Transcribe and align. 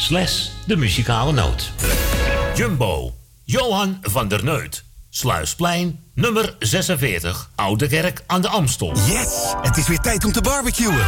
slash 0.00 0.48
de 0.66 0.76
muzikale 0.76 1.32
noot. 1.32 1.72
Jumbo, 2.54 3.14
Johan 3.44 3.98
van 4.02 4.28
der 4.28 4.44
Neut. 4.44 4.84
Sluisplein, 5.10 6.00
nummer 6.14 6.56
46, 6.58 7.50
Oude 7.54 7.86
Kerk 7.86 8.22
aan 8.26 8.40
de 8.40 8.48
Amstel. 8.48 8.92
Yes, 9.06 9.54
het 9.62 9.76
is 9.76 9.88
weer 9.88 9.98
tijd 9.98 10.24
om 10.24 10.32
te 10.32 10.40
barbecuen. 10.40 11.06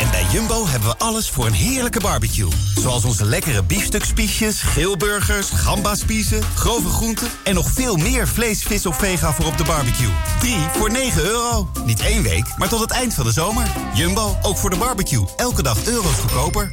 En 0.00 0.10
bij 0.10 0.26
Jumbo 0.32 0.66
hebben 0.66 0.88
we 0.88 0.96
alles 0.98 1.30
voor 1.30 1.46
een 1.46 1.52
heerlijke 1.52 2.00
barbecue. 2.00 2.48
Zoals 2.74 3.04
onze 3.04 3.24
lekkere 3.24 3.62
biefstukspiesjes, 3.62 4.60
geelburgers, 4.60 5.50
gambaspiezen, 5.50 6.42
grove 6.54 6.88
groenten... 6.88 7.28
en 7.44 7.54
nog 7.54 7.70
veel 7.70 7.96
meer 7.96 8.28
vlees, 8.28 8.62
vis 8.62 8.86
of 8.86 8.96
vega 8.96 9.32
voor 9.32 9.46
op 9.46 9.58
de 9.58 9.64
barbecue. 9.64 10.12
3 10.40 10.56
voor 10.72 10.90
9 10.90 11.24
euro. 11.24 11.70
Niet 11.84 12.00
één 12.00 12.22
week, 12.22 12.56
maar 12.56 12.68
tot 12.68 12.80
het 12.80 12.90
eind 12.90 13.14
van 13.14 13.24
de 13.24 13.32
zomer. 13.32 13.66
Jumbo, 13.94 14.38
ook 14.42 14.56
voor 14.56 14.70
de 14.70 14.76
barbecue. 14.76 15.24
Elke 15.36 15.62
dag 15.62 15.86
euro's 15.86 16.18
goedkoper. 16.18 16.72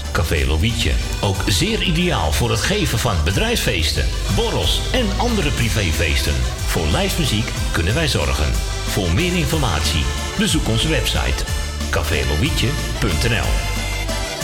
Café 0.11 0.45
Lovietje. 0.45 0.91
Ook 1.21 1.43
zeer 1.47 1.81
ideaal 1.81 2.31
voor 2.31 2.49
het 2.49 2.61
geven 2.61 2.99
van 2.99 3.15
bedrijfsfeesten, 3.23 4.05
borrels 4.35 4.81
en 4.91 5.05
andere 5.17 5.51
privéfeesten. 5.51 6.33
Voor 6.65 6.87
lijstmuziek 6.87 7.51
kunnen 7.71 7.93
wij 7.93 8.07
zorgen. 8.07 8.53
Voor 8.87 9.13
meer 9.13 9.35
informatie 9.35 10.03
bezoek 10.37 10.67
onze 10.67 10.87
website 10.87 11.43
cafélovietje.nl 11.89 13.49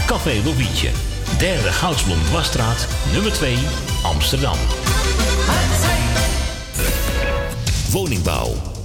Café 0.06 0.42
Lovietje, 0.44 0.90
derde 1.38 1.72
Goudsblom 1.72 2.23
Dwarsstraat, 2.23 2.88
nummer 3.12 3.34
2, 3.34 3.58
Amsterdam. 4.04 4.58
Woningbouw, 7.92 8.56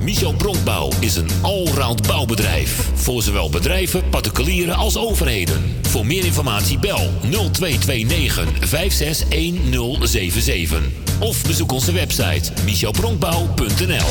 Michel 0.00 0.32
Bronkbouw 0.32 0.90
is 1.00 1.16
een 1.16 1.28
allround 1.42 2.06
bouwbedrijf. 2.06 2.90
Voor 2.94 3.22
zowel 3.22 3.50
bedrijven, 3.50 4.08
particulieren 4.08 4.76
als 4.76 4.96
overheden. 4.96 5.76
Voor 5.82 6.06
meer 6.06 6.24
informatie 6.24 6.78
bel 6.78 7.10
0229 7.20 8.68
561077. 8.68 10.82
Of 11.20 11.42
bezoek 11.42 11.72
onze 11.72 11.92
website 11.92 12.52
michelbronkbouw.nl 12.64 14.08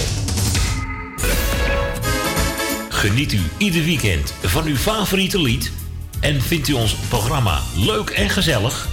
Geniet 2.90 3.34
u 3.34 3.42
ieder 3.58 3.84
weekend 3.84 4.34
van 4.44 4.66
uw 4.66 4.76
favoriete 4.76 5.42
lied? 5.42 5.72
En 6.20 6.42
vindt 6.42 6.68
u 6.68 6.74
ons 6.74 6.96
programma 6.96 7.62
leuk 7.76 8.10
en 8.10 8.30
gezellig? 8.30 8.88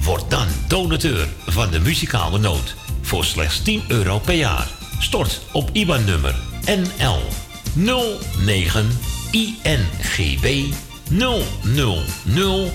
Word 0.00 0.30
dan 0.30 0.46
donateur 0.68 1.28
van 1.46 1.70
de 1.70 1.80
muzikale 1.80 2.38
noot 2.38 2.74
voor 3.00 3.24
slechts 3.24 3.62
10 3.62 3.82
euro 3.88 4.18
per 4.18 4.34
jaar. 4.34 4.79
Stort 5.00 5.40
op 5.52 5.70
IBAN-nummer 5.72 6.34
NL 6.64 7.20
09 7.74 8.98
INGB 9.30 10.72
000 11.08 12.70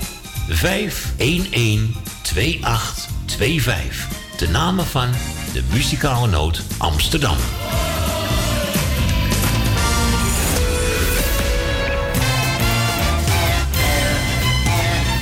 511 0.49 1.79
2825. 2.21 4.07
De 4.37 4.49
namen 4.49 4.85
van 4.85 5.09
de 5.53 5.63
muzikale 5.71 6.27
noot 6.27 6.61
Amsterdam. 6.77 7.37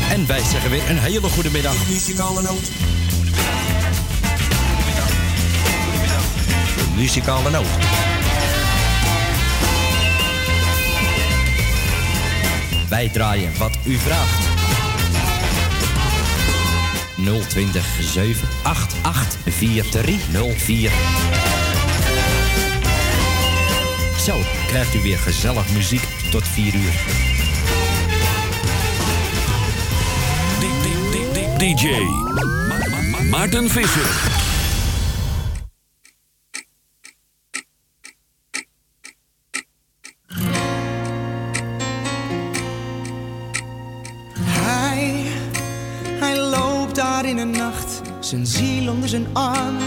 En 0.09 0.27
wij 0.27 0.43
zeggen 0.43 0.69
weer 0.69 0.89
een 0.89 0.99
hele 0.99 1.29
goede 1.29 1.51
middag. 1.51 1.87
Muzikale 1.87 2.41
noot. 2.41 2.71
Muzikale 6.95 7.49
noot. 7.49 7.65
Wij 12.89 13.09
draaien 13.09 13.51
wat 13.57 13.77
u 13.83 13.97
vraagt. 13.97 14.43
020 17.49 17.85
788 18.01 19.37
4304. 19.55 20.91
Zo 24.25 24.39
krijgt 24.67 24.93
u 24.95 24.99
weer 25.01 25.17
gezellig 25.17 25.69
muziek 25.69 26.03
tot 26.31 26.47
4 26.47 26.75
uur. 26.75 26.93
DJ 31.57 31.87
Ma- 32.67 32.77
Ma- 32.77 33.01
Ma- 33.11 33.23
Maarten 33.29 33.69
Visser. 33.69 34.42
Zijn 48.25 48.45
ziel 48.45 48.91
onder 48.91 49.09
zijn 49.09 49.27
arm. 49.33 49.77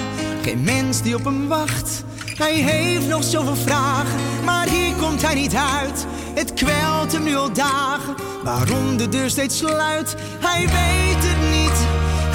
Geen 0.42 0.62
mens 0.62 1.02
die 1.02 1.14
op 1.14 1.24
hem 1.24 1.48
wacht. 1.48 2.04
Hij 2.36 2.54
heeft 2.54 3.08
nog 3.08 3.24
zoveel 3.24 3.56
vragen, 3.56 4.18
maar 4.44 4.68
hier 4.68 4.94
komt 4.94 5.22
hij 5.22 5.34
niet 5.34 5.54
uit. 5.54 6.06
Het 6.34 6.54
kwelt 6.54 7.12
hem 7.12 7.22
nu 7.22 7.36
al 7.36 7.52
dagen, 7.52 8.14
waarom 8.42 8.96
de 8.96 9.08
deur 9.08 9.30
steeds 9.30 9.56
sluit. 9.56 10.14
Hij 10.40 10.60
weet 10.60 11.22
het 11.28 11.40
niet, 11.50 11.78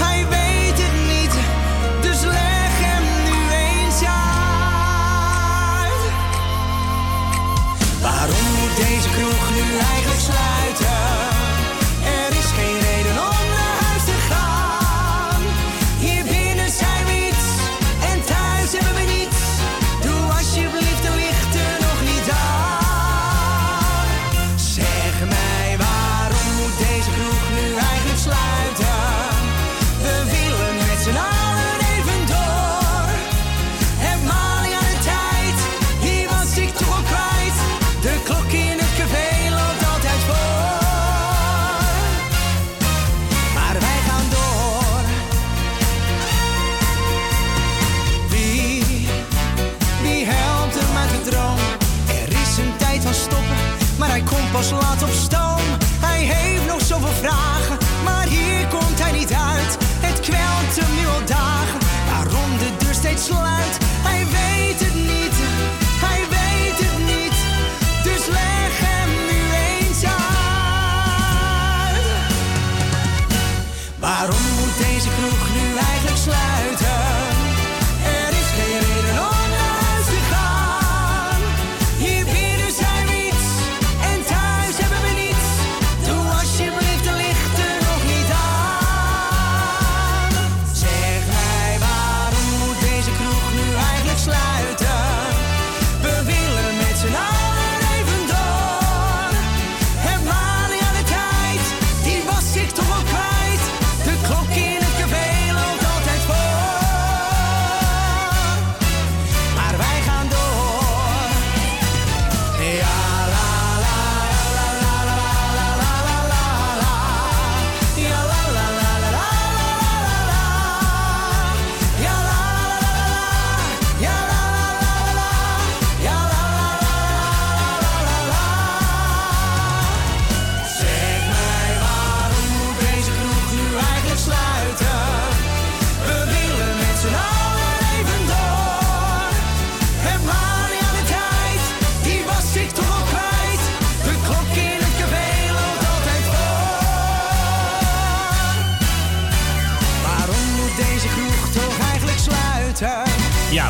hij 0.04 0.26
weet 0.30 0.78
het 0.84 0.98
niet. 1.14 1.34
Dus 2.02 2.22
leg 2.22 2.74
hem 2.88 3.04
nu 3.28 3.38
eens 3.66 4.02
uit. 4.04 4.42
Waarom 8.02 8.46
moet 8.60 8.78
deze 8.78 9.10
kroeg 9.10 9.50
nu 9.54 9.78
eigenlijk 9.78 10.20
sluiten? 10.20 11.31
Laat 54.70 55.04
op 55.04 55.10
stoom. 55.10 55.62
Hij 56.00 56.24
heeft 56.24 56.66
nog 56.68 56.82
zo 56.82 56.86
zoveel 56.86 57.14
vragen, 57.14 57.78
maar 58.04 58.28
hier 58.28 58.68
komt 58.68 59.00
hij 59.00 59.12
niet 59.12 59.34
uit. 59.34 59.78
Het 60.00 60.20
kwelt 60.20 60.76
hem 60.80 61.00
nu 61.00 61.08
al 61.08 61.26
dagen, 61.26 61.80
waarom 62.06 62.58
de 62.58 62.72
deur 62.78 62.94
steeds 62.94 63.26
sluit. 63.26 63.78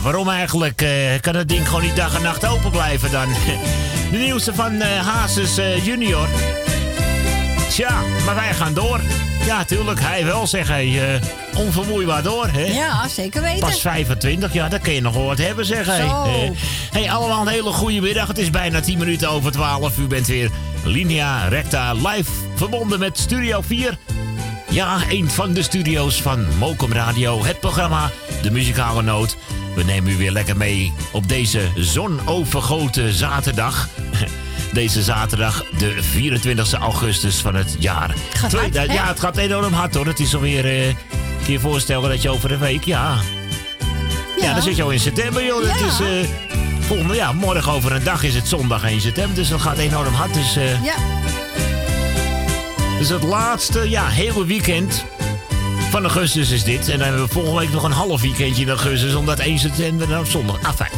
Ja, 0.01 0.07
waarom 0.07 0.29
eigenlijk? 0.29 0.81
eh, 0.81 1.19
kan 1.19 1.33
dat 1.33 1.47
ding 1.47 1.67
gewoon 1.67 1.81
niet 1.81 1.95
dag 1.95 2.15
en 2.15 2.21
nacht 2.21 2.45
open 2.45 2.71
blijven 2.71 3.11
dan? 3.11 3.27
De 4.11 4.17
nieuwste 4.17 4.53
van 4.53 4.81
eh 4.81 5.07
Hazes 5.07 5.57
eh, 5.57 5.85
junior. 5.85 6.27
Tja, 7.69 8.01
maar 8.25 8.35
wij 8.35 8.53
gaan 8.53 8.73
door. 8.73 8.99
Ja, 9.45 9.63
tuurlijk, 9.63 9.99
hij 9.99 10.25
wel, 10.25 10.47
zeg 10.47 10.67
hij. 10.67 11.19
onvermoeibaar 11.57 12.23
door, 12.23 12.47
hè? 12.47 12.63
Ja, 12.63 13.07
zeker 13.07 13.41
weten. 13.41 13.59
Pas 13.59 13.81
25, 13.81 14.53
ja, 14.53 14.69
dat 14.69 14.81
kun 14.81 14.93
je 14.93 15.01
nog 15.01 15.13
wel 15.13 15.25
wat 15.25 15.37
hebben, 15.37 15.65
zeg 15.65 15.85
hij. 15.85 16.05
Eh, 16.05 16.49
hey, 16.91 17.11
allemaal 17.11 17.41
een 17.41 17.47
hele 17.47 17.71
goede 17.71 18.01
middag. 18.01 18.27
Het 18.27 18.37
is 18.37 18.49
bijna 18.49 18.79
10 18.79 18.97
minuten 18.97 19.29
over 19.29 19.51
12. 19.51 19.97
U 19.97 20.07
bent 20.07 20.27
weer 20.27 20.49
linea 20.83 21.47
recta 21.47 21.93
live 21.93 22.31
verbonden 22.55 22.99
met 22.99 23.17
Studio 23.19 23.61
4. 23.61 23.97
Ja, 24.69 24.97
een 25.09 25.29
van 25.29 25.53
de 25.53 25.61
studio's 25.61 26.21
van 26.21 26.45
Mokum 26.57 26.93
Radio. 26.93 27.43
Het 27.43 27.59
programma 27.59 28.11
De 28.41 28.51
Muzikale 28.51 29.01
Noot. 29.01 29.37
We 29.75 29.83
nemen 29.83 30.11
u 30.11 30.17
weer 30.17 30.31
lekker 30.31 30.57
mee 30.57 30.93
op 31.11 31.27
deze 31.27 31.61
zonovergoten 31.75 33.13
zaterdag. 33.13 33.87
Deze 34.73 35.01
zaterdag, 35.03 35.65
de 35.77 35.97
24 36.03 36.73
augustus 36.73 37.35
van 37.35 37.55
het 37.55 37.75
jaar. 37.79 38.15
Gaat 38.33 38.51
hard, 38.51 38.73
ja, 38.73 39.07
het 39.07 39.19
gaat 39.19 39.37
enorm 39.37 39.73
hard 39.73 39.95
hoor. 39.95 40.05
Het 40.05 40.19
is 40.19 40.35
alweer... 40.35 40.65
eh 40.65 40.95
kun 41.43 41.53
je 41.53 41.59
je 41.59 41.59
voorstellen 41.59 42.09
dat 42.09 42.21
je 42.21 42.29
over 42.29 42.51
een 42.51 42.59
week... 42.59 42.83
Ja, 42.83 43.17
ja. 44.41 44.53
dan 44.53 44.61
zit 44.61 44.75
je 44.75 44.83
al 44.83 44.89
in 44.89 44.99
september, 44.99 45.45
joh. 45.45 45.61
Het 45.69 45.81
is, 45.81 45.99
eh, 45.99 46.29
volgende, 46.79 47.15
ja, 47.15 47.31
morgen 47.31 47.71
over 47.71 47.91
een 47.91 48.03
dag 48.03 48.23
is 48.23 48.35
het 48.35 48.47
zondag 48.47 48.83
1 48.83 49.01
september. 49.01 49.35
Dus 49.35 49.49
dat 49.49 49.61
gaat 49.61 49.77
enorm 49.77 50.13
hard. 50.13 50.33
Dus, 50.33 50.55
eh, 50.55 50.83
Ja, 50.83 50.93
dus 52.99 53.09
het 53.09 53.23
laatste, 53.23 53.89
ja, 53.89 54.07
hele 54.07 54.45
weekend 54.45 55.05
van 55.91 56.03
augustus 56.03 56.49
is 56.51 56.63
dit. 56.63 56.89
En 56.89 56.97
dan 56.97 57.07
hebben 57.07 57.25
we 57.25 57.33
volgende 57.33 57.59
week 57.59 57.71
nog 57.71 57.83
een 57.83 57.91
half 57.91 58.21
weekendje 58.21 58.61
in 58.61 58.69
augustus. 58.69 59.13
Omdat 59.13 59.39
1 59.39 59.59
september 59.59 60.07
dan 60.07 60.19
op 60.19 60.27
zondag. 60.27 60.63
Afijn. 60.63 60.89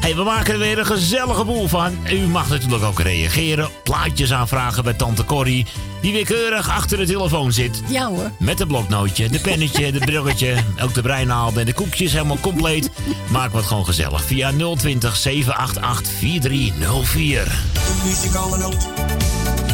Hey, 0.00 0.14
we 0.14 0.22
maken 0.22 0.52
er 0.52 0.58
weer 0.58 0.78
een 0.78 0.86
gezellige 0.86 1.44
boel 1.44 1.68
van. 1.68 1.98
U 2.12 2.18
mag 2.18 2.48
natuurlijk 2.48 2.84
ook 2.84 3.00
reageren. 3.00 3.68
Plaatjes 3.82 4.32
aanvragen 4.32 4.84
bij 4.84 4.92
Tante 4.92 5.24
Corrie. 5.24 5.66
Die 6.00 6.12
weer 6.12 6.24
keurig 6.24 6.70
achter 6.70 6.98
de 6.98 7.06
telefoon 7.06 7.52
zit. 7.52 7.82
ja 7.88 8.06
hoor. 8.06 8.30
Met 8.38 8.60
een 8.60 8.66
bloknootje, 8.66 9.28
de 9.28 9.40
pennetje, 9.40 9.92
de 9.92 9.98
bruggetje, 9.98 10.56
ook 10.82 10.94
de 10.94 11.02
breinaalden 11.02 11.60
en 11.60 11.66
de 11.66 11.74
koekjes 11.74 12.12
helemaal 12.12 12.40
compleet. 12.40 12.90
Maak 13.28 13.52
wat 13.52 13.64
gewoon 13.64 13.84
gezellig 13.84 14.24
via 14.24 14.52
020 14.76 15.16
788 15.16 16.12
4304. 16.12 17.52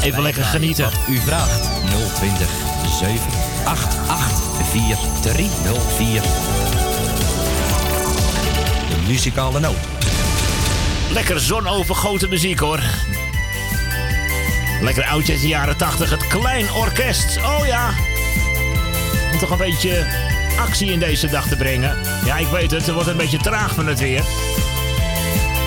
Even 0.03 0.23
lekker 0.23 0.45
genieten. 0.45 0.85
Wat 0.85 0.95
u 1.09 1.19
vraagt 1.19 1.69
020 2.15 2.49
788 2.99 4.50
4304. 4.71 6.23
De 8.89 9.07
muzikale 9.07 9.61
noot. 9.61 9.77
Lekker 11.13 11.41
zonovergoten 11.41 12.29
muziek 12.29 12.59
hoor. 12.59 12.81
Lekker 14.81 15.05
oudje 15.05 15.33
uit 15.33 15.41
de 15.41 15.49
jaren 15.49 15.77
80, 15.77 16.11
het 16.11 16.27
Klein 16.27 16.73
Orkest. 16.73 17.37
Oh 17.37 17.67
ja. 17.67 17.91
Om 19.33 19.39
toch 19.39 19.51
een 19.51 19.59
beetje 19.59 20.07
actie 20.59 20.93
in 20.93 20.99
deze 20.99 21.29
dag 21.29 21.49
te 21.49 21.57
brengen. 21.57 21.97
Ja, 22.25 22.37
ik 22.37 22.49
weet 22.49 22.71
het, 22.71 22.87
het 22.87 22.95
wordt 22.95 23.09
een 23.09 23.17
beetje 23.17 23.39
traag 23.39 23.75
van 23.75 23.87
het 23.87 23.99
weer. 23.99 24.23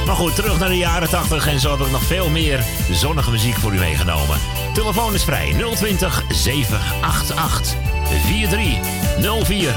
Maar 0.05 0.15
goed, 0.15 0.35
terug 0.35 0.59
naar 0.59 0.69
de 0.69 0.77
jaren 0.77 1.09
80 1.09 1.47
en 1.47 1.59
zo 1.59 1.71
heb 1.77 1.85
ik 1.85 1.91
nog 1.91 2.03
veel 2.03 2.29
meer 2.29 2.63
zonnige 2.91 3.31
muziek 3.31 3.55
voor 3.55 3.73
u 3.73 3.77
meegenomen. 3.77 4.37
Telefoon 4.73 5.13
is 5.13 5.23
vrij 5.23 5.55
020 5.75 6.23
788 6.29 7.92
4304. 8.19 9.75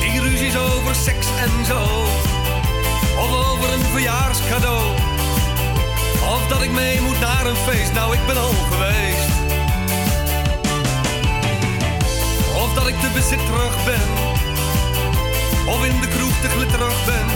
Die 0.00 0.20
ruzies 0.20 0.56
over 0.56 0.94
seks 0.94 1.26
en 1.26 1.64
zo. 1.64 1.82
Of 3.18 3.50
over 3.50 3.72
een 3.72 3.84
verjaarscadeau. 3.92 4.94
Of 6.28 6.46
dat 6.48 6.62
ik 6.62 6.70
mee 6.70 7.00
moet 7.00 7.20
naar 7.20 7.46
een 7.46 7.56
feest, 7.56 7.92
nou 7.92 8.14
ik 8.14 8.26
ben 8.26 8.36
al 8.36 8.52
geweest. 8.70 9.28
Of 12.54 12.74
dat 12.74 12.88
ik 12.88 13.00
te 13.00 13.08
bezitterig 13.14 13.84
ben. 13.84 14.08
Of 15.66 15.84
in 15.84 16.00
de 16.00 16.08
kroeg 16.08 16.40
te 16.40 16.48
glitterig 16.48 17.04
ben. 17.04 17.26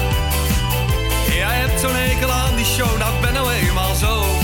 Jij 1.34 1.56
hebt 1.56 1.80
zo'n 1.80 1.94
hekel 1.94 2.30
aan 2.30 2.56
die 2.56 2.64
show, 2.64 2.98
nou 2.98 3.14
ik 3.14 3.20
ben 3.20 3.32
nou 3.32 3.52
eenmaal 3.52 3.94
zo. 3.94 4.39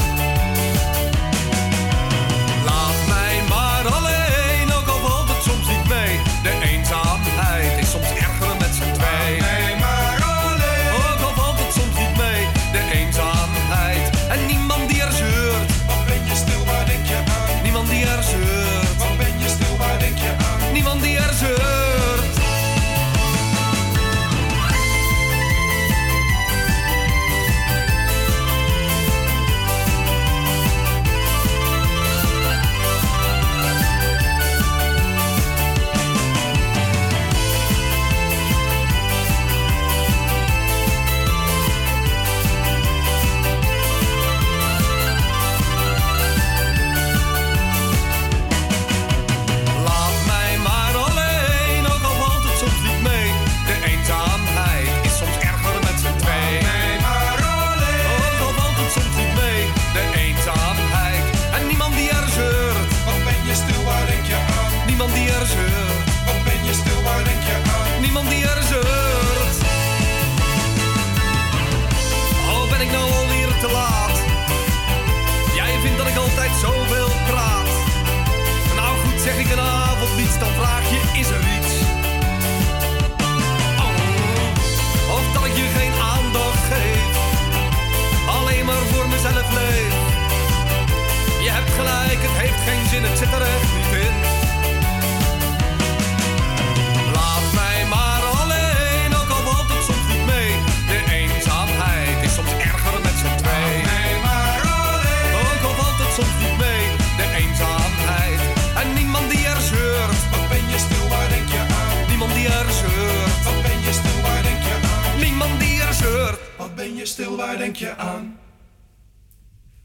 Waar 117.34 117.58
denk 117.58 117.76
je 117.76 117.96
aan? 117.96 118.38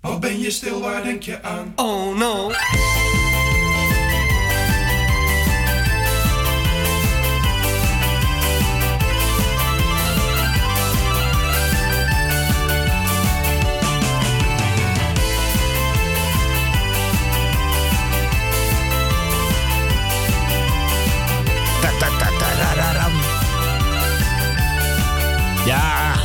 Wat 0.01 0.19
ben 0.19 0.39
je 0.39 0.51
stil, 0.51 0.81
waar 0.81 1.03
denk 1.03 1.23
je 1.23 1.43
aan? 1.43 1.73
Oh 1.75 2.17
no. 2.17 2.51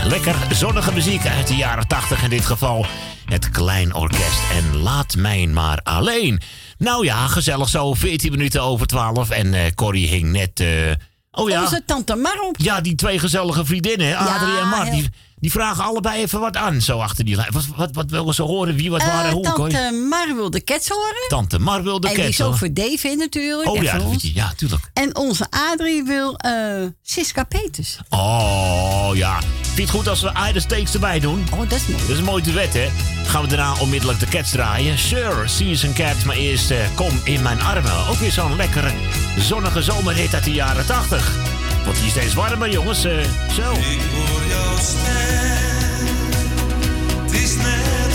Lekker 0.09 0.37
zonnige 0.53 0.93
muziek 0.93 1.27
uit 1.27 1.47
de 1.47 1.55
jaren 1.57 1.87
80 1.89 2.23
in 2.23 2.31
dit 2.31 2.45
geval. 2.45 2.87
Het 3.25 3.51
Klein 3.51 3.95
Orkest 3.95 4.41
en 4.53 4.77
Laat 4.77 5.17
Mij 5.17 5.47
Maar 5.47 5.81
Alleen. 5.83 6.41
Nou 6.79 7.05
ja, 7.05 7.27
gezellig 7.27 7.69
zo, 7.69 7.95
14 7.95 8.31
minuten 8.31 8.63
over 8.63 8.87
12 8.87 9.31
en 9.31 9.55
eh 9.55 9.61
Corrie 9.75 10.09
hing 10.09 10.31
net... 10.31 10.61
eh, 10.61 10.69
oh 11.31 11.49
ja, 11.49 11.63
Onze 11.63 11.83
tante 11.87 12.15
Mar 12.15 12.41
op. 12.41 12.57
ja, 12.59 12.81
die 12.81 12.95
twee 12.95 13.19
gezellige 13.19 13.65
vriendinnen, 13.65 14.17
Adrie 14.17 14.59
en 14.59 14.69
Mar, 14.69 14.91
die, 14.91 15.09
die 15.37 15.51
vragen 15.51 15.85
allebei 15.85 16.23
even 16.23 16.41
wat 16.41 16.57
aan, 16.57 16.81
zo 16.81 16.99
achter 16.99 17.25
die 17.25 17.37
lijn. 17.37 17.53
Wat, 17.53 17.67
wat, 17.77 17.91
wat 17.93 18.11
willen 18.11 18.35
ze 18.35 18.43
horen, 18.43 18.75
wie 18.77 18.91
wat 18.91 19.01
Eh, 19.01 19.07
waren, 19.07 19.33
hoe, 19.33 19.43
tante 19.43 20.07
Mar 20.09 20.35
wil 20.35 20.51
de 20.51 20.65
Cats 20.65 20.89
horen. 20.89 21.29
Tante 21.29 21.59
Mar 21.59 21.83
wil 21.83 22.01
de 22.01 22.09
en 22.09 22.15
die 22.15 22.25
is 22.25 22.43
ook 22.43 22.57
voor 22.57 22.73
Dave 22.73 23.15
natuurlijk. 23.19 23.69
Oh 23.69 23.83
ja, 23.83 23.99
dat 23.99 24.23
ja, 24.23 24.53
tuurlijk. 24.57 24.91
En 24.93 25.17
onze 25.17 25.47
Adrie 25.51 26.05
wil 26.05 26.37
eh 26.37 26.53
Siska 27.03 27.45
Peters. 27.45 27.99
Oh 28.09 29.11
ja. 29.15 29.39
Vind 29.77 29.89
je 29.89 29.95
het 29.97 30.05
goed 30.05 30.09
als 30.09 30.23
we 30.23 30.49
Ida 30.51 30.61
Steaks 30.61 30.95
erbij 30.95 31.21
doen? 31.21 31.47
Oh, 31.53 31.59
dat 31.59 31.73
is 31.73 31.87
mooi. 31.87 32.01
Dat 32.03 32.11
is 32.11 32.19
een 32.19 32.25
mooi 32.25 32.43
duet, 32.43 32.73
hè? 32.75 32.89
Gaan 33.27 33.43
we 33.43 33.49
daarna 33.49 33.75
onmiddellijk 33.79 34.21
de 34.21 34.27
Cats 34.27 34.51
draaien. 34.51 34.99
Sure, 34.99 35.49
Season 35.49 35.93
Cats, 35.93 36.25
maar 36.25 36.37
eerst 36.37 36.71
eh, 36.71 36.79
Kom 36.95 37.21
in 37.25 37.43
mijn 37.43 37.63
armen. 37.63 38.07
Ook 38.09 38.17
weer 38.17 38.33
zo'n 38.33 38.57
lekkere 38.57 38.91
zonnige 39.39 39.83
zomerhit 39.83 40.35
uit 40.35 40.45
de 40.45 40.53
jaren 40.53 40.87
80. 40.87 41.37
Wordt 41.85 41.99
hier 41.99 42.11
steeds 42.11 42.35
warmer, 42.35 42.71
jongens. 42.71 43.05
eh, 43.05 43.13
zo. 43.55 43.73
Ik 43.73 44.01
hoor 44.15 44.43
jouw 44.49 44.77
stem. 44.79 46.17
Het 47.23 47.33
is 47.33 47.57
net 47.57 48.06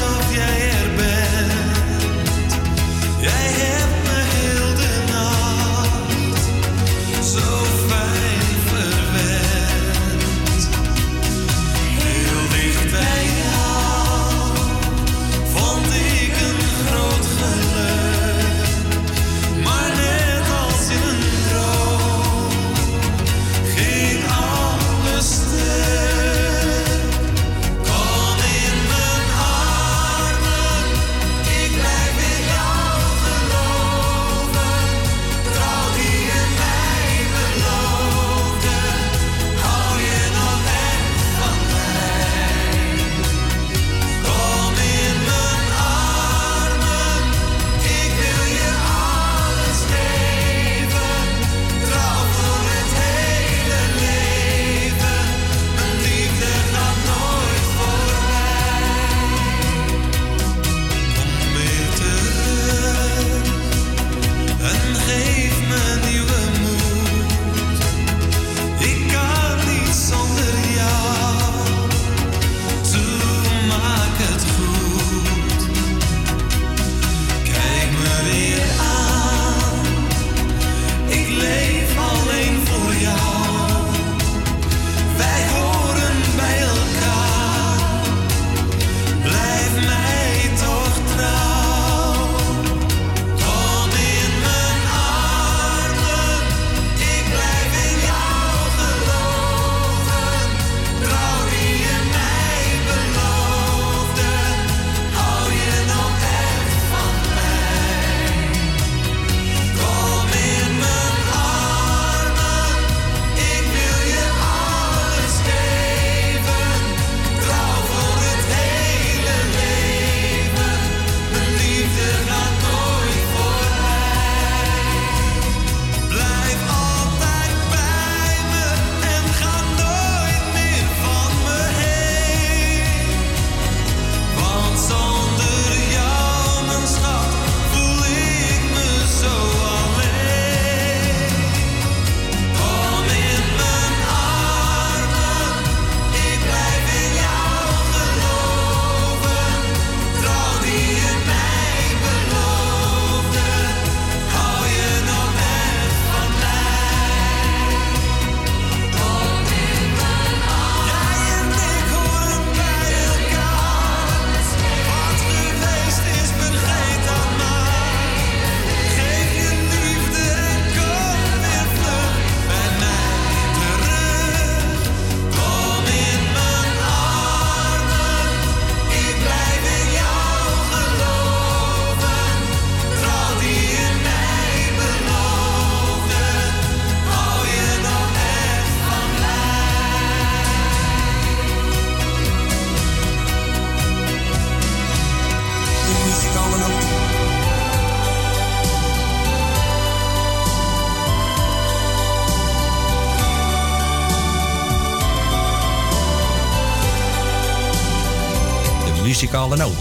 muzikale 209.42 209.58
noot. 209.58 209.81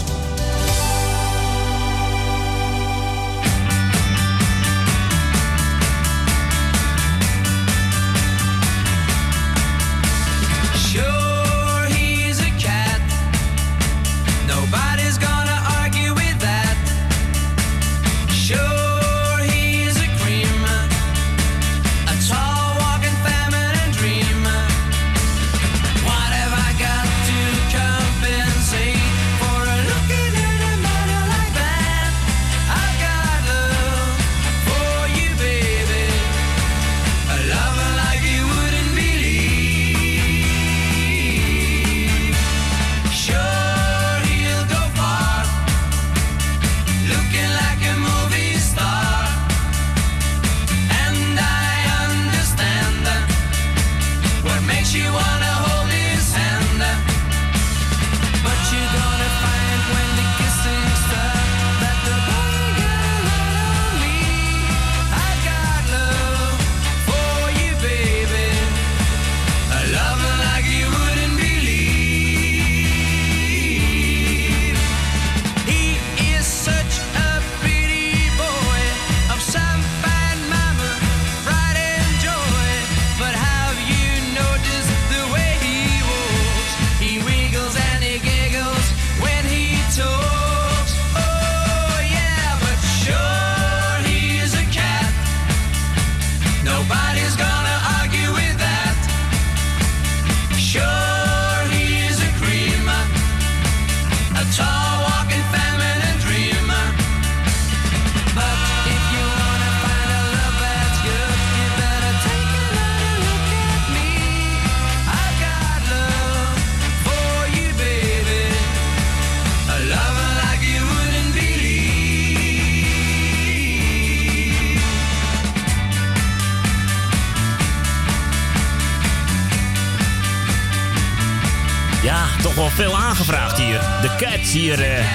hier 134.51 134.81
eh, 134.81 135.05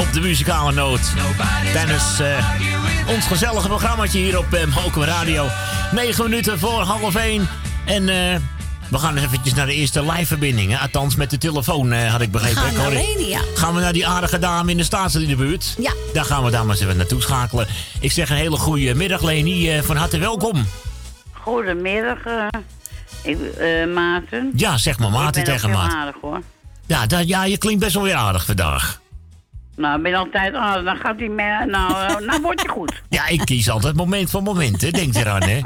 op 0.00 0.12
de 0.12 0.20
muzikale 0.20 0.72
noot. 0.72 1.00
Tijdens 1.72 2.20
eh, 2.20 2.50
ons 3.14 3.26
gezellige 3.26 3.68
programmaatje 3.68 4.18
hier 4.18 4.38
op 4.38 4.54
uh, 4.54 4.74
Mokum 4.74 5.02
Radio. 5.02 5.46
9 5.92 6.24
minuten 6.24 6.58
voor 6.58 6.80
half 6.82 7.14
1. 7.14 7.48
En 7.84 8.08
eh, 8.08 8.40
we 8.90 8.98
gaan 8.98 9.16
eventjes 9.16 9.54
naar 9.54 9.66
de 9.66 9.74
eerste 9.74 10.12
live-verbinding. 10.12 10.70
hè. 10.72 10.78
Althans, 10.78 11.16
met 11.16 11.30
de 11.30 11.38
telefoon 11.38 11.92
eh, 11.92 12.10
had 12.10 12.20
ik 12.20 12.30
begrepen. 12.30 12.62
gaan 12.62 12.74
naar. 12.74 13.02
Gaan 13.54 13.74
we 13.74 13.80
naar 13.80 13.92
die 13.92 14.06
aardige 14.06 14.38
dame 14.38 14.70
in 14.70 14.76
de 14.76 14.84
staatsliedenbuurt? 14.84 15.74
Ja. 15.78 15.92
Daar 16.12 16.24
gaan 16.24 16.44
we 16.44 16.50
daar 16.50 16.66
maar 16.66 16.74
eens 16.74 16.84
even 16.84 16.96
naartoe 16.96 17.20
schakelen. 17.22 17.66
Ik 18.00 18.12
zeg 18.12 18.30
een 18.30 18.36
hele 18.36 18.56
goede 18.56 18.94
middag, 18.94 19.22
Leni. 19.22 19.70
Eh, 19.70 19.82
van 19.82 19.96
harte 19.96 20.18
welkom. 20.18 20.66
Goedemiddag, 21.32 22.18
eh, 22.24 22.46
ik, 23.22 23.38
eh, 23.40 23.86
Maarten. 23.94 24.52
Ja, 24.56 24.76
zeg 24.78 24.98
maar 24.98 25.10
Maarten 25.10 25.40
ik 25.40 25.46
ben 25.46 25.54
tegen 25.56 25.70
Maarten. 25.70 26.14
Ja, 27.08 27.18
ja, 27.18 27.44
je 27.44 27.58
klinkt 27.58 27.80
best 27.80 27.94
wel 27.94 28.02
weer 28.02 28.14
aardig 28.14 28.44
vandaag. 28.44 29.00
Nou, 29.76 29.96
ik 29.96 30.02
ben 30.02 30.14
altijd 30.14 30.54
aardig. 30.54 30.84
Dan 30.84 30.96
gaat 30.96 31.18
hij 31.18 31.28
mee. 31.28 31.66
Nou, 31.66 31.92
eh, 32.06 32.16
nou 32.26 32.40
word 32.42 32.60
je 32.62 32.68
goed. 32.68 33.02
Ja, 33.08 33.26
ik 33.26 33.40
kies 33.44 33.70
altijd 33.70 33.96
moment 33.96 34.30
voor 34.30 34.42
moment, 34.42 34.80
hè. 34.82 34.90
Denk 34.90 35.14
eraan, 35.14 35.42
hè. 35.42 35.60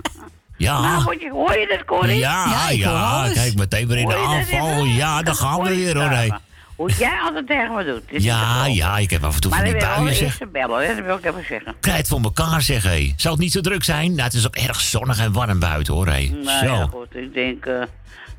Ja. 0.57 0.81
Nou 0.81 1.03
word 1.05 1.21
je, 1.21 1.31
hoor 1.31 1.59
je 1.59 1.67
dat, 1.69 1.85
Corrie? 1.85 2.19
Ja, 2.19 2.45
Ja, 2.71 2.71
ja, 2.71 3.31
kijk, 3.33 3.55
meteen 3.55 3.89
weer 3.89 3.99
in 3.99 4.09
de 4.09 4.17
aanval. 4.17 4.85
Ja, 4.85 5.23
daar 5.23 5.35
gaan 5.35 5.63
we 5.63 5.69
weer, 5.69 5.97
hoor. 5.99 6.11
nou? 6.11 6.33
Hoe 6.77 6.91
jij 6.99 7.19
altijd 7.25 7.47
tegen 7.47 7.75
me 7.75 7.85
doet. 7.85 8.23
Ja, 8.23 8.67
ja, 8.67 8.99
ik 8.99 9.11
heb 9.11 9.25
af 9.25 9.35
en 9.35 9.41
toe 9.41 9.51
Maar 9.51 9.61
van 9.61 9.69
dan 9.71 9.79
die 9.79 9.89
buien, 9.89 10.07
eerst 10.09 10.19
zeg. 10.21 10.37
te 10.37 10.47
bellen, 10.47 10.87
hè? 10.87 10.95
dat 10.95 11.05
wil 11.05 11.17
ik 11.17 11.25
even 11.25 11.45
zeggen. 11.49 11.75
Krijt 11.81 12.09
voor 12.09 12.21
elkaar, 12.23 12.63
zeg, 12.63 12.83
hé. 12.83 13.13
Zou 13.17 13.35
het 13.35 13.43
niet 13.43 13.53
zo 13.53 13.61
druk 13.61 13.85
zijn? 13.85 14.11
Nou, 14.11 14.23
het 14.23 14.33
is 14.35 14.47
ook 14.47 14.57
erg 14.57 14.81
zonnig 14.81 15.19
en 15.19 15.33
warm 15.33 15.59
buiten, 15.59 15.95
hoor, 15.95 16.07
hé. 16.07 16.31
Nou 16.45 16.67
ja, 16.67 16.77
Zo. 16.77 16.87
goed. 16.87 17.15
Ik 17.15 17.35
denk, 17.35 17.67
eh, 17.67 17.83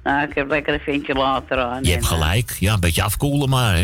nou, 0.04 0.28
ik 0.30 0.36
heb 0.36 0.50
lekker 0.50 0.74
een 0.74 0.80
ventilator 0.80 1.58
aan. 1.58 1.84
Je 1.84 1.92
hebt 1.92 2.04
eh, 2.04 2.10
gelijk. 2.10 2.56
Ja, 2.60 2.74
een 2.74 2.80
beetje 2.80 3.04
afkoelen 3.04 3.50
maar, 3.50 3.76
hè. 3.76 3.82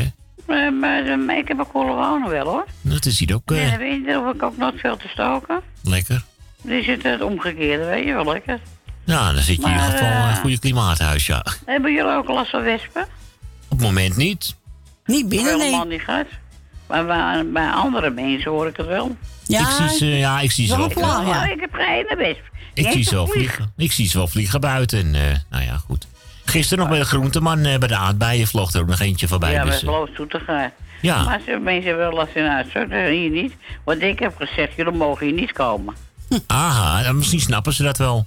eh, 0.47 0.71
maar, 0.79 1.05
eh, 1.05 1.17
maar 1.17 1.37
ik 1.37 1.47
heb 1.47 1.59
een 1.59 1.67
koele 1.71 1.93
wonen 1.93 2.29
wel, 2.29 2.45
hoor. 2.45 2.65
Dat 2.81 3.05
is 3.05 3.19
hier 3.19 3.35
ook 3.35 3.51
In 3.51 3.57
eh, 3.57 3.71
de 3.71 3.77
winter 3.77 4.15
hoef 4.23 4.33
ik 4.33 4.43
ook 4.43 4.57
nooit 4.57 4.79
veel 4.79 4.97
te 4.97 5.07
stoken. 5.07 5.61
lekker. 5.83 6.23
Dus 6.61 6.85
het 6.85 7.03
het 7.03 7.21
omgekeerde, 7.21 7.85
weet 7.85 8.05
je 8.05 8.13
wel, 8.13 8.25
lekker. 8.25 8.59
Nou, 9.05 9.33
dan 9.33 9.43
zit 9.43 9.55
je 9.55 9.61
in 9.61 9.67
ieder 9.69 9.83
geval 9.83 10.07
in 10.07 10.27
een 10.29 10.35
goede 10.37 10.59
klimaathuis, 10.59 11.25
ja. 11.25 11.45
Hebben 11.65 11.93
jullie 11.93 12.11
ook 12.11 12.27
last 12.27 12.49
van 12.49 12.61
wespen? 12.61 13.01
Op 13.69 13.77
het 13.77 13.81
moment 13.81 14.15
niet. 14.15 14.55
Niet 15.05 15.29
binnen, 15.29 15.59
Helemaal 15.59 15.79
nee. 15.85 15.97
niet 15.97 16.01
gehad. 16.05 16.25
Maar 16.87 17.05
bij, 17.05 17.45
bij 17.51 17.69
andere 17.69 18.09
mensen 18.09 18.51
hoor 18.51 18.67
ik 18.67 18.77
het 18.77 18.85
wel. 18.85 19.15
Ja, 19.43 19.59
ik 19.59 19.67
zie 19.67 19.97
ze, 19.97 20.05
ja, 20.05 20.39
ik 20.39 20.51
zie 20.51 20.67
ze 20.67 20.87
vlag, 20.89 21.25
ja. 21.25 21.45
Ja, 21.45 21.51
ik 21.51 21.59
heb 21.59 21.73
geen 21.73 21.87
ene 22.05 22.15
wesp. 22.15 22.41
Ik 22.77 22.91
zie 22.91 23.03
ze 23.03 23.15
wel 23.15 23.23
een 23.23 23.29
vlieg. 23.31 23.53
vliegen. 23.53 23.73
Ik 23.77 23.91
zie 23.91 24.07
ze 24.07 24.17
wel 24.17 24.27
vliegen 24.27 24.61
buiten. 24.61 24.99
En, 24.99 25.15
eh, 25.15 25.35
nou 25.49 25.63
ja, 25.63 25.77
goed. 25.77 26.07
Gisteren 26.45 26.79
nog 26.79 26.89
bij 26.89 26.99
de 26.99 27.05
groenteman 27.05 27.65
eh, 27.65 27.77
bij 27.77 27.87
de 27.87 27.95
aardbeien 27.95 28.47
vloog 28.47 28.73
er 28.73 28.81
ook 28.81 28.87
nog 28.87 28.99
eentje 28.99 29.27
voorbij. 29.27 29.51
Ja, 29.51 29.63
dus, 29.63 29.73
eh, 29.73 29.79
geloof 29.79 30.09
zoetigheid. 30.15 30.73
Ja. 31.01 31.23
Maar 31.23 31.39
ze, 31.45 31.59
mensen 31.63 31.87
hebben 31.89 32.09
wel 32.09 32.17
last 32.17 32.35
in 32.35 32.45
huis. 32.45 32.67
Hier 32.89 33.29
niet. 33.29 33.53
Want 33.83 34.01
ik 34.01 34.19
heb 34.19 34.35
gezegd, 34.35 34.75
jullie 34.75 34.91
mogen 34.91 35.25
hier 35.25 35.35
niet 35.35 35.51
komen. 35.51 35.95
aha, 36.47 37.03
dan 37.03 37.17
misschien 37.17 37.39
snappen 37.39 37.73
ze 37.73 37.83
dat 37.83 37.97
wel. 37.97 38.25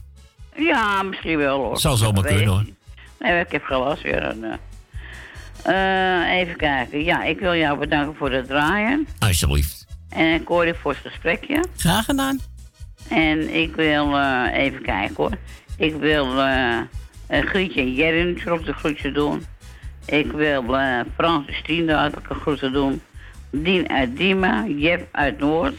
Ja, 0.57 1.03
misschien 1.03 1.39
wel 1.39 1.59
hoor. 1.59 1.79
Zou 1.79 1.97
zomaar 1.97 2.23
kunnen, 2.23 2.43
ik 2.43 2.49
hoor. 2.49 2.65
Nee, 3.19 3.41
ik 3.41 3.53
heb 3.53 3.65
geen 3.65 3.79
last 3.79 4.03
weer. 4.03 4.23
En, 4.23 4.45
eh, 4.45 6.31
eh, 6.33 6.39
even 6.39 6.57
kijken. 6.57 7.05
Ja, 7.05 7.25
ik 7.25 7.39
wil 7.39 7.55
jou 7.55 7.79
bedanken 7.79 8.17
voor 8.17 8.31
het 8.31 8.47
draaien. 8.47 9.07
Alsjeblieft. 9.19 9.87
En 10.09 10.45
Corrie 10.45 10.75
voor 10.75 10.93
het 10.93 11.01
gesprekje. 11.01 11.65
Graag 11.77 12.05
gedaan. 12.05 12.39
En 13.11 13.55
ik 13.55 13.75
wil 13.75 14.19
eh, 14.19 14.47
even 14.53 14.83
kijken 14.83 15.15
hoor. 15.17 15.33
Ik 15.77 15.95
wil 15.95 16.41
eh 16.41 16.79
eh, 17.27 17.47
Grietje 17.47 17.81
en 17.81 17.95
Jerry 17.95 18.35
natuurlijk 18.35 18.65
de 18.65 18.73
groetje 18.73 19.13
doen. 19.13 19.47
Ik 20.07 20.33
wil 20.33 20.77
eh 20.77 21.01
Frans 21.17 21.47
de 21.47 21.53
Stiende 21.53 21.93
hartelijke 21.93 22.35
groeten 22.35 22.73
doen. 22.73 23.03
Dien 23.51 23.89
uit 23.91 24.17
Diemen, 24.17 24.79
Jef 24.79 25.01
uit 25.11 25.39
Noord. 25.39 25.79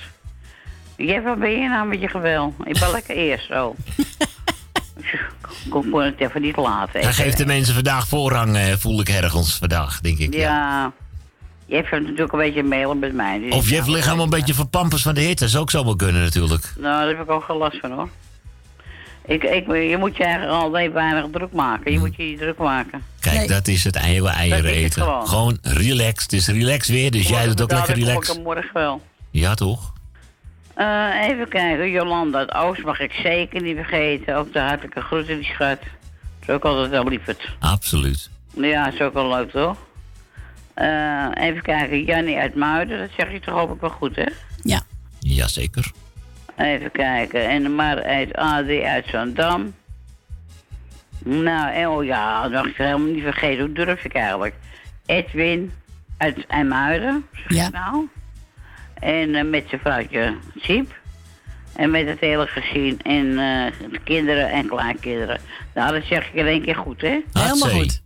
Jef, 0.98 1.24
wat 1.24 1.40
ben 1.40 1.52
je 1.52 1.68
nou 1.70 1.88
met 1.88 2.02
je 2.02 2.08
geweld? 2.08 2.54
Ik 2.64 2.80
ben 2.80 2.92
lekker 2.92 3.16
eerst 3.16 3.48
zo. 3.48 3.76
Ik 5.66 5.70
kon 5.70 6.02
het 6.02 6.20
even 6.20 6.42
niet 6.42 6.56
laten. 6.56 7.02
Hij 7.02 7.14
geeft 7.14 7.38
de 7.38 7.46
mensen 7.46 7.74
vandaag 7.74 8.08
voorrang, 8.08 8.56
eh, 8.56 8.74
voel 8.78 9.00
ik 9.00 9.10
ergens 9.10 9.58
vandaag, 9.58 10.02
denk 10.02 10.18
ik. 10.18 10.34
Ja. 10.34 10.42
Ja. 10.42 10.94
Jef 11.72 11.90
heeft 11.90 12.04
natuurlijk 12.04 12.34
een 12.34 12.40
beetje 12.40 12.64
mailen 12.64 13.00
met 13.00 13.14
mij. 13.14 13.40
dus 13.40 13.54
Of 13.54 13.70
Jeff 13.70 13.88
ligt 13.88 14.04
helemaal 14.06 14.24
een 14.24 14.30
beetje 14.30 14.54
verpampers 14.54 15.02
van 15.02 15.14
de 15.14 15.22
hitte. 15.22 15.48
Zou 15.50 15.64
ook 15.64 15.70
zomaar 15.72 15.96
kunnen 15.96 16.22
natuurlijk. 16.22 16.74
Nou, 16.78 17.00
daar 17.00 17.18
heb 17.18 17.22
ik 17.22 17.32
ook 17.32 17.44
geen 17.44 17.58
last 17.58 17.80
van 17.80 17.92
hoor. 17.92 18.10
Ik, 19.26 19.44
ik, 19.44 19.68
je 19.68 19.96
moet 20.00 20.18
je 20.18 20.24
eigenlijk 20.24 20.54
altijd 20.62 20.92
weinig 20.92 21.26
druk 21.32 21.52
maken. 21.52 21.92
Je 21.92 22.00
moet 22.00 22.16
je 22.16 22.24
niet 22.24 22.38
druk 22.38 22.58
maken. 22.58 23.04
Kijk, 23.20 23.38
Nee. 23.38 23.48
dat 23.48 23.68
is 23.68 23.84
het 23.84 23.96
eieren 23.96 24.30
eieren 24.32 24.64
Dat 24.64 24.72
is 24.72 24.78
het 24.78 24.86
eten. 24.86 25.02
gewoon. 25.02 25.28
Gewoon 25.28 25.58
relaxed. 25.62 26.32
Het 26.32 26.40
is 26.40 26.48
relax 26.48 26.88
weer, 26.88 27.12
dus 27.12 27.28
jij 27.28 27.46
doet 27.48 27.62
ook 27.62 27.72
lekker 27.72 27.96
relaxed. 27.96 28.36
Ik 28.38 28.44
morgen 28.44 28.70
wel. 28.74 29.02
Ja, 29.32 29.54
toch? 29.54 29.94
Eh, 30.74 31.28
even 31.28 31.48
kijken, 31.48 31.92
Jolanda 31.92 32.38
uit 32.38 32.54
Oost 32.54 32.84
mag 32.84 33.00
ik 33.00 33.12
zeker 33.12 33.62
niet 33.62 33.76
vergeten. 33.76 34.36
Ook 34.36 34.54
de 34.54 34.60
hartelijke 34.60 35.02
groeten, 35.02 35.36
die 35.36 35.46
schat. 35.46 35.80
Dat 35.80 36.50
is 36.50 36.50
ook 36.50 36.64
altijd 36.66 36.90
wel 36.90 37.08
lieferd. 37.08 37.50
Absoluut. 37.60 38.30
Ja, 38.54 38.92
is 38.94 39.02
ook 39.02 39.14
wel 39.14 39.30
leuk 39.30 39.52
toch? 39.52 39.78
Eh, 40.74 41.28
even 41.34 41.62
kijken, 41.62 42.04
Jannie 42.04 42.38
uit 42.38 42.56
Muiden, 42.56 43.00
dat 43.00 43.10
zeg 43.18 43.32
je 43.32 43.40
toch 43.40 43.54
hoop 43.54 43.74
ik 43.76 43.82
wel 43.82 43.90
goed, 43.90 44.16
hè? 44.16 44.26
Ja. 44.62 44.82
Jazeker. 45.20 45.92
Even 46.58 46.92
kijken, 46.92 47.50
en 47.50 47.64
de 47.64 47.70
Mar 47.70 48.04
uit 48.04 48.34
AD 48.36 48.70
uit 48.70 49.06
Zandam. 49.08 49.74
Nou, 51.24 51.72
en 51.74 51.88
oh 51.88 52.04
ja, 52.06 52.42
dat 52.42 52.52
mag 52.52 52.66
ik 52.66 52.76
helemaal 52.78 53.14
niet 53.14 53.24
vergeten, 53.24 53.66
hoe 53.66 53.74
durf 53.74 54.04
ik 54.06 54.14
eigenlijk? 54.14 54.56
Edwin 55.06 55.72
uit 56.18 56.48
IJmuiden, 56.48 57.26
zeg 57.32 57.58
Ja. 57.58 57.70
nou. 57.70 58.08
En 58.94 59.36
eh, 59.36 59.44
met 59.46 59.66
zijn 59.70 59.82
vrouwtje 59.82 60.36
Siep. 60.60 61.00
En 61.76 61.92
met 61.92 62.08
het 62.08 62.20
hele 62.20 62.48
gezin 62.48 63.00
en 63.02 63.28
eh, 63.30 63.90
de 63.92 64.00
kinderen 64.04 64.50
en 64.52 64.68
kleinkinderen. 64.68 65.40
Nou, 65.74 65.94
dat 65.94 66.04
zeg 66.04 66.28
ik 66.28 66.34
in 66.34 66.46
één 66.46 66.62
keer 66.62 66.76
goed, 66.76 67.02
hè? 67.02 67.20
Helemaal 67.34 67.70
goed. 67.70 68.02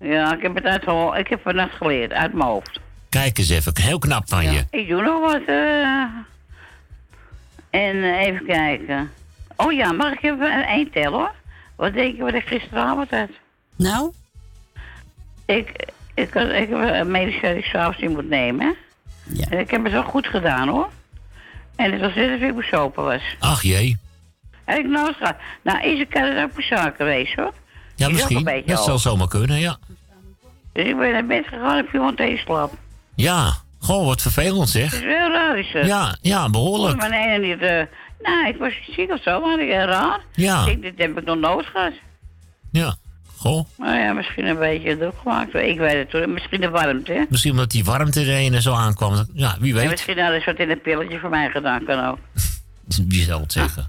Ja, 0.00 0.34
ik 0.34 0.42
heb 0.42 0.54
het 0.54 0.64
uit, 0.64 1.16
ik 1.18 1.28
heb 1.28 1.40
vannacht 1.42 1.74
geleerd, 1.74 2.12
uit 2.12 2.32
mijn 2.32 2.48
hoofd. 2.48 2.80
Kijk 3.08 3.38
eens 3.38 3.48
even, 3.50 3.72
heel 3.82 3.98
knap 3.98 4.28
van 4.28 4.52
je. 4.52 4.64
Ik 4.70 4.88
doe 4.88 5.02
nog 5.02 5.20
wat. 5.20 5.42
eh. 5.46 6.02
En 7.70 8.02
eh, 8.04 8.20
even 8.20 8.46
kijken. 8.46 9.10
Oh 9.56 9.72
ja, 9.72 9.92
mag 9.92 10.12
ik 10.12 10.22
even 10.22 10.66
één 10.66 10.90
tellen 10.90 11.18
hoor? 11.18 11.34
Wat 11.76 11.92
denk 11.92 12.16
je 12.16 12.22
wat 12.22 12.34
ik 12.34 12.46
gisteravond 12.46 13.10
had? 13.10 13.28
Nou, 13.76 14.12
Ik, 15.46 15.86
ik, 16.14 16.32
had- 16.34 16.48
ik 16.50 16.68
heb 16.68 16.78
een 16.78 17.10
medische 17.10 17.40
dat 17.40 17.56
ik 17.56 17.64
s'avonds 17.64 17.98
niet 17.98 18.10
moet 18.10 18.28
nemen. 18.28 18.66
hè? 18.66 18.72
Ja. 19.34 19.46
En 19.50 19.58
ik 19.58 19.70
heb 19.70 19.82
het 19.84 19.92
wel 19.92 20.02
goed 20.02 20.26
gedaan 20.26 20.68
hoor. 20.68 20.88
En 21.76 21.92
het 21.92 22.00
was 22.00 22.14
net 22.14 22.30
alsof 22.30 22.48
ik 22.48 22.56
besopen 22.56 23.04
was. 23.04 23.22
Ach 23.38 23.62
jee. 23.62 23.96
Heb 24.64 24.78
ik 24.78 24.86
nooit 24.86 25.16
gehad. 25.16 25.36
Nou, 25.62 25.82
is 25.82 26.00
ik 26.00 26.06
het 26.14 26.38
ook 26.44 26.54
bezaak 26.54 26.96
geweest 26.96 27.34
hoor. 27.34 27.52
Ja, 27.98 28.08
misschien. 28.08 28.62
Dat 28.66 28.86
hoog. 28.86 29.00
zomaar 29.00 29.28
kunnen, 29.28 29.58
ja. 29.58 29.76
Dus 30.72 30.86
ik 30.86 30.96
ben 30.98 31.12
naar 31.12 31.26
bed 31.26 31.46
gegaan 31.46 31.78
en 31.78 31.86
viel 31.90 32.02
meteen 32.04 32.38
slap. 32.38 32.72
Ja, 33.14 33.52
gewoon 33.80 34.06
wat 34.06 34.22
vervelend 34.22 34.60
Het 34.60 34.68
zeg. 34.68 34.92
is 34.94 35.00
wel 35.00 35.28
raar 35.30 35.58
is 35.58 35.72
het. 35.72 35.86
Ja, 35.86 36.16
ja, 36.20 36.50
behoorlijk. 36.50 36.96
mijn 36.96 37.12
ene 37.12 37.46
niet. 37.46 37.60
eh 37.60 37.82
nou, 38.22 38.48
ik 38.48 38.56
was 38.58 38.72
ziek 38.96 39.10
of 39.12 39.22
zo, 39.22 39.40
maar 39.40 39.60
ik 39.60 39.70
raar. 39.70 40.20
Ja. 40.32 40.60
Ik 40.60 40.66
denk, 40.66 40.82
dit 40.82 40.92
heb 40.96 41.18
ik 41.18 41.24
nog 41.24 41.38
nooit 41.38 41.66
gehad. 41.66 41.92
Ja, 42.72 42.96
goh. 43.36 43.64
Nou 43.76 43.98
ja, 43.98 44.12
misschien 44.12 44.46
een 44.46 44.58
beetje 44.58 44.96
druk 44.98 45.14
gemaakt. 45.22 45.54
Ik 45.54 45.78
weet 45.78 46.12
het. 46.12 46.26
Misschien 46.28 46.60
de 46.60 46.70
warmte, 46.70 47.12
hè? 47.12 47.24
Misschien 47.28 47.50
omdat 47.50 47.70
die 47.70 47.84
warmte 47.84 48.20
er 48.20 48.44
een 48.46 48.54
en 48.54 48.62
zo 48.62 48.72
aankwam. 48.74 49.26
Ja, 49.34 49.56
wie 49.60 49.72
En 49.74 49.78
weet. 49.80 49.90
misschien 49.90 50.18
hadden 50.18 50.40
ze 50.40 50.50
wat 50.50 50.60
in 50.60 50.70
een 50.70 50.80
pilletje 50.80 51.18
voor 51.18 51.30
mij 51.30 51.50
gedaan, 51.50 51.84
kan 51.84 52.04
ook. 52.06 52.18
Wie 53.08 53.22
zal 53.22 53.40
het 53.40 53.52
zeggen? 53.52 53.88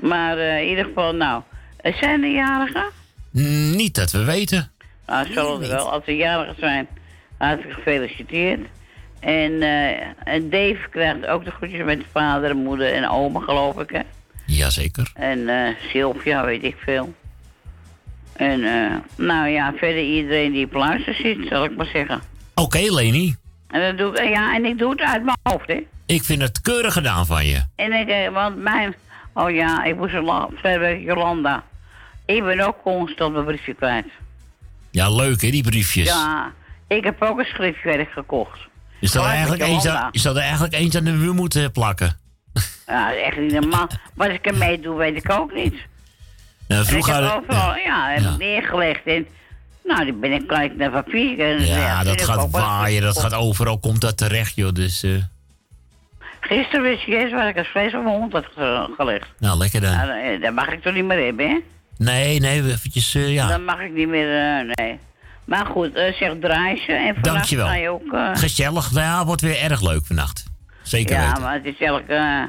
Maar 0.00 0.38
eh, 0.38 0.60
in 0.62 0.68
ieder 0.68 0.84
geval, 0.84 1.14
nou. 1.14 1.42
Eh, 1.82 1.96
Zijn 2.00 2.22
er 2.22 2.30
jarigen? 2.30 2.84
Mm, 3.30 3.76
Niet 3.76 3.94
dat 3.94 4.10
we 4.10 4.24
weten. 4.24 4.70
Nou, 5.06 5.26
zullen 5.32 5.62
er 5.62 5.68
wel. 5.68 5.92
Als 5.92 6.04
ze 6.04 6.16
jarigen 6.16 6.54
zijn, 6.58 6.88
hartelijk 7.38 7.74
gefeliciteerd. 7.74 8.60
En, 9.20 9.62
eh, 9.62 10.00
en 10.34 10.50
Dave 10.50 10.78
krijgt 10.90 11.26
ook 11.26 11.44
de 11.44 11.50
groetjes 11.50 11.84
met 11.84 12.02
vader, 12.12 12.56
moeder 12.56 12.92
en 12.94 13.08
oma, 13.08 13.40
geloof 13.40 13.78
ik, 13.80 13.90
hè? 13.90 14.00
Jazeker. 14.46 15.10
En 15.14 15.48
eh 15.48 15.74
Sylvia, 15.90 16.44
weet 16.44 16.64
ik 16.64 16.76
veel. 16.84 17.14
En 18.32 18.64
eh, 18.64 18.96
nou 19.16 19.48
ja, 19.48 19.72
verder 19.76 20.02
iedereen 20.02 20.52
die 20.52 20.64
op 20.64 20.72
luister 20.72 21.14
zit, 21.14 21.38
zal 21.48 21.64
ik 21.64 21.76
maar 21.76 21.90
zeggen. 21.92 22.20
Oké, 22.54 22.78
Leni. 22.78 23.36
En 23.68 23.80
dat 23.80 23.98
doe 23.98 24.22
ik, 24.22 24.28
ja, 24.28 24.54
en 24.54 24.64
ik 24.64 24.78
doe 24.78 24.90
het 24.90 25.00
uit 25.00 25.24
mijn 25.24 25.36
hoofd, 25.42 25.66
hè. 25.68 25.86
Ik 26.06 26.22
vind 26.24 26.42
het 26.42 26.60
keurig 26.60 26.92
gedaan 26.92 27.26
van 27.26 27.46
je. 27.46 27.62
En 27.76 27.92
ik, 27.92 28.30
want 28.32 28.56
mijn, 28.56 28.94
oh 29.34 29.50
ja, 29.50 29.84
ik 29.84 29.96
moest 29.96 30.14
verder 30.54 31.00
Jolanda. 31.00 31.64
Ik 32.36 32.44
ben 32.44 32.60
ook 32.60 32.82
constant 32.82 33.32
mijn 33.32 33.44
briefje 33.44 33.74
kwijt. 33.74 34.06
Ja, 34.90 35.10
leuk 35.14 35.40
hè, 35.42 35.50
die 35.50 35.62
briefjes. 35.62 36.06
Ja, 36.08 36.52
ik 36.88 37.04
heb 37.04 37.22
ook 37.22 37.38
een 37.38 37.44
schriftwerk 37.44 38.10
gekocht. 38.10 38.58
Is 39.00 39.12
dat, 39.12 39.22
Gelijk 39.22 39.48
met 39.48 39.48
eigenlijk 39.60 39.62
eens 39.84 39.86
aan, 39.88 40.36
er 40.36 40.42
eigenlijk 40.42 40.74
eens 40.74 40.96
aan 40.96 41.04
de 41.04 41.10
muur 41.12 41.34
moeten 41.34 41.72
plakken? 41.72 42.18
Ja, 42.86 43.08
dat 43.08 43.16
is 43.16 43.22
echt 43.22 43.36
niet 43.38 43.52
normaal. 43.52 43.86
Wat 44.14 44.28
ik 44.28 44.46
ermee 44.46 44.80
doe, 44.80 44.96
weet 44.96 45.16
ik 45.24 45.30
ook 45.32 45.52
niet. 45.54 45.72
Nou, 45.74 45.84
En 46.66 46.80
ik 46.80 46.84
vroeger 46.86 47.14
heb 47.14 47.36
overal, 47.42 47.76
ja, 47.76 48.08
heb 48.10 48.22
Ja. 48.22 48.36
neergelegd. 48.36 49.06
En, 49.06 49.26
nou, 49.84 50.04
die 50.04 50.12
ben 50.12 50.32
ik 50.32 50.46
kwijt 50.46 50.76
naar 50.76 50.90
papier. 50.90 51.40
En, 51.40 51.66
Ja, 51.66 51.94
vind 52.02 52.18
dat 52.18 52.22
gaat 52.28 52.50
waaien, 52.50 53.02
dat 53.02 53.18
gaat 53.20 53.34
overal, 53.34 53.78
komt 53.78 54.00
dat 54.00 54.16
terecht, 54.16 54.54
joh. 54.54 54.72
Dus, 54.72 55.02
eh, 55.02 55.10
Gisteren 56.40 56.82
wist 56.82 57.02
je 57.02 57.16
eens 57.16 57.32
waar 57.32 57.48
ik 57.48 57.56
een 57.56 57.64
vlees 57.64 57.94
op 57.94 58.02
mijn 58.04 58.16
hond 58.16 58.32
had 58.32 58.44
ge- 58.54 58.92
gelegd. 58.96 59.28
nou, 59.38 59.58
lekker 59.58 59.80
dan. 59.80 59.96
Nou, 59.96 60.38
dat 60.38 60.52
mag 60.52 60.68
ik 60.68 60.82
toch 60.82 60.94
niet 60.94 61.04
meer 61.04 61.24
hebben, 61.24 61.48
hè? 61.48 61.58
Nee, 62.04 62.40
nee, 62.40 62.62
eventjes, 62.64 63.14
eh, 63.14 63.32
ja. 63.32 63.46
Dan 63.48 63.64
mag 63.64 63.80
ik 63.80 63.92
niet 63.92 64.08
meer, 64.08 64.58
eh, 64.58 64.70
nee. 64.74 64.98
Maar 65.44 65.66
goed, 65.66 65.94
eh, 65.94 66.12
zeg 66.14 66.32
draaien. 66.40 66.86
En 66.88 67.14
vannacht 67.14 67.24
Dankjewel. 67.24 67.66
ga 67.66 67.74
je 67.74 67.88
ook... 67.88 68.02
Gezellig, 68.38 68.90
nou 68.92 69.04
ja, 69.06 69.24
wordt 69.24 69.40
weer 69.40 69.58
erg 69.62 69.82
leuk 69.82 70.06
vannacht. 70.06 70.44
Zeker 70.82 71.16
ja, 71.16 71.26
weten. 71.28 71.42
maar 71.42 71.54
het 71.54 71.64
is 71.64 71.78
elke... 71.80 72.12
eh, 72.14 72.42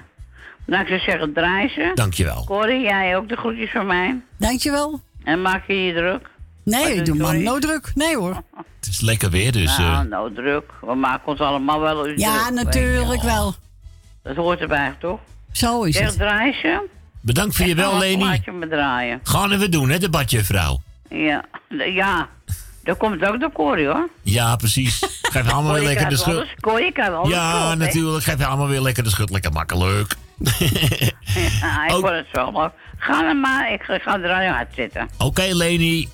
nou, 0.66 0.82
ik 0.82 0.88
zou 0.88 1.00
zeggen 1.00 1.34
draaien. 1.34 1.96
Dankjewel. 1.96 2.44
Corrie, 2.46 2.82
jij 2.82 3.18
ook 3.18 3.30
de 3.30 3.36
groetjes 3.36 3.72
van 3.72 3.86
mij. 3.86 4.22
dankjewel. 4.38 5.00
En 5.24 5.42
maak 5.42 5.68
je 5.68 5.84
je 5.86 5.94
druk? 5.94 6.30
Nee, 6.64 6.96
ik 6.96 7.06
doe 7.06 7.18
Corrie? 7.18 7.44
no 7.44 7.60
druk. 7.60 7.92
Nee 7.96 8.16
hoor. 8.18 8.42
Het 8.80 8.90
is 8.90 9.02
lekker 9.02 9.30
weer, 9.30 9.52
dus... 9.52 9.78
eh, 9.78 9.92
nou, 9.92 10.08
nou 10.08 10.34
druk. 10.34 10.72
We 10.82 10.96
maken 10.96 11.28
ons 11.28 11.40
allemaal 11.40 11.80
wel 11.80 12.08
eens 12.08 12.22
Ja, 12.22 12.46
druk. 12.46 12.64
natuurlijk 12.64 13.22
wel. 13.22 13.54
Dat 14.24 14.36
hoort 14.36 14.60
erbij, 14.60 14.96
toch? 15.00 15.20
Zo 15.52 15.84
is 15.84 15.96
Zeg 15.96 16.06
het. 16.08 16.16
draaien. 16.18 16.82
Bedankt 17.22 17.56
voor 17.56 17.66
je 17.66 17.76
bel, 17.76 17.98
Leni. 17.98 18.42
Gaan 19.24 19.50
we 19.50 19.70
doen, 19.70 19.90
hè, 19.90 19.98
de 19.98 20.10
badjuffrouw. 20.10 20.82
Ja, 21.10 21.46
ja. 21.94 22.30
Dat 22.84 22.98
komt 22.98 23.26
ook 23.26 23.40
door 23.40 23.52
Corrie, 23.52 23.88
hoor. 23.88 24.10
Ja, 24.22 24.56
precies. 24.56 25.00
Geef 25.22 25.52
allemaal 25.52 25.74
weer 25.74 25.84
lekker 25.84 26.10
de 26.10 26.16
wel 26.16 26.24
schut. 26.36 26.94
kan 26.94 27.12
wel 27.12 27.28
Ja, 27.30 27.76
natuurlijk. 27.76 28.24
Geef 28.24 28.38
je 28.38 28.46
allemaal 28.46 28.68
weer 28.68 28.82
lekker 28.82 29.04
de 29.04 29.10
schut. 29.10 29.30
Lekker 29.30 29.52
makkelijk. 29.52 30.16
Ja, 30.38 31.86
ik 31.88 31.94
Ook- 31.94 32.02
word 32.02 32.14
het 32.14 32.28
zo 32.34 32.52
leuk. 32.52 32.72
Ga 32.98 33.22
dan 33.22 33.40
maar, 33.40 33.74
ik 33.74 33.82
ga, 33.82 34.20
er 34.20 34.32
aan 34.32 34.44
je 34.44 34.50
hart 34.50 34.74
zitten. 34.76 35.10
Oké, 35.18 35.48
Leni. 35.52 36.10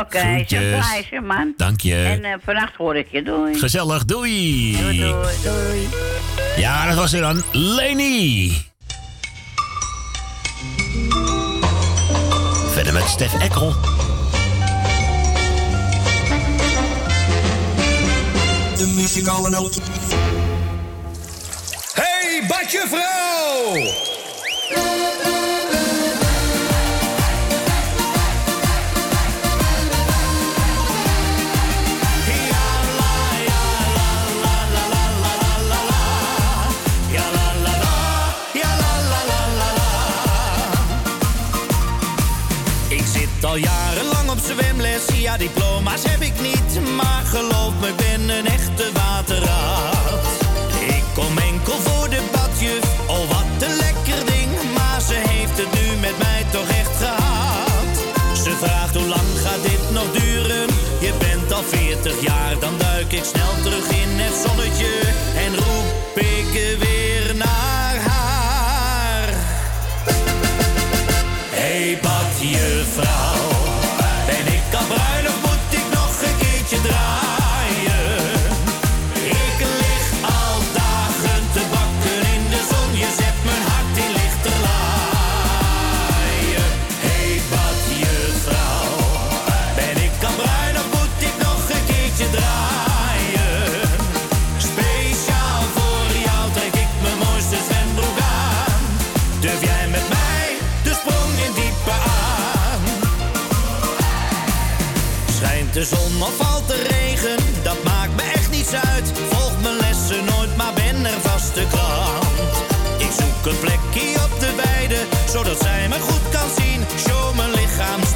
Oké, 0.00 0.44
draaien, 0.46 1.26
man. 1.26 1.54
Dank 1.56 1.80
je. 1.80 1.94
En 1.94 2.24
eh, 2.24 2.34
vannacht 2.44 2.76
hoor 2.76 2.96
ik 2.96 3.08
je. 3.10 3.22
Doei. 3.22 3.58
Gezellig, 3.58 4.04
doei. 4.04 4.76
Doei, 4.80 4.98
doei, 4.98 5.34
doei. 5.42 5.88
Ja, 6.56 6.86
dat 6.86 6.96
was 6.96 7.12
er 7.12 7.20
dan. 7.20 7.42
Leni. 7.52 8.67
Verder 12.72 12.92
met 12.92 13.08
Stef 13.08 13.34
Ekkel. 13.38 13.74
De 18.76 18.92
muzikale 18.96 19.50
noot. 19.50 19.78
Hey, 21.94 22.42
badje 22.48 22.86
vrouw! 22.88 24.07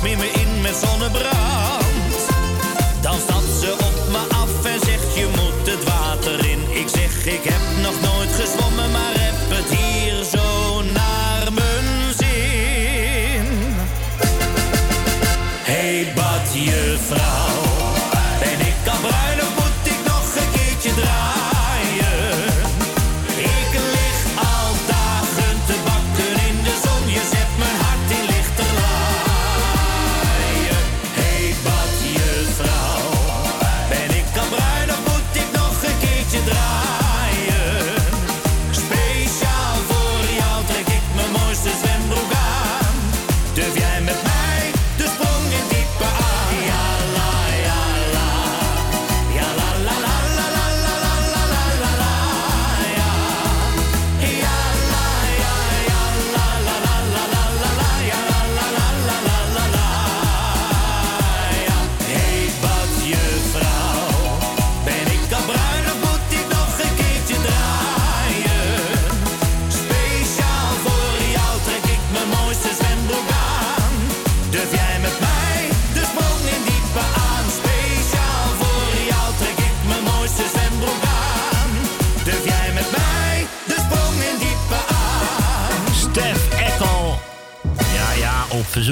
Smeer 0.02 0.18
me 0.18 0.26
in 0.26 0.60
met 0.60 0.76
zonnebrand. 0.76 1.41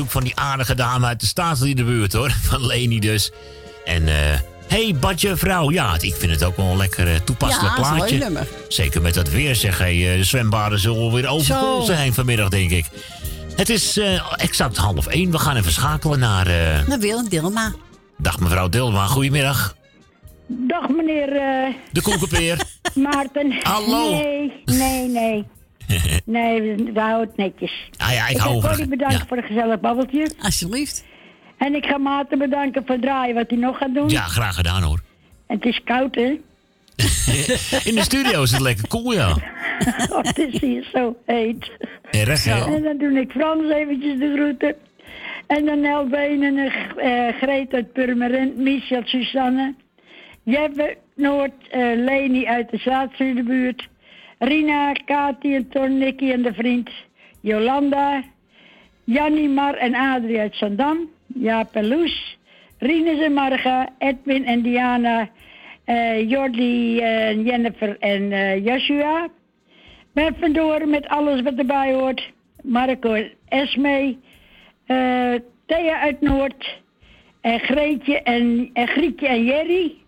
Van 0.09 0.23
die 0.25 0.33
aardige 0.37 0.75
dame 0.75 1.07
uit 1.07 1.21
de 1.21 1.27
staatsliedenbuurt, 1.27 2.13
hoor. 2.13 2.31
Van 2.49 2.67
Leni 2.67 2.99
dus. 3.01 3.31
En, 3.85 4.09
eh... 4.09 4.15
hey, 4.67 4.95
badje 5.01 5.37
vrouw. 5.37 5.71
Ja, 5.71 5.95
ik 6.01 6.15
vind 6.15 6.33
het 6.33 6.45
ook 6.45 6.57
wel 6.57 6.67
een 6.67 6.77
lekker 6.77 7.09
eh, 7.09 7.15
toepasselijk 7.25 7.77
Ja, 7.77 7.83
plaatje. 7.93 8.19
nummer. 8.19 8.47
Zeker 8.69 9.03
met 9.03 9.15
dat 9.15 9.29
weer, 9.29 9.55
zeg. 9.55 9.79
Hey, 9.79 10.11
eh, 10.13 10.17
de 10.17 10.25
zwembaden 10.25 10.79
zullen 10.79 11.13
weer 11.13 11.29
overvol 11.29 11.83
zijn 11.83 12.15
vanmiddag, 12.15 12.49
denk 12.49 12.71
ik. 12.71 12.85
Het 13.57 13.69
is 13.71 13.97
eh, 13.99 14.33
exact 14.37 14.77
half 14.77 15.07
één. 15.07 15.31
We 15.31 15.39
gaan 15.39 15.57
even 15.57 15.73
schakelen 15.73 16.19
naar... 16.19 16.47
eh, 16.47 16.89
Dan 16.89 17.01
wil 17.01 17.29
Dilma. 17.29 17.73
Dag 18.19 18.41
mevrouw 18.41 18.69
Dilma, 18.69 19.07
goedemiddag. 19.07 19.75
Dag 20.47 20.89
meneer 20.89 21.33
eh, 21.37 21.75
De 21.93 22.03
koekenpeer. 22.03 22.59
Maarten. 22.95 23.55
Hallo. 23.63 24.11
Nee, 24.11 24.53
nee, 24.65 25.09
nee. 25.09 25.45
Nee, 26.25 26.63
we, 26.63 26.93
we 26.93 27.01
houden 27.01 27.29
het 27.29 27.37
netjes. 27.37 27.89
Ah 27.97 28.13
ja, 28.13 28.25
ik 28.25 28.31
ik 28.31 28.37
hou 28.37 28.53
wil 28.53 28.61
van- 28.61 28.71
Corrie 28.71 28.89
bedanken 28.89 29.19
ja. 29.19 29.25
voor 29.27 29.37
een 29.37 29.43
gezellig 29.43 29.81
babbeltje. 29.81 30.31
Alsjeblieft. 30.41 31.05
En 31.59 31.75
ik 31.75 31.85
ga 31.87 31.99
Maarten 31.99 32.39
bedanken 32.39 32.83
voor 32.87 32.95
het 32.95 33.05
draaien 33.05 33.35
wat 33.35 33.51
hij 33.51 33.59
nog 33.59 33.79
gaat 33.79 33.95
doen. 33.95 34.09
Ja, 34.09 34.23
graag 34.23 34.55
gedaan 34.55 34.83
hoor. 34.83 35.01
En 35.47 35.57
het 35.57 35.65
is 35.65 35.81
koud, 35.85 36.15
hè? 36.15 36.23
In 37.91 37.95
de 37.95 38.03
studio 38.03 38.43
is 38.43 38.51
het 38.51 38.61
lekker 38.61 38.89
cool, 38.89 39.13
ja. 39.13 39.29
Oh, 40.11 40.23
het 40.23 40.39
is 40.39 40.61
hier 40.61 40.89
zo 40.93 41.17
heet. 41.27 41.71
Erg, 42.11 42.45
hè? 42.45 42.75
En 42.75 42.83
dan 42.83 42.97
doe 42.99 43.21
ik 43.21 43.31
Frans 43.31 43.73
eventjes 43.73 44.19
de 44.19 44.33
groeten. 44.35 44.75
En 45.47 45.65
dan 45.65 45.85
Elbeen 45.85 46.43
en 46.43 46.59
eh 46.97 47.37
Greet 47.41 47.73
uit 47.73 47.93
Purmerend, 47.93 48.57
Michel, 48.57 49.03
Susanne. 49.05 49.75
Jeppe, 50.43 50.97
Noord, 51.17 51.53
eh, 51.71 51.81
Leni 51.97 52.47
uit 52.47 52.71
de 52.71 52.79
Zaadzuiderbuurt. 52.79 53.89
Rina, 54.41 54.93
Kati 55.07 55.55
en 55.55 55.69
Ton, 55.69 56.01
en 56.03 56.43
de 56.43 56.53
vriend. 56.55 56.91
Jolanda. 57.43 58.23
Jannie, 59.05 59.49
Mar 59.49 59.75
en 59.75 59.95
Adrie 59.95 60.39
uit 60.41 60.55
Zandam. 60.57 61.09
Jaap 61.27 61.75
en 61.75 61.89
Loes. 61.89 62.39
Rinus 62.79 63.21
en 63.21 63.33
Marga. 63.33 63.89
Edwin 63.99 64.45
en 64.45 64.63
Diana. 64.63 65.29
eh 65.85 66.29
Jordi, 66.31 67.01
en 67.01 67.45
Jennifer 67.45 67.97
en 68.01 68.33
eh, 68.33 68.65
Joshua. 68.65 69.29
Ben 70.13 70.35
vandoor 70.41 70.89
met 70.89 71.09
alles 71.09 71.43
wat 71.43 71.59
erbij 71.59 71.93
hoort. 71.93 72.33
Marco 72.63 73.13
en 73.15 73.31
Esme. 73.49 74.17
eh, 74.87 75.35
Thea 75.67 75.99
uit 76.01 76.21
Noord. 76.21 76.79
En 77.41 77.61
Greetje 77.61 78.23
en, 78.23 78.71
en 78.73 78.89
Grietje 78.89 79.27
en 79.29 79.45
Jerry. 79.45 80.00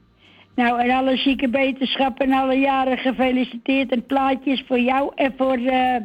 Nou, 0.54 0.80
en 0.82 0.90
alle 0.90 1.16
zieke 1.16 1.48
beterschap 1.48 2.20
en 2.20 2.32
alle 2.32 2.54
jaren 2.54 2.98
gefeliciteerd. 2.98 3.92
En 3.92 4.06
plaatjes 4.06 4.64
voor 4.68 4.80
jou 4.80 5.12
en 5.14 5.34
voor 5.36 5.56
eh 5.56 5.96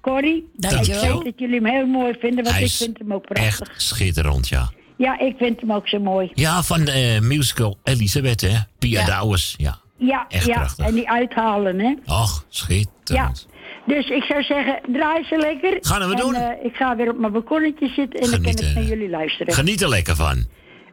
Corrie. 0.00 0.48
Dankjewel. 0.56 1.02
Ik 1.04 1.12
weet 1.12 1.24
dat 1.24 1.32
jullie 1.36 1.54
hem 1.60 1.66
heel 1.66 1.86
mooi 1.86 2.14
vinden, 2.20 2.44
want 2.44 2.56
Hij 2.56 2.64
ik 2.64 2.70
vind 2.70 2.98
hem 2.98 3.12
ook 3.12 3.24
prachtig. 3.26 3.68
Echt 3.68 3.82
schitterend, 3.82 4.48
ja. 4.48 4.70
Ja, 4.96 5.18
ik 5.18 5.34
vind 5.38 5.60
hem 5.60 5.72
ook 5.72 5.88
zo 5.88 5.98
mooi. 6.00 6.30
Ja, 6.34 6.62
van 6.62 6.84
de 6.84 7.18
musical 7.22 7.76
Elisabeth, 7.84 8.40
hè? 8.40 8.56
Pia 8.78 9.06
Ja. 9.06 9.22
Ja. 9.56 9.78
Ja, 9.96 10.24
Echt 10.28 10.46
ja. 10.46 10.52
prachtig. 10.54 10.86
en 10.86 10.94
die 10.94 11.10
uithalen, 11.10 11.78
hè. 11.78 11.94
Och, 12.06 12.44
Ja. 12.44 12.46
schitterend. 12.48 13.46
Dus 13.86 14.08
ik 14.08 14.22
zou 14.22 14.42
zeggen, 14.42 14.78
draai 14.92 15.24
ze 15.24 15.36
lekker. 15.36 15.76
Gaan 15.80 16.08
we 16.08 16.14
En, 16.14 16.20
doen. 16.20 16.34
eh, 16.34 16.64
ik 16.64 16.74
ga 16.76 16.96
weer 16.96 17.10
op 17.10 17.18
mijn 17.18 17.32
balkonnetje 17.32 17.88
zitten 17.88 18.20
en 18.20 18.30
dan 18.30 18.42
kan 18.42 18.50
ik 18.52 18.74
naar 18.74 18.82
jullie 18.84 19.08
luisteren. 19.10 19.54
Geniet 19.54 19.82
er 19.82 19.88
lekker 19.88 20.16
van. 20.16 20.44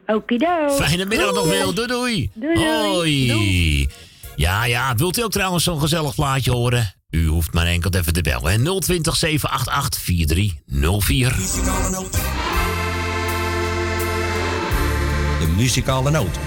Okido. 0.06 0.68
Fijne 0.70 1.04
middag 1.04 1.34
nog 1.34 1.46
veel. 1.48 1.74
Doei 1.74 1.86
doei. 1.88 2.30
Doei, 2.34 2.54
doei. 2.54 3.32
Hoi. 3.32 3.88
Ja, 4.36 4.64
ja. 4.64 4.94
Wilt 4.94 5.18
u 5.18 5.22
ook 5.22 5.30
trouwens 5.32 5.64
zo'n 5.64 5.80
gezellig 5.80 6.14
plaatje 6.14 6.50
horen? 6.50 6.94
U 7.10 7.26
hoeft 7.26 7.52
maar 7.52 7.66
enkel 7.66 7.90
even 7.90 8.12
te 8.12 8.20
bellen. 8.22 8.52
hè. 8.64 8.78
020 8.80 9.16
788 9.16 10.00
4304. 10.00 11.34
De 15.40 15.46
muzikale 15.56 16.10
noot. 16.10 16.38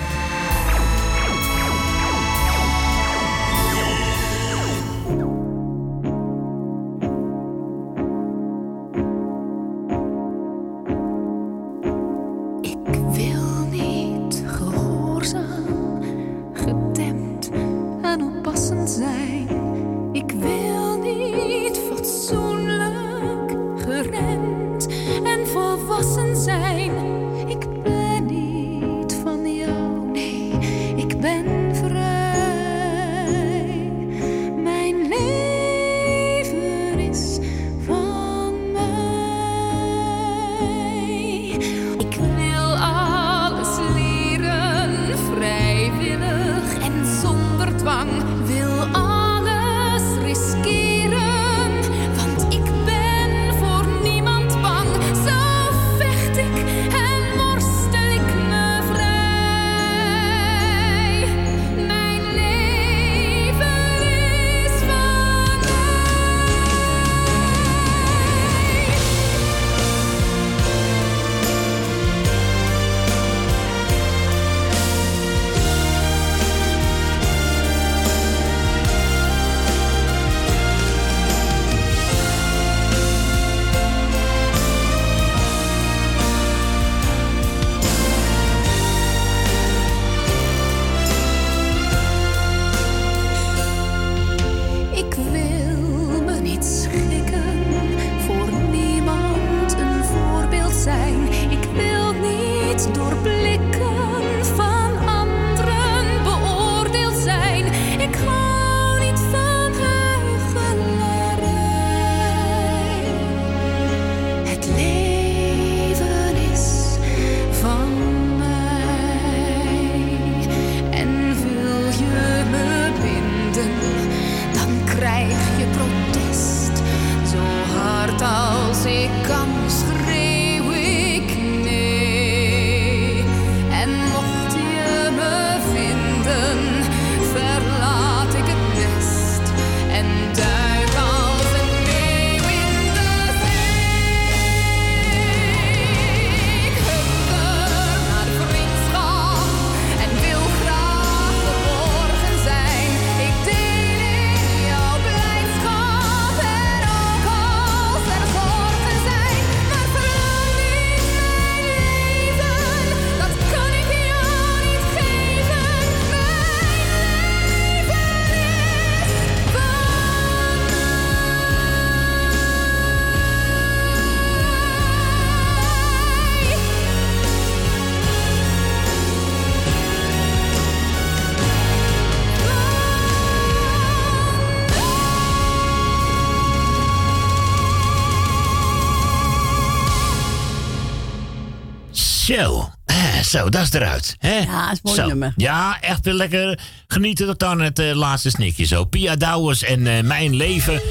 Zo, 193.30 193.50
dat 193.50 193.62
is 193.62 193.74
eruit. 193.74 194.16
Hè? 194.20 194.38
Ja, 194.38 194.64
dat 194.68 194.72
is 194.72 194.78
een 194.78 194.80
mooi 194.84 194.96
Zo. 195.00 195.08
nummer. 195.08 195.34
Ja, 195.36 195.78
echt 195.82 196.06
weer 196.06 196.14
lekker 196.14 196.60
genieten 196.88 197.26
tot 197.26 197.44
aan 197.44 197.62
het 197.62 197.80
eh, 197.80 197.92
laatste 197.96 198.30
snikje 198.30 198.66
zo. 198.66 198.84
Pia 198.86 199.16
Douwers 199.16 199.64
en 199.64 199.88
eh, 199.88 200.04
Mijn 200.04 200.36
Leven 200.36 200.82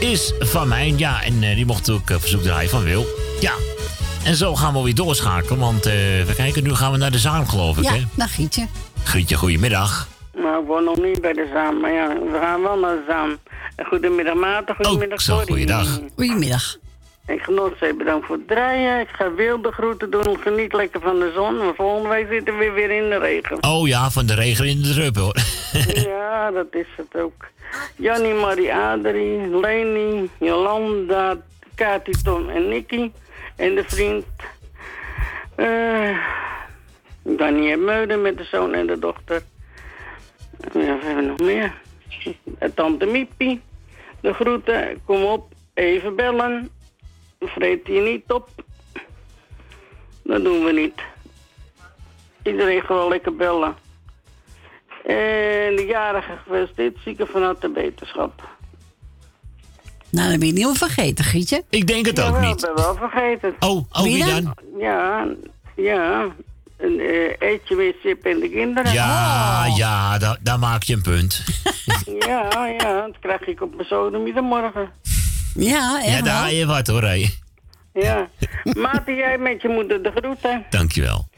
is 0.00 0.32
van 0.38 0.68
mij. 0.68 0.94
Ja, 0.96 1.22
en 1.22 1.42
eh, 1.42 1.54
die 1.54 1.66
mocht 1.66 1.90
ook 1.90 2.10
uh, 2.10 2.16
verzoek 2.18 2.42
draaien 2.42 2.70
van 2.70 2.82
Wil. 2.82 3.06
Ja, 3.40 3.52
en 4.24 4.36
zo 4.36 4.56
gaan 4.56 4.72
we 4.74 4.82
weer 4.82 4.94
doorschakelen. 4.94 5.58
Want 5.58 5.86
eh 5.86 5.92
we 6.26 6.32
kijken, 6.36 6.62
nu 6.62 6.74
gaan 6.74 6.92
we 6.92 6.98
naar 6.98 7.10
de 7.10 7.18
zaal 7.18 7.44
geloof 7.46 7.78
ik, 7.78 7.84
Ja, 7.84 7.92
hè? 7.92 8.02
naar 8.14 8.28
Gietje. 8.28 8.66
Grietje, 9.04 9.36
goedemiddag. 9.36 10.08
Nou, 10.34 10.60
ik 10.62 10.66
woon 10.66 10.84
nog 10.84 10.96
niet 11.02 11.20
bij 11.20 11.32
de 11.32 11.50
Zaan, 11.54 11.80
maar 11.80 11.92
ja, 11.92 12.08
we 12.08 12.38
gaan 12.42 12.62
wel 12.62 12.78
naar 12.78 12.94
de 12.94 13.04
Zaan. 13.08 13.36
En 13.76 13.84
Goedemiddag 13.86 14.34
Maarten, 14.34 14.74
goedemiddag 14.74 15.18
Oh, 15.18 15.24
zo, 15.24 15.42
goeiedag. 15.44 16.00
Goedemiddag. 16.16 16.76
Ik 17.30 17.42
genoot 17.42 17.78
ze 17.78 17.94
bedankt 17.98 18.26
voor 18.26 18.36
het 18.36 18.48
draaien. 18.48 19.00
Ik 19.00 19.08
ga 19.08 19.34
wilde 19.34 19.72
groeten 19.72 20.10
doen. 20.10 20.38
Geniet 20.40 20.72
lekker 20.72 21.00
van 21.00 21.18
de 21.18 21.32
zon. 21.34 21.56
Maar 21.56 21.74
volgende 21.74 22.08
week 22.08 22.26
zitten 22.30 22.58
we 22.58 22.70
weer 22.70 22.90
in 22.90 23.10
de 23.10 23.18
regen. 23.18 23.62
Oh 23.64 23.88
ja, 23.88 24.10
van 24.10 24.26
de 24.26 24.34
regen 24.34 24.66
in 24.66 24.82
de 24.82 24.92
drup 24.92 25.16
hoor. 25.16 25.36
ja, 26.10 26.50
dat 26.50 26.66
is 26.70 26.86
het 26.96 27.22
ook. 27.22 27.46
Jannie, 27.96 28.34
Marie, 28.34 28.74
Adrie, 28.74 29.58
Leni, 29.60 30.30
Jolanda, 30.38 31.36
Kati, 31.74 32.12
Tom 32.22 32.48
en 32.48 32.68
Nicky. 32.68 33.10
En 33.56 33.74
de 33.74 33.84
vriend... 33.86 34.24
eh 35.54 36.16
Daniel 37.22 37.78
Meuden 37.78 38.22
met 38.22 38.38
de 38.38 38.44
zoon 38.44 38.74
en 38.74 38.86
de 38.86 38.98
dochter. 38.98 39.42
Ja, 40.72 40.94
wat 40.94 41.02
hebben 41.02 41.16
we 41.16 41.22
nog 41.22 41.38
meer? 41.38 41.72
Eh, 42.58 42.68
Tante 42.74 43.06
Miepie. 43.06 43.60
De 44.20 44.32
groeten. 44.32 45.00
Kom 45.04 45.22
op, 45.22 45.52
even 45.74 46.16
bellen. 46.16 46.70
Vreet 47.48 47.86
je 47.86 48.00
niet 48.00 48.32
op. 48.32 48.48
Dat 50.24 50.44
doen 50.44 50.64
we 50.64 50.72
niet. 50.72 51.00
Iedereen 52.42 52.82
gewoon 52.82 53.08
lekker 53.08 53.36
bellen. 53.36 53.74
En 55.04 55.76
de 55.76 55.84
jarige 55.88 56.36
gefeliciteerd, 56.44 56.96
zieken 57.04 57.26
vanuit 57.26 57.60
de 57.60 57.68
beterschap. 57.68 58.48
Nou, 60.10 60.28
dan 60.30 60.38
ben 60.38 60.46
je 60.48 60.52
niet 60.54 60.64
meer 60.66 60.76
vergeten, 60.76 61.24
Gietje. 61.24 61.64
Ik 61.70 61.86
denk 61.86 62.06
het 62.06 62.20
ook 62.20 62.40
niet. 62.40 62.62
Ik 62.62 62.74
ben 62.74 62.84
wel 62.84 62.94
vergeten. 62.94 63.54
Oh, 63.60 63.84
oh 63.92 64.02
wie 64.02 64.24
dan? 64.24 64.54
Ja, 64.78 65.26
ja. 65.76 66.28
Een 66.76 67.00
eh, 67.00 67.48
eetje 67.50 67.74
met 67.76 67.94
Sip 68.02 68.24
en 68.24 68.40
de 68.40 68.48
kinderen. 68.50 68.92
Ja, 68.92 69.66
ja, 69.76 70.18
da- 70.18 70.38
daar 70.40 70.58
maak 70.58 70.82
je 70.82 70.94
een 70.94 71.02
punt. 71.02 71.44
Ja, 72.18 72.66
ja, 72.66 73.00
dat 73.06 73.18
krijg 73.20 73.46
ik 73.46 73.60
op 73.60 73.74
mijn 73.74 73.88
zodemiddagmorgen. 73.88 74.90
Ja, 75.54 76.00
Ja, 76.06 76.22
daar 76.22 76.52
je 76.52 76.66
wat 76.66 76.86
hoor, 76.86 77.02
hé. 77.02 77.26
Ja. 77.94 78.28
Maarten, 78.76 79.14
jij 79.14 79.38
met 79.38 79.62
je 79.62 79.68
moeder 79.68 80.02
de 80.02 80.12
groeten. 80.16 80.64
Dankjewel. 80.70 81.28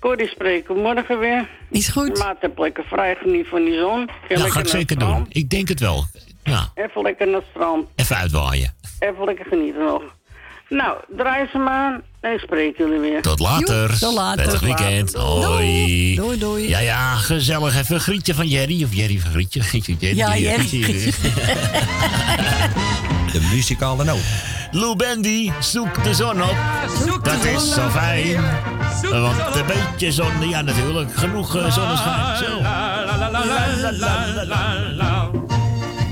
Corrie 0.00 0.28
spreken 0.28 0.74
we 0.74 0.80
morgen 0.80 1.18
weer. 1.18 1.48
Is 1.70 1.88
goed. 1.88 2.18
Maarten 2.18 2.48
heb 2.48 2.58
lekker 2.58 2.84
vrij 2.84 3.16
geniet 3.22 3.46
van 3.48 3.64
die 3.64 3.78
zon. 3.78 4.06
Ga 4.08 4.14
Ja, 4.28 4.34
lekker 4.34 4.50
ga 4.52 4.60
ik 4.60 4.68
zeker 4.68 4.98
doen. 4.98 5.26
Ik 5.28 5.50
denk 5.50 5.68
het 5.68 5.80
wel. 5.80 6.04
Ja, 6.42 6.72
Even 6.74 7.02
lekker 7.02 7.26
naar 7.26 7.34
het 7.36 7.44
strand. 7.50 7.88
even 7.96 8.16
uitwaaien. 8.16 8.74
Even 8.98 9.24
lekker 9.24 9.44
genieten 9.48 9.84
nog. 9.84 10.02
Nou, 10.68 10.98
draai 11.16 11.46
ze 11.52 11.58
maar 11.58 11.92
aan 11.92 12.02
en 12.20 12.32
ik 12.32 12.40
spreek 12.40 12.76
jullie 12.78 12.98
weer. 12.98 13.22
Tot 13.22 13.38
later. 13.38 13.98
tot 13.98 14.14
later. 14.14 14.36
Prettig 14.42 14.60
weekend. 14.60 15.14
Hoi. 15.14 16.14
Doei, 16.14 16.38
doei. 16.38 16.68
Ja, 16.68 16.78
ja, 16.78 17.14
gezellig. 17.14 17.76
Even 17.78 17.94
een 17.94 18.00
grietje 18.00 18.34
van 18.34 18.46
Jerry. 18.46 18.84
Of 18.84 18.94
Jerry 18.94 19.18
van 19.18 19.30
Grietje. 19.30 19.60
Grietje, 19.62 19.94
Jerry. 20.00 20.16
Ja, 20.16 20.36
Jerry. 20.36 21.12
De 23.32 23.40
muzikale 23.54 24.04
noot. 24.04 24.22
Lou 24.70 24.96
Bendy, 24.96 25.50
zoek 25.60 26.04
de 26.04 26.14
zon 26.14 26.42
op. 26.42 26.56
Dat 27.22 27.44
is 27.44 27.74
zo 27.74 27.88
fijn. 27.88 28.40
Want 29.02 29.56
een 29.56 29.66
beetje 29.66 30.12
zon, 30.12 30.48
ja 30.48 30.60
natuurlijk. 30.60 31.16
Genoeg 31.16 31.56
eh, 31.56 31.72
zonneschijn. 31.72 32.36
Zo. 32.36 32.60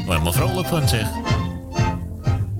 Maar 0.07 0.33
vrolijk 0.33 0.69
van 0.69 0.89
zeg. 0.89 1.07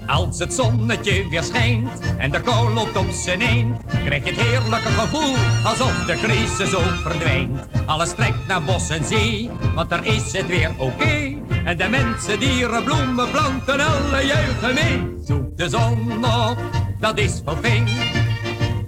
Als 0.07 0.39
het 0.39 0.55
zonnetje 0.55 1.29
weer 1.29 1.43
schijnt 1.43 1.91
en 2.19 2.31
de 2.31 2.41
kou 2.41 2.73
loopt 2.73 2.97
op 2.97 3.11
zijn 3.11 3.41
een, 3.41 3.77
krijg 4.05 4.25
je 4.25 4.31
het 4.31 4.41
heerlijke 4.41 4.89
gevoel 4.89 5.35
alsof 5.65 6.05
de 6.07 6.15
crisis 6.23 6.75
ook 6.75 6.97
verdwijnt. 7.03 7.61
Alles 7.87 8.15
trekt 8.15 8.47
naar 8.47 8.63
bos 8.63 8.89
en 8.89 9.05
zee, 9.05 9.51
want 9.75 9.91
daar 9.91 10.07
is 10.07 10.33
het 10.33 10.47
weer 10.47 10.71
oké. 10.77 11.35
En 11.65 11.77
de 11.77 11.89
mensen, 11.89 12.41
dieren, 12.41 12.85
bloemen, 12.85 13.31
planten, 13.31 13.81
alle 13.81 14.27
juichen 14.27 14.75
mee. 14.75 15.17
Zoek 15.25 15.57
de 15.57 15.69
zon 15.69 16.25
op, 16.25 16.59
dat 17.01 17.19
is 17.19 17.43
fijn. 17.61 17.89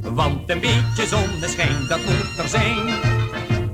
Want 0.02 0.50
een 0.50 0.60
beetje 0.60 1.06
zonneschijn, 1.06 1.86
dat 1.88 1.98
moet 1.98 2.38
er 2.38 2.48
zijn. 2.48 2.94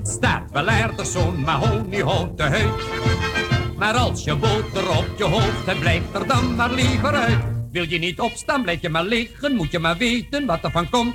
Staat 0.02 0.50
wel 0.52 0.68
aardig 0.68 1.06
zo'n 1.06 1.40
mahoniehouten 1.40 2.50
huid. 2.50 3.43
Maar 3.76 3.94
als 3.94 4.24
je 4.24 4.36
boter 4.36 4.90
op 4.90 5.08
je 5.16 5.24
hoofd 5.24 5.66
hebt, 5.66 5.80
blijf 5.80 6.02
er 6.14 6.26
dan 6.26 6.54
maar 6.54 6.72
liever 6.72 7.14
uit. 7.14 7.38
Wil 7.72 7.88
je 7.88 7.98
niet 7.98 8.20
opstaan, 8.20 8.62
blijf 8.62 8.80
je 8.80 8.88
maar 8.88 9.04
liggen, 9.04 9.54
moet 9.54 9.70
je 9.70 9.78
maar 9.78 9.96
weten 9.96 10.46
wat 10.46 10.64
er 10.64 10.70
van 10.70 10.90
komt. 10.90 11.14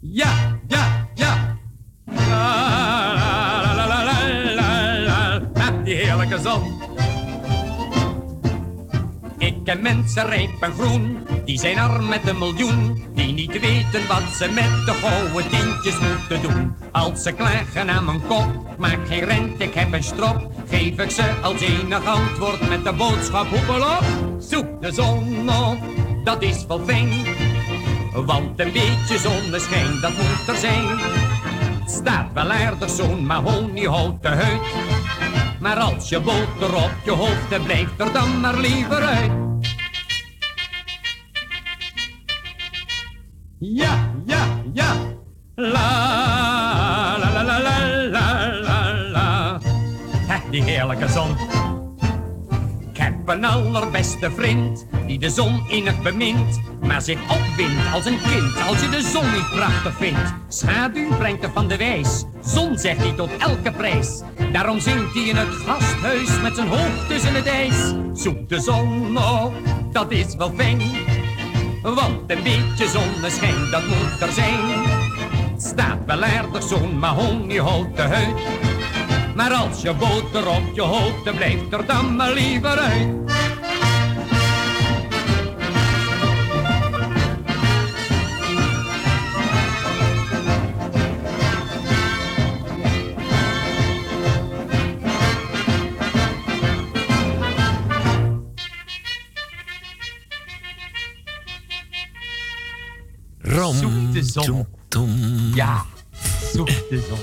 Ja, 0.00 0.58
ja, 0.68 1.08
ja. 1.14 1.58
La, 2.06 2.24
la, 3.14 3.74
la, 3.74 3.86
la, 3.86 4.04
la, 4.04 4.54
la, 4.54 5.40
la. 5.54 5.82
Die 5.84 5.94
heerlijke 5.94 6.38
zon. 6.40 6.87
Ken 9.68 9.82
mensen 9.82 10.26
rijp 10.26 10.50
en 10.60 10.72
groen, 10.72 11.26
die 11.44 11.58
zijn 11.58 11.78
arm 11.78 12.08
met 12.08 12.28
een 12.28 12.38
miljoen. 12.38 13.04
Die 13.14 13.32
niet 13.32 13.60
weten 13.60 14.06
wat 14.06 14.22
ze 14.38 14.50
met 14.50 14.86
de 14.86 14.92
gouden 14.92 15.50
tientjes 15.50 15.98
moeten 15.98 16.42
doen. 16.42 16.74
Als 16.92 17.22
ze 17.22 17.32
klagen 17.32 17.90
aan 17.90 18.04
mijn 18.04 18.26
kop, 18.26 18.78
maak 18.78 18.98
geen 19.06 19.24
rent, 19.24 19.60
ik 19.60 19.74
heb 19.74 19.92
een 19.92 20.02
strop. 20.02 20.52
Geef 20.68 20.98
ik 20.98 21.10
ze 21.10 21.34
als 21.42 21.60
enig 21.60 22.04
antwoord 22.06 22.68
met 22.68 22.84
de 22.84 22.92
boodschap 22.92 23.46
hoepel 23.48 23.82
op. 23.82 24.04
Zoek 24.38 24.82
de 24.82 24.92
zon 24.92 25.50
op, 25.50 25.78
dat 26.24 26.42
is 26.42 26.66
wel 26.66 26.80
fijn. 26.86 27.10
Want 28.12 28.60
een 28.60 28.72
beetje 28.72 29.18
zonneschijn, 29.18 30.00
dat 30.00 30.12
moet 30.12 30.48
er 30.48 30.56
zijn. 30.56 30.98
Staat 31.86 32.32
wel 32.32 32.50
aardig 32.50 32.90
zo'n 32.90 33.26
mahoniehouten 33.26 34.32
huid. 34.32 34.60
Maar 35.60 35.76
als 35.76 36.08
je 36.08 36.20
boter 36.20 36.74
op 36.74 36.92
je 37.04 37.10
hoofd 37.10 37.50
hebt, 37.50 37.64
blijf 37.64 37.88
er 37.96 38.12
dan 38.12 38.40
maar 38.40 38.56
liever 38.56 39.02
uit. 39.02 39.47
Ja, 43.60 44.12
ja, 44.26 44.46
ja. 44.72 44.94
La, 45.56 47.18
la, 47.18 47.30
la, 47.32 47.42
la, 47.42 47.58
la, 47.58 48.08
la, 48.10 48.60
la, 48.62 48.92
la. 49.10 49.60
Hè, 50.26 50.50
die 50.50 50.62
heerlijke 50.62 51.08
zon. 51.08 51.36
Ik 52.90 52.96
heb 52.96 53.28
een 53.28 53.44
allerbeste 53.44 54.30
vriend, 54.30 54.86
die 55.06 55.18
de 55.18 55.30
zon 55.30 55.68
innig 55.68 56.02
bemint. 56.02 56.60
Maar 56.80 57.02
zich 57.02 57.18
opwindt 57.22 57.92
als 57.92 58.04
een 58.06 58.20
kind, 58.20 58.66
als 58.68 58.80
je 58.80 58.88
de 58.90 59.02
zon 59.02 59.32
niet 59.32 59.50
prachtig 59.50 59.96
vindt. 59.96 60.34
Schaduw 60.48 61.16
brengt 61.16 61.44
er 61.44 61.50
van 61.50 61.68
de 61.68 61.76
wijs, 61.76 62.24
zon 62.44 62.78
zegt 62.78 63.02
hij 63.02 63.12
tot 63.12 63.30
elke 63.38 63.72
prijs. 63.72 64.22
Daarom 64.52 64.80
zingt 64.80 65.14
hij 65.14 65.22
in 65.22 65.36
het 65.36 65.54
gasthuis 65.66 66.40
met 66.40 66.54
zijn 66.54 66.68
hoofd 66.68 67.08
tussen 67.08 67.34
het 67.34 67.46
ijs. 67.46 67.94
Zoek 68.12 68.48
de 68.48 68.60
zon 68.60 69.16
op, 69.16 69.52
dat 69.92 70.10
is 70.10 70.34
wel 70.34 70.52
fijn. 70.56 70.80
Want 71.82 72.30
een 72.30 72.42
beetje 72.42 72.88
zonneschijn, 72.88 73.70
dat 73.70 73.86
moet 73.86 74.20
er 74.20 74.32
zijn. 74.32 74.84
Staat 75.56 75.98
wel 76.06 76.24
aardig 76.24 76.62
zo'n 76.62 76.98
mahoniehouten 76.98 78.08
huid. 78.08 78.36
Maar 79.34 79.52
als 79.52 79.82
je 79.82 79.94
boter 79.94 80.48
op 80.48 80.74
je 80.74 80.82
hoofd, 80.82 81.24
dan 81.24 81.36
blijft 81.36 81.72
er 81.72 81.86
dan 81.86 82.16
maar 82.16 82.32
liever 82.32 82.78
uit. 82.78 83.37
De 104.18 104.40
zon. 104.40 104.66
Ja, 105.54 105.84
zoek 106.52 106.66
de 106.66 107.06
zon. 107.08 107.18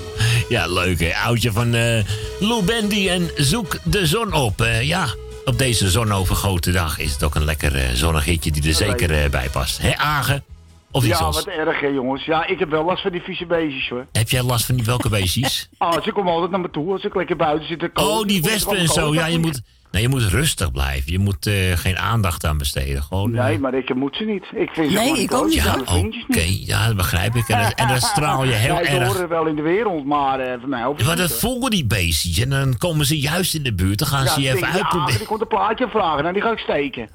Ja, 0.48 0.66
leuk 0.66 1.00
hè. 1.00 1.16
Oudje 1.16 1.52
van 1.52 1.74
eh 1.74 2.04
Lou 2.40 2.64
Bendy 2.64 3.08
en 3.08 3.30
Zoek 3.36 3.78
de 3.84 4.06
zon 4.06 4.32
op. 4.32 4.60
Eh, 4.60 4.82
ja, 4.82 5.06
op 5.44 5.58
deze 5.58 5.90
zonovergoten 5.90 6.72
dag 6.72 6.98
is 6.98 7.12
het 7.12 7.22
ook 7.22 7.34
een 7.34 7.44
lekker 7.44 7.74
eh, 7.74 7.90
zonnig 7.92 8.24
hitje 8.24 8.50
die 8.50 8.68
er 8.68 8.74
zeker 8.74 9.30
bij 9.30 9.48
past. 9.48 9.82
Hé, 9.82 9.96
Agen? 9.96 10.44
Of 10.90 11.04
iets 11.04 11.18
ja, 11.18 11.30
wat 11.30 11.46
erg 11.46 11.80
hè 11.80 11.86
jongens. 11.86 12.24
Ja, 12.24 12.46
ik 12.46 12.58
heb 12.58 12.70
wel 12.70 12.84
last 12.84 13.02
van 13.02 13.10
die 13.10 13.20
vieze 13.20 13.46
beestjes 13.46 13.88
hoor. 13.88 14.06
Heb 14.12 14.28
jij 14.28 14.42
last 14.42 14.64
van 14.66 14.74
die 14.74 14.84
welke 14.84 15.08
beestjes? 15.08 15.68
Ah, 15.78 16.02
ze 16.02 16.12
komen 16.12 16.32
altijd 16.32 16.50
naar 16.50 16.60
me 16.60 16.70
toe 16.70 16.92
als 16.92 17.04
ik 17.04 17.14
lekker 17.14 17.36
buiten 17.36 17.68
zit. 17.68 17.90
Oh, 17.94 18.26
die 18.26 18.42
wespen 18.42 18.76
en 18.76 18.88
zo. 18.88 19.14
Ja, 19.14 19.26
je 19.26 19.38
moet, 19.38 19.62
nee, 19.90 20.02
je 20.02 20.08
moet 20.08 20.22
rustig 20.22 20.72
blijven. 20.72 21.12
Je 21.12 21.18
moet 21.18 21.46
eh, 21.46 21.54
geen 21.76 21.98
aandacht 21.98 22.44
aan 22.46 22.58
besteden. 22.58 23.02
Gewoon, 23.02 23.34
eh, 23.36 23.44
Nee, 23.44 23.58
maar 23.58 23.74
ik 23.74 23.94
moet 23.94 24.16
ze 24.16 24.24
niet. 24.24 24.44
Ik 24.54 24.70
vind 24.70 24.90
ze 24.92 24.98
Nee, 24.98 25.04
gewoon 25.06 25.18
ik 25.22 25.32
ook 25.34 25.44
niet. 25.46 25.54
Ja, 25.54 25.64
Ja, 25.64 25.72
oké. 25.80 25.90
vriendjes 25.90 26.24
niet. 26.28 26.66
Ja, 26.66 26.86
dat 26.86 26.96
begrijp 26.96 27.34
ik. 27.34 27.48
En, 27.48 27.88
dat 27.88 28.02
straal 28.02 28.44
je 28.44 28.52
heel 28.52 28.76
ze 28.84 28.90
erg. 28.90 29.06
horen 29.12 29.28
wel 29.28 29.46
in 29.46 29.56
de 29.56 29.62
wereld, 29.62 30.04
maar 30.04 30.40
eh 30.40 30.58
voor 30.60 30.68
mij 30.68 30.82
het 30.82 31.04
Maar 31.06 31.16
dat 31.16 31.32
volgen 31.32 31.70
die 31.70 31.86
beestjes. 31.86 32.38
En 32.40 32.50
dan 32.50 32.76
komen 32.78 33.06
ze 33.06 33.20
juist 33.20 33.54
in 33.54 33.62
de 33.62 33.74
buurt. 33.74 33.98
Dan 33.98 34.08
gaan 34.08 34.24
Ja, 34.24 34.30
ze 34.30 34.40
je 34.40 34.46
ik 34.48 34.54
even 34.54 34.60
denk, 34.62 34.74
ja, 34.74 34.80
uitproberen. 34.80 35.18
die 35.18 35.26
komt 35.26 35.40
een 35.40 35.46
plaatje 35.46 35.88
vragen, 35.88 36.22
nou 36.22 36.32
die 36.34 36.42
ga 36.42 36.50
ik 36.50 36.58
steken. 36.58 37.08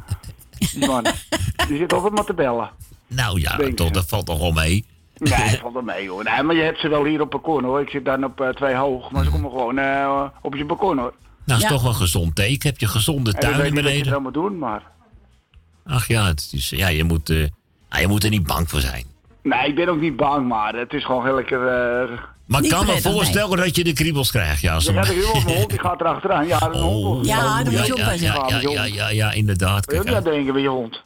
Die 0.74 0.88
man, 0.88 1.06
die 1.68 1.78
zit 1.78 1.94
altijd 1.94 2.14
maar 2.14 2.26
te 2.26 2.34
bellen. 2.34 2.70
Nou 3.08 3.40
ja, 3.40 3.56
toch, 3.76 3.88
je. 3.88 3.94
dat 3.94 4.06
valt 4.08 4.26
toch 4.26 4.40
wel 4.40 4.52
mee. 4.52 4.86
Nee, 5.18 5.58
valt 5.62 5.76
er 5.76 5.84
mee 5.84 6.10
hoor. 6.10 6.24
Nee, 6.24 6.44
maar 6.44 6.56
je 6.56 6.62
hebt 6.62 6.80
ze 6.80 6.88
wel 6.88 7.06
hier 7.06 7.22
op 7.22 7.32
balkon 7.32 7.64
hoor. 7.64 7.82
Ik 7.82 7.90
zit 7.90 8.06
dan 8.06 8.24
op 8.24 8.42
eh, 8.42 8.50
twee 8.50 8.76
hoog, 8.76 9.12
maar 9.12 9.24
ze 9.24 9.30
komen 9.30 9.50
gewoon 9.50 9.78
eh, 9.78 10.24
op 10.42 10.56
je 10.56 10.66
balkon 10.66 10.98
hoor. 10.98 11.14
Nou, 11.46 11.60
is 11.60 11.66
Ja. 11.66 11.72
toch 11.74 11.82
wel 11.82 11.92
een 11.92 11.98
gezond 11.98 12.36
teken. 12.36 12.70
Heb 12.70 12.80
je 12.80 12.88
gezonde 12.88 13.30
En 13.30 13.36
ik 13.36 13.42
tuin 13.42 13.56
weet 13.58 13.64
niet 13.64 13.74
wat 13.74 13.84
je 13.84 13.90
beneden. 13.90 14.12
dan 14.12 14.22
moet 14.22 14.34
doen, 14.34 14.58
maar... 14.58 14.82
Ach 15.86 16.08
ja, 16.08 16.26
het 16.28 16.50
is, 16.52 16.70
ja 16.70 16.88
je, 16.88 17.04
moet, 17.04 17.30
eh, 17.30 17.44
ah, 17.90 18.00
je 18.00 18.08
moet 18.08 18.24
er 18.24 18.30
niet 18.30 18.48
bang 18.48 18.70
voor 18.70 18.80
zijn. 18.80 19.06
Nee, 19.44 19.68
ik 19.68 19.76
ben 19.76 19.90
ook 19.90 20.00
niet 20.00 20.16
bang, 20.16 20.48
maar 20.48 20.76
het 20.76 20.94
is 20.94 21.06
gewoon 21.06 21.26
heel 21.26 21.36
lekker... 21.36 21.68
eh 21.68 22.18
Maar 22.46 22.64
ik 22.64 22.70
kan 22.70 22.86
me 22.86 23.02
voorstellen 23.02 23.58
dat 23.58 23.76
je 23.76 23.84
de 23.84 23.94
kriebels 23.94 24.32
krijgt. 24.32 24.62
Ja, 24.62 24.78
heel 24.80 25.32
op 25.32 25.44
mijn 25.44 25.58
hond, 25.58 25.70
die 25.70 25.80
gaat 25.80 26.02
erachteraan. 26.02 26.48
Ja, 26.48 26.62
een 26.62 26.80
hond. 26.82 27.26
Ja, 27.26 27.60
je 27.60 27.72
ja, 27.72 27.84
ja, 27.86 28.14
ja, 28.14 28.60
ja, 28.72 28.84
ja, 28.86 29.10
ja, 29.10 29.32
inderdaad. 29.32 29.86
Kijk, 29.86 30.08
dat 30.08 30.24
denken 30.24 30.54
bij 30.54 30.62
je 30.62 30.68
hond? 30.68 31.02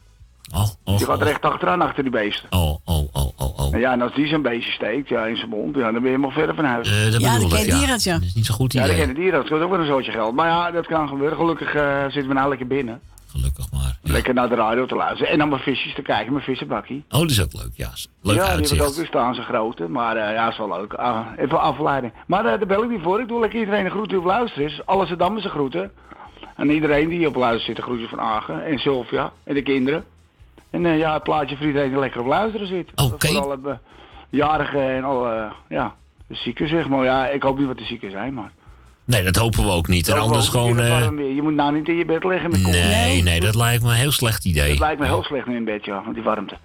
Oh, 0.54 0.62
oh, 0.84 0.98
Die 0.98 1.06
gaat 1.06 1.16
oh, 1.16 1.22
er 1.22 1.28
echt 1.28 1.42
achteraan 1.42 1.82
achter 1.82 2.04
die 2.04 2.12
beesten. 2.12 2.52
oh, 2.52 2.78
oh, 2.86 3.08
oh, 3.14 3.30
oh, 3.38 3.60
oh. 3.60 3.74
En 3.74 3.80
ja, 3.80 3.92
en 3.92 4.02
als 4.02 4.14
die 4.14 4.28
zo'n 4.28 4.42
beestje 4.42 4.72
steekt 4.72 5.10
ja, 5.10 5.26
in 5.26 5.36
zijn 5.38 5.50
mond, 5.50 5.76
ja, 5.76 5.82
dan 5.82 5.94
ben 5.94 6.02
je 6.02 6.08
helemaal 6.08 6.32
verder 6.32 6.56
van 6.56 6.66
huis. 6.66 6.90
Eh, 7.06 7.12
dat 7.12 7.22
Ja, 7.22 7.34
bedoel 7.34 7.50
dat 7.50 7.60
ik, 7.60 7.68
ken 7.68 7.78
ja. 7.80 7.98
ja. 8.00 8.14
Dat 8.14 8.22
is 8.22 8.34
niet 8.34 8.46
zo'n 8.46 8.56
goed 8.56 8.74
ja, 8.74 8.80
dat 8.80 8.90
idee. 8.90 9.00
kennen 9.04 9.22
dieren, 9.22 9.40
dat 9.40 9.50
kost 9.50 9.64
ook 9.64 9.70
wel 9.70 9.80
een 9.80 9.86
zootje 9.86 10.12
geld. 10.12 10.36
Maar 10.36 10.48
ja, 10.48 10.72
dat 10.72 10.86
kan 10.88 11.08
gebeuren. 11.08 11.38
Gelukkig 11.38 11.74
eh, 11.76 12.04
zitten 12.04 12.28
we 12.28 12.34
nou 12.34 12.50
lekker 12.50 12.68
binnen. 12.68 13.02
Gelukkig 13.28 13.72
maar. 13.72 13.98
Ja. 14.04 14.12
Lekker 14.12 14.34
naar 14.34 14.50
de 14.50 14.56
radio 14.56 14.86
te 14.86 14.96
luisteren. 14.96 15.32
En 15.32 15.38
dan 15.38 15.50
mijn 15.50 15.62
visjes 15.62 15.94
te 15.94 16.02
kijken, 16.02 16.32
mijn 16.34 16.46
vissenbakkie. 16.46 17.04
Oh, 17.10 17.20
dat 17.20 17.30
is 17.30 17.42
ook 17.42 17.54
leuk, 17.54 17.72
ja. 17.74 17.90
Leuk 18.22 18.36
ja, 18.36 18.42
die 18.44 18.52
heb 18.52 18.66
ik 18.66 18.72
ook 18.72 18.80
uitzicht. 18.80 18.96
weer 18.98 19.06
staan, 19.06 19.34
zijn 19.34 19.46
grote. 19.48 19.88
Maar 19.88 20.16
eh, 20.18 20.34
ja, 20.34 20.50
is 20.50 20.58
wel 20.58 20.68
leuk. 20.80 20.94
Ah, 20.94 21.26
even 21.38 21.62
afleiding. 21.62 22.14
Maar 22.28 22.46
eh, 22.46 22.58
daar 22.58 22.68
bel 22.68 22.84
ik 22.84 22.90
niet 22.90 23.02
voor. 23.04 23.22
Ik 23.22 23.28
doe 23.28 23.40
lekker 23.40 23.60
iedereen 23.60 23.86
een 23.86 23.92
groet 23.92 24.10
die 24.10 24.18
op 24.18 24.26
luisteren 24.26 24.68
is. 24.68 24.86
Alle 24.86 25.06
Zedammers 25.06 25.44
een 25.44 25.50
groeten. 25.50 25.92
En 26.56 26.70
iedereen 26.70 27.10
die 27.10 27.28
op 27.28 27.36
luisteren 27.36 27.66
zit, 27.66 27.78
een 27.78 27.84
groetje 27.84 28.08
van 28.08 28.20
Agen. 28.20 28.66
En 28.66 28.78
Sylvia. 28.80 29.32
En 29.44 29.54
de 29.54 29.62
kinderen. 29.62 30.06
En 30.70 30.86
eh, 30.86 30.98
ja, 30.98 31.14
het 31.14 31.24
plaatje 31.24 31.58
voor 31.58 31.66
iedereen 31.66 31.90
die 31.90 32.00
lekker 32.00 32.22
op 32.22 32.28
luisteren 32.28 32.68
zit. 32.68 32.90
Oké. 32.96 33.28
Voor 33.28 33.42
alle 33.42 33.60
eh, 33.70 33.76
jarigen 34.30 34.90
en 34.90 35.04
alle, 35.04 35.52
ja, 35.70 35.96
de 36.28 36.36
zieken 36.36 36.68
zeg 36.68 36.88
maar. 36.88 37.04
Ja, 37.04 37.28
ik 37.28 37.44
hoop 37.44 37.58
niet 37.58 37.68
wat 37.68 37.78
de 37.78 37.86
zieken 37.86 38.12
zijn, 38.12 38.34
maar... 38.34 38.52
Nee, 39.06 39.24
dat 39.24 39.36
hopen 39.36 39.64
we 39.64 39.70
ook 39.70 39.88
niet. 39.88 40.08
En 40.08 40.18
anders 40.20 40.52
wel, 40.52 40.62
gewoon... 40.62 40.80
eh, 40.80 41.08
weer. 41.08 41.34
Je 41.36 41.42
moet 41.42 41.54
nou 41.54 41.74
niet 41.74 41.88
in 41.88 41.96
je 41.96 42.06
bed 42.06 42.24
liggen 42.24 42.50
met 42.52 42.62
koffie. 42.62 42.84
nee, 42.84 43.24
nee, 43.24 43.40
dat 43.40 43.56
lijkt 43.56 43.84
me 43.84 43.90
een 43.90 43.96
heel 43.96 44.12
slecht 44.12 44.46
idee. 44.46 44.70
Het 44.70 44.80
lijkt 44.80 45.00
me 45.00 45.06
heel 45.06 45.24
slecht 45.24 45.48
in 45.48 45.64
bed, 45.66 45.86
ja, 45.86 46.02
want 46.04 46.16
die 46.16 46.24
warmte. 46.24 46.58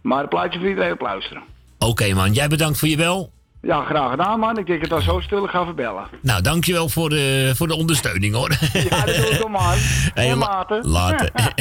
Maar 0.00 0.20
het 0.20 0.28
plaatje 0.28 0.58
voor 0.58 0.68
iedereen 0.68 0.92
op 0.92 1.00
luisteren. 1.00 1.42
Oké 1.78 2.14
man, 2.14 2.32
jij 2.32 2.48
bedankt 2.48 2.78
voor 2.78 2.88
je 2.88 2.96
bel. 2.96 3.30
Ja, 3.62 3.84
graag 3.84 4.10
gedaan 4.10 4.38
man. 4.40 4.58
Ik 4.58 4.66
denk 4.66 4.82
het 4.82 4.92
al 4.92 5.00
zo 5.00 5.20
stil, 5.20 5.44
ik 5.44 5.50
ga 5.50 5.64
verbellen. 5.64 6.04
Nou, 6.20 6.42
dankjewel 6.42 6.88
voor 6.88 7.08
de, 7.08 7.52
voor 7.56 7.66
de 7.68 7.74
ondersteuning 7.76 8.34
hoor. 8.34 8.50
Ja, 8.72 9.04
dat 9.04 9.16
doe 9.16 9.26
ik 9.30 9.38
dan 9.40 9.50
man. 9.50 9.74
Hey, 10.14 10.30
En 10.30 10.38
la- 10.38 10.46
later. 10.46 10.86
later. 10.88 11.30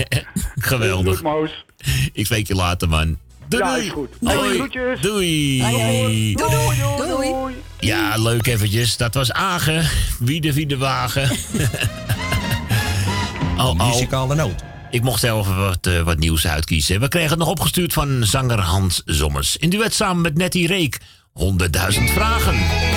Geweldig. 0.56 1.14
Goed, 1.14 1.24
Moos. 1.24 1.66
Ik 2.14 2.26
spreek 2.26 2.48
je 2.48 2.56
later 2.56 2.90
man. 2.90 3.18
Doei, 3.48 3.64
Ja, 3.64 3.76
is 3.76 3.90
goed. 3.90 4.10
Doei. 4.20 4.58
Groetjes. 4.58 5.00
Doei. 5.02 5.60
Doei, 5.62 6.36
doei, 6.36 7.08
doei. 7.08 7.56
Ja, 7.80 8.16
leuk 8.18 8.48
eventjes. 8.48 8.98
Dat 8.98 9.14
was 9.14 9.32
Agen. 9.32 9.86
Wie 10.20 10.42
de 10.42 10.54
wie 10.54 10.66
de 10.66 10.78
wagen. 10.78 11.30
oh, 13.58 13.66
oh. 13.70 13.88
Muzikale 13.88 14.36
noot. 14.36 14.64
Ik 14.92 15.02
mocht 15.02 15.20
zelf 15.20 15.56
wat, 15.56 15.88
eh, 15.88 16.02
wat 16.02 16.18
nieuws 16.18 16.48
uitkiezen. 16.48 17.00
We 17.00 17.08
kregen 17.08 17.30
het 17.30 17.40
nog 17.40 17.48
opgestuurd 17.48 17.94
van 17.94 18.24
zanger 18.26 18.60
Hans 18.60 19.02
Zommers. 19.06 19.58
In 19.58 19.70
duet 19.70 19.94
samen 19.94 20.22
met 20.22 20.38
Nettie 20.38 20.68
Reek. 20.68 20.98
100.000 21.34 22.14
vragen. 22.14 22.91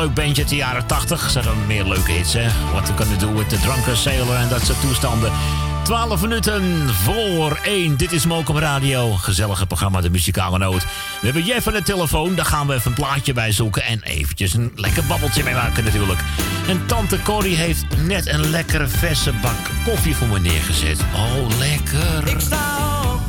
leuk 0.00 0.14
bandje 0.14 0.42
uit 0.42 0.50
de 0.50 0.56
jaren 0.56 0.86
80. 0.86 1.30
Ze 1.30 1.38
hadden 1.38 1.66
meer 1.66 1.84
leuke 1.84 2.12
hits, 2.12 2.32
hè. 2.32 2.46
What 2.72 2.88
we 2.88 2.94
kunnen 2.94 3.18
doen 3.18 3.34
met 3.34 3.48
the 3.48 3.58
Drunken 3.58 3.96
Sailor 3.96 4.34
en 4.34 4.48
dat 4.48 4.62
soort 4.64 4.80
toestanden. 4.80 5.32
12 5.82 6.20
minuten 6.22 6.88
voor 6.94 7.58
1. 7.64 7.96
Dit 7.96 8.12
is 8.12 8.26
Mokum 8.26 8.58
Radio. 8.58 9.12
Gezellige 9.12 9.66
programma 9.66 10.00
De 10.00 10.10
Muzikale 10.10 10.58
Noot. 10.58 10.82
We 10.82 11.24
hebben 11.26 11.44
Jeff 11.44 11.66
aan 11.66 11.72
de 11.72 11.82
telefoon. 11.82 12.34
Daar 12.34 12.44
gaan 12.44 12.66
we 12.66 12.74
even 12.74 12.90
een 12.90 12.96
plaatje 12.96 13.32
bij 13.32 13.52
zoeken. 13.52 13.82
En 13.82 14.02
eventjes 14.02 14.54
een 14.54 14.72
lekker 14.74 15.04
babbeltje 15.04 15.44
mee 15.44 15.54
maken 15.54 15.84
natuurlijk. 15.84 16.20
En 16.68 16.86
tante 16.86 17.22
Corrie 17.22 17.56
heeft 17.56 17.84
net 18.06 18.26
een 18.26 18.50
lekkere 18.50 18.88
verse 18.88 19.32
bak 19.32 19.70
koffie 19.84 20.16
voor 20.16 20.28
me 20.28 20.40
neergezet. 20.40 21.00
Oh, 21.14 21.58
lekker. 21.58 22.34
Ik 22.34 22.40
sta 22.40 22.78
op. 23.12 23.20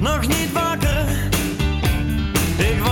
nog 0.00 0.26
niet 0.26 0.52
wakker. 0.52 1.06
Ik 2.56 2.82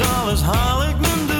Alex 0.00 0.40
Hollickman 0.40 1.31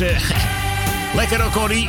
is... 0.00 0.30
eh, 0.30 0.30
lekker 1.14 1.42
ook, 1.44 1.52
Corrie. 1.52 1.88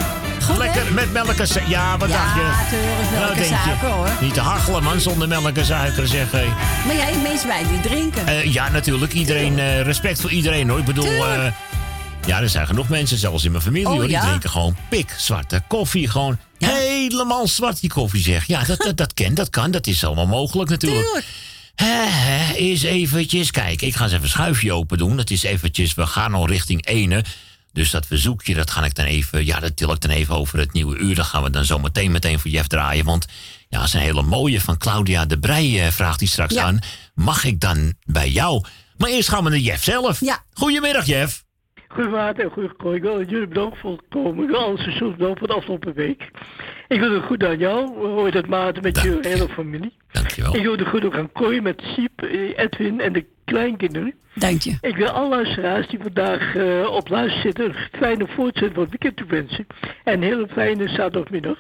Lekker 0.58 0.94
met 0.94 1.12
melk 1.14 1.30
en 1.32 1.48
suiker. 1.48 1.72
Ja, 1.72 1.98
wat 1.98 2.10
Ja, 2.10 2.16
dacht 2.16 2.36
je? 2.36 2.76
tuurlijk, 2.76 3.10
melk 3.12 3.36
Nou, 3.36 3.38
je. 3.40 3.60
suiker, 3.64 3.88
hoor. 3.90 4.10
Niet 4.22 4.34
te 4.34 4.40
hachelen, 4.40 4.84
man, 4.84 5.00
zonder 5.00 5.28
melk 5.28 5.58
en 5.58 5.66
suiker, 5.66 6.08
zeg. 6.08 6.32
Maar 6.32 6.96
jij, 6.96 7.14
mensen 7.24 7.48
wij 7.48 7.68
die 7.68 7.80
drinken. 7.80 8.28
Eh, 8.28 8.54
ja, 8.54 8.70
natuurlijk. 8.70 9.14
Iedereen, 9.14 9.60
eh, 9.60 9.82
respect 9.82 10.22
voor 10.22 10.30
iedereen 10.32 10.70
hoor. 10.70 10.80
Ik 10.80 10.86
bedoel, 10.86 11.12
ja, 12.26 12.42
er 12.42 12.50
zijn 12.50 12.68
genoeg 12.68 12.90
mensen, 12.90 13.18
zelfs 13.18 13.44
in 13.44 13.52
mijn 13.52 13.64
familie 13.64 13.88
Oh, 13.88 13.94
hoor. 13.94 14.02
Die 14.02 14.12
ja? 14.12 14.22
drinken 14.22 14.50
gewoon 14.50 14.76
pik, 14.90 15.14
zwarte 15.18 15.62
koffie. 15.68 16.10
Gewoon 16.10 16.38
helemaal 16.58 17.48
zwart 17.48 17.82
die 17.82 17.90
koffie 17.90 18.22
zeg. 18.24 18.46
Ja, 18.48 18.64
dat, 18.64 18.78
dat, 18.78 18.98
dat 18.98 19.14
kan, 19.14 19.34
dat 19.34 19.50
kan. 19.50 19.72
Dat 19.72 19.88
is 19.88 20.06
allemaal 20.06 20.28
mogelijk 20.28 20.70
natuurlijk. 20.70 21.24
Eens 22.56 22.82
eventjes, 22.84 23.52
kijk, 23.52 23.82
ik 23.82 23.96
ga 23.96 24.04
eens 24.04 24.12
even 24.12 24.24
een 24.24 24.30
schuifje 24.30 24.74
open 24.74 24.98
doen. 24.98 25.18
Dat 25.18 25.30
is 25.30 25.44
eventjes, 25.44 25.94
we 25.94 26.06
gaan 26.08 26.34
al 26.34 26.48
richting 26.48 26.86
ene. 26.88 27.24
Dus 27.78 27.92
dat 27.92 28.06
verzoekje, 28.06 28.56
dat 28.56 28.72
ga 28.72 28.86
ik 28.86 28.96
dan 28.96 29.06
even, 29.06 29.46
ja, 29.46 29.60
dat 29.60 29.78
til 29.78 29.92
ik 29.92 30.02
dan 30.02 30.12
even 30.12 30.36
over 30.36 30.60
het 30.60 30.74
nieuwe 30.74 30.98
uur. 30.98 31.16
Dat 31.16 31.26
gaan 31.26 31.44
we 31.44 31.50
dan 31.50 31.66
zo 31.66 31.80
meteen 31.80 32.12
meteen 32.12 32.40
voor 32.40 32.52
Jeff 32.52 32.68
draaien. 32.68 33.06
Want 33.06 33.26
ja, 33.70 33.78
dat 33.78 33.88
is 33.88 33.94
een 33.94 34.00
hele 34.00 34.22
mooie 34.22 34.62
van 34.62 34.78
Claudia 34.78 35.26
de 35.26 35.40
Breij, 35.40 35.84
eh, 35.84 35.88
vraagt 35.88 36.20
hij 36.20 36.28
straks 36.28 36.58
aan. 36.58 36.80
Mag 37.14 37.44
ik 37.44 37.60
dan 37.60 37.94
bij 38.06 38.30
jou? 38.30 38.64
Maar 38.98 39.10
eerst 39.10 39.30
gaan 39.30 39.44
we 39.44 39.50
naar 39.50 39.60
Jeff 39.60 39.84
zelf. 39.84 40.20
Ja. 40.20 40.44
Goedemiddag, 40.54 41.06
Jeff. 41.06 41.44
Goedemiddag 41.88 42.34
en 42.34 42.52
goed 42.52 42.96
Ik 42.96 43.02
wil 43.02 43.24
jullie 43.24 43.48
bedanken 43.48 43.80
voor 43.80 43.92
het 43.92 44.06
komen. 44.10 44.44
Ik 44.44 44.50
wil 44.50 44.60
alle 44.60 44.78
seizoens 44.78 45.16
bedanken 45.16 45.40
voor 45.40 45.48
de 45.48 45.54
afgelopen 45.54 45.94
week. 45.94 46.32
Ik 46.88 47.00
wil 47.00 47.12
het 47.12 47.24
goed 47.24 47.44
aan 47.44 47.58
jou. 47.58 47.88
Hoe 47.98 48.24
heet 48.24 48.34
het 48.34 48.48
Maarten 48.48 48.84
met 48.84 49.02
je 49.02 49.18
hele 49.22 49.50
familie. 49.50 49.94
Dankjewel. 50.12 50.56
Ik 50.56 50.62
wil 50.62 50.78
het 50.78 50.88
goed 50.88 51.06
ook 51.06 51.16
aan 51.16 51.32
Kooi 51.32 51.62
met 51.62 51.82
Siep, 51.96 52.22
eh, 52.22 52.58
Edwin 52.58 53.00
en 53.00 53.14
de 53.14 53.26
kleinkinderen. 53.48 54.14
Dank 54.34 54.62
je. 54.62 54.78
Ik 54.82 54.96
wil 54.96 55.08
alle 55.10 55.30
luisteraars 55.30 55.88
die 55.88 56.00
vandaag 56.02 56.56
eh, 56.56 56.88
op 56.92 57.10
luister 57.10 57.42
zitten... 57.42 57.66
een 57.66 57.76
fijne 58.00 58.28
voortzet 58.28 58.74
van 58.74 58.82
het 58.82 58.90
weekend 58.90 59.16
toewensen. 59.16 59.68
En 60.04 60.14
een 60.14 60.24
hele 60.24 60.48
fijne 60.48 60.88
zaterdagmiddag. 60.90 61.58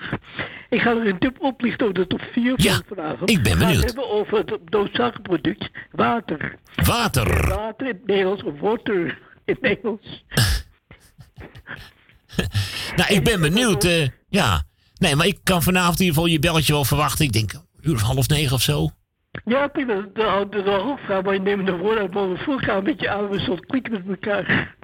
Ik 0.69 0.81
ga 0.81 0.89
er 0.89 1.07
een 1.07 1.19
tip 1.19 1.37
oplichten 1.41 1.87
over 1.87 1.99
de 1.99 2.07
top 2.07 2.21
4 2.31 2.53
van 2.57 2.81
vanavond. 2.95 3.29
ik 3.29 3.43
ben 3.43 3.43
We 3.43 3.49
gaan 3.49 3.59
benieuwd. 3.59 3.75
het 3.83 3.85
hebben 3.95 4.09
over 4.11 4.37
het 4.37 4.69
noodzakelijk 4.69 5.21
product 5.21 5.69
water. 5.91 6.55
Water. 6.75 7.47
Water 7.47 7.87
in 7.87 7.93
het 7.93 8.07
Nederlands, 8.07 8.43
of 8.43 8.59
water 8.59 9.05
in 9.45 9.53
het 9.53 9.61
Nederlands. 9.61 10.23
Nou, 12.95 13.13
ik 13.13 13.23
ben 13.23 13.41
benieuwd. 13.41 13.83
eh, 13.83 14.07
ja. 14.29 14.63
Nee, 14.97 15.15
maar 15.15 15.27
ik 15.27 15.39
kan 15.43 15.63
vanavond 15.63 15.99
in 15.99 16.05
ieder 16.05 16.13
geval 16.21 16.31
je 16.33 16.39
belletje 16.39 16.73
wel 16.73 16.85
verwachten. 16.85 17.25
Ik 17.25 17.31
denk 17.31 17.53
een 17.53 17.61
uur 17.81 17.93
of 17.93 18.01
half 18.01 18.27
negen 18.27 18.53
of 18.55 18.61
zo. 18.61 18.89
Ja, 19.45 19.67
prima. 19.67 20.07
Dat 20.13 20.55
is 20.55 20.63
wel 20.63 20.97
vraag, 21.05 21.23
maar 21.23 21.33
je 21.33 21.39
neemt 21.39 21.65
de 21.65 21.77
woorden 21.77 22.01
uit 22.01 22.13
mijn 22.13 22.37
voorgaan 22.37 22.77
een 22.77 22.83
beetje 22.83 23.09
aan. 23.09 23.29
We 23.29 23.59
klikken 23.67 23.91
met 23.91 24.03
elkaar. 24.07 24.75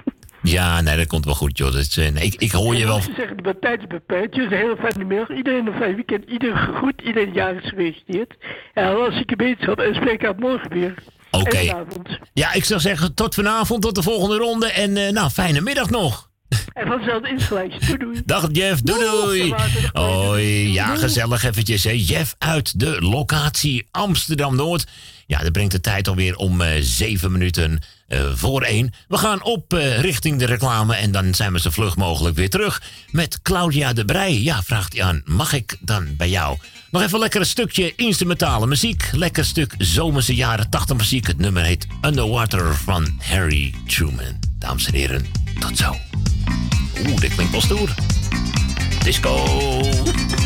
Ja, 0.44 0.82
nee, 0.82 0.98
dat 0.98 1.08
komt 1.08 1.26
wel 1.26 1.34
goed, 1.34 1.58
joh. 1.58 1.72
Dat 1.72 1.82
is, 1.82 1.98
eh, 1.98 2.12
nee, 2.12 2.24
ik, 2.24 2.36
ik 2.36 2.52
hoor 2.52 2.76
je 2.76 2.86
wel. 2.86 3.02
Ze 3.02 3.14
zeggen, 3.18 3.38
de 3.38 3.60
tijd 3.60 3.80
is 3.80 3.88
beperkt. 3.88 4.36
Dus 4.36 4.46
een 4.46 4.58
hele 4.58 4.76
fijne 4.80 5.04
middag. 5.04 5.30
Iedereen 5.30 5.68
een 5.68 5.74
fijn 5.74 5.96
weekend. 5.96 6.30
Iedereen 6.30 6.76
goed. 6.76 7.02
Iedereen 7.02 7.34
jaar 7.34 7.56
is 7.56 7.70
gefeliciteerd. 7.70 8.36
En 8.74 9.06
als 9.06 9.20
ik 9.20 9.30
je 9.30 9.36
beterschap 9.36 9.80
en 9.80 9.96
spreek 9.96 10.26
uit 10.26 10.40
morgen 10.40 10.70
weer. 10.70 10.94
Oké. 11.32 11.86
Ja, 12.34 12.54
ik 12.54 12.64
zou 12.64 12.80
zeggen 12.80 13.14
tot 13.14 13.36
vanavond, 13.36 13.82
tot 13.82 13.96
de 13.96 14.04
volgende 14.04 14.38
ronde. 14.38 14.72
En 14.72 14.98
eh, 14.98 15.12
nou, 15.12 15.30
fijne 15.30 15.62
middag 15.62 15.90
nog. 15.90 16.32
En 16.74 16.88
vanzelf 16.88 17.24
insgelijks. 17.26 17.88
Doei 17.88 17.98
doei. 17.98 18.22
Dag 18.26 18.48
Jeff, 18.52 18.82
doei 18.82 19.06
doei. 19.06 19.54
Hoi, 19.92 20.72
ja 20.72 20.96
gezellig 20.96 21.44
eventjes 21.44 21.84
hè. 21.84 21.94
Jeff 21.96 22.36
uit 22.38 22.80
de 22.80 23.02
locatie 23.02 23.88
Amsterdam-Noord. 23.92 24.86
Ja, 25.28 25.40
dat 25.40 25.52
brengt 25.52 25.72
de 25.72 25.82
tijd 25.82 26.08
alweer 26.08 26.36
om 26.36 26.62
eh, 26.62 26.70
zeven 26.82 27.32
minuten 27.32 27.80
eh, 28.08 28.22
voor 28.34 28.62
één. 28.62 28.94
We 29.08 29.18
gaan 29.18 29.44
op 29.44 29.74
eh, 29.74 30.00
richting 30.00 30.40
de 30.40 30.46
reclame 30.46 30.96
en 30.96 31.12
dan 31.12 31.34
zijn 31.34 31.54
we 31.54 31.60
zo 31.60 31.70
vlug 31.70 31.96
mogelijk 31.96 32.36
weer 32.36 32.50
terug. 32.50 32.82
Met 33.12 33.42
Claudia 33.42 33.94
de 33.94 34.06
Brij. 34.06 34.42
Ja, 34.42 34.64
vraagt 34.64 34.94
hij 34.94 35.04
aan, 35.04 35.22
mag 35.26 35.54
ik 35.54 35.78
dan 35.80 36.16
bij 36.16 36.30
jou? 36.30 36.58
Nog 36.92 37.02
even 37.02 37.20
lekker 37.20 37.40
een 37.40 37.46
stukje 37.46 37.94
instrumentale 37.96 38.68
muziek. 38.68 39.10
Lekker 39.12 39.46
stuk 39.46 39.76
zomerse 39.78 40.36
jaren 40.36 40.70
80 40.70 40.98
muziek. 40.98 41.28
Het 41.28 41.38
nummer 41.38 41.64
heet 41.64 41.88
Underwater 42.02 42.76
van 42.76 43.20
Harry 43.20 43.74
Truman. 43.88 44.40
Dames 44.60 44.86
en 44.86 44.94
heren, 44.94 45.26
tot 45.60 45.78
zo. 45.78 46.13
Oeh, 47.00 47.20
dit 47.20 47.36
klinkt 47.36 47.52
wel 47.52 47.62
stoer. 47.62 47.94
Disco. 49.04 49.46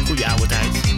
Goeie 0.05 0.27
oude 0.27 0.45
tijd. 0.45 0.96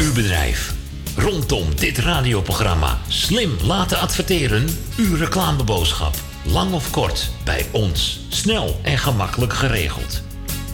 Uw 0.00 0.12
bedrijf. 0.14 0.74
Rondom 1.16 1.76
dit 1.76 1.98
radioprogramma 1.98 2.98
slim 3.08 3.56
laten 3.62 3.98
adverteren. 3.98 4.66
Uw 4.96 5.16
reclameboodschap. 5.16 6.14
Lang 6.44 6.72
of 6.72 6.90
kort, 6.90 7.30
bij 7.44 7.66
ons. 7.70 8.20
Snel 8.28 8.80
en 8.82 8.98
gemakkelijk 8.98 9.52
geregeld. 9.52 10.22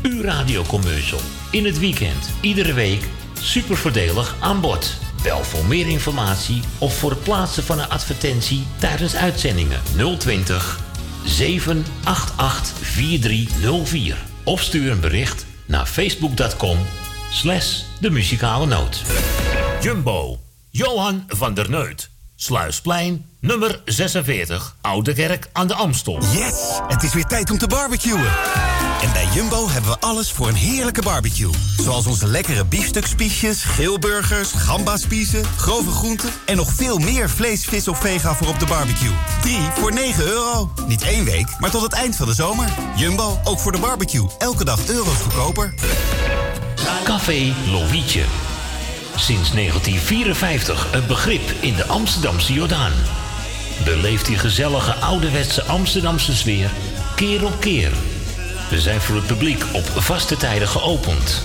Uw 0.02 0.22
radiocommercial. 0.22 1.20
In 1.50 1.64
het 1.64 1.78
weekend, 1.78 2.30
iedere 2.40 2.72
week. 2.72 3.08
Super 3.40 3.76
voordelig 3.76 4.36
aan 4.40 4.60
bod. 4.60 4.94
Bel 5.22 5.44
voor 5.44 5.64
meer 5.64 5.88
informatie 5.88 6.62
of 6.78 6.98
voor 6.98 7.10
het 7.10 7.22
plaatsen 7.22 7.62
van 7.62 7.78
een 7.78 7.88
advertentie 7.88 8.66
tijdens 8.78 9.16
uitzendingen 9.16 9.80
020 10.18 10.80
788 11.24 12.81
4304. 13.02 14.16
Of 14.44 14.60
stuur 14.62 14.90
een 14.90 15.00
bericht 15.00 15.46
naar 15.66 15.86
facebook.com 15.86 16.78
slash 17.30 17.82
de 18.00 18.10
muzikale 18.10 18.66
noot. 18.66 19.02
Jumbo, 19.80 20.38
Johan 20.70 21.24
van 21.28 21.54
der 21.54 21.70
Neut. 21.70 22.10
Sluisplein, 22.36 23.26
nummer 23.40 23.80
46, 23.84 24.76
Oude 24.80 25.12
Kerk 25.12 25.48
aan 25.52 25.66
de 25.66 25.74
Amstel. 25.74 26.18
Yes! 26.20 26.80
Het 26.86 27.02
is 27.02 27.14
weer 27.14 27.24
tijd 27.24 27.50
om 27.50 27.58
te 27.58 27.66
barbecuen. 27.66 28.20
En 29.02 29.12
bij 29.12 29.26
Jumbo 29.34 29.68
hebben 29.68 29.90
we 29.90 30.00
alles 30.00 30.32
voor 30.32 30.48
een 30.48 30.54
heerlijke 30.54 31.02
barbecue. 31.02 31.50
Zoals 31.76 32.06
onze 32.06 32.26
lekkere 32.26 32.64
biefstukspiesjes, 32.64 33.64
grillburgers, 33.64 34.52
gambaspiezen, 34.52 35.44
grove 35.56 35.90
groenten... 35.90 36.30
en 36.46 36.56
nog 36.56 36.72
veel 36.72 36.98
meer 36.98 37.30
vlees, 37.30 37.64
vis 37.64 37.88
of 37.88 37.98
vega 37.98 38.34
voor 38.34 38.48
op 38.48 38.58
de 38.58 38.66
barbecue. 38.66 39.12
3 39.40 39.58
voor 39.74 39.92
9 39.92 40.24
euro. 40.24 40.72
Niet 40.86 41.02
één 41.02 41.24
week, 41.24 41.46
maar 41.58 41.70
tot 41.70 41.82
het 41.82 41.92
eind 41.92 42.16
van 42.16 42.26
de 42.26 42.34
zomer. 42.34 42.68
Jumbo, 42.96 43.40
ook 43.44 43.58
voor 43.58 43.72
de 43.72 43.78
barbecue. 43.78 44.28
Elke 44.38 44.64
dag 44.64 44.88
euro's 44.88 45.20
goedkoper. 45.20 45.74
Café 47.04 47.54
Lovietje. 47.70 48.24
Sinds 49.16 49.50
1954 49.52 50.92
een 50.92 51.06
begrip 51.06 51.52
in 51.60 51.74
de 51.74 51.86
Amsterdamse 51.86 52.52
Jordaan. 52.52 52.92
Beleeft 53.84 54.26
die 54.26 54.38
gezellige 54.38 54.94
ouderwetse 54.94 55.62
Amsterdamse 55.62 56.36
sfeer 56.36 56.70
keer 57.16 57.44
op 57.44 57.60
keer. 57.60 57.92
Zijn 58.80 59.00
voor 59.00 59.16
het 59.16 59.26
publiek 59.26 59.64
op 59.72 59.84
vaste 59.84 60.36
tijden 60.36 60.68
geopend. 60.68 61.42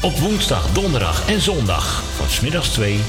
Op 0.00 0.18
woensdag, 0.18 0.72
donderdag 0.72 1.28
en 1.28 1.40
zondag 1.40 2.02
van 2.16 2.30
smiddags 2.30 2.68
2 2.68 3.00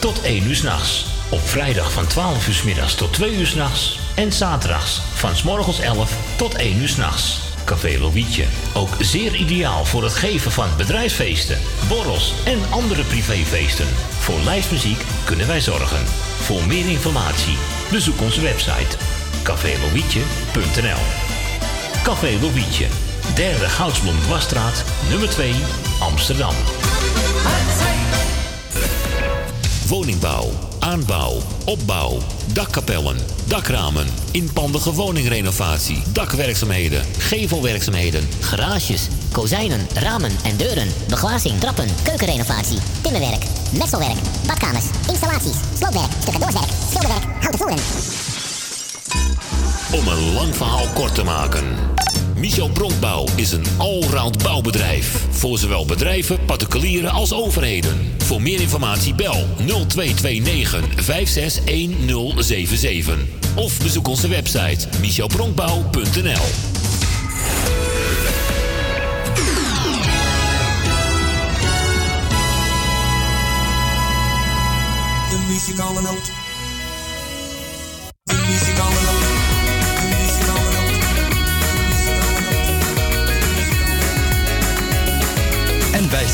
tot 0.00 0.22
1 0.22 0.46
uur 0.46 0.56
s'nachts. 0.56 1.06
Op 1.28 1.48
vrijdag 1.48 1.92
van 1.92 2.06
12 2.06 2.48
uur 2.48 2.54
's 2.54 2.62
middags 2.62 2.94
tot 2.94 3.12
2 3.12 3.36
uur 3.36 3.46
s'nachts. 3.46 3.98
En 4.14 4.32
zaterdags 4.32 5.00
van 5.14 5.36
's 5.36 5.42
morgens 5.42 5.80
11 5.80 6.12
tot 6.36 6.54
1 6.54 6.76
uur 6.76 6.88
s'nachts. 6.88 7.40
Café 7.64 7.98
Lovietje. 7.98 8.44
Ook 8.74 8.96
zeer 9.00 9.34
ideaal 9.34 9.84
voor 9.84 10.02
het 10.02 10.14
geven 10.14 10.52
van 10.52 10.68
bedrijfsfeesten, 10.76 11.58
borrels 11.88 12.32
en 12.44 12.58
andere 12.70 13.02
privéfeesten. 13.02 13.88
Voor 14.18 14.40
lijstmuziek 14.40 15.04
kunnen 15.24 15.46
wij 15.46 15.60
zorgen. 15.60 16.06
Voor 16.40 16.66
meer 16.66 16.88
informatie 16.88 17.56
bezoek 17.90 18.20
onze 18.20 18.40
website 18.40 18.96
cafélovietje.nl 19.42 21.25
Café 22.06 22.38
Lovietje, 22.40 22.86
derde 23.34 23.68
Goudsblom 23.68 24.20
Dwarsstraat, 24.20 24.84
nummer 25.10 25.28
2, 25.28 25.54
Amsterdam. 26.00 26.54
Woningbouw, 29.88 30.50
aanbouw, 30.80 31.40
opbouw, 31.64 32.18
dakkapellen, 32.52 33.16
dakramen, 33.46 34.06
inpandige 34.30 34.92
woningrenovatie, 34.92 36.02
dakwerkzaamheden, 36.12 37.04
gevelwerkzaamheden, 37.18 38.28
Garages, 38.40 39.08
kozijnen, 39.32 39.86
ramen 39.94 40.32
en 40.44 40.56
deuren, 40.56 40.88
beglazing, 41.08 41.60
trappen, 41.60 41.88
keukenrenovatie, 42.04 42.78
timmerwerk, 43.02 43.42
messelwerk, 43.78 44.18
badkamers, 44.46 44.86
installaties, 45.08 45.56
sloopwerk, 45.78 46.12
stucadoorswerk, 46.20 46.70
schilderwerk, 46.88 47.24
houten 47.40 47.58
voeren. 47.58 48.25
Om 49.92 50.08
een 50.08 50.32
lang 50.32 50.56
verhaal 50.56 50.86
kort 50.94 51.14
te 51.14 51.24
maken. 51.24 51.64
Michel 52.36 52.68
Bronkbouw 52.68 53.26
is 53.34 53.52
een 53.52 53.64
allround 53.76 54.42
bouwbedrijf. 54.42 55.26
Voor 55.30 55.58
zowel 55.58 55.86
bedrijven, 55.86 56.44
particulieren 56.44 57.10
als 57.10 57.32
overheden. 57.32 58.14
Voor 58.18 58.42
meer 58.42 58.60
informatie 58.60 59.14
bel 59.14 59.46
0229 59.56 61.04
561077. 61.04 63.16
Of 63.54 63.82
bezoek 63.82 64.08
onze 64.08 64.28
website 64.28 64.88
michelbronkbouw.nl 65.00 66.44
De 75.30 75.44
muzikale 75.48 76.02
noot. 76.02 76.35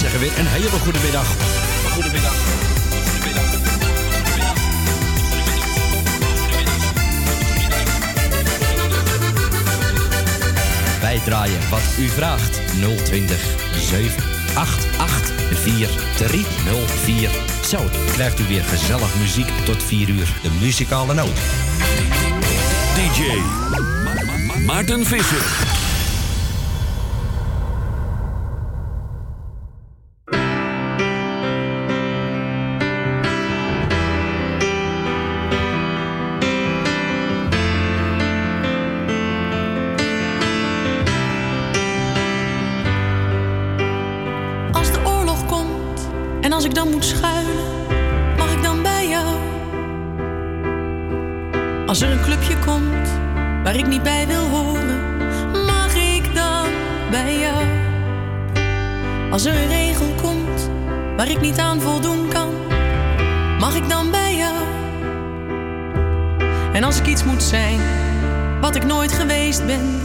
Zeggen 0.03 0.21
weer 0.21 0.39
een 0.39 0.47
hele 0.47 0.69
goede 0.69 0.99
middag. 1.03 1.27
Goedemiddag. 1.93 2.35
Wij 11.01 11.21
draaien 11.25 11.71
wat 11.71 11.81
u 11.99 12.09
vraagt. 12.09 12.61
020 13.05 13.41
788 13.77 15.33
4304. 15.63 17.31
Zo 17.69 17.79
krijgt 18.13 18.41
u 18.41 18.45
weer 18.45 18.65
gezellig 18.65 19.15
muziek 19.19 19.49
tot 19.65 19.83
4 19.83 20.09
uur. 20.09 20.35
De 20.43 20.51
muzikale 20.61 21.15
noot. 21.15 21.39
DJ 22.95 23.23
Maarten 24.67 25.07
Visser. 25.07 25.72
Ik 46.73 46.79
dan 46.79 46.91
moet 46.91 47.05
schuilen, 47.05 47.65
mag 48.37 48.53
ik 48.53 48.63
dan 48.63 48.83
bij 48.83 49.09
jou? 49.09 49.27
Als 51.87 52.01
er 52.01 52.11
een 52.11 52.23
clubje 52.23 52.59
komt 52.59 53.09
waar 53.63 53.77
ik 53.77 53.87
niet 53.87 54.03
bij 54.03 54.27
wil 54.27 54.49
horen, 54.49 55.27
mag 55.67 55.95
ik 55.95 56.35
dan 56.35 56.67
bij 57.11 57.39
jou? 57.39 57.65
Als 59.31 59.45
er 59.45 59.55
een 59.55 59.69
regel 59.69 60.15
komt 60.23 60.71
waar 61.17 61.31
ik 61.31 61.41
niet 61.41 61.59
aan 61.59 61.81
voldoen 61.81 62.29
kan, 62.29 62.49
mag 63.59 63.75
ik 63.75 63.89
dan 63.89 64.11
bij 64.11 64.37
jou? 64.37 64.65
En 66.73 66.85
als 66.85 66.99
ik 66.99 67.07
iets 67.07 67.25
moet 67.25 67.43
zijn 67.43 67.81
wat 68.61 68.75
ik 68.75 68.85
nooit 68.85 69.13
geweest 69.13 69.67
ben, 69.67 70.01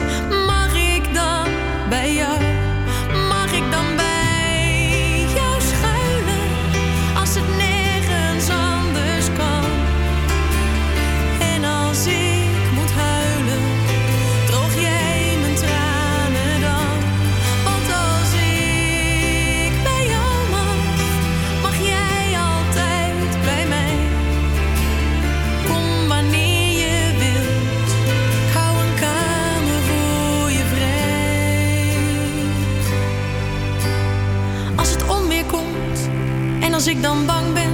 ik 36.97 37.03
dan 37.03 37.25
bang 37.25 37.53
ben, 37.53 37.73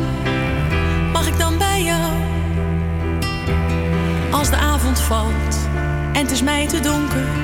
mag 1.11 1.28
ik 1.28 1.38
dan 1.38 1.57
bij 1.57 1.84
jou? 1.84 2.11
Als 4.32 4.49
de 4.49 4.55
avond 4.55 4.99
valt 4.99 5.67
en 6.13 6.21
het 6.21 6.32
is 6.32 6.41
mij 6.41 6.67
te 6.67 6.80
donker, 6.80 7.42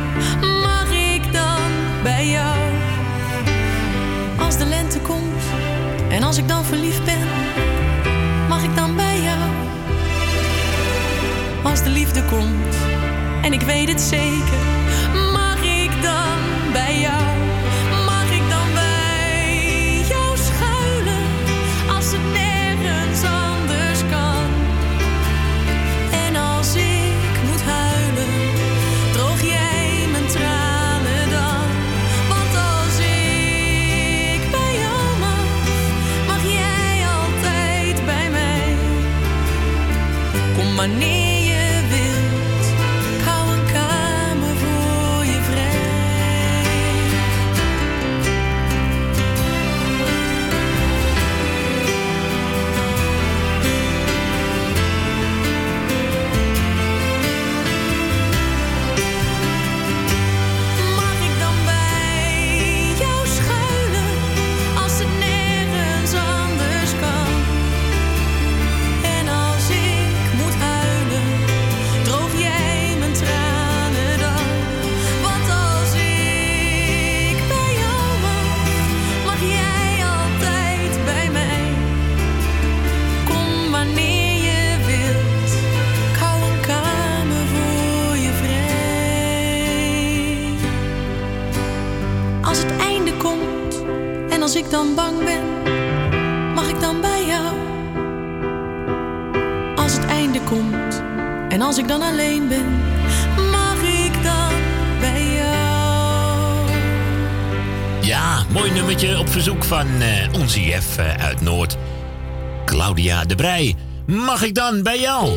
Brij. 113.39 113.75
Mag 114.05 114.43
ik 114.43 114.55
dan 114.55 114.83
bij 114.83 114.99
jou? 114.99 115.27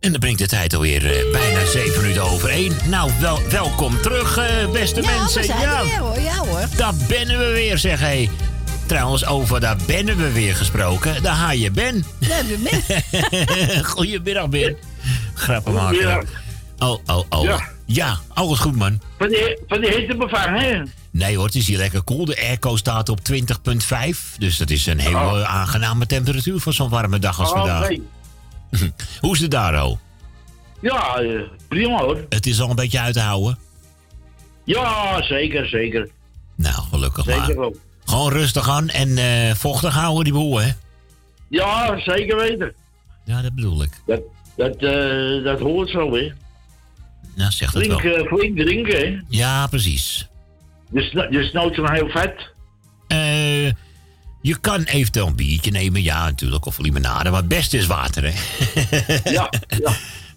En 0.00 0.10
dan 0.10 0.20
brengt 0.20 0.38
de 0.38 0.46
tijd 0.46 0.74
alweer 0.74 1.16
eh, 1.16 1.32
bijna 1.32 1.64
7 1.64 2.00
minuten 2.00 2.22
over 2.22 2.48
1. 2.48 2.72
Nou, 2.88 3.10
wel, 3.20 3.38
welkom 3.50 4.00
terug, 4.02 4.36
eh, 4.36 4.70
beste 4.70 5.02
Ja, 5.02 5.18
mensen. 5.18 5.40
we 5.40 5.46
zijn 5.46 5.68
er 5.68 5.84
weer, 5.84 5.98
hoor. 5.98 6.20
Ja, 6.20 6.36
hoor. 6.36 6.64
Daar 6.76 6.94
bennen 7.08 7.38
we 7.38 7.50
weer, 7.52 7.78
zeg 7.78 8.00
hé. 8.00 8.28
Trouwens, 8.86 9.26
over 9.26 9.60
daar 9.60 9.76
bennen 9.86 10.16
we 10.16 10.32
weer 10.32 10.54
gesproken. 10.54 11.22
Daar 11.22 11.34
ga 11.34 11.50
je 11.52 11.70
Ben. 11.70 12.04
Daar 12.18 12.36
heb 12.36 12.46
je 12.48 12.58
Ben. 12.58 13.84
Goedemiddag, 13.94 14.48
Ben. 14.48 14.76
Grappen 15.34 15.72
maken. 15.72 15.94
Goedemiddag. 15.96 16.24
Oh, 16.78 16.98
oh, 17.06 17.24
oh. 17.28 17.44
Ja. 17.44 17.68
Ja, 17.86 18.18
alles 18.34 18.58
goed, 18.58 18.76
man. 18.76 19.00
Van 19.18 19.28
die, 19.28 19.58
van 19.68 19.80
die 19.80 19.90
hitte 19.90 20.16
bevangen, 20.16 20.60
hè? 20.62 20.82
Nee 21.16 21.36
hoor, 21.36 21.44
het 21.46 21.54
is 21.54 21.66
hier 21.66 21.78
lekker 21.78 22.02
koel. 22.02 22.24
De 22.24 22.36
airco 22.40 22.76
staat 22.76 23.08
op 23.08 23.20
20,5. 23.20 24.36
Dus 24.38 24.56
dat 24.56 24.70
is 24.70 24.86
een 24.86 24.98
heel 24.98 25.14
Oh. 25.14 25.42
aangename 25.42 26.06
temperatuur 26.06 26.60
voor 26.60 26.72
zo'n 26.72 26.88
warme 26.88 27.18
dag 27.18 27.40
als 27.40 27.50
Oh, 27.50 27.56
vandaag. 27.56 27.88
nee. 27.88 28.02
Hoe 29.20 29.34
is 29.34 29.40
het 29.40 29.50
daar, 29.50 29.74
ho? 29.76 29.98
Ja, 30.80 31.16
eh, 31.16 31.40
prima 31.68 31.98
hoor. 31.98 32.26
Het 32.28 32.46
is 32.46 32.60
al 32.60 32.70
een 32.70 32.76
beetje 32.76 33.00
uit 33.00 33.14
te 33.14 33.20
houden. 33.20 33.58
Ja, 34.64 35.22
zeker, 35.22 35.66
zeker. 35.68 36.08
Nou, 36.54 36.74
gelukkig 36.90 37.24
Zeker 37.24 37.40
maar. 37.46 37.56
wel. 37.56 37.76
Gewoon 38.04 38.32
rustig 38.32 38.68
aan 38.68 38.88
en 38.88 39.18
eh, 39.18 39.54
vochtig 39.54 39.94
houden 39.94 40.24
die 40.24 40.32
boel, 40.32 40.58
hè? 40.60 40.70
Ja, 41.48 41.98
zeker 42.00 42.36
weten. 42.36 42.74
Ja, 43.24 43.42
dat 43.42 43.54
bedoel 43.54 43.82
ik. 43.82 43.90
Dat, 44.06 44.20
dat, 44.56 44.76
eh, 44.76 45.44
dat 45.44 45.60
hoort 45.60 45.90
zo, 45.90 46.14
hè. 46.14 46.32
Nou, 47.34 47.50
zeg 47.50 47.72
dat 47.72 47.86
wel. 47.86 48.24
flink 48.26 48.56
drinken, 48.58 48.96
hè. 48.96 49.20
Ja, 49.28 49.66
precies. 49.66 50.28
Dus, 50.90 51.10
dus 51.30 51.52
nooit 51.52 51.74
zo'n 51.74 51.92
heel 51.92 52.08
vet. 52.08 52.34
Eh, 53.06 53.64
je 54.42 54.56
kan 54.60 54.82
eventueel 54.82 55.26
een 55.26 55.36
biertje 55.36 55.70
nemen, 55.70 56.02
ja, 56.02 56.24
natuurlijk. 56.24 56.66
Of 56.66 56.78
limonade, 56.78 57.30
maar 57.30 57.38
het 57.40 57.48
beste 57.48 57.78
is 57.78 57.86
water, 57.86 58.22
hè? 58.24 58.32
Ja, 59.32 59.50
ja. 59.68 59.92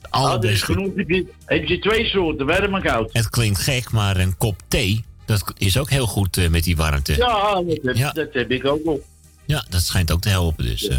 Al 0.10 0.28
Ah, 0.28 0.44
er 0.44 0.50
is 0.52 0.62
genoeg. 0.62 0.92
Heb 0.96 1.10
je, 1.10 1.26
je 1.68 1.80
twee 1.80 2.06
soorten, 2.06 2.46
warm 2.46 2.76
en 2.76 2.82
koud. 2.82 3.10
Het 3.14 3.30
klinkt 3.30 3.60
gek, 3.60 3.92
maar 3.92 4.18
een 4.18 4.38
kop 4.38 4.62
thee, 4.68 5.04
dat 5.26 5.54
is 5.58 5.78
ook 5.78 5.90
heel 5.90 6.08
goed 6.08 6.38
eh, 6.38 6.50
met 6.50 6.64
die 6.64 6.76
warmte. 6.76 7.16
Ja, 7.16 7.54
dat 7.54 7.66
heb, 7.84 7.96
Ja. 7.96 8.12
dat 8.12 8.28
heb 8.34 8.52
ik 8.52 8.66
ook 8.66 8.84
wel. 8.84 9.02
Ja, 9.46 9.66
dat 9.70 9.82
schijnt 9.82 10.12
ook 10.12 10.22
te 10.22 10.30
helpen 10.30 10.66
dus. 10.66 10.88
eh. 10.88 10.98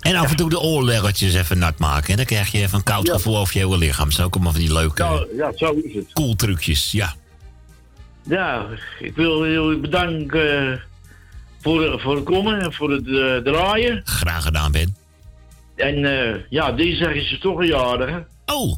En 0.00 0.14
af 0.16 0.30
en 0.30 0.36
toe 0.36 0.50
de 0.50 0.60
oorleggertjes 0.60 1.34
even 1.34 1.58
nat 1.58 1.78
maken. 1.78 2.10
En 2.10 2.16
dan 2.16 2.24
krijg 2.24 2.52
je 2.52 2.58
even 2.58 2.78
een 2.78 2.84
koud 2.84 3.10
gevoel 3.10 3.36
over 3.38 3.58
je 3.58 3.64
hele 3.64 3.78
lichaam. 3.78 4.08
Ook 4.22 4.34
allemaal 4.34 4.52
van 4.52 4.60
die 4.60 4.72
leuke 4.72 5.02
Ja, 5.02 5.24
ja, 5.36 5.52
zo 5.56 5.72
is 5.72 5.94
het. 5.94 6.12
cool 6.12 6.34
trucjes. 6.36 6.92
Ja. 6.92 7.14
Ja, 8.22 8.66
ik 9.00 9.16
wil 9.16 9.46
jullie 9.50 9.78
bedanken 9.78 10.72
eh, 10.72 10.78
voor, 11.60 12.00
voor 12.00 12.14
het 12.16 12.24
komen 12.24 12.60
en 12.60 12.72
voor 12.72 12.90
het 12.90 13.06
eh, 13.06 13.52
draaien. 13.52 14.00
Graag 14.04 14.42
gedaan, 14.42 14.72
Ben. 14.72 14.96
En 15.76 16.04
eh, 16.04 16.40
ja, 16.50 16.72
dinsdag 16.72 17.12
is 17.12 17.30
het 17.30 17.40
toch 17.40 17.58
een 17.58 17.66
jarig. 17.66 18.10
hè? 18.10 18.18
Oh. 18.54 18.76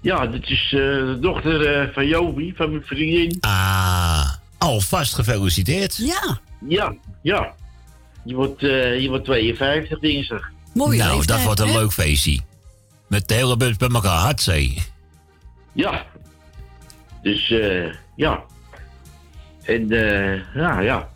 Ja, 0.00 0.26
dit 0.26 0.48
is 0.50 0.64
eh, 0.64 0.78
de 0.80 1.16
dochter 1.20 1.66
eh, 1.80 1.94
van 1.94 2.06
Jovi, 2.06 2.52
van 2.56 2.70
mijn 2.70 2.82
vriendin. 2.84 3.36
Ah, 3.40 4.32
alvast 4.58 5.14
gefeliciteerd. 5.14 5.96
Ja. 5.96 6.38
Ja, 6.68 6.94
ja. 7.22 7.54
Je 8.24 8.34
wordt, 8.34 8.62
eh, 8.62 9.00
je 9.00 9.08
wordt 9.08 9.24
52 9.24 9.98
dinsdag. 9.98 10.50
nou, 10.74 11.24
dat 11.26 11.42
wordt 11.42 11.60
een 11.60 11.72
leuk 11.72 11.92
feestje. 11.92 12.40
Met 13.08 13.28
de 13.28 13.34
hele 13.34 13.56
bus 13.56 13.76
bij 13.76 13.88
elkaar, 13.88 14.18
hartzee. 14.18 14.82
Ja. 15.72 16.06
Dus 17.22 17.50
eh, 17.50 17.84
ja. 18.18 18.44
En 19.62 19.90
eh, 19.90 20.54
ja, 20.54 20.80
ja. 20.80 21.10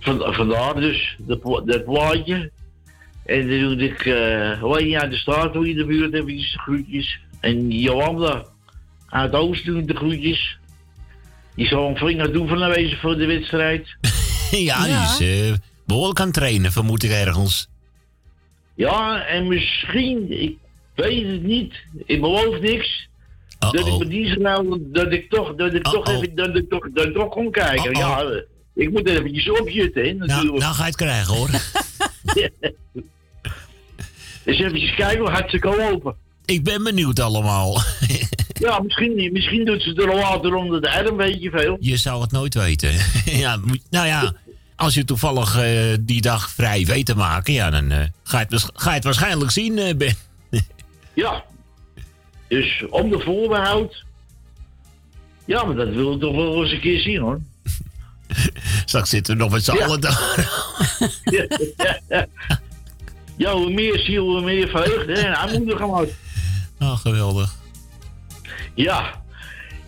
Van, 0.00 0.34
vandaar 0.34 0.74
dus 0.74 1.16
dat, 1.18 1.40
pla- 1.40 1.60
dat 1.60 1.84
plaatje. 1.84 2.50
En 3.24 3.48
dan 3.48 3.58
doe 3.58 3.88
ik 3.88 4.06
eh 4.06 4.62
alleen 4.62 5.00
aan 5.00 5.10
de 5.10 5.16
straat 5.16 5.54
hoe 5.54 5.68
in 5.68 5.76
de 5.76 5.84
buurt 5.84 6.12
heb 6.12 6.28
ik 6.28 6.36
de 6.36 6.58
groetjes. 6.58 7.20
En 7.40 7.70
Jolanda 7.70 8.44
uit 9.08 9.32
Oost 9.34 9.64
doen 9.64 9.86
de 9.86 9.96
groetjes. 9.96 10.58
Die 11.54 11.66
zal 11.66 11.88
een 11.88 11.96
flink 11.96 12.18
naartoe 12.18 12.48
van 12.48 12.68
wezen 12.68 12.98
voor 12.98 13.16
de 13.16 13.26
wedstrijd. 13.26 13.96
ja, 14.50 14.84
die 14.84 15.26
is 15.26 15.48
eh, 15.48 15.54
behoorlijk 15.86 16.20
aan 16.20 16.26
het 16.26 16.34
trainen, 16.34 16.72
vermoed 16.72 17.02
ik 17.02 17.10
ergens. 17.10 17.68
Ja, 18.74 19.24
en 19.26 19.48
misschien, 19.48 20.42
ik 20.42 20.56
weet 20.94 21.26
het 21.26 21.42
niet, 21.42 21.74
ik 22.04 22.20
beloof 22.20 22.60
niks. 22.60 23.08
Dat 23.72 23.86
ik 23.86 23.98
met 23.98 24.08
die 24.08 24.26
snel, 24.26 24.78
dat 24.80 25.12
ik 25.12 25.30
toch, 25.30 25.54
dat 25.54 25.74
ik 25.74 25.82
toch 25.82 26.08
even, 26.08 26.34
dat 26.34 26.56
ik 26.56 26.70
toch, 26.70 26.88
dat 26.92 27.04
ik 27.04 27.14
toch 27.14 27.28
kom 27.28 27.50
kijken. 27.50 27.96
Ja, 27.96 28.24
ik 28.74 28.90
moet 28.90 29.08
er 29.08 29.16
eventjes 29.16 29.50
opjutten, 29.60 30.04
hè, 30.04 30.12
Nou, 30.12 30.26
natuurlijk. 30.28 30.58
nou 30.58 30.74
ga 30.74 30.80
je 30.80 30.86
het 30.86 30.96
krijgen, 30.96 31.34
hoor. 31.34 31.50
Dus 34.44 34.58
eventjes 34.58 34.94
kijken 34.94 35.18
hoe 35.18 35.28
hard 35.28 35.50
ze 35.50 35.58
kan 35.58 35.76
lopen. 35.76 36.14
Ik 36.44 36.64
ben 36.64 36.82
benieuwd 36.82 37.20
allemaal. 37.20 37.80
Ja, 38.58 38.80
misschien, 38.80 39.30
misschien 39.32 39.64
doet 39.64 39.82
ze 39.82 39.94
er 39.94 40.14
later 40.14 40.54
onder 40.54 40.80
de 40.80 40.90
arm, 40.90 41.16
weet 41.16 41.42
je 41.42 41.50
veel. 41.50 41.76
Je 41.80 41.96
zou 41.96 42.20
het 42.20 42.32
nooit 42.32 42.54
weten. 42.54 42.92
ja, 43.44 43.58
nou 43.90 44.06
ja, 44.06 44.32
als 44.76 44.94
je 44.94 45.04
toevallig 45.04 45.58
eh, 45.58 45.94
die 46.00 46.20
dag 46.20 46.50
vrij 46.50 46.84
weet 46.84 47.06
te 47.06 47.14
maken, 47.14 47.52
ja, 47.52 47.70
dan 47.70 47.90
eh, 47.90 47.98
ga, 48.22 48.38
je 48.38 48.46
het, 48.48 48.70
ga 48.74 48.88
je 48.88 48.94
het 48.94 49.04
waarschijnlijk 49.04 49.50
zien, 49.50 49.78
eh, 49.78 49.94
Ben. 49.94 50.14
Ja. 51.14 51.44
Dus 52.54 52.84
om 52.90 53.10
de 53.10 53.20
voorbehoud. 53.20 54.04
Ja, 55.44 55.64
maar 55.64 55.76
dat 55.76 55.88
wil 55.88 56.12
ik 56.14 56.20
toch 56.20 56.34
wel 56.36 56.62
eens 56.62 56.72
een 56.72 56.80
keer 56.80 57.00
zien, 57.00 57.20
hoor. 57.20 57.40
Straks 58.84 59.10
zitten 59.10 59.36
we 59.36 59.42
nog 59.42 59.50
met 59.52 59.64
z'n 59.64 59.76
Ja. 59.76 59.84
allen 59.84 60.00
daar. 60.00 60.48
Ja, 63.36 63.52
hoe 63.52 63.70
meer 63.70 63.98
ziel, 63.98 64.24
hoe 64.26 64.40
meer 64.40 64.68
vreugde. 64.68 65.12
En 65.12 65.32
hij 65.32 65.58
moet 65.58 65.70
er 65.70 65.76
gewoon. 65.76 66.06
Oh, 66.80 66.96
geweldig. 66.98 67.54
Ja. 68.74 69.22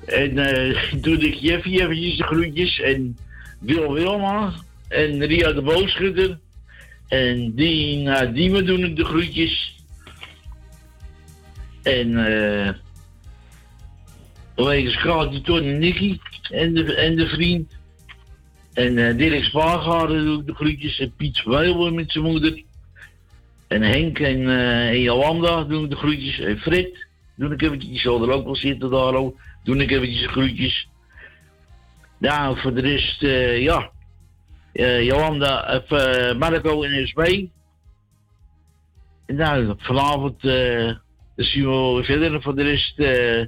En 0.06 0.38
eh 0.38 0.92
toen 1.02 1.20
ik 1.20 1.34
Jeffy 1.34 1.68
eventjes 1.80 2.16
de 2.16 2.24
groetjes. 2.24 2.80
En 2.80 3.16
Wil 3.60 3.92
Wilma. 3.92 4.52
En 4.88 5.26
Ria 5.26 5.52
de 5.52 5.62
Boogschutter. 5.62 6.38
En 7.08 7.54
Dina 7.54 8.24
Diemen 8.24 8.66
doen 8.66 8.84
ik 8.84 8.96
de 8.96 9.04
groetjes. 9.04 9.74
En 11.86 12.26
eh 12.26 12.74
Wegens 14.56 14.96
Kratie 14.96 15.40
Ton 15.40 15.78
Nicky 15.78 16.18
en 16.50 16.74
de, 16.74 16.94
en 16.94 17.16
de 17.16 17.26
vriend. 17.26 17.76
En 18.72 18.98
eh, 18.98 19.16
Dirk 19.16 19.44
Spaargaarden 19.44 20.24
doe 20.24 20.40
ik 20.40 20.46
de 20.46 20.54
groetjes. 20.54 20.98
En 20.98 21.12
Piet 21.16 21.44
Weilboom 21.44 21.94
met 21.94 22.10
zijn 22.10 22.24
moeder. 22.24 22.62
En 23.68 23.82
Henk 23.82 24.18
en, 24.18 24.48
eh 24.48 24.88
en 24.88 25.00
Jolanda 25.00 25.64
doen 25.64 25.84
ik 25.84 25.90
de 25.90 25.96
groetjes. 25.96 26.38
En 26.38 26.58
Fred 26.58 27.06
doe 27.34 27.52
ik 27.52 27.62
eventjes, 27.62 27.90
die 27.90 28.00
zal 28.00 28.22
er 28.22 28.34
ook 28.34 28.44
wel 28.44 28.56
zitten 28.56 28.90
daar 28.90 29.14
ook. 29.14 29.40
Doe 29.64 29.76
ik 29.76 29.90
eventjes 29.90 30.22
de 30.22 30.28
groetjes. 30.28 30.88
Nou, 32.18 32.60
voor 32.60 32.74
de 32.74 32.80
rest, 32.80 33.22
eh, 33.22 33.62
ja. 33.62 33.90
Eh, 34.72 35.04
Jolanda, 35.04 35.82
of, 35.88 35.90
Marco 36.38 36.82
en 36.82 37.06
SB. 37.06 37.46
Nou, 39.26 39.74
vanavond 39.78 40.42
dan 41.36 41.44
zien 41.44 41.62
we 41.62 41.68
wel 41.68 41.94
weer 41.94 42.04
verder. 42.04 42.34
En 42.34 42.42
voor 42.42 42.54
de 42.54 42.62
rest, 42.62 42.98
eh, 42.98 43.46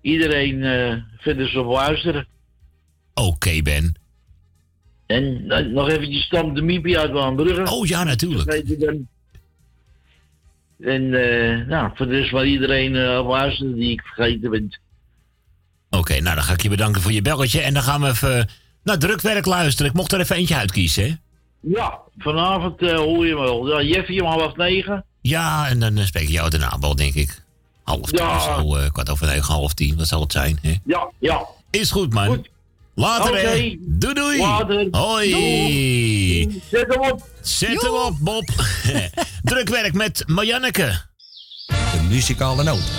iedereen 0.00 0.62
eh, 0.62 0.96
verder 1.18 1.48
zo 1.48 1.64
luisteren. 1.64 2.26
Oké, 3.14 3.62
Ben. 3.62 3.98
En 5.06 5.44
eh, 5.50 5.66
nog 5.66 5.88
eventjes 5.88 6.22
Stam 6.22 6.54
de 6.54 6.62
Miepie 6.62 6.98
uit 6.98 7.10
Waanbrugge. 7.10 7.74
Oh 7.74 7.86
ja, 7.86 8.04
natuurlijk. 8.04 8.64
En 10.80 11.10
nou, 11.68 11.90
voor 11.94 12.06
de 12.06 12.18
rest 12.18 12.30
waar 12.30 12.46
iedereen 12.46 13.18
op 13.18 13.26
luistert 13.26 13.74
die 13.74 13.90
ik 13.90 14.00
vergeten 14.00 14.50
ben. 14.50 14.78
Oké, 15.90 16.20
nou 16.20 16.34
dan 16.34 16.44
ga 16.44 16.52
ik 16.52 16.62
je 16.62 16.68
bedanken 16.68 17.02
voor 17.02 17.12
je 17.12 17.22
belletje. 17.22 17.60
En 17.60 17.74
dan 17.74 17.82
gaan 17.82 18.00
we 18.00 18.08
even 18.08 18.48
naar 18.82 18.98
drukwerk 18.98 19.46
luisteren. 19.46 19.90
Ik 19.90 19.96
mocht 19.96 20.12
er 20.12 20.20
even 20.20 20.36
eentje 20.36 20.56
uitkiezen, 20.56 21.04
hè? 21.04 21.14
Ja, 21.60 21.98
vanavond 22.18 22.80
hoor 22.80 23.26
je 23.26 23.34
me 23.34 23.40
wel. 23.40 23.68
Ja, 23.68 23.82
Jeffy 23.82 24.18
om 24.18 24.26
half 24.26 24.56
negen. 24.56 25.04
Ja, 25.20 25.68
en 25.68 25.80
dan 25.80 25.96
eh, 25.98 26.04
spreek 26.06 26.22
ik 26.22 26.28
jou 26.28 26.50
daarna 26.50 26.76
wel, 26.80 26.96
denk 26.96 27.14
ik. 27.14 27.42
Half 27.82 28.10
tien 28.10 28.18
Ja. 28.24 28.36
of 28.36 28.42
zo, 28.42 28.76
eh, 28.76 28.90
kwart 28.92 29.10
over 29.10 29.26
negen, 29.26 29.54
half 29.54 29.74
tien. 29.74 29.96
Wat 29.96 30.06
zal 30.08 30.20
het 30.20 30.32
zijn, 30.32 30.58
hè? 30.62 30.74
Ja, 30.84 31.08
ja. 31.18 31.46
Is 31.70 31.90
goed, 31.90 32.12
man. 32.12 32.46
Later, 32.94 33.30
Oké. 33.30 33.38
hè? 33.38 33.76
Doei, 33.80 34.14
doei. 34.14 34.38
Later. 34.38 34.88
Hoi. 34.90 35.30
Doei. 35.30 36.62
Zet 36.70 36.86
hem 36.94 37.10
op. 37.10 37.28
Zet 37.40 37.82
hem 37.82 37.92
op, 37.94 38.16
Bob. 38.20 38.48
Drukwerk 39.42 39.92
met 39.92 40.22
Marianneke. 40.26 41.00
De 41.66 42.00
muzikale 42.08 42.62
noot. 42.62 42.90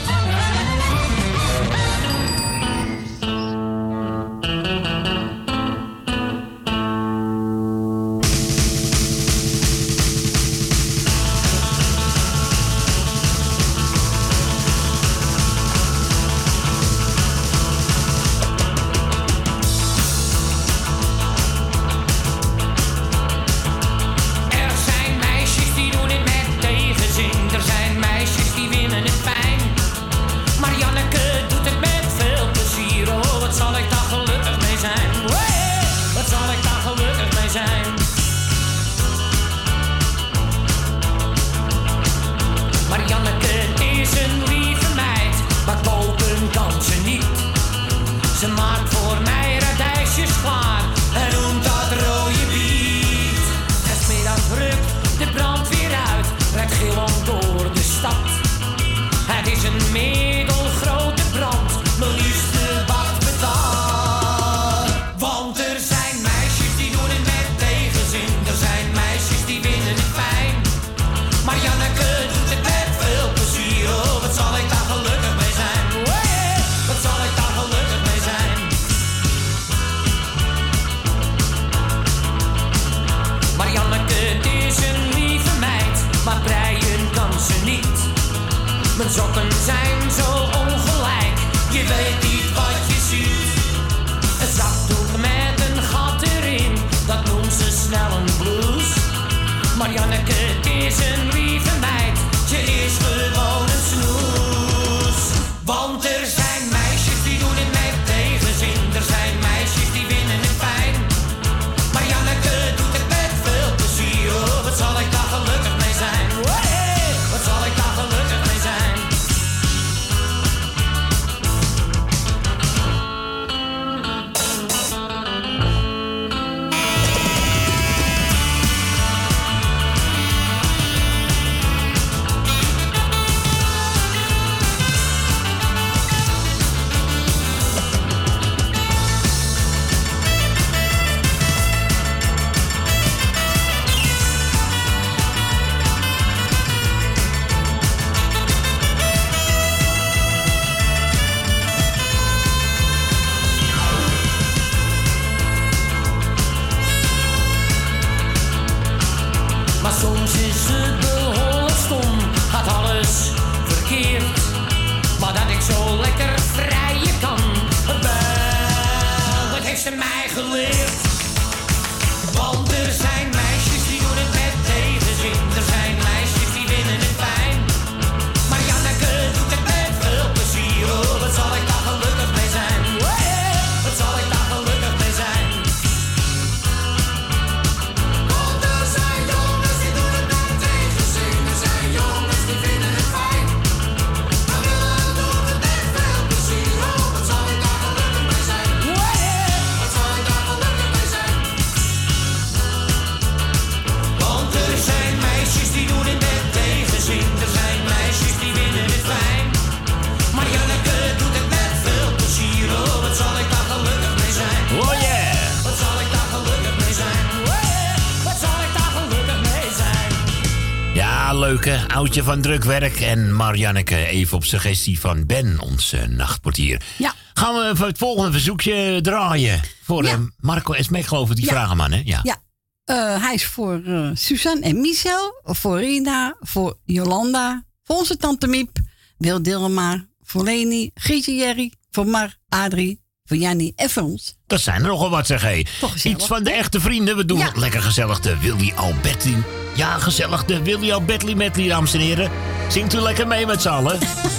Houtje 222.00 222.24
van 222.24 222.42
drukwerk. 222.42 223.00
En 223.00 223.36
Marianneke, 223.36 224.06
even 224.06 224.38
op 224.38 224.44
suggestie 224.44 225.00
van 225.00 225.26
Ben, 225.26 225.60
onze 225.60 226.08
nachtportier. 226.08 226.82
Ja. 226.98 227.14
Gaan 227.34 227.54
we 227.54 227.86
het 227.86 227.98
volgende 227.98 228.32
verzoekje 228.32 229.00
draaien. 229.02 229.62
Voor 229.82 230.04
ja. 230.04 230.12
Eh, 230.12 230.20
Marco 230.38 230.74
Is 230.74 230.88
geloof 230.92 231.30
ik, 231.30 231.36
die 231.36 231.48
vragenman, 231.48 231.92
hè? 231.92 232.02
Ja. 232.06 232.20
ja. 232.24 232.38
Eh, 232.84 233.24
hij 233.24 233.34
is 233.34 233.46
voor 233.46 233.82
eh, 233.86 234.10
Suzanne 234.14 234.62
en 234.66 234.82
Michel, 234.82 235.42
voor 235.44 235.80
Rina, 235.80 236.36
voor 236.40 236.78
Jolanda, 236.84 237.66
voor 237.84 237.96
onze 237.96 238.18
tante 238.18 238.48
Miep, 238.48 238.78
Wil 239.18 239.44
Dilma, 239.44 240.06
voor 240.22 240.44
Leni, 240.44 240.92
Gietje 240.94 241.36
Jerry, 241.36 241.74
voor 241.92 242.08
Mar, 242.08 242.38
Adrie, 242.50 242.99
van 243.30 243.39
Jannie 243.39 243.73
Effens. 243.76 244.35
Dat 244.47 244.61
zijn 244.61 244.81
er 244.81 244.88
nogal 244.88 245.10
wat, 245.10 245.27
zeg 245.27 245.41
hé. 245.41 245.64
Iets 246.03 246.26
van 246.26 246.43
de 246.43 246.51
echte 246.51 246.80
vrienden. 246.80 247.18
We 247.18 247.26
doen 247.26 247.43
lekker 247.56 247.81
gezellig 247.81 248.19
de 248.19 248.38
Willy 248.38 248.73
Albertine? 248.76 249.41
Ja, 249.76 249.97
gezellig 249.97 250.45
de 250.45 250.61
Willy 250.64 251.34
met 251.35 251.53
die 251.53 251.69
dames 251.69 251.93
en 251.93 251.99
heren. 251.99 252.31
Zingt 252.69 252.93
u 252.93 252.97
lekker 252.97 253.27
mee 253.27 253.45
met 253.45 253.61
z'n 253.61 253.68
allen. 253.68 253.99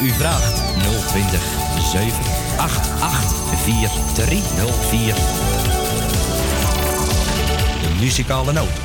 u 0.00 0.12
vraagt. 0.12 0.62
020 1.12 1.38
788 1.92 3.34
4304. 3.64 5.14
De 7.82 7.88
muzikale 8.00 8.52
noot. 8.52 8.77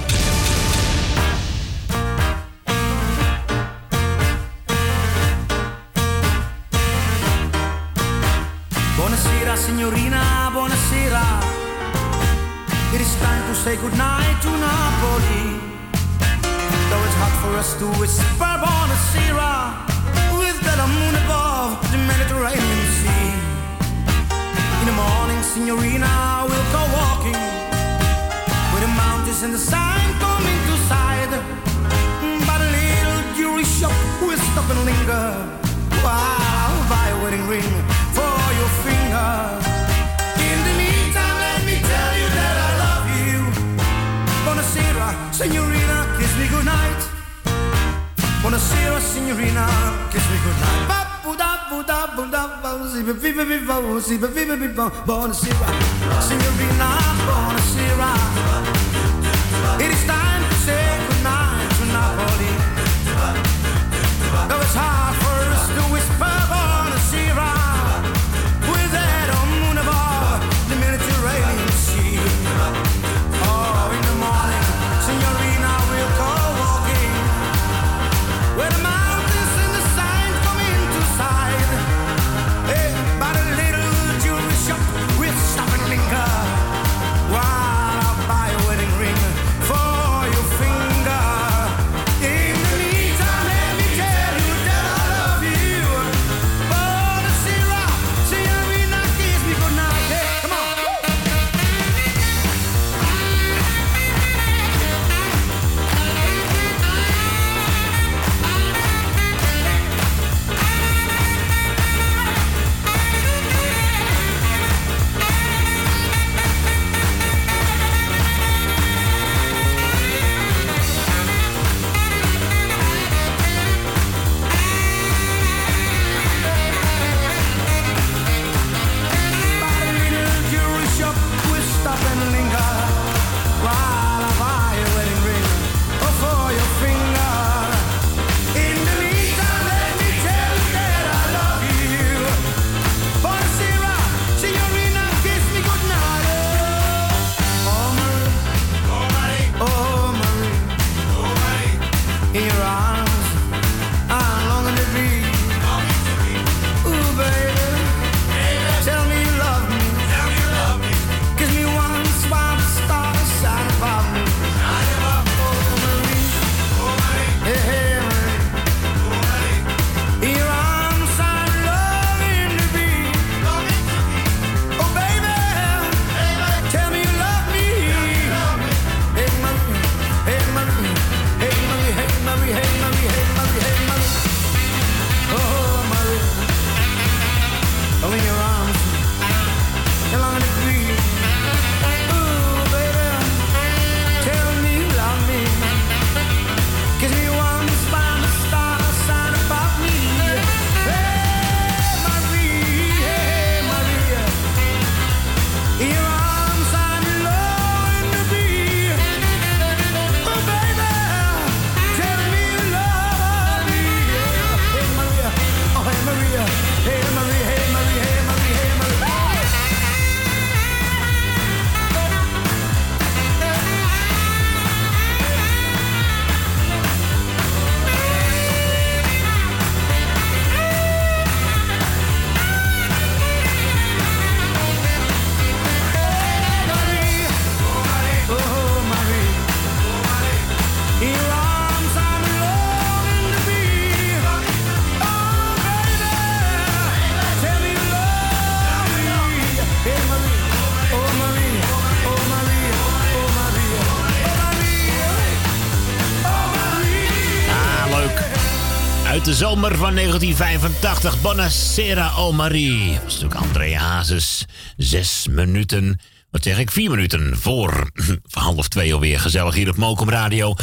1985. 259.96 261.22
Bonacera 261.22 262.14
o 262.16 262.32
Marie. 262.32 262.94
Dat 262.94 263.08
is 263.08 263.14
natuurlijk 263.14 263.42
André 263.42 263.76
Hazes. 263.76 264.46
Zes 264.78 265.28
minuten, 265.30 266.00
wat 266.32 266.44
zeg 266.44 266.58
ik, 266.58 266.72
vier 266.72 266.90
minuten 266.90 267.38
voor 267.38 267.92
half 268.30 268.68
twee 268.68 268.94
alweer. 268.94 269.20
Gezellig 269.20 269.56
hier 269.56 269.70
op 269.70 269.78
Mokum 269.78 270.10
Radio. 270.10 270.56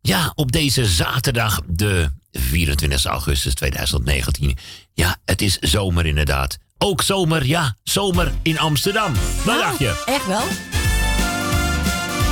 Ja, 0.00 0.32
op 0.34 0.52
deze 0.52 0.86
zaterdag, 0.86 1.60
de 1.66 2.10
24 2.32 3.04
augustus 3.04 3.54
2019. 3.54 4.58
Ja, 4.94 5.16
het 5.24 5.42
is 5.42 5.58
zomer 5.58 6.06
inderdaad. 6.06 6.58
Ook 6.78 7.02
zomer, 7.02 7.46
ja, 7.46 7.76
zomer 7.82 8.32
in 8.42 8.58
Amsterdam. 8.58 9.12
Wat 9.44 9.54
oh, 9.54 9.60
dacht 9.60 9.78
je? 9.78 10.02
Echt 10.06 10.26
wel? 10.26 10.44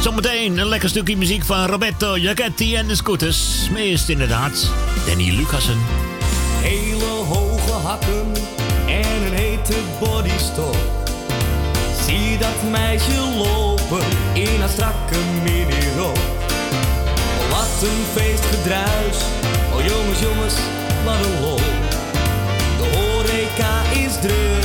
Zometeen 0.03 0.59
een 0.59 0.69
lekker 0.69 0.89
stukje 0.89 1.17
muziek 1.17 1.45
van 1.45 1.67
Roberto 1.67 2.13
Giacchetti 2.13 2.77
en 2.77 2.87
de 2.87 2.95
Scooters. 2.95 3.69
Meest 3.73 4.09
inderdaad, 4.09 4.73
Danny 5.07 5.31
Lucassen. 5.31 6.08
Hele 6.61 7.05
hoge 7.05 7.73
hakken 7.73 8.33
en 8.87 9.23
een 9.27 9.33
hete 9.33 9.77
bodystop. 10.01 10.77
Zie 12.07 12.39
dat 12.39 12.71
meisje 12.71 13.21
lopen 13.37 14.07
in 14.33 14.61
haar 14.61 14.69
strakke 14.69 15.19
minirok. 15.43 16.17
Wat 17.51 17.83
een 17.83 18.05
feestgedruis, 18.13 19.19
oh 19.75 19.85
jongens, 19.87 20.21
jongens, 20.21 20.55
wat 21.05 21.15
een 21.25 21.41
lol. 21.41 21.57
De 22.79 22.97
horeca 22.97 23.83
is 24.05 24.13
druk, 24.21 24.65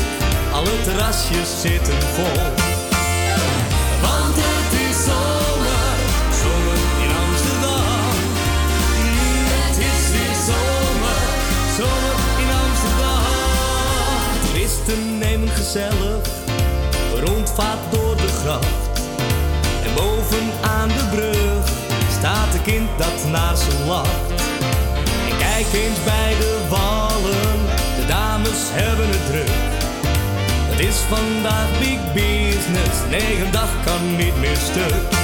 alle 0.51 0.81
terrasjes 0.83 1.61
zitten 1.61 2.01
vol. 2.01 2.62
een 15.75 16.21
rondvaart 17.25 17.91
door 17.91 18.15
de 18.15 18.27
gracht. 18.27 18.99
En 19.83 19.93
bovenaan 19.95 20.87
de 20.87 21.07
brug 21.11 21.67
staat 22.17 22.53
een 22.53 22.61
kind 22.61 22.89
dat 22.97 23.31
naar 23.31 23.57
ze 23.57 23.85
lacht. 23.87 24.41
En 25.29 25.37
kijk 25.37 25.73
eens 25.73 26.03
bij 26.03 26.33
de 26.39 26.57
wallen, 26.69 27.59
de 27.99 28.05
dames 28.07 28.61
hebben 28.71 29.07
het 29.09 29.25
druk. 29.25 29.51
Het 30.69 30.79
is 30.79 30.95
vandaag 30.95 31.79
big 31.79 32.13
business, 32.13 32.97
nee 33.09 33.41
een 33.41 33.51
dag 33.51 33.69
kan 33.85 34.15
niet 34.15 34.37
meer 34.39 34.55
stuk. 34.55 35.22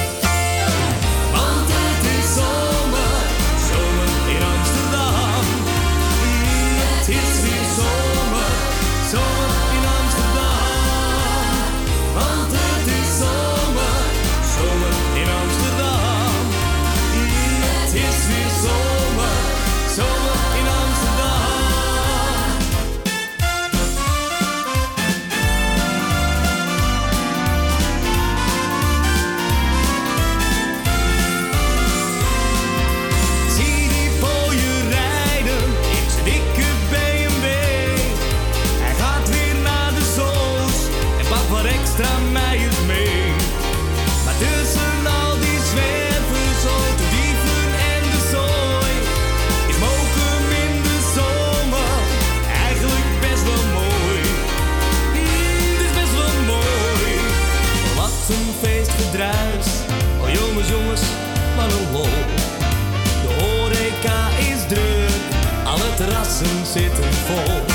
Terrassen 66.40 66.66
zitten 66.66 67.12
vol. 67.26 67.69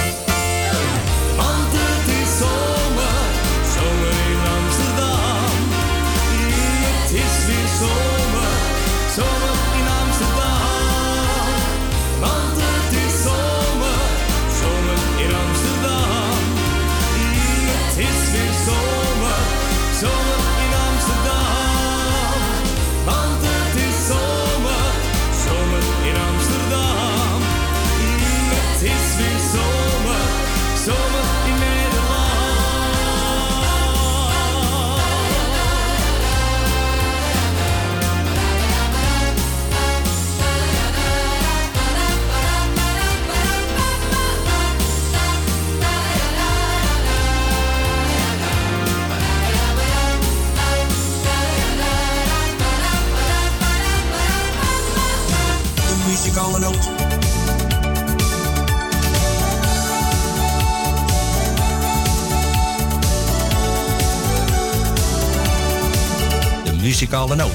muzikale 66.95 67.35
noot. 67.35 67.51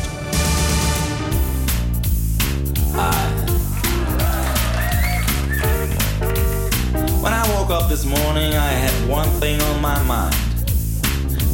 When 7.22 7.32
I 7.32 7.48
woke 7.54 7.70
up 7.70 7.88
this 7.88 8.04
morning, 8.04 8.52
I 8.54 8.72
had 8.84 9.08
one 9.08 9.28
thing 9.40 9.58
on 9.62 9.80
my 9.80 10.02
mind 10.02 10.36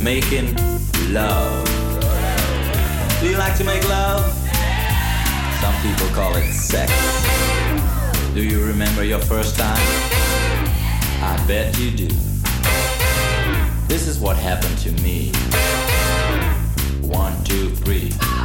making 0.02 0.56
love. 1.12 1.64
Do 3.20 3.28
you 3.28 3.36
like 3.36 3.56
to 3.58 3.64
make 3.64 3.88
love? 3.88 4.24
Some 5.60 5.74
people 5.82 6.08
call 6.08 6.34
it 6.34 6.52
sex. 6.52 6.90
Do 8.34 8.42
you 8.42 8.64
remember 8.64 9.04
your 9.04 9.20
first 9.20 9.56
time? 9.56 9.86
I 11.22 11.36
bet 11.46 11.78
you 11.78 11.92
do. 11.92 12.08
This 13.86 14.08
is 14.08 14.18
what 14.18 14.36
happened 14.36 14.76
to 14.78 14.90
me. 15.02 15.30
Two, 17.46 17.70
three. 17.70 18.35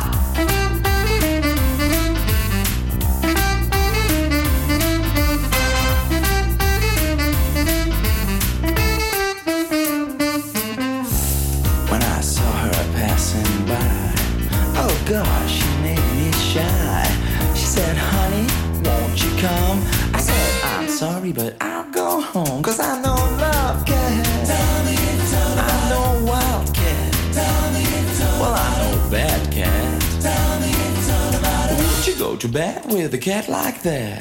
Bed 32.51 32.85
with 32.91 33.13
a 33.13 33.17
cat 33.17 33.47
like 33.47 33.81
that? 33.81 34.19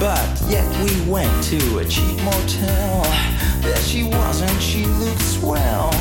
But 0.00 0.50
yet 0.50 0.66
we 0.82 1.10
went 1.10 1.44
to 1.44 1.78
a 1.78 1.84
cheap 1.84 2.20
motel. 2.24 3.02
There 3.60 3.76
she 3.76 4.02
was 4.02 4.40
and 4.42 4.60
she 4.60 4.84
looked 4.84 5.20
swell. 5.20 5.92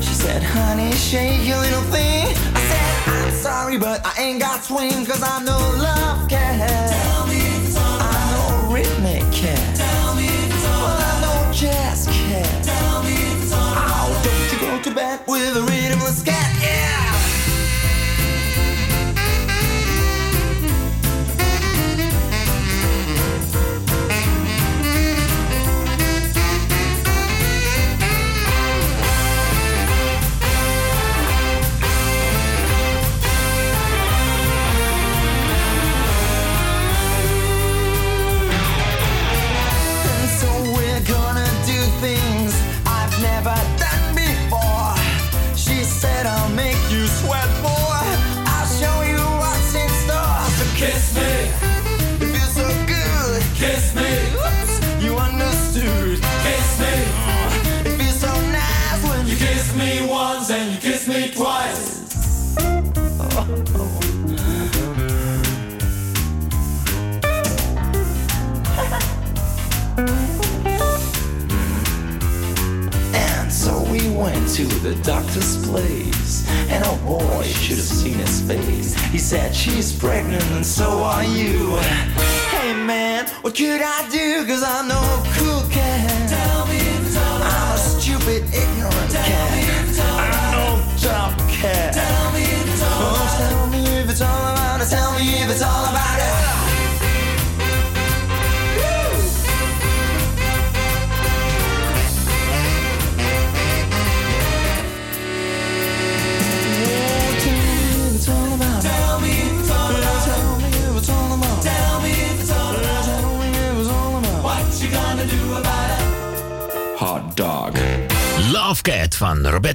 She 0.00 0.14
said, 0.14 0.42
honey, 0.42 0.92
shake 0.92 1.44
your 1.46 1.58
little 1.58 1.82
thing. 1.90 2.26
I 2.54 2.60
said, 2.70 3.12
I'm 3.12 3.32
sorry, 3.32 3.76
but 3.76 4.06
I 4.06 4.22
ain't 4.22 4.40
got 4.40 4.62
swing, 4.62 5.04
cause 5.04 5.22
I'm 5.22 5.44
no 5.44 5.58
love 5.58 6.07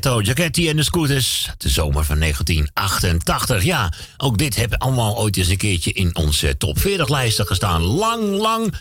Giacchetti 0.05 0.69
en 0.69 0.75
de 0.75 0.83
Scooters. 0.83 1.49
De 1.57 1.69
zomer 1.69 2.03
van 2.05 2.19
1988. 2.19 3.63
Ja, 3.63 3.93
ook 4.17 4.37
dit 4.37 4.55
hebben 4.55 4.77
allemaal 4.77 5.17
ooit 5.17 5.37
eens 5.37 5.47
een 5.47 5.57
keertje 5.57 5.91
in 5.93 6.15
onze 6.15 6.57
top 6.57 6.79
40 6.79 7.09
lijsten 7.09 7.45
gestaan. 7.45 7.81
Lang, 7.81 8.23
lang, 8.29 8.73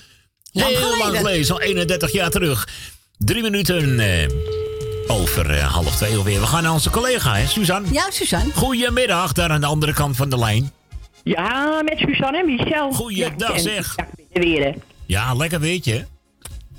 Lang 0.53 0.77
heel 0.77 0.99
lang 0.99 1.17
geleden. 1.17 1.53
Al 1.53 1.61
31 1.61 2.13
jaar 2.13 2.31
terug. 2.31 2.69
Drie 3.19 3.43
minuten 3.43 4.01
eh, 4.01 4.29
over 5.07 5.51
eh, 5.51 5.73
half 5.73 5.97
twee 5.97 6.17
alweer. 6.17 6.41
We 6.41 6.47
gaan 6.47 6.63
naar 6.63 6.73
onze 6.73 6.91
collega, 6.91 7.35
hè, 7.37 7.47
Suzanne. 7.47 7.89
Ja, 7.93 8.11
Suzanne. 8.11 8.53
Goedemiddag, 8.55 9.33
daar 9.33 9.51
aan 9.51 9.61
de 9.61 9.67
andere 9.67 9.93
kant 9.93 10.17
van 10.17 10.31
de 10.31 10.39
lijn. 10.39 10.73
Ja, 11.25 11.83
met 11.85 11.99
Suzanne 11.99 12.39
en 12.39 12.47
Michel. 12.47 12.93
Goeiedag, 12.93 13.53
Ja, 13.55 13.59
zeg. 13.59 13.93
Ja, 13.97 14.03
ik 14.17 14.29
ben 14.33 14.43
er 14.43 14.49
weer, 14.49 14.65
hè. 14.65 14.73
Ja, 15.07 15.35
lekker 15.35 15.61
weetje. 15.61 16.07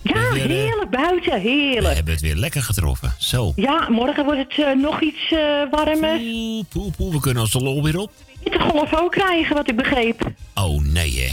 Ja, 0.04 0.32
Weer, 0.34 0.42
eh, 0.44 0.50
heerlijk 0.50 0.90
buiten, 0.90 1.32
We 1.34 1.40
heerlijk. 1.40 1.96
hebben 1.96 2.14
het 2.14 2.22
weer 2.22 2.36
lekker 2.36 2.62
getroffen. 2.62 3.16
Zo. 3.18 3.54
Ja, 3.56 3.90
morgen 3.90 4.24
wordt 4.26 4.40
het 4.40 4.66
eh, 4.66 4.76
nog 4.76 5.02
iets 5.02 5.32
eh, 5.32 5.62
warmer. 5.72 6.18
Poe, 6.18 6.66
poe, 6.70 6.92
poe, 6.92 7.12
we 7.12 7.20
kunnen 7.20 7.44
onze 7.44 7.60
lol 7.60 7.84
weer 7.84 7.98
op. 7.98 8.12
De 8.44 8.60
golf 8.70 8.94
ook 8.94 9.12
krijgen, 9.12 9.56
wat 9.56 9.70
ik 9.70 9.76
begreep. 9.76 10.32
Oh, 10.56 10.82
nee, 10.82 11.20
hè. 11.20 11.30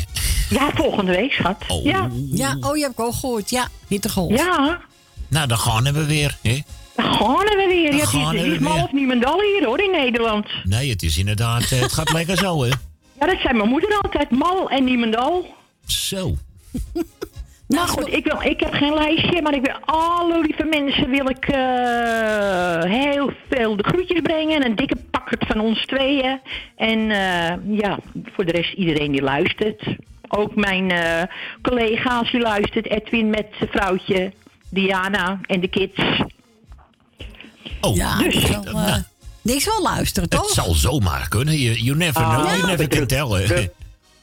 Ja, 0.57 0.71
volgende 0.75 1.13
week, 1.17 1.33
schat. 1.33 1.65
Oh. 1.69 1.85
Ja. 1.85 2.09
Ja, 2.33 2.57
oh, 2.61 2.77
je 2.77 2.83
hebt 2.83 2.99
ook 2.99 3.07
al 3.07 3.13
gehoord. 3.13 3.51
Ja, 3.51 3.69
hittegolf. 3.89 4.31
Ja, 4.39 4.81
Nou, 5.29 5.47
dan 5.49 5.59
gaan 5.59 5.93
we 5.93 6.05
weer, 6.07 6.37
hè. 6.43 6.59
dan 6.97 7.15
gaan 7.15 7.37
we 7.37 7.65
weer. 7.69 7.95
Ja, 7.95 8.05
gaan 8.05 8.27
het 8.27 8.35
is, 8.35 8.43
we 8.49 8.55
is 8.55 8.59
mal 8.59 8.83
of 8.85 8.93
niemendal 8.93 9.41
hier, 9.41 9.65
hoor, 9.67 9.81
in 9.81 9.91
Nederland. 9.91 10.47
Nee, 10.65 10.91
het 10.91 11.03
is 11.03 11.19
inderdaad, 11.19 11.63
eh, 11.71 11.81
het 11.81 11.93
gaat 11.93 12.13
lekker 12.13 12.37
zo, 12.37 12.63
hè. 12.63 12.69
Ja, 13.21 13.27
dat 13.27 13.37
zei 13.43 13.55
mijn 13.57 13.69
moeder 13.69 13.99
altijd, 14.03 14.31
mal 14.31 14.71
en 14.71 14.85
niemendal. 14.85 15.47
Zo. 15.87 16.35
Nou 17.71 17.89
goed, 17.89 18.13
ik, 18.13 18.25
wil, 18.25 18.41
ik 18.51 18.61
heb 18.61 18.73
geen 18.73 18.95
lijstje, 18.95 19.43
maar 19.43 19.55
ik 19.55 19.65
wil 19.65 19.75
alle 19.85 20.41
lieve 20.41 20.65
mensen 20.65 21.11
wil 21.11 21.29
ik 21.29 21.45
eh, 21.49 22.91
heel 22.91 23.33
veel 23.51 23.77
de 23.77 23.83
groetjes 23.83 24.21
brengen. 24.21 24.57
En 24.57 24.65
een 24.71 24.77
dikke 24.77 24.97
pakkert 25.11 25.45
van 25.47 25.61
ons 25.61 25.87
tweeën. 25.87 26.41
En 26.77 27.11
eh, 27.11 27.77
ja, 27.79 27.99
voor 28.35 28.45
de 28.45 28.53
rest 28.53 28.73
iedereen 28.73 29.13
die 29.13 29.23
luistert. 29.23 29.83
Ook 30.29 30.55
mijn 30.55 30.91
eh, 30.91 31.23
collega's 31.63 32.31
die 32.31 32.41
luistert. 32.41 32.87
Edwin 32.87 33.31
met 33.31 33.47
zijn 33.59 33.71
vrouwtje, 33.71 34.33
Diana 34.71 35.41
en 35.47 35.61
de 35.61 35.69
kids. 35.69 36.01
Oh, 37.81 37.97
Ja, 37.97 38.19
Dus, 38.19 38.35
ik 38.35 38.47
zal, 38.47 38.65
eh, 38.65 38.97
niks 39.43 39.65
wel 39.65 39.83
luisteren, 39.83 40.29
Het 40.29 40.39
toch? 40.39 40.51
zal 40.51 40.75
zomaar 40.75 41.29
kunnen. 41.29 41.57
You, 41.57 41.77
you 41.77 41.97
never 41.97 42.23
know, 42.23 42.45
Ah, 42.47 42.53
you 42.57 42.67
never 42.67 42.81
ja. 42.91 42.97
can 42.99 43.07
tell. 43.07 43.47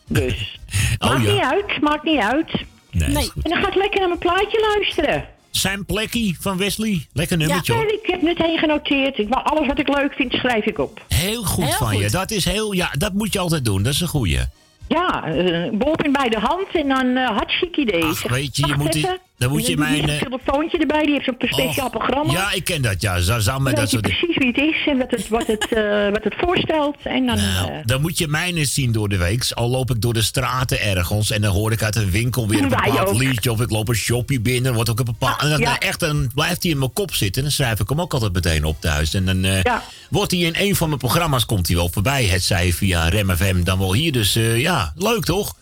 Dus. 0.08 0.56
Oh, 1.00 1.10
maakt 1.10 1.26
ja. 1.26 1.32
niet 1.34 1.42
uit, 1.42 1.82
maakt 1.82 2.04
niet 2.04 2.20
uit. 2.20 2.52
Nee. 2.92 3.32
En 3.44 3.50
dan 3.52 3.62
ga 3.62 3.68
ik 3.68 3.76
lekker 3.76 4.00
naar 4.00 4.08
mijn 4.08 4.20
plaatje 4.20 4.74
luisteren. 4.76 5.26
Zijn 5.50 5.86
plekkie 5.86 6.38
van 6.40 6.58
Wesley. 6.58 7.08
Lekker 7.14 7.38
nummertje, 7.38 7.74
Ja, 7.74 7.82
ik 7.82 8.00
heb 8.04 8.22
meteen 8.22 8.58
genoteerd. 8.58 9.18
Ik, 9.18 9.34
alles 9.34 9.68
wat 9.68 9.80
ik 9.80 9.88
leuk 9.88 10.14
vind, 10.14 10.34
schrijf 10.34 10.66
ik 10.66 10.80
op. 10.80 11.02
Heel 11.08 11.44
goed 11.44 11.64
Heel 11.64 11.74
van 11.74 11.98
je. 11.98 12.10
Dat 12.10 12.32
is 12.32 12.46
heel, 12.46 12.72
ja, 12.72 12.90
dat 12.98 13.14
moet 13.14 13.34
je 13.34 13.40
altijd 13.40 13.66
doen. 13.66 13.84
Dat 13.84 13.94
is 13.94 14.02
een 14.02 14.08
goeie. 14.08 14.40
Ja, 14.88 15.28
uh, 15.28 15.72
bij 16.12 16.30
de 16.30 16.40
hand 16.40 16.68
en 16.74 16.88
dan 16.88 17.06
uh, 17.06 17.30
hartstikke 17.30 17.82
idee. 17.82 18.04
Ach, 18.04 18.28
weet 18.28 18.58
je, 18.58 18.68
je 18.68 18.76
moet 18.76 18.94
die-. 18.94 19.08
Dan 19.38 19.50
moet 19.50 19.68
je 19.68 19.78
mijn, 19.78 20.10
eh, 20.10 20.20
zo'n 20.20 20.30
telefoontje 20.30 20.78
erbij, 20.78 21.04
die 21.04 21.14
heeft 21.14 21.26
zo'n 21.26 21.36
speciaal 21.50 21.90
programma. 21.90 22.34
Ja, 22.34 22.52
ik 22.52 22.64
ken 22.64 22.82
dat, 22.82 23.02
ja. 23.02 23.14
Maar 23.14 23.60
dan 23.64 23.74
dat 23.74 23.90
soort 23.90 24.02
precies 24.02 24.38
wie 24.38 24.48
het 24.48 24.58
is 24.58 24.88
en 24.88 24.98
wat 24.98 25.12
het, 25.12 25.28
wat 25.28 25.48
het, 25.48 25.68
eh, 25.74 26.10
wat 26.16 26.24
het 26.24 26.34
voorstelt. 26.38 26.98
En 27.04 27.26
dan, 27.26 27.36
Nou, 27.36 27.72
eh, 27.72 27.78
dan 27.86 28.02
moet 28.02 28.18
je 28.18 28.28
mij 28.28 28.54
eens 28.54 28.74
zien 28.74 28.92
door 28.92 29.10
de 29.10 29.18
week. 29.18 29.52
Al 29.54 29.70
loop 29.70 29.92
ik 29.92 30.02
door 30.02 30.14
de 30.14 30.22
straten 30.22 30.82
ergens 30.82 31.32
en 31.32 31.42
dan 31.42 31.52
hoor 31.52 31.72
ik 31.72 31.84
uit 31.84 31.96
een 31.96 32.12
winkel 32.12 32.48
weer 32.48 32.62
een 32.62 32.70
bepaald 32.70 33.18
liedje. 33.18 33.52
Of 33.52 33.62
ik 33.62 33.70
loop 33.70 33.88
een 33.88 33.96
shopje 33.96 34.40
binnen, 34.40 34.74
wordt 34.74 34.90
ook 34.90 35.00
een 35.00 35.06
bepaald. 35.06 35.42
en 35.42 35.50
dan 35.50 35.60
ja. 35.60 35.80
echt 35.80 36.00
dan 36.00 36.32
blijft 36.34 36.64
hij 36.64 36.72
in 36.72 36.78
mijn 36.78 36.94
kop 36.94 37.14
zitten. 37.14 37.42
En 37.42 37.48
dan 37.48 37.58
schrijf 37.58 37.80
ik 37.80 37.90
hem 37.90 38.02
ook 38.02 38.14
altijd 38.14 38.34
meteen 38.34 38.64
op 38.64 38.82
thuis. 38.82 39.14
En 39.14 39.26
dan 39.26 39.44
eh, 39.44 39.76
wordt 40.10 40.32
hij 40.32 40.40
in 40.40 40.56
een 40.58 40.76
van 40.76 40.88
mijn 40.88 41.00
programma's 41.00 41.46
komt 41.46 41.68
hij 41.68 41.76
wel 41.76 41.90
voorbij. 41.90 42.26
Het 42.26 42.44
zij 42.44 42.74
via 42.74 43.08
Rem 43.08 43.36
FM, 43.36 43.64
dan 43.64 43.80
wel 43.80 43.94
hier. 43.94 44.12
Dus 44.12 44.34
ja, 44.56 44.94
leuk 44.96 45.24
toch? 45.24 45.56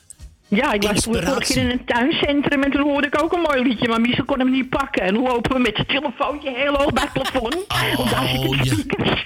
Ja, 0.47 0.73
ik 0.73 0.81
was 0.81 0.91
Inspiratie. 0.91 1.27
vorige 1.29 1.53
keer 1.53 1.61
in 1.63 1.69
een 1.69 1.85
tuincentrum 1.85 2.63
en 2.63 2.71
toen 2.71 2.81
hoorde 2.81 3.07
ik 3.07 3.21
ook 3.23 3.33
een 3.33 3.41
mooi 3.41 3.61
liedje. 3.63 3.87
Maar 3.87 4.01
Michel 4.01 4.25
kon 4.25 4.39
hem 4.39 4.51
niet 4.51 4.69
pakken. 4.69 5.01
En 5.03 5.13
dan 5.13 5.23
lopen 5.23 5.51
we 5.53 5.59
met 5.59 5.75
zijn 5.75 5.87
telefoontje 5.87 6.53
heel 6.55 6.73
hoog 6.75 6.93
bij 6.93 7.03
het 7.03 7.13
plafond. 7.13 7.53
Want 7.97 8.09
daar 8.09 8.27
zitten 8.27 8.49
Oh, 8.49 9.05
ja. 9.05 9.23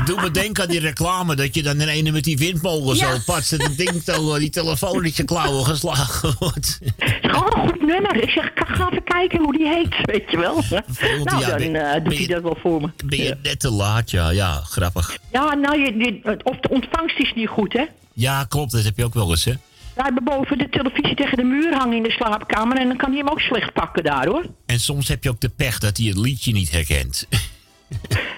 Doe 0.04 0.20
me 0.20 0.30
denken 0.30 0.62
aan 0.62 0.68
die 0.70 0.80
reclame 0.80 1.34
dat 1.34 1.54
je 1.54 1.62
dan 1.62 1.80
in 1.80 1.88
ene 1.88 2.10
met 2.10 2.24
die 2.24 2.36
windmolen 2.38 2.96
Ja. 2.96 3.12
zo 3.14 3.18
patst. 3.26 3.52
En 3.52 3.62
het 3.62 3.76
ding 3.76 4.02
eh, 4.04 4.34
die 4.34 4.50
telefoon 4.50 5.10
je 5.14 5.24
klauwen 5.24 5.64
geslagen 5.64 6.34
wordt. 6.38 6.78
Oh, 7.22 7.66
goed 7.66 7.80
nummer. 7.86 8.22
Ik 8.22 8.30
zeg, 8.30 8.50
ga 8.54 8.88
even 8.90 9.04
kijken 9.04 9.38
hoe 9.40 9.56
die 9.56 9.66
heet, 9.68 9.94
weet 10.02 10.30
je 10.30 10.38
wel. 10.38 10.62
Nou, 11.24 11.44
dan 11.46 11.56
ben- 11.72 11.92
eh, 11.94 12.04
doet 12.04 12.16
hij 12.18 12.26
dat 12.26 12.42
wel 12.42 12.56
voor 12.60 12.80
me. 12.80 12.88
Ben 13.04 13.18
je 13.18 13.36
net 13.42 13.60
te 13.60 13.70
laat, 13.70 14.10
ja. 14.10 14.30
Ja, 14.30 14.60
grappig. 14.64 15.18
Ja, 15.32 15.54
nou, 15.54 15.78
je, 15.80 15.96
je- 15.96 16.38
of 16.42 16.56
de 16.60 16.68
ontvangst 16.68 17.18
is 17.18 17.32
niet 17.34 17.48
goed, 17.48 17.72
hè? 17.72 17.84
Ja, 18.12 18.44
klopt. 18.44 18.72
Dat 18.72 18.84
heb 18.84 18.96
je 18.96 19.04
ook 19.04 19.14
wel 19.14 19.30
eens, 19.30 19.44
hè? 19.44 19.52
Wij 19.98 20.06
hebben 20.06 20.24
boven 20.24 20.58
de 20.58 20.68
televisie 20.68 21.14
tegen 21.14 21.36
de 21.36 21.42
muur 21.44 21.74
hangen 21.74 21.96
in 21.96 22.02
de 22.02 22.10
slaapkamer... 22.10 22.76
en 22.78 22.86
dan 22.88 22.96
kan 22.96 23.08
hij 23.10 23.18
hem 23.18 23.28
ook 23.28 23.40
slecht 23.40 23.72
pakken 23.72 24.04
daar, 24.04 24.26
hoor. 24.26 24.44
En 24.66 24.80
soms 24.80 25.08
heb 25.08 25.24
je 25.24 25.30
ook 25.30 25.40
de 25.40 25.48
pech 25.48 25.78
dat 25.78 25.96
hij 25.96 26.06
het 26.06 26.16
liedje 26.16 26.52
niet 26.52 26.70
herkent. 26.70 27.26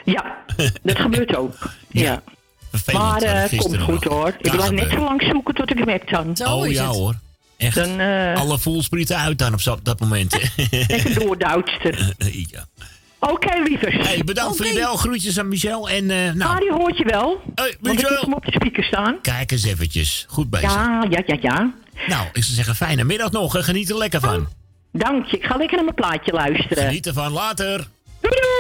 Ja, 0.04 0.36
dat 0.82 0.98
gebeurt 0.98 1.36
ook. 1.36 1.54
Ja. 1.88 2.22
Vervelend. 2.70 3.02
Maar 3.04 3.22
ik 3.22 3.28
eh 3.28 3.40
gisteren 3.40 3.60
komt 3.62 3.82
goed, 3.82 4.04
nog. 4.04 4.12
hoor. 4.14 4.28
Ik 4.28 4.36
blijf 4.40 4.56
net 4.56 4.68
gebeuren. 4.68 4.90
zo 4.90 5.04
lang 5.04 5.22
zoeken 5.22 5.54
tot 5.54 5.70
ik 5.70 5.78
hem 5.78 5.88
heb 5.88 6.08
dan. 6.08 6.36
oh 6.46 6.70
ja 6.70 6.86
hoor. 6.86 7.14
Echt. 7.56 7.74
Dan, 7.74 8.00
eh, 8.00 8.34
Alle 8.34 8.58
voelsprieten 8.58 9.16
uit 9.16 9.38
dan 9.38 9.54
op 9.54 9.80
dat 9.84 10.00
moment. 10.00 10.32
Lekker 10.70 11.14
doorduwster. 11.14 12.14
ja. 12.50 12.66
Oké, 13.20 13.62
lievers. 13.64 14.06
Hey, 14.08 14.22
bedankt 14.24 14.56
voor 14.56 14.66
je 14.66 14.74
bel. 14.74 14.96
Groetjes 14.96 15.38
aan 15.38 15.48
Michel. 15.48 15.88
En, 15.88 16.10
eh 16.10 16.32
nou, 16.32 16.52
Ah, 16.54 16.58
die 16.58 16.72
hoort 16.72 16.98
je 16.98 17.04
wel. 17.04 17.42
Hey, 17.54 17.64
Want 17.80 17.94
ik 17.98 18.00
Michel. 18.02 18.10
heb 18.10 18.20
hem 18.20 18.32
op 18.34 18.44
de 18.44 18.52
speaker 18.52 18.84
staan. 18.84 19.18
kijk 19.22 19.50
eens 19.52 19.64
eventjes. 19.64 20.24
Goed 20.28 20.50
bezig. 20.50 20.72
Ja, 20.74 21.04
ja, 21.10 21.22
ja, 21.26 21.36
ja. 21.40 21.72
Nou, 22.06 22.26
ik 22.32 22.42
zou 22.42 22.54
zeggen, 22.54 22.74
fijne 22.76 23.04
middag 23.04 23.30
nog. 23.30 23.56
en 23.56 23.64
Geniet 23.64 23.90
er 23.90 23.96
lekker 23.96 24.20
van. 24.20 24.48
Dank 24.92 25.26
je. 25.26 25.36
Ik 25.36 25.44
ga 25.44 25.56
lekker 25.56 25.76
naar 25.76 25.84
mijn 25.84 25.96
plaatje 25.96 26.32
luisteren. 26.32 26.84
Geniet 26.84 27.06
ervan. 27.06 27.32
Later. 27.32 27.86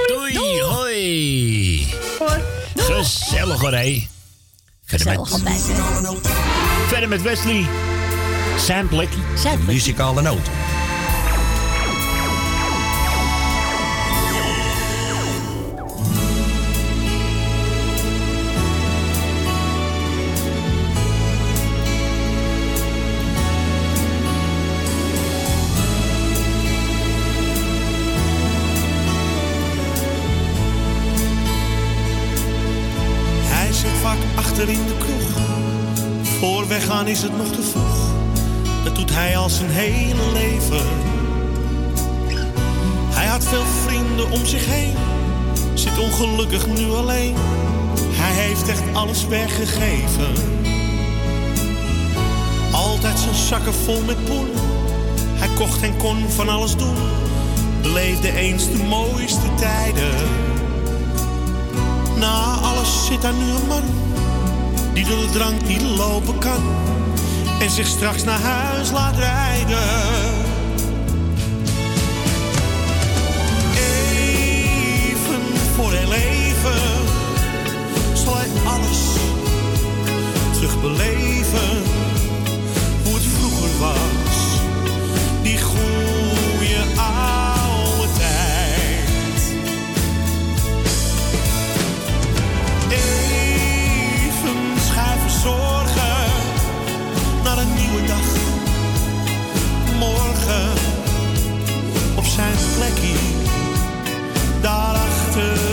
Doei. 0.06 0.60
Hoi. 0.62 1.86
Gezellig 2.76 3.60
hoor, 3.60 3.72
hé. 3.72 4.06
Verder 4.84 5.06
met, 5.18 5.42
verder 6.88 7.08
met 7.08 7.22
Wesley. 7.22 7.64
Sam 8.58 8.88
Plekkie. 8.88 9.22
Muzikale 9.66 10.22
noot. 10.22 10.48
Weggaan 37.00 37.16
is 37.16 37.22
het 37.22 37.36
nog 37.36 37.56
te 37.56 37.62
vroeg, 37.62 38.08
dat 38.84 38.94
doet 38.94 39.14
hij 39.14 39.36
al 39.36 39.48
zijn 39.48 39.70
hele 39.70 40.32
leven. 40.32 40.86
Hij 43.10 43.26
had 43.26 43.44
veel 43.44 43.64
vrienden 43.86 44.30
om 44.30 44.46
zich 44.46 44.66
heen, 44.66 44.94
zit 45.74 45.98
ongelukkig 45.98 46.66
nu 46.66 46.90
alleen. 46.90 47.34
Hij 47.96 48.42
heeft 48.42 48.68
echt 48.68 48.82
alles 48.92 49.26
weggegeven. 49.26 50.32
Altijd 52.72 53.18
zijn 53.18 53.34
zakken 53.34 53.74
vol 53.74 54.02
met 54.06 54.24
poen. 54.24 54.48
Hij 55.34 55.48
kocht 55.54 55.82
en 55.82 55.96
kon 55.96 56.28
van 56.28 56.48
alles 56.48 56.76
doen. 56.76 56.96
Beleefde 57.82 58.32
eens 58.32 58.70
de 58.70 58.82
mooiste 58.88 59.54
tijden. 59.56 60.14
Na 62.16 62.54
alles 62.62 63.06
zit 63.06 63.22
daar 63.22 63.34
nu 63.34 63.50
een 63.50 63.66
man 63.68 64.09
die 64.92 65.04
door 65.04 65.18
de 65.18 65.28
drank 65.32 65.66
niet 65.66 65.82
lopen 65.82 66.38
kan 66.38 66.62
en 67.60 67.70
zich 67.70 67.86
straks 67.86 68.24
naar 68.24 68.40
huis 68.40 68.90
laat 68.90 69.16
rijden. 69.16 69.78
Even 73.74 75.42
voor 75.74 75.92
heel 75.92 76.12
even 76.12 76.80
zal 78.12 78.36
hij 78.36 78.48
alles 78.64 79.16
terugbeleven. 80.52 82.09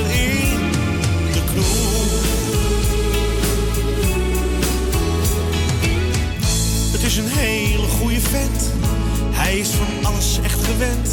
In 0.09 0.71
de 1.31 1.41
kroeg. 1.45 1.75
Het 6.91 7.03
is 7.03 7.17
een 7.17 7.29
hele 7.29 7.87
goede 7.87 8.19
vent, 8.21 8.71
hij 9.31 9.57
is 9.57 9.69
van 9.69 10.05
alles 10.05 10.39
echt 10.43 10.65
gewend. 10.65 11.09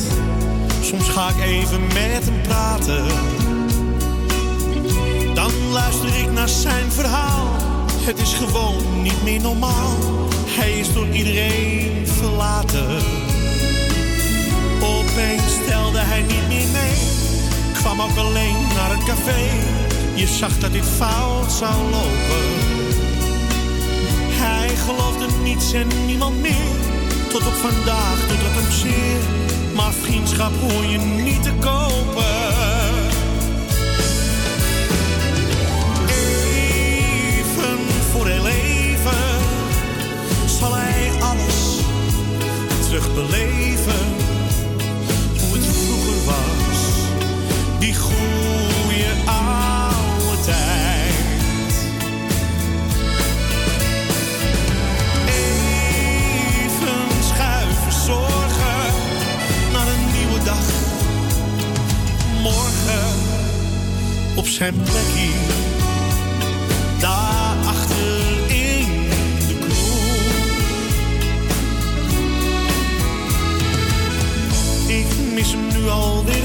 Soms 0.81 1.09
ga 1.09 1.29
ik 1.29 1.45
even 1.45 1.83
met 1.83 2.25
hem 2.25 2.43
praten. 2.43 3.05
Dan 5.35 5.51
luister 5.73 6.19
ik 6.19 6.33
naar 6.33 6.49
zijn 6.49 6.93
verhaal. 6.93 7.47
Het 8.05 8.19
is 8.19 8.33
gewoon 8.33 9.03
niet 9.03 9.23
meer 9.23 9.41
normaal. 9.41 9.97
Hij 10.47 10.79
is 10.79 10.93
door 10.93 11.09
iedereen 11.09 12.07
verlaten. 12.07 12.97
Opeens 14.83 15.55
stelde 15.63 15.99
hij 15.99 16.23
niet. 16.23 16.44
Kwam 17.95 18.19
alleen 18.19 18.57
naar 18.75 18.91
het 18.91 19.05
café. 19.05 19.51
Je 20.15 20.27
zag 20.27 20.59
dat 20.59 20.73
dit 20.73 20.85
fout 20.85 21.53
zou 21.53 21.75
lopen. 21.83 22.45
Hij 24.31 24.69
geloofde 24.69 25.27
niets 25.43 25.73
en 25.73 26.07
niemand 26.07 26.41
meer. 26.41 26.75
Tot 27.29 27.47
op 27.47 27.53
vandaag 27.53 28.27
doet 28.29 28.39
het 28.43 28.55
hem 28.55 28.71
zeer. 28.73 29.21
Maar 29.75 29.93
vriendschap 29.93 30.53
hoor 30.61 30.85
je 30.85 30.99
niet 30.99 31.43
te 31.43 31.53
kopen. 31.53 32.25
Even 37.27 37.79
voor 38.11 38.27
heel 38.27 38.47
even 38.47 39.41
zal 40.47 40.75
hij 40.75 41.11
alles 41.21 41.79
terugbeleven. 42.89 44.24
Die 47.85 47.95
goede 47.95 49.13
oude 49.25 50.43
tijd. 50.45 51.75
Even 55.27 57.25
schuiven 57.25 57.93
zorgen 57.93 58.93
naar 59.73 59.87
een 59.87 60.05
nieuwe 60.19 60.45
dag. 60.45 60.67
Morgen 62.43 63.09
op 64.35 64.47
zijn 64.47 64.75
plekje 64.75 65.31
daarachter 66.99 68.21
in 68.49 69.09
de 69.49 69.59
kroeg. 69.59 70.03
Ik 74.87 75.07
mis 75.35 75.53
hem 75.53 75.83
nu 75.83 75.89
alweer 75.89 76.44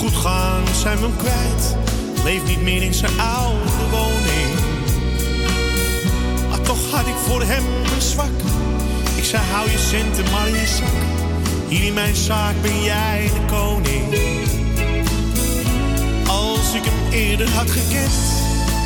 goed 0.00 0.16
gaan, 0.16 0.62
zijn 0.74 0.96
we 0.96 1.02
hem 1.02 1.16
kwijt. 1.16 1.76
Leeft 2.24 2.46
niet 2.46 2.62
meer 2.62 2.82
in 2.82 2.94
zijn 2.94 3.20
oude 3.20 3.88
woning. 3.90 4.50
Maar 6.48 6.60
toch 6.60 6.90
had 6.90 7.06
ik 7.06 7.14
voor 7.26 7.42
hem 7.42 7.64
een 7.94 8.02
zwak. 8.02 8.38
Ik 9.16 9.24
zei, 9.24 9.42
hou 9.52 9.70
je 9.70 9.78
centen 9.78 10.30
maar 10.30 10.48
in 10.48 10.54
je 10.54 10.66
zak. 10.66 10.98
Hier 11.68 11.84
in 11.84 11.94
mijn 11.94 12.14
zaak 12.14 12.54
ben 12.62 12.82
jij 12.82 13.30
de 13.34 13.54
koning. 13.54 14.04
Als 16.26 16.74
ik 16.74 16.84
hem 16.84 17.12
eerder 17.12 17.50
had 17.50 17.70
gekend, 17.70 18.20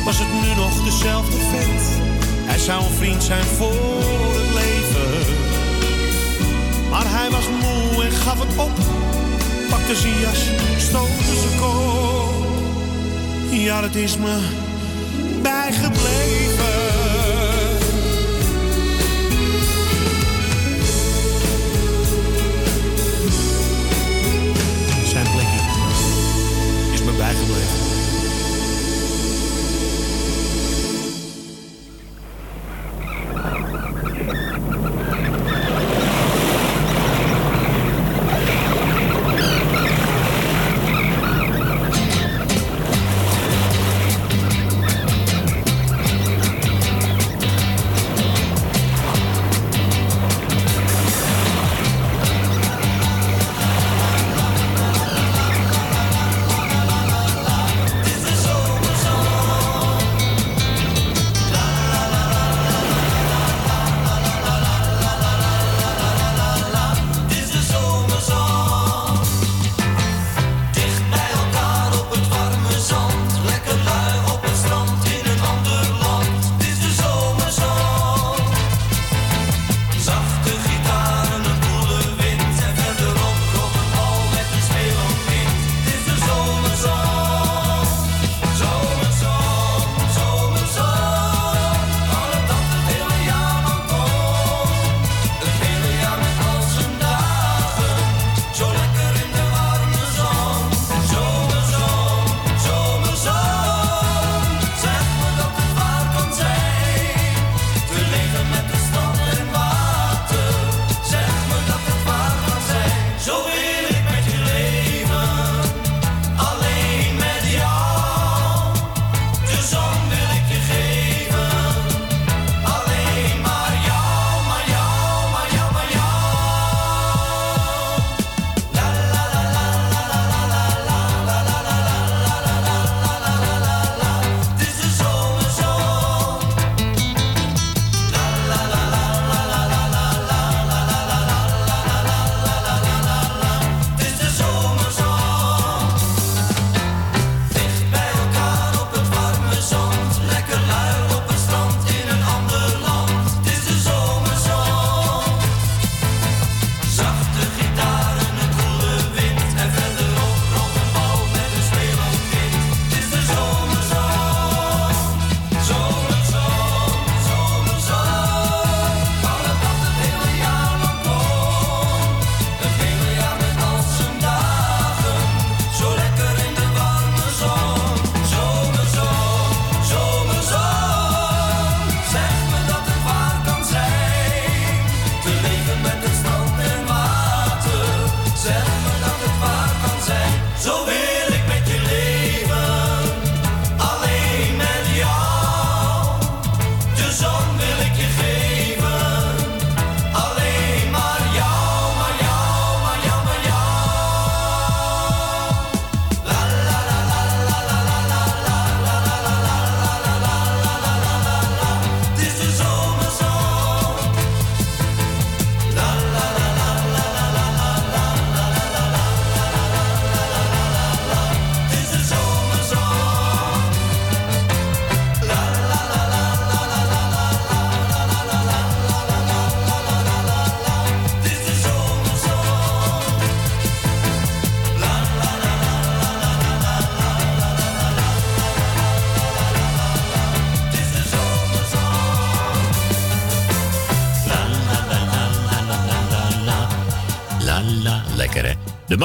was 0.05 0.19
het 0.19 0.31
nu 0.41 0.55
nog 0.55 0.83
dezelfde 0.83 1.37
vent. 1.37 1.83
Hij 2.49 2.59
zou 2.59 2.83
een 2.83 2.97
vriend 2.97 3.23
zijn 3.23 3.45
voor 3.45 4.01
het 4.39 4.53
leven. 4.53 5.33
Maar 6.89 7.05
hij 7.05 7.29
was 7.29 7.45
moe 7.61 8.03
en 8.03 8.11
gaf 8.11 8.39
het 8.39 8.57
op. 8.57 9.04
Pakte 9.69 9.95
zijn 9.95 10.19
jas, 10.19 10.49
stootte 10.77 11.23
zijn 11.23 11.59
kop. 11.59 12.45
Ja, 13.49 13.81
dat 13.81 13.95
is 13.95 14.17
me 14.17 14.39
bijgebleven. 15.41 16.54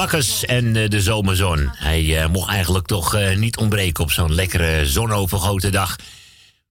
Bakkers 0.01 0.45
en 0.45 0.75
eh, 0.75 0.89
de 0.89 1.01
zomerzon. 1.01 1.69
Hij 1.71 2.21
eh, 2.21 2.29
mocht 2.29 2.49
eigenlijk 2.49 2.87
toch 2.87 3.15
eh, 3.15 3.37
niet 3.37 3.57
ontbreken 3.57 4.03
op 4.03 4.11
zo'n 4.11 4.33
lekkere 4.33 4.85
zonovergoten 4.85 5.71
dag. 5.71 5.95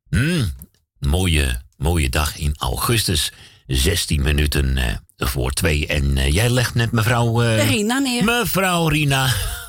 Mm, 0.09 0.53
mooie, 0.99 1.61
mooie 1.77 2.09
dag 2.09 2.37
in 2.39 2.55
augustus. 2.59 3.33
16 3.67 4.23
minuten 4.23 4.79
voor 5.17 5.51
twee. 5.51 5.87
En 5.87 6.33
jij 6.33 6.51
legt 6.51 6.75
net 6.75 6.93
mevrouw... 6.93 7.41
Rina 7.41 7.99
neer. 7.99 8.25
Mevrouw 8.25 8.89
Rina. 8.89 9.29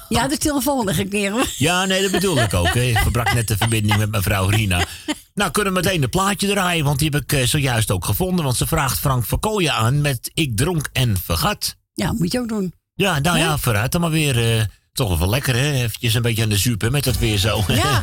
Ja, 0.09 0.27
de 0.27 0.37
telefoon 0.37 0.85
leg 0.85 0.99
ik 0.99 1.11
neer. 1.11 1.53
Ja, 1.57 1.85
nee, 1.85 2.01
dat 2.01 2.11
bedoel 2.11 2.37
ik 2.37 2.53
ook. 2.53 2.75
Ik 2.75 2.97
verbrak 2.97 3.33
net 3.33 3.47
de 3.47 3.57
verbinding 3.57 3.97
met 3.97 4.11
mevrouw 4.11 4.47
Rina. 4.47 4.85
Nou, 5.33 5.51
kunnen 5.51 5.73
we 5.73 5.79
meteen 5.79 6.01
de 6.01 6.07
plaatje 6.07 6.47
draaien, 6.47 6.85
want 6.85 6.99
die 6.99 7.09
heb 7.09 7.31
ik 7.31 7.47
zojuist 7.47 7.91
ook 7.91 8.05
gevonden. 8.05 8.45
Want 8.45 8.57
ze 8.57 8.67
vraagt 8.67 8.99
Frank 8.99 9.25
Verkooyen 9.25 9.73
aan 9.73 10.01
met 10.01 10.31
Ik 10.33 10.57
dronk 10.57 10.89
en 10.93 11.17
vergat. 11.23 11.75
Ja, 11.93 12.11
moet 12.11 12.31
je 12.31 12.39
ook 12.39 12.49
doen. 12.49 12.73
Ja, 13.01 13.19
nou 13.19 13.37
ja, 13.37 13.57
vooruit 13.57 13.91
dan 13.91 14.01
maar 14.01 14.09
weer. 14.09 14.57
Eh, 14.57 14.63
toch 14.93 15.19
wel, 15.19 15.29
lekker, 15.29 15.55
hè? 15.55 15.71
Eventjes 15.71 16.13
een 16.13 16.21
beetje 16.21 16.43
aan 16.43 16.49
de 16.49 16.57
zuur 16.57 16.77
met 16.91 17.03
dat 17.03 17.17
weer 17.17 17.37
zo. 17.37 17.63
Ja. 17.67 17.99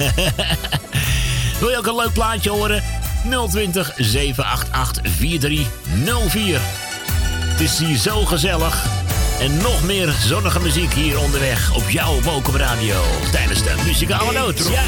Wil 1.60 1.68
je 1.68 1.76
ook 1.76 1.86
een 1.86 1.96
leuk 1.96 2.12
plaatje 2.12 2.50
horen? 2.50 2.82
020 3.48 3.92
788 3.96 5.12
4304. 5.12 6.60
Het 7.40 7.60
is 7.60 7.78
hier 7.78 7.96
zo 7.96 8.24
gezellig. 8.24 8.86
En 9.40 9.56
nog 9.56 9.82
meer 9.82 10.14
zonnige 10.26 10.60
muziek 10.60 10.92
hier 10.92 11.18
onderweg 11.18 11.74
op 11.74 11.90
jouw 11.90 12.20
Mokum 12.20 12.56
Radio. 12.56 13.02
Tijdens 13.32 13.62
de 13.62 13.74
muzikale 13.84 14.32
noot. 14.32 14.58
Ja. 14.58 14.82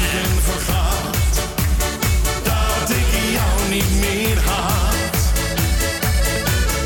dat 2.43 2.89
ik 2.89 3.31
jou 3.33 3.69
niet 3.69 3.99
meer 3.99 4.37
haat. 4.39 5.31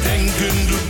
Denken 0.03 0.68
doet 0.68 0.85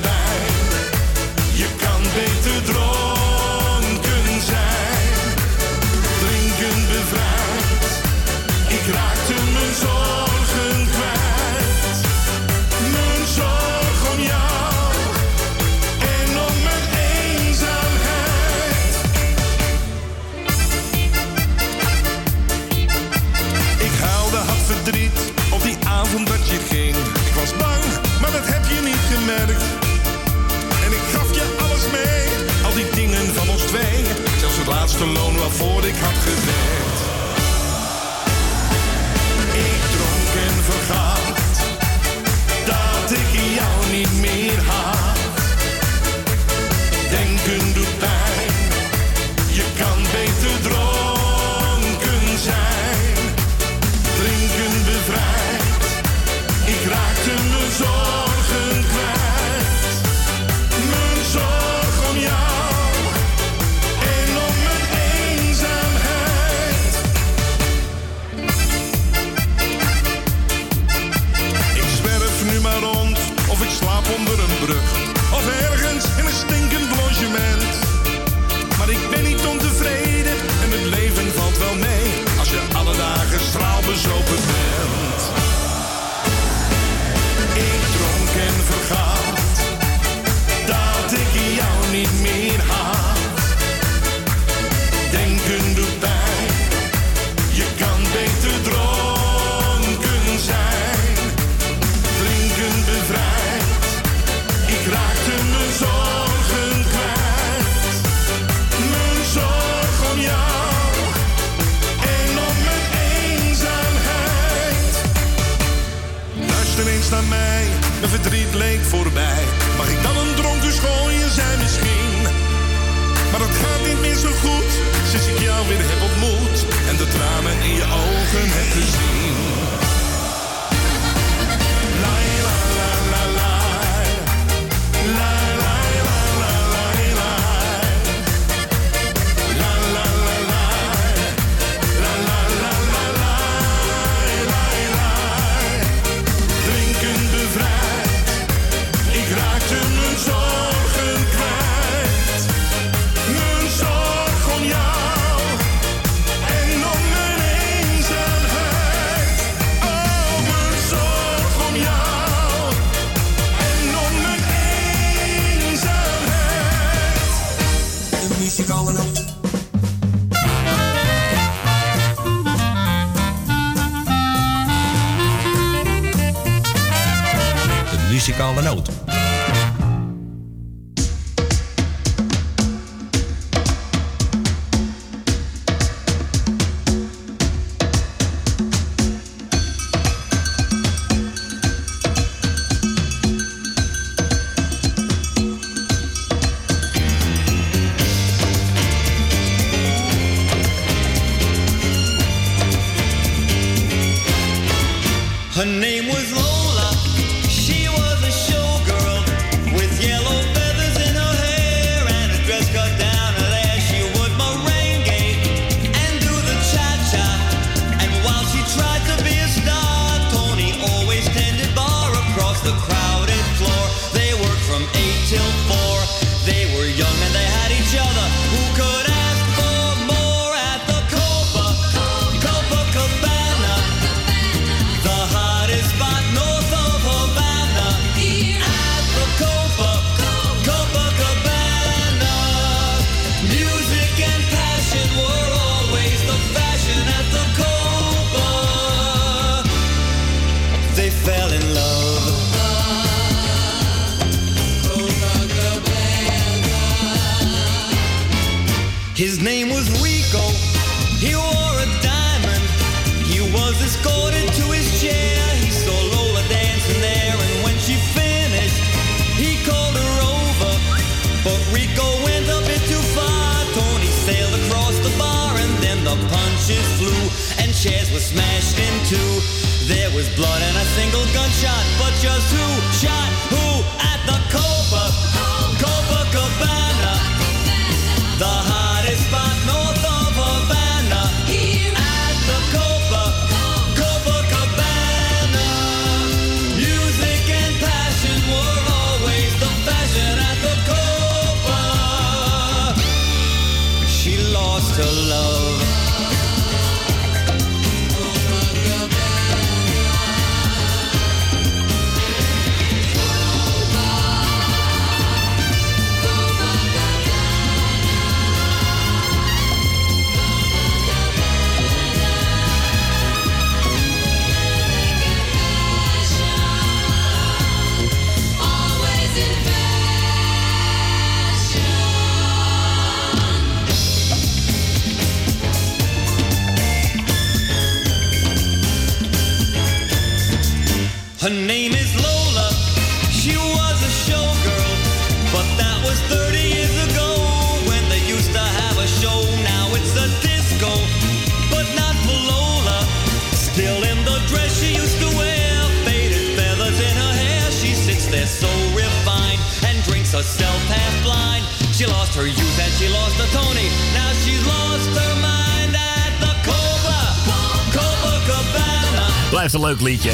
leuk 369.85 370.01
liedje. 370.01 370.31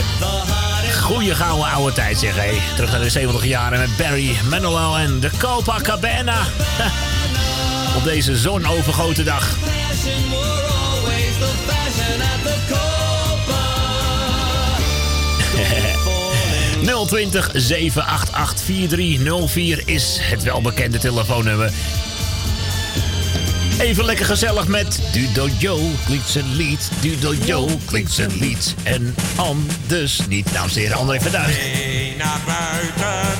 Goeie 1.01 1.35
gouden 1.35 1.71
oude 1.71 1.93
tijd 1.93 2.19
zeg 2.19 2.35
hé. 2.35 2.75
Terug 2.75 2.91
naar 2.91 2.99
de 2.99 3.09
70 3.09 3.45
jaren 3.45 3.79
met 3.79 3.97
Barry 3.97 4.35
Manilow 4.49 4.95
en 4.95 5.19
de 5.19 5.29
Copacabana. 5.37 6.39
Op 7.97 8.03
deze 8.03 8.37
zonovergoten 8.37 9.25
dag. 9.25 9.43
Fashion 9.43 10.29
were 10.29 10.67
always 10.67 11.37
the 11.39 11.49
fashion 11.67 12.21
at 12.21 12.43
the 12.43 12.55
Copa. 16.85 17.05
020 17.07 17.49
788 17.53 18.63
4304 18.63 19.81
is 19.85 20.17
het 20.21 20.43
welbekende 20.43 20.97
telefoonnummer. 20.97 21.71
Even 23.81 24.05
lekker 24.05 24.25
gezellig 24.25 24.67
met 24.67 24.99
Dudo 25.11 25.47
Joe 25.59 25.91
klinkt 26.05 26.29
zijn 26.29 26.55
lied. 26.55 26.89
Dudo 26.99 27.33
Joe 27.33 27.69
klinkt 27.85 28.11
zijn 28.11 28.37
lied. 28.39 28.75
En 28.83 29.15
anders 29.35 30.27
niet. 30.27 30.53
Nou, 30.53 30.69
zeer 30.69 30.93
André 30.93 31.21
van 31.21 31.31
Duin. 31.31 31.53
naar 32.17 32.39
buiten, 32.45 33.30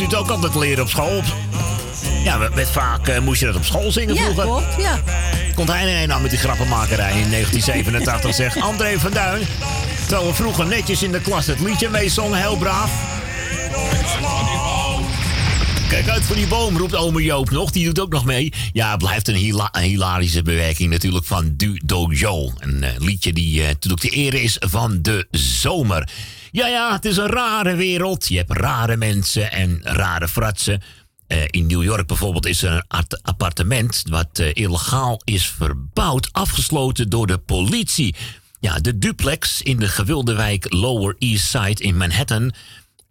u 0.00 0.04
het 0.04 0.14
ook 0.14 0.28
altijd 0.28 0.54
leren 0.54 0.82
op 0.82 0.90
school? 0.90 1.22
Ja, 2.24 2.48
met, 2.54 2.70
vaak 2.70 3.08
eh, 3.08 3.20
moest 3.20 3.40
je 3.40 3.46
dat 3.46 3.56
op 3.56 3.64
school 3.64 3.92
zingen 3.92 4.14
Ja, 4.14 4.22
vroeger. 4.22 4.44
klopt, 4.44 4.74
ja. 4.78 5.00
Komt 5.54 5.68
hij 5.68 6.06
nou 6.06 6.20
met 6.22 6.30
die 6.30 6.38
grappenmakerij 6.38 7.10
in 7.20 7.30
1987, 7.36 8.34
zegt 8.34 8.60
André 8.60 8.98
van 8.98 9.10
Duin. 9.12 9.42
Terwijl 10.06 10.26
we 10.28 10.34
vroeger 10.34 10.66
netjes 10.66 11.02
in 11.02 11.12
de 11.12 11.20
klas 11.20 11.46
het 11.46 11.60
liedje 11.60 11.88
meezongen, 11.88 12.38
heel 12.40 12.56
braaf. 12.56 12.90
Kijk 15.88 16.08
uit 16.08 16.22
voor 16.24 16.36
die 16.36 16.46
boom, 16.46 16.76
roept 16.76 16.94
ome 16.94 17.22
Joop 17.22 17.50
nog. 17.50 17.70
Die 17.70 17.84
doet 17.84 18.00
ook 18.00 18.12
nog 18.12 18.24
mee. 18.24 18.52
Ja, 18.72 18.90
het 18.90 18.98
blijft 18.98 19.28
een, 19.28 19.34
hila- 19.34 19.68
een 19.72 19.82
hilarische 19.82 20.42
bewerking 20.42 20.90
natuurlijk 20.90 21.24
van 21.24 21.52
Du 21.56 21.80
Dojo. 21.84 22.52
Een 22.58 22.82
eh, 22.84 22.90
liedje 22.98 23.32
die 23.32 23.60
eh, 23.62 23.66
natuurlijk 23.68 24.02
de 24.02 24.16
eer 24.16 24.34
is 24.34 24.56
van 24.60 24.98
de 25.02 25.26
zomer. 25.30 26.08
Ja, 26.52 26.66
ja, 26.66 26.92
het 26.92 27.04
is 27.04 27.16
een 27.16 27.26
rare 27.26 27.74
wereld. 27.74 28.28
Je 28.28 28.36
hebt 28.36 28.52
rare 28.52 28.96
mensen 28.96 29.52
en 29.52 29.80
rare 29.82 30.28
fratsen. 30.28 30.82
Eh, 31.26 31.44
in 31.50 31.66
New 31.66 31.82
York 31.82 32.06
bijvoorbeeld 32.06 32.46
is 32.46 32.62
er 32.62 32.72
een 32.72 32.84
art- 32.88 33.22
appartement... 33.22 34.02
wat 34.08 34.38
eh, 34.38 34.50
illegaal 34.52 35.20
is 35.24 35.48
verbouwd, 35.48 36.28
afgesloten 36.32 37.10
door 37.10 37.26
de 37.26 37.38
politie. 37.38 38.14
Ja, 38.60 38.78
de 38.78 38.98
duplex 38.98 39.62
in 39.62 39.78
de 39.78 39.88
gewilde 39.88 40.34
wijk 40.34 40.72
Lower 40.72 41.16
East 41.18 41.46
Side 41.46 41.82
in 41.82 41.96
Manhattan 41.96 42.52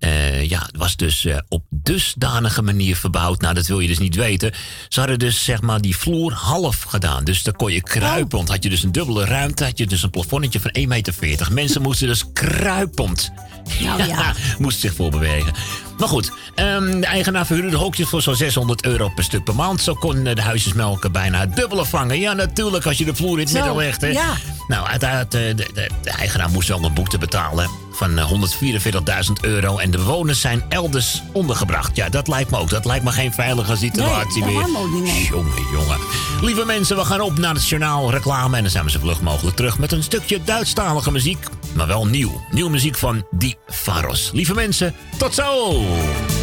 eh, 0.01 0.49
ja, 0.49 0.61
het 0.65 0.77
was 0.77 0.95
dus 0.95 1.25
eh, 1.25 1.37
op 1.49 1.63
dusdanige 1.69 2.61
manier 2.61 2.95
verbouwd. 2.95 3.41
Nou, 3.41 3.53
dat 3.53 3.67
wil 3.67 3.79
je 3.79 3.87
dus 3.87 3.99
niet 3.99 4.15
weten. 4.15 4.51
Ze 4.89 4.99
hadden 4.99 5.19
dus 5.19 5.43
zeg 5.43 5.61
maar 5.61 5.81
die 5.81 5.97
vloer 5.97 6.33
half 6.33 6.81
gedaan. 6.81 7.23
Dus 7.23 7.43
dan 7.43 7.55
kon 7.55 7.71
je 7.71 7.81
kruipend. 7.81 8.49
Had 8.49 8.63
je 8.63 8.69
dus 8.69 8.83
een 8.83 8.91
dubbele 8.91 9.25
ruimte. 9.25 9.63
Had 9.63 9.77
je 9.77 9.87
dus 9.87 10.03
een 10.03 10.09
plafonnetje 10.09 10.59
van 10.59 10.75
1,40 10.79 11.19
meter. 11.19 11.53
Mensen 11.53 11.81
moesten 11.81 12.07
dus 12.07 12.31
kruipend. 12.33 13.31
Nou 13.79 14.03
ja. 14.07 14.33
moesten 14.57 14.81
zich 14.81 14.95
voorbewegen. 14.95 15.53
Maar 15.97 16.07
goed, 16.07 16.31
ehm, 16.55 16.99
de 16.99 17.05
eigenaar 17.05 17.45
verhuurde 17.45 17.69
de 17.71 17.77
hokjes 17.77 18.09
voor 18.09 18.21
zo'n 18.21 18.35
600 18.35 18.85
euro 18.85 19.09
per 19.09 19.23
stuk 19.23 19.43
per 19.43 19.55
maand. 19.55 19.81
Zo 19.81 19.93
kon 19.93 20.25
eh, 20.25 20.35
de 20.35 20.41
huisjesmelker 20.41 21.11
bijna 21.11 21.39
het 21.39 21.55
dubbele 21.55 21.85
vangen. 21.85 22.19
Ja, 22.19 22.33
natuurlijk, 22.33 22.85
als 22.85 22.97
je 22.97 23.05
de 23.05 23.15
vloer 23.15 23.39
in 23.39 23.43
het 23.45 23.53
midden 23.53 23.75
legt. 23.75 24.01
Hè. 24.01 24.07
ja. 24.07 24.33
Nou, 24.67 24.88
uiteraard, 24.88 25.33
eh, 25.33 25.41
de, 25.41 25.55
de, 25.55 25.89
de 26.03 26.09
eigenaar 26.09 26.49
moest 26.49 26.67
wel 26.67 26.83
een 26.83 26.93
boete 26.93 27.17
betalen 27.17 27.69
van 27.91 28.17
eh, 28.17 28.31
144.000 28.31 29.31
euro. 29.41 29.77
En 29.77 29.91
de 29.91 29.97
bewoners 29.97 30.41
zijn 30.41 30.63
elders 30.69 31.21
ondergebracht. 31.33 31.95
Ja, 31.95 32.09
dat 32.09 32.27
lijkt 32.27 32.51
me 32.51 32.57
ook. 32.57 32.69
Dat 32.69 32.85
lijkt 32.85 33.03
me 33.03 33.11
geen 33.11 33.33
veilige 33.33 33.75
situatie 33.75 34.43
Nee, 34.43 34.53
meer. 34.53 35.01
niet. 35.01 35.25
Jongen, 35.25 35.51
jongen. 35.71 35.97
Lieve 36.41 36.65
mensen, 36.65 36.95
we 36.95 37.05
gaan 37.05 37.21
op 37.21 37.38
naar 37.38 37.53
het 37.53 37.67
journaal 37.67 38.11
reclame. 38.11 38.55
En 38.55 38.61
dan 38.61 38.71
zijn 38.71 38.83
we 38.83 38.91
zo 38.91 38.99
vlug 38.99 39.21
mogelijk 39.21 39.55
terug 39.55 39.77
met 39.77 39.91
een 39.91 40.03
stukje 40.03 40.39
Duitsstalige 40.43 41.11
muziek. 41.11 41.45
Maar 41.76 41.88
wel 41.88 42.06
nieuw. 42.06 42.41
Nieuwe 42.52 42.69
muziek 42.69 42.98
van 42.98 43.27
Die 43.31 43.57
Faros. 43.68 44.30
Lieve 44.34 44.53
mensen, 44.53 44.95
tot 45.18 45.34
zo! 45.34 46.40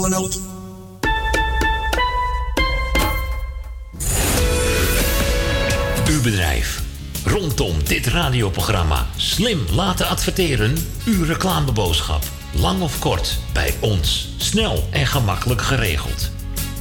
Noot. 0.00 0.40
Uw 6.08 6.22
bedrijf. 6.22 6.82
Rondom 7.24 7.84
dit 7.84 8.06
radioprogramma 8.06 9.06
slim 9.16 9.60
laten 9.72 10.08
adverteren. 10.08 10.76
Uw 11.04 11.24
reclameboodschap. 11.24 12.22
Lang 12.52 12.82
of 12.82 12.98
kort, 12.98 13.38
bij 13.52 13.74
ons. 13.80 14.28
Snel 14.36 14.88
en 14.90 15.06
gemakkelijk 15.06 15.62
geregeld. 15.62 16.30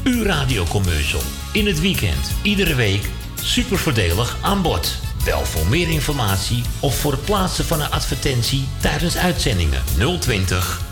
Uw 0.03 0.23
radiocommercial. 0.23 1.21
In 1.51 1.65
het 1.65 1.79
weekend, 1.79 2.31
iedere 2.41 2.75
week. 2.75 3.09
Super 3.41 3.77
voordelig 3.77 4.37
aan 4.41 4.61
bod. 4.61 4.95
Bel 5.23 5.45
voor 5.45 5.67
meer 5.67 5.89
informatie 5.89 6.63
of 6.79 6.99
voor 6.99 7.11
het 7.11 7.25
plaatsen 7.25 7.65
van 7.65 7.81
een 7.81 7.91
advertentie 7.91 8.67
tijdens 8.81 9.17
uitzendingen 9.17 9.83
020 10.19 10.84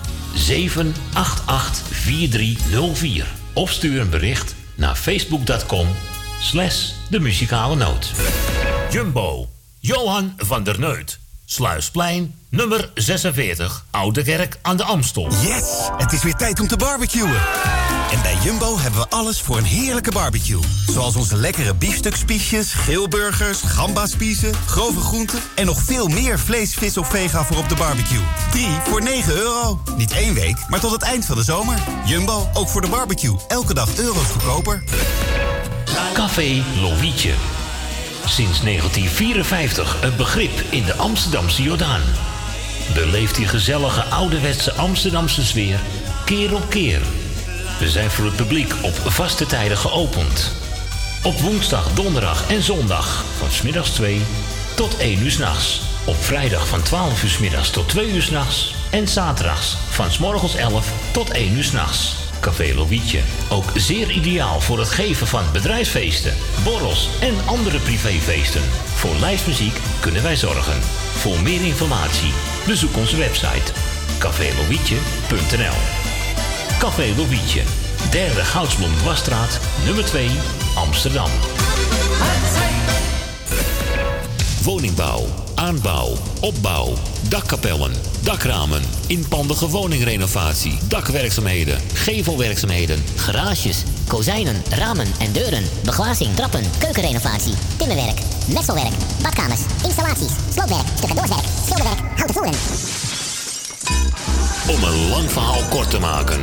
788 0.44 1.82
4304. 1.92 3.26
Of 3.54 3.72
stuur 3.72 4.02
een 4.02 4.10
bericht 4.10 4.56
naar 4.76 4.96
facebook.com 4.96 5.88
slash 6.40 6.92
de 7.10 7.20
muzikale 7.20 7.76
noot. 7.76 8.12
Jumbo, 8.92 9.50
Johan 9.80 10.34
van 10.38 10.64
der 10.64 10.80
Neut. 10.80 11.20
Sluisplein, 11.46 12.36
nummer 12.50 12.92
46, 12.94 13.86
Oude 13.92 14.24
Kerk 14.24 14.60
aan 14.62 14.78
de 14.78 14.84
Amstel. 14.84 15.28
Yes! 15.30 15.90
Het 15.98 16.14
is 16.14 16.24
weer 16.24 16.36
tijd 16.36 16.60
om 16.60 16.68
te 16.68 16.78
barbecuen. 16.78 17.32
En 18.14 18.22
bij 18.22 18.38
Jumbo 18.44 18.80
hebben 18.80 19.00
we 19.00 19.10
alles 19.10 19.42
voor 19.42 19.58
een 19.58 19.64
heerlijke 19.64 20.12
barbecue. 20.12 20.60
Zoals 20.88 21.16
onze 21.16 21.36
lekkere 21.36 21.76
biefstukspiesjes, 21.76 22.74
geelburgers, 22.74 23.62
gambaspiezen, 23.62 24.54
grove 24.66 25.00
groenten... 25.00 25.40
en 25.56 25.66
nog 25.66 25.82
veel 25.82 26.08
meer 26.08 26.40
vlees, 26.40 26.74
vis 26.74 26.98
of 26.98 27.10
vega 27.10 27.44
voor 27.44 27.58
op 27.58 27.70
de 27.70 27.76
barbecue. 27.76 28.22
3 28.52 28.68
voor 28.84 29.02
9 29.02 29.36
euro. 29.36 29.82
Niet 29.98 30.12
één 30.12 30.34
week, 30.34 30.58
maar 30.70 30.80
tot 30.80 30.92
het 30.92 31.02
eind 31.02 31.26
van 31.26 31.36
de 31.36 31.44
zomer. 31.44 31.78
Jumbo, 32.06 32.50
ook 32.54 32.70
voor 32.70 32.82
de 32.82 32.90
barbecue. 32.90 33.36
Elke 33.48 33.74
dag 33.74 33.98
euro's 33.98 34.28
goedkoper. 34.28 34.84
Café 36.14 36.64
Lovietje. 36.82 37.34
Sinds 38.26 38.62
1954 38.62 39.98
een 40.04 40.16
begrip 40.16 40.64
in 40.70 40.84
de 40.84 40.96
Amsterdamse 40.96 41.64
Jordaan. 41.64 42.02
Beleeft 42.94 43.36
die 43.36 43.48
gezellige 43.48 44.04
ouderwetse 44.04 44.74
Amsterdamse 44.74 45.46
sfeer 45.46 45.80
keer 46.26 46.56
op 46.56 46.70
keer. 46.70 47.02
We 47.80 47.90
zijn 47.90 48.12
voor 48.12 48.26
het 48.26 48.36
publiek 48.36 48.74
op 48.82 48.94
vaste 48.96 49.46
tijden 49.46 49.78
geopend. 49.78 50.52
Op 51.24 51.40
woensdag, 51.40 51.94
donderdag 51.94 52.50
en 52.50 52.62
zondag 52.62 53.24
van 53.38 53.52
smiddags 53.52 53.90
2 53.90 54.22
tot 54.76 54.98
1 54.98 55.24
uur 55.24 55.32
s'nachts. 55.32 55.82
Op 56.06 56.16
vrijdag 56.16 56.68
van 56.68 56.82
12 56.82 57.24
uur 57.24 57.30
's 57.30 57.38
middags 57.38 57.70
tot 57.70 57.90
2 57.90 58.12
uur 58.12 58.22
s'nachts. 58.22 58.76
En 58.92 59.08
zaterdags 59.08 59.78
van 59.90 60.12
s 60.12 60.18
morgens 60.18 60.56
11 60.56 60.88
tot 61.12 61.30
1 61.30 61.54
uur 61.54 61.64
s'nachts. 61.64 62.16
Café 62.40 62.74
Lovietje. 62.76 63.20
Ook 63.50 63.72
zeer 63.76 64.12
ideaal 64.12 64.62
voor 64.62 64.80
het 64.80 64.90
geven 64.90 65.28
van 65.28 65.44
bedrijfsfeesten, 65.52 66.34
borrels 66.64 67.10
en 67.22 67.36
andere 67.46 67.80
privéfeesten. 67.80 68.64
Voor 68.96 69.16
lijstmuziek 69.16 69.78
kunnen 70.00 70.24
wij 70.24 70.36
zorgen. 70.36 70.82
Voor 71.18 71.42
meer 71.42 71.62
informatie 71.62 72.34
bezoek 72.68 72.98
onze 72.98 73.18
website 73.18 73.72
cafélovietje.nl 74.20 76.03
Café 76.84 77.14
Lobietje. 77.18 77.62
Derde 78.12 78.44
Goudsblom 78.44 78.92
Wasstraat, 79.04 79.60
nummer 79.86 80.06
2, 80.06 80.30
Amsterdam. 80.76 81.30
Woningbouw, 84.64 85.26
aanbouw, 85.56 86.18
opbouw, 86.42 86.94
dakkapellen, 87.30 87.94
dakramen, 88.24 88.82
inpandige 89.08 89.70
woningrenovatie, 89.70 90.78
dakwerkzaamheden, 90.88 91.80
gevelwerkzaamheden, 91.94 93.04
garages, 93.16 93.84
kozijnen, 94.08 94.64
ramen 94.70 95.08
en 95.20 95.32
deuren, 95.32 95.64
beglazing, 95.84 96.36
trappen, 96.36 96.64
keukenrenovatie, 96.80 97.54
timmerwerk, 97.78 98.20
messelwerk, 98.54 98.94
badkamers, 99.22 99.62
installaties, 99.84 100.32
sloopwerk, 100.54 100.88
stukken 100.96 101.28
schilderwerk, 101.66 102.00
houten 102.16 102.36
voelen. 102.36 103.13
Om 104.68 104.84
een 104.84 105.10
lang 105.10 105.32
verhaal 105.32 105.62
kort 105.70 105.90
te 105.90 106.00
maken. 106.00 106.42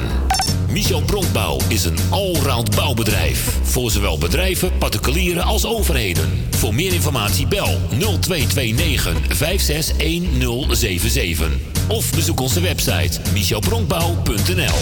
Michel 0.70 1.02
Bronkbouw 1.02 1.58
is 1.68 1.84
een 1.84 1.98
allround 2.10 2.76
bouwbedrijf. 2.76 3.58
Voor 3.62 3.90
zowel 3.90 4.18
bedrijven, 4.18 4.78
particulieren 4.78 5.42
als 5.42 5.66
overheden. 5.66 6.46
Voor 6.50 6.74
meer 6.74 6.92
informatie 6.92 7.46
bel 7.46 7.78
0229 7.88 9.36
561077. 9.36 11.48
Of 11.88 12.14
bezoek 12.14 12.40
onze 12.40 12.60
website 12.60 13.20
michelbronkbouw.nl 13.32 14.78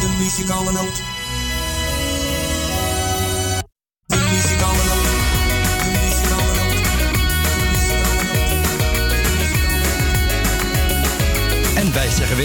De 0.00 0.16
muziek 0.18 0.48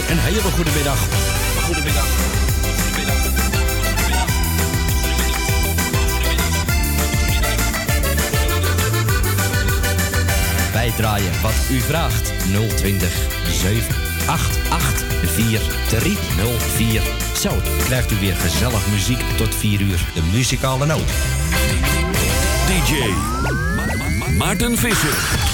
een 0.09 0.19
hele 0.19 0.41
goede 0.41 0.71
middag. 0.75 0.99
Goedemiddag. 1.63 2.05
Bijdraaien 10.71 11.41
wat 11.41 11.53
u 11.69 11.79
vraagt 11.79 12.31
020 12.75 13.27
788 13.47 15.03
4304. 15.33 17.01
Zo 17.41 17.61
krijgt 17.83 18.11
u 18.11 18.15
weer 18.15 18.35
gezellig 18.35 18.87
muziek 18.87 19.21
tot 19.37 19.55
4 19.55 19.81
uur. 19.81 20.05
De 20.13 20.21
muzikale 20.31 20.85
noot. 20.85 21.11
DJ 22.67 22.93
Maarten 24.37 24.77
Visser. 24.77 25.52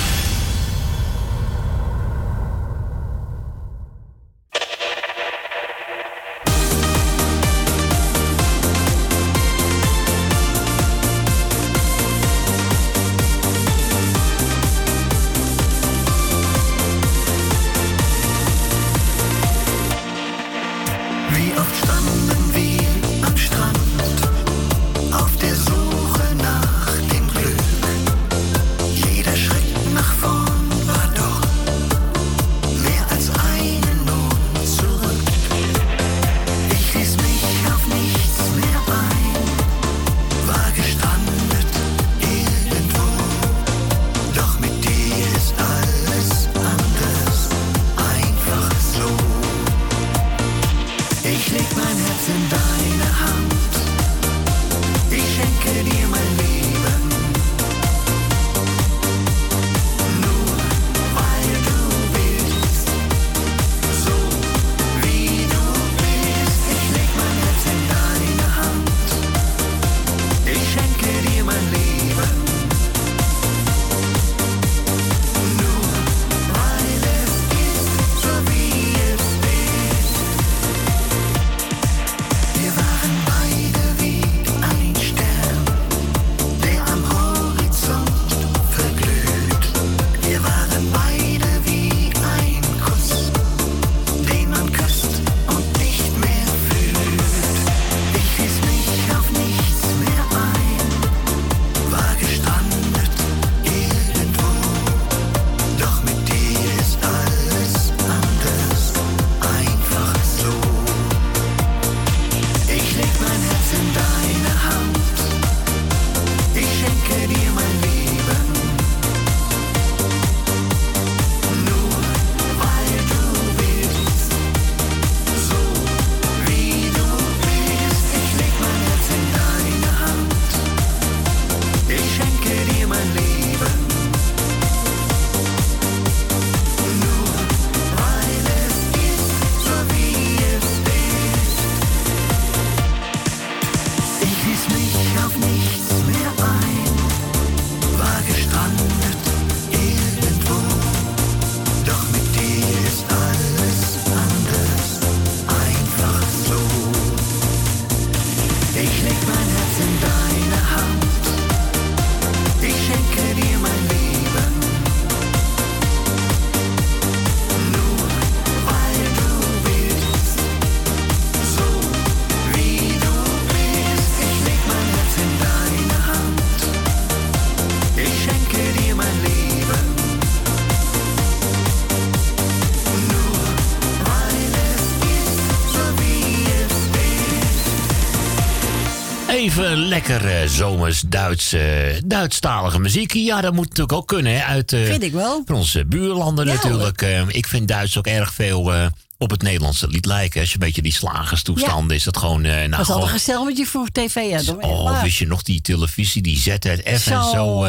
even 189.59 189.87
lekker 189.87 190.25
eh, 190.25 190.47
zomers 190.47 191.01
Duits, 191.07 191.53
eh, 191.53 191.61
Duitsstalige 192.05 192.79
muziek. 192.79 193.13
Ja, 193.13 193.41
dat 193.41 193.53
moet 193.53 193.67
natuurlijk 193.67 193.93
ook 193.93 194.07
kunnen. 194.07 194.45
Uit, 194.45 194.73
eh, 194.73 194.83
vind 194.83 195.03
ik 195.03 195.13
wel. 195.13 195.41
Van 195.45 195.55
onze 195.55 195.85
buurlanden 195.85 196.45
natuurlijk. 196.45 197.01
ik 197.27 197.47
vind 197.47 197.67
Duits 197.67 197.97
ook 197.97 198.07
erg 198.07 198.33
veel 198.33 198.71
op 199.17 199.29
het 199.29 199.41
Nederlandse 199.41 199.87
lied 199.87 200.05
lijken. 200.05 200.39
Als 200.39 200.49
je 200.49 200.55
een 200.59 200.65
beetje 200.65 200.81
die 200.81 200.93
slagerstoestanden 200.93 201.89
ja. 201.89 201.95
is 201.95 202.03
dat 202.03 202.17
gewoon... 202.17 202.45
Uh, 202.45 202.53
nou, 202.53 202.69
was 202.69 202.89
altijd 202.89 203.11
gezellig 203.11 203.45
met 203.45 203.57
je 203.57 203.65
voor 203.65 203.87
tv. 203.91 204.13
Hè, 204.15 204.51
oh, 204.51 205.01
wist 205.01 205.17
je 205.17 205.27
nog 205.27 205.43
die 205.43 205.61
televisie, 205.61 206.21
die 206.21 206.37
ZF 206.37 206.83
en 206.83 206.99
zo. 206.99 207.67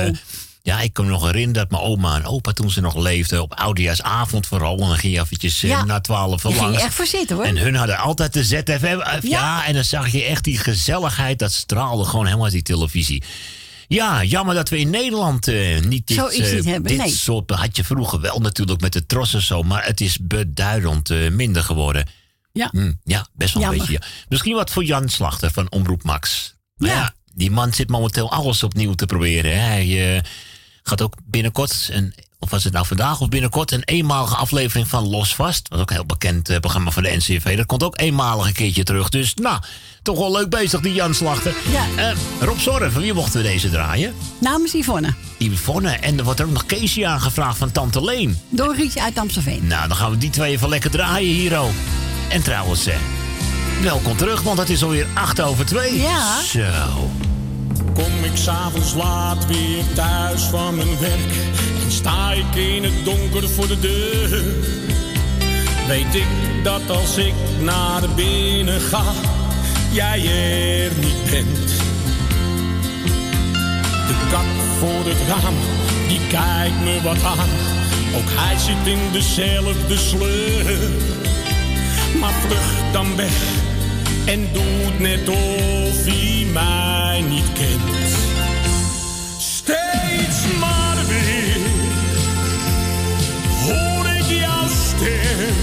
Ja, 0.71 0.81
ik 0.81 0.93
kan 0.93 1.05
me 1.05 1.11
nog 1.11 1.25
herinneren 1.25 1.53
dat 1.53 1.71
mijn 1.71 1.83
oma 1.83 2.17
en 2.17 2.25
opa 2.25 2.53
toen 2.53 2.71
ze 2.71 2.81
nog 2.81 2.97
leefden, 2.97 3.43
op 3.43 3.55
oudejaarsavond 3.55 4.47
vooral, 4.47 4.73
en 4.73 4.89
dan 4.89 4.97
ging 4.97 5.15
je 5.15 5.21
eventjes 5.21 5.63
eh, 5.63 5.83
na 5.83 6.01
twaalf 6.01 6.43
langs. 6.43 6.59
ging 6.59 6.77
echt 6.77 6.95
voor 6.95 7.07
zitten 7.07 7.37
hoor. 7.37 7.45
En 7.45 7.57
hun 7.57 7.75
hadden 7.75 7.99
altijd 7.99 8.33
de 8.33 8.45
ZFM. 8.45 8.85
Eh, 8.85 9.21
ja. 9.21 9.67
en 9.67 9.75
dan 9.75 9.85
zag 9.85 10.09
je 10.09 10.25
echt 10.25 10.45
die 10.45 10.59
gezelligheid, 10.59 11.39
dat 11.39 11.53
straalde 11.53 12.05
gewoon 12.05 12.25
helemaal 12.25 12.45
uit 12.45 12.55
die 12.55 12.63
televisie. 12.63 13.23
Ja, 13.89 14.25
jammer 14.25 14.55
dat 14.55 14.69
we 14.69 14.79
in 14.79 14.91
Nederland 14.91 15.49
eh, 15.49 15.81
niet 15.81 16.07
dit, 16.07 16.65
hebben, 16.65 16.99
dit 16.99 17.15
soort... 17.15 17.51
Had 17.51 17.77
je 17.77 17.85
vroeger 17.85 18.21
wel 18.21 18.39
natuurlijk 18.39 18.81
met 18.81 18.93
de 18.93 19.07
trossen 19.07 19.43
zo, 19.43 19.63
maar 19.63 19.85
het 19.85 20.01
is 20.01 20.19
beduidend 20.19 21.31
minder 21.31 21.63
geworden. 21.63 22.07
Ja. 22.53 22.69
Hm, 22.73 22.93
ja, 23.05 23.27
best 23.33 23.55
wel 23.55 23.63
een 23.63 23.79
beetje. 23.79 23.93
Ja. 23.93 24.03
Misschien 24.29 24.55
wat 24.55 24.71
voor 24.71 24.85
Jan 24.85 25.09
Slachter 25.09 25.51
van 25.51 25.71
Omroep 25.71 26.03
Max. 26.03 26.55
Ja. 26.77 27.15
die 27.35 27.51
man 27.51 27.73
zit 27.73 27.89
momenteel 27.89 28.31
alles 28.31 28.63
opnieuw 28.63 28.95
te 28.95 29.07
proberen. 29.07 29.63
Hij 29.63 30.23
gaat 30.83 31.03
ook 31.03 31.15
binnenkort, 31.25 31.89
een, 31.93 32.15
of 32.39 32.51
was 32.51 32.65
het 32.65 32.73
nou 32.73 32.87
vandaag 32.87 33.21
of 33.21 33.29
binnenkort, 33.29 33.73
een 33.73 33.85
eenmalige 33.85 34.37
aflevering 34.37 34.89
van 34.89 35.09
Los 35.09 35.35
Vast. 35.35 35.69
Dat 35.69 35.71
was 35.73 35.81
ook 35.81 35.91
een 35.91 35.97
heel 35.97 36.07
bekend 36.07 36.49
eh, 36.49 36.59
programma 36.59 36.91
van 36.91 37.03
de 37.03 37.17
NCV. 37.17 37.57
Dat 37.57 37.67
komt 37.67 37.83
ook 37.83 38.01
eenmalig 38.01 38.47
een 38.47 38.53
keertje 38.53 38.83
terug. 38.83 39.09
Dus 39.09 39.35
nou, 39.35 39.61
toch 40.03 40.19
wel 40.19 40.33
leuk 40.33 40.49
bezig 40.49 40.81
die 40.81 40.93
Jan 40.93 41.15
Slachter. 41.15 41.55
Ja. 41.71 41.85
Eh, 41.97 42.17
Rob 42.41 42.59
Zorre, 42.59 42.91
van 42.91 43.03
wie 43.03 43.15
mochten 43.15 43.43
we 43.43 43.49
deze 43.49 43.71
draaien? 43.71 44.15
Namens 44.41 44.73
Yvonne. 44.73 45.15
Yvonne. 45.39 45.91
En 45.91 46.19
er 46.19 46.25
wordt 46.25 46.41
ook 46.41 46.51
nog 46.51 46.67
Casey 46.67 47.07
aangevraagd 47.07 47.59
van 47.59 47.73
Tante 47.73 48.05
Leen. 48.05 48.41
Dorietje 48.49 49.03
uit 49.03 49.19
Amstelveen. 49.19 49.67
Nou, 49.67 49.89
dan 49.89 49.97
gaan 49.97 50.11
we 50.11 50.19
die 50.19 50.31
twee 50.31 50.53
even 50.53 50.69
lekker 50.69 50.91
draaien 50.91 51.35
hier 51.35 51.59
ook. 51.59 51.73
En 52.29 52.43
trouwens, 52.43 52.87
eh, 52.87 52.97
welkom 53.83 54.17
terug, 54.17 54.43
want 54.43 54.59
het 54.59 54.71
is 54.71 54.83
alweer 54.83 55.07
acht 55.15 55.41
over 55.41 55.67
twee. 55.67 56.01
Ja. 56.01 56.43
Zo. 56.43 57.30
Kom 57.95 58.25
ik 58.25 58.37
s'avonds 58.37 58.95
laat 58.95 59.47
weer 59.47 59.85
thuis 59.95 60.43
van 60.43 60.75
mijn 60.75 60.99
werk 61.01 61.33
en 61.85 61.93
sta 61.93 62.33
ik 62.33 62.55
in 62.55 62.85
het 62.85 63.05
donker 63.05 63.49
voor 63.49 63.69
de 63.69 63.81
deur. 63.81 64.45
Weet 65.89 66.15
ik 66.15 66.27
dat 66.63 66.91
als 66.91 67.17
ik 67.17 67.35
naar 67.61 68.03
binnen 68.17 68.81
ga, 68.81 69.13
jij 69.93 70.19
er 70.19 70.93
niet 71.01 71.31
bent. 71.31 71.69
De 74.07 74.27
kat 74.31 74.45
voor 74.79 75.05
het 75.05 75.29
raam, 75.29 75.55
die 76.09 76.21
kijkt 76.29 76.81
me 76.85 77.01
wat 77.03 77.25
aan. 77.25 77.49
Ook 78.15 78.29
hij 78.29 78.59
zit 78.59 78.87
in 78.87 79.13
dezelfde 79.13 79.97
sleur. 79.97 80.79
Maar 82.21 82.33
vlucht 82.33 82.93
dan 82.93 83.17
weg 83.17 83.69
en 84.31 84.49
doet 84.53 84.99
net 84.99 85.29
of 85.29 86.05
hij 86.05 86.47
mij 86.53 87.25
niet 87.29 87.53
kent. 87.53 88.17
Steeds 89.39 90.59
maar 90.61 90.97
weer 91.09 91.61
hoor 93.65 94.07
ik 94.07 94.39
jouw 94.39 94.69
stem. 94.69 95.57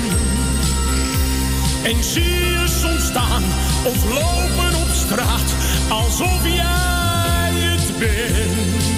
En 1.83 2.03
zie 2.03 2.23
je 2.23 2.63
soms 2.81 3.05
staan 3.05 3.43
of 3.85 4.03
lopen 4.05 4.79
op 4.81 4.89
straat 4.93 5.55
alsof 5.89 6.43
jij 6.43 7.51
het 7.53 7.99
bent. 7.99 8.96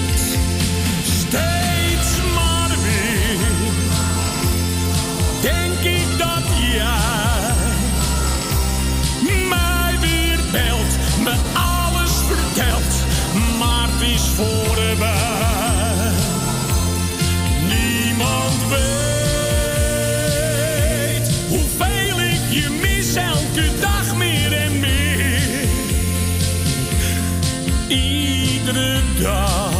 Dag, 29.22 29.72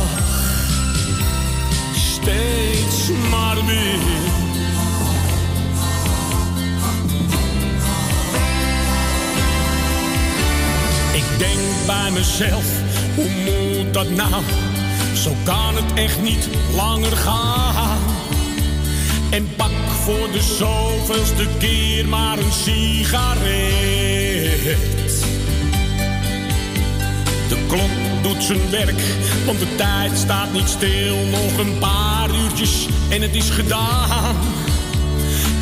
steeds 1.94 3.10
maar 3.30 3.56
weer. 3.66 4.00
Ik 11.12 11.38
denk 11.38 11.58
bij 11.86 12.10
mezelf, 12.10 12.64
hoe 13.14 13.28
moet 13.44 13.94
dat 13.94 14.10
nou? 14.10 14.42
Zo 15.14 15.36
kan 15.44 15.74
het 15.74 15.94
echt 15.94 16.22
niet 16.22 16.48
langer 16.74 17.16
gaan. 17.16 17.98
En 19.30 19.48
pak 19.56 19.70
voor 20.04 20.28
de 20.32 20.42
zoveelste 20.42 21.46
keer 21.58 22.08
maar 22.08 22.38
een 22.38 22.52
sigaret. 22.52 23.50
De 27.48 27.56
klok 27.68 28.10
doet 28.22 28.42
zijn 28.42 28.70
werk, 28.70 29.02
want 29.47 29.59
de 29.59 29.74
tijd 29.76 30.18
staat 30.18 30.52
niet 30.52 30.68
stil. 30.68 31.16
Nog 31.16 31.59
een 31.59 31.78
paar 31.78 32.30
uurtjes 32.34 32.86
en 33.09 33.22
het 33.22 33.34
is 33.34 33.51
gedaan. 33.51 34.36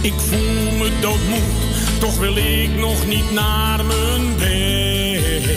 Ik 0.00 0.14
voel 0.16 0.72
me 0.78 0.90
doodmoe, 1.00 1.48
toch 1.98 2.18
wil 2.18 2.36
ik 2.36 2.70
nog 2.76 3.06
niet 3.06 3.30
naar 3.32 3.84
mijn 3.84 4.36
bed. 4.36 5.56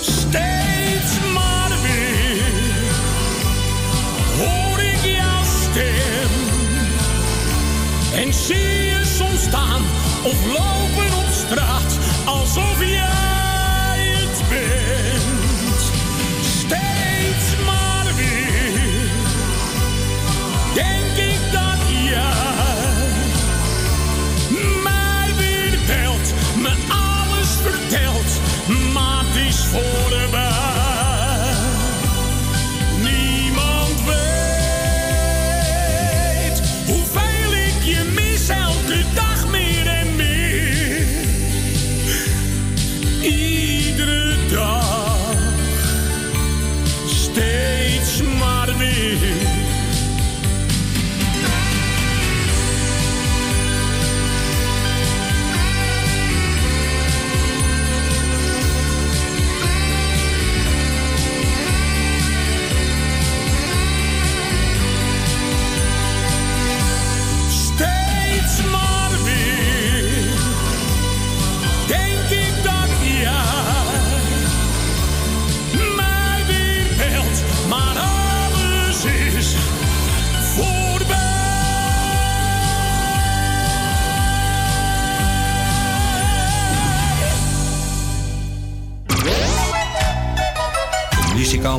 Steeds 0.00 1.32
maar 1.34 1.70
weer 1.82 2.42
hoor 4.38 4.78
ik 4.78 5.16
jouw 5.16 5.44
stem. 5.44 6.30
En 8.14 8.34
zie 8.34 8.84
je 8.84 9.00
soms 9.16 9.42
staan 9.42 9.82
of 10.22 10.46
lopen 10.46 10.73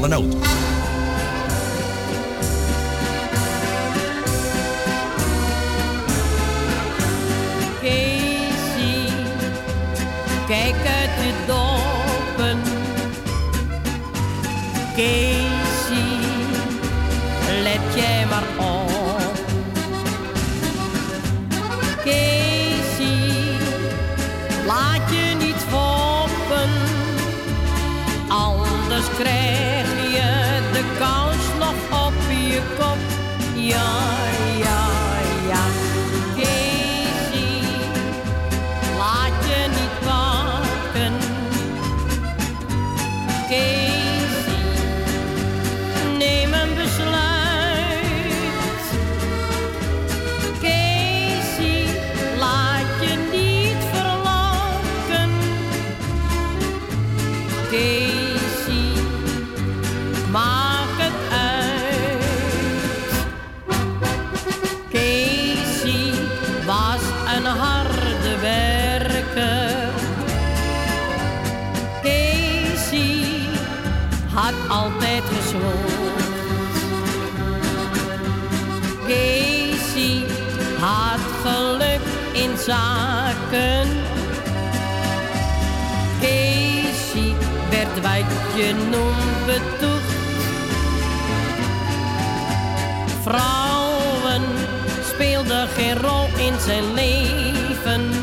De 0.07 0.44
zaken. 82.65 83.87
Casey 86.21 87.35
werd 87.69 88.01
wat 88.01 88.55
je 88.55 88.73
noemt. 88.89 89.25
Vrouwen 93.21 94.41
speelden 95.13 95.67
geen 95.67 95.97
rol 95.97 96.27
in 96.37 96.59
zijn 96.59 96.93
leven. 96.93 98.14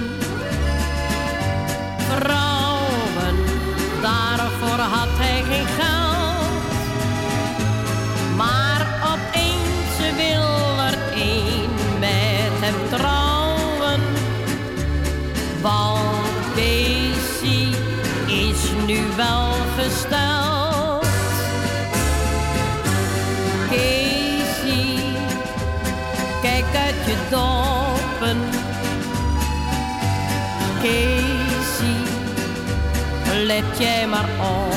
Let 33.52 33.78
jij 33.78 34.06
maar 34.06 34.28
op. 34.40 34.71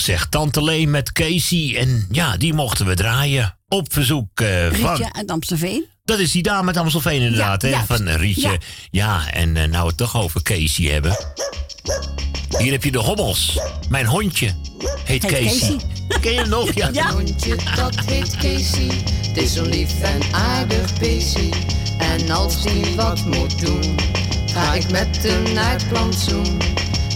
Grappig 0.00 0.20
zegt 0.20 0.30
Tante 0.30 0.62
Leen 0.62 0.90
met 0.90 1.12
Casey. 1.12 1.76
En 1.76 2.06
ja, 2.10 2.36
die 2.36 2.54
mochten 2.54 2.86
we 2.86 2.94
draaien. 2.94 3.56
Op 3.68 3.92
verzoek 3.92 4.40
eh, 4.40 4.66
van... 4.66 4.96
Rietje 4.96 5.12
uit 5.12 5.30
Amstelveen. 5.30 5.84
Dat 6.04 6.18
is 6.18 6.32
die 6.32 6.42
dame 6.42 6.66
uit 6.66 6.76
Amstelveen 6.76 7.20
inderdaad, 7.20 7.62
Ja, 7.62 7.68
hè? 7.68 7.74
juist. 7.74 7.86
Van 7.86 8.06
eh, 8.06 8.14
Rietje. 8.14 8.48
Ja. 8.50 8.58
Ja. 8.90 9.30
en 9.32 9.56
eh, 9.56 9.68
nou 9.68 9.82
we 9.82 9.88
het 9.88 9.96
toch 9.96 10.16
over 10.16 10.42
Casey 10.42 10.92
hebben. 10.92 11.16
Hier 12.58 12.72
heb 12.72 12.84
je 12.84 12.90
de 12.90 12.98
hobbels. 12.98 13.58
Mijn 13.88 14.06
hondje 14.06 14.46
heet, 15.04 15.22
Heet 15.22 15.32
Casey. 15.32 15.44
Casey. 15.44 15.76
Ken 16.20 16.32
je 16.32 16.38
hem 16.38 16.48
nog? 16.48 16.74
Ja. 16.74 16.88
Een 16.88 17.06
hondje 17.06 17.56
dat 17.76 17.94
heet 18.04 18.36
Casey. 18.36 18.90
Het 19.26 19.36
is 19.36 19.52
zo 19.52 19.62
lief 19.62 20.00
en 20.02 20.20
aardig 20.32 20.98
beestje. 20.98 21.48
En 21.98 22.30
als 22.30 22.62
die 22.62 22.94
wat 22.96 23.24
moet 23.24 23.60
doen, 23.60 23.96
ga 24.46 24.74
ik 24.74 24.90
met 24.90 25.22
hem 25.22 25.54
naar 25.54 25.72
het 25.72 25.88
plantsoen. 25.88 26.58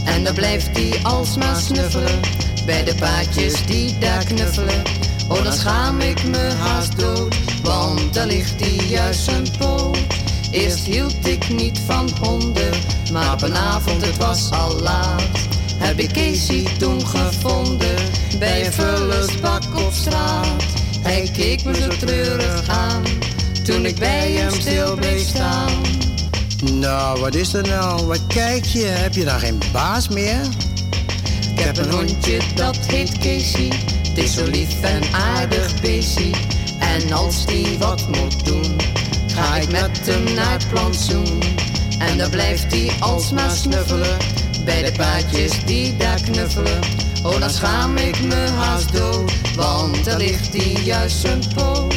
En 0.04 0.24
dan 0.24 0.34
blijft 0.34 0.76
hij 0.76 1.00
alsmaar 1.02 1.56
snuffelen. 1.60 2.43
Bij 2.66 2.84
de 2.84 2.94
paardjes 2.94 3.66
die 3.66 3.98
daar 3.98 4.24
knuffelen. 4.24 4.82
Oh, 5.28 5.44
dan 5.44 5.52
schaam 5.52 6.00
ik 6.00 6.24
me 6.24 6.50
haast 6.58 6.98
dood. 6.98 7.36
Want 7.62 8.14
daar 8.14 8.26
ligt 8.26 8.60
hij 8.60 8.86
juist 8.86 9.24
zijn 9.24 9.46
poot. 9.58 9.98
Eerst 10.50 10.84
hield 10.84 11.26
ik 11.26 11.48
niet 11.48 11.80
van 11.86 12.10
honden. 12.20 12.70
Maar 13.12 13.32
op 13.32 13.42
een 13.42 13.56
avond, 13.56 14.06
het 14.06 14.16
was 14.16 14.50
al 14.50 14.80
laat. 14.80 15.22
Heb 15.76 15.98
ik 15.98 16.12
Casey 16.12 16.66
toen 16.78 17.06
gevonden. 17.06 17.96
Bij 18.38 18.66
een 18.66 18.72
vullersbak 18.72 19.62
op 19.74 19.92
straat. 19.92 20.64
Hij 21.00 21.30
keek 21.32 21.64
me 21.64 21.74
zo 21.74 21.88
treurig 21.88 22.68
aan. 22.68 23.02
Toen 23.64 23.86
ik 23.86 23.98
bij 23.98 24.32
hem 24.32 24.50
stil 24.50 24.94
bleef 24.94 25.28
staan. 25.28 25.72
Nou, 26.72 27.20
wat 27.20 27.34
is 27.34 27.54
er 27.54 27.68
nou? 27.68 28.06
Wat 28.06 28.26
kijk 28.26 28.64
je? 28.64 28.84
Heb 28.84 29.14
je 29.14 29.24
dan 29.24 29.38
geen 29.38 29.58
baas 29.72 30.08
meer? 30.08 30.40
Ik 31.56 31.60
heb 31.60 31.76
een 31.76 31.90
hondje 31.90 32.40
dat 32.54 32.76
heet 32.86 33.18
Casey. 33.18 33.72
Het 34.08 34.18
is 34.18 34.34
zo 34.34 34.44
lief 34.44 34.82
en 34.82 35.02
aardig 35.12 35.80
beestje. 35.80 36.30
En 36.78 37.12
als 37.12 37.46
die 37.46 37.78
wat 37.78 38.08
moet 38.08 38.44
doen, 38.44 38.76
ga 39.26 39.56
ik 39.56 39.70
met 39.70 40.06
hem 40.06 40.34
naar 40.34 40.52
het 40.52 40.68
plantsoen. 40.68 41.42
En 41.98 42.18
dan 42.18 42.30
blijft 42.30 42.72
hij 42.72 42.90
alsmaar 43.00 43.50
snuffelen. 43.50 44.16
Bij 44.64 44.82
de 44.82 44.92
paardjes 44.92 45.64
die 45.64 45.96
daar 45.96 46.20
knuffelen. 46.20 46.80
Oh, 47.22 47.40
dan 47.40 47.50
schaam 47.50 47.96
ik 47.96 48.22
me 48.22 48.48
haast 48.48 48.92
dood. 48.92 49.32
Want 49.56 50.04
daar 50.04 50.18
ligt 50.18 50.56
hij 50.56 50.82
juist 50.84 51.20
zijn 51.20 51.42
poot. 51.54 51.94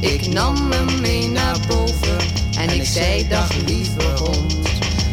Ik 0.00 0.32
nam 0.32 0.72
hem 0.72 1.00
mee 1.00 1.28
naar 1.28 1.56
boven. 1.68 2.18
En 2.58 2.70
ik 2.70 2.84
zei 2.84 3.28
dag 3.28 3.54
lieve 3.66 4.14
hond. 4.18 4.56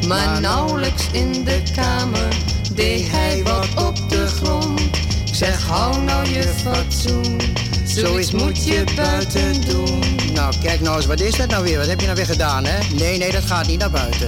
Maar 0.07 0.41
nauwelijks 0.41 1.07
in 1.11 1.43
de 1.43 1.61
kamer 1.75 2.33
deed 2.75 3.11
hij 3.11 3.43
wat 3.43 3.87
op 3.87 4.09
de 4.09 4.27
grond. 4.27 4.79
Ik 5.25 5.35
zeg, 5.35 5.63
hou 5.67 6.01
nou 6.01 6.29
je 6.29 6.43
fatsoen. 6.63 7.37
Zoiets 7.85 8.31
moet 8.31 8.65
je 8.65 8.83
buiten 8.95 9.61
doen. 9.61 9.99
Nou, 10.33 10.53
kijk 10.61 10.81
nou 10.81 10.95
eens, 10.95 11.05
wat 11.05 11.19
is 11.19 11.35
dat 11.35 11.49
nou 11.49 11.63
weer? 11.63 11.77
Wat 11.77 11.87
heb 11.87 11.99
je 11.99 12.05
nou 12.05 12.17
weer 12.17 12.25
gedaan, 12.25 12.65
hè? 12.65 12.79
Nee, 12.95 13.17
nee, 13.17 13.31
dat 13.31 13.43
gaat 13.43 13.67
niet 13.67 13.79
naar 13.79 13.89
buiten. 13.89 14.27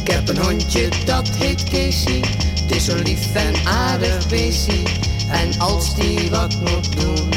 Ik 0.00 0.10
heb 0.10 0.28
een 0.28 0.38
hondje 0.38 0.88
dat 1.04 1.28
heet 1.28 1.64
Casey. 1.64 2.20
Het 2.60 2.76
is 2.76 2.84
zo 2.84 2.94
lief 3.02 3.34
en 3.34 3.54
aardig 3.66 4.28
beestje. 4.28 4.82
En 5.30 5.58
als 5.58 5.94
die 5.94 6.30
wat 6.30 6.60
moet 6.60 7.00
doen, 7.00 7.28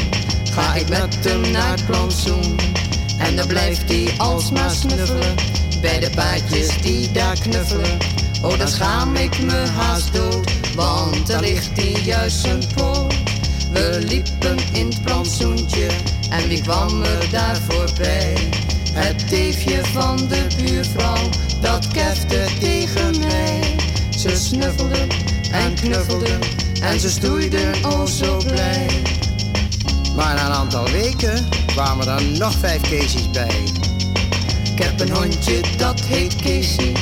ga 0.52 0.74
ik 0.74 0.88
met 0.88 1.16
hem 1.20 1.50
naar 1.50 1.70
het 1.70 1.86
plantsoen. 1.86 2.56
En 3.18 3.36
dan 3.36 3.46
blijft 3.46 3.88
hij 3.88 4.14
alsmaar 4.18 4.70
snuffelen. 4.70 5.34
Bij 5.80 6.00
de 6.00 6.10
paardjes 6.10 6.82
die 6.82 7.12
daar 7.12 7.38
knuffelen. 7.38 8.21
Oh, 8.42 8.58
dan 8.58 8.68
schaam 8.68 9.16
ik 9.16 9.42
me 9.42 9.66
haast 9.76 10.12
dood. 10.12 10.52
Want 10.74 11.26
daar 11.26 11.40
ligt 11.40 11.76
hij 11.76 12.02
juist 12.02 12.40
zijn 12.40 12.62
poot. 12.74 13.14
We 13.72 14.04
liepen 14.08 14.56
in 14.72 14.86
het 14.86 15.02
plantsoentje. 15.02 15.88
En 16.30 16.48
wie 16.48 16.62
kwam 16.62 17.02
er 17.02 17.30
daar 17.30 17.56
voorbij? 17.68 18.34
Het 18.92 19.28
teefje 19.28 19.84
van 19.84 20.16
de 20.16 20.46
buurvrouw, 20.56 21.28
dat 21.60 21.88
kefte 21.88 22.46
tegen 22.60 23.18
mij. 23.20 23.60
Ze 24.18 24.36
snuffelden 24.36 25.08
en 25.52 25.74
knuffelden 25.74 26.38
en 26.82 27.00
ze 27.00 27.10
stoeiden 27.10 27.84
oh 27.84 28.06
zo 28.06 28.36
blij. 28.36 28.86
Maar 30.16 30.34
na 30.34 30.46
een 30.46 30.52
aantal 30.52 30.88
weken 30.88 31.48
kwamen 31.66 32.08
er 32.08 32.22
nog 32.38 32.52
vijf 32.52 32.80
Casey's 32.82 33.30
bij. 33.30 33.62
Ik 34.74 34.82
heb 34.82 35.00
een 35.00 35.10
hondje 35.10 35.60
dat 35.76 36.00
heet 36.00 36.36
Casey. 36.36 36.92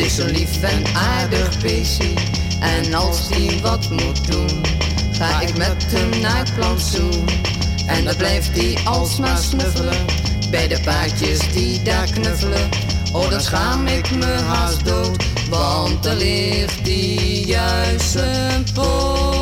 Het 0.00 0.08
is 0.08 0.14
zo 0.14 0.26
lief 0.26 0.62
en 0.62 0.84
aardig 0.94 1.60
beestje. 1.60 2.08
En 2.60 2.94
als 2.94 3.28
die 3.28 3.60
wat 3.60 3.90
moet 3.90 4.32
doen, 4.32 4.62
ga 5.12 5.40
ik 5.40 5.56
met 5.56 5.86
hem 5.86 6.20
naar 6.20 6.38
het 6.38 6.54
plantsoen. 6.54 7.28
En 7.86 8.04
dan 8.04 8.16
blijft 8.16 8.56
hij 8.56 8.78
alsmaar 8.84 9.38
snuffelen. 9.38 10.04
Bij 10.50 10.68
de 10.68 10.80
paardjes 10.84 11.52
die 11.52 11.82
daar 11.82 12.10
knuffelen. 12.10 12.68
Oh, 13.12 13.30
dan 13.30 13.40
schaam 13.40 13.86
ik 13.86 14.10
me 14.10 14.24
haast 14.24 14.84
dood. 14.84 15.24
Want 15.48 16.06
er 16.06 16.16
ligt 16.16 16.84
die 16.84 17.46
juist 17.46 18.10
zijn 18.10 18.64
poot. 18.74 19.40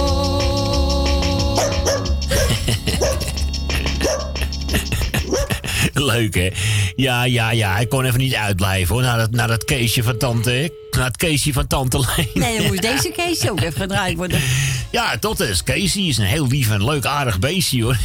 Leuk, 6.12 6.34
hè? 6.34 6.50
Ja, 7.00 7.24
ja, 7.24 7.50
ja. 7.50 7.72
Hij 7.72 7.86
kon 7.86 8.04
even 8.04 8.18
niet 8.18 8.34
uitblijven, 8.34 8.94
hoor. 8.94 9.02
Naar 9.04 9.18
dat, 9.18 9.30
naar 9.30 9.48
dat 9.48 9.64
keesje 9.64 10.02
van 10.02 10.16
tante? 10.16 10.72
Naar 10.90 11.04
het 11.04 11.16
keesje 11.16 11.52
van 11.52 11.66
tante 11.66 11.98
Leen. 12.16 12.28
Nee, 12.34 12.56
dan 12.58 12.66
moest 12.66 12.82
deze 12.82 13.12
Casey 13.16 13.50
ook 13.50 13.60
even 13.60 13.80
gedraaid 13.80 14.16
worden. 14.16 14.40
Ja, 14.90 15.18
tot 15.18 15.40
is. 15.40 15.62
Casey 15.62 16.02
is 16.02 16.18
een 16.18 16.24
heel 16.24 16.46
lief 16.46 16.70
en 16.70 16.84
leuk 16.84 17.04
aardig 17.04 17.38
beestje, 17.38 17.82
hoor. 17.82 17.96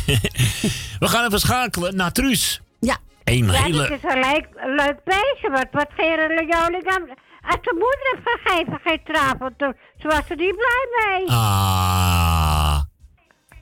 We 0.99 1.07
gaan 1.07 1.25
even 1.25 1.39
schakelen 1.39 1.95
naar 1.95 2.11
Truus. 2.11 2.61
Ja. 2.79 2.97
Een 3.23 3.45
Ja, 3.51 3.63
hele... 3.63 3.83
is 3.83 4.11
een 4.13 4.19
leuk, 4.19 4.47
leuk 4.75 4.97
beestje. 5.05 5.49
Wat, 5.51 5.67
wat 5.71 5.87
Gerard 5.97 6.53
Jolingham... 6.53 7.03
Als 7.47 7.61
de 7.61 7.73
moeder 7.73 8.13
heeft 8.13 8.39
gegeven, 8.41 8.79
geen 8.83 8.99
trap, 9.03 9.39
want 9.39 9.57
toen- 9.57 9.75
toen 9.99 10.11
was 10.11 10.29
er 10.29 10.35
niet 10.35 10.55
blij 10.55 10.85
mee. 11.17 11.27
Ah, 11.29 12.42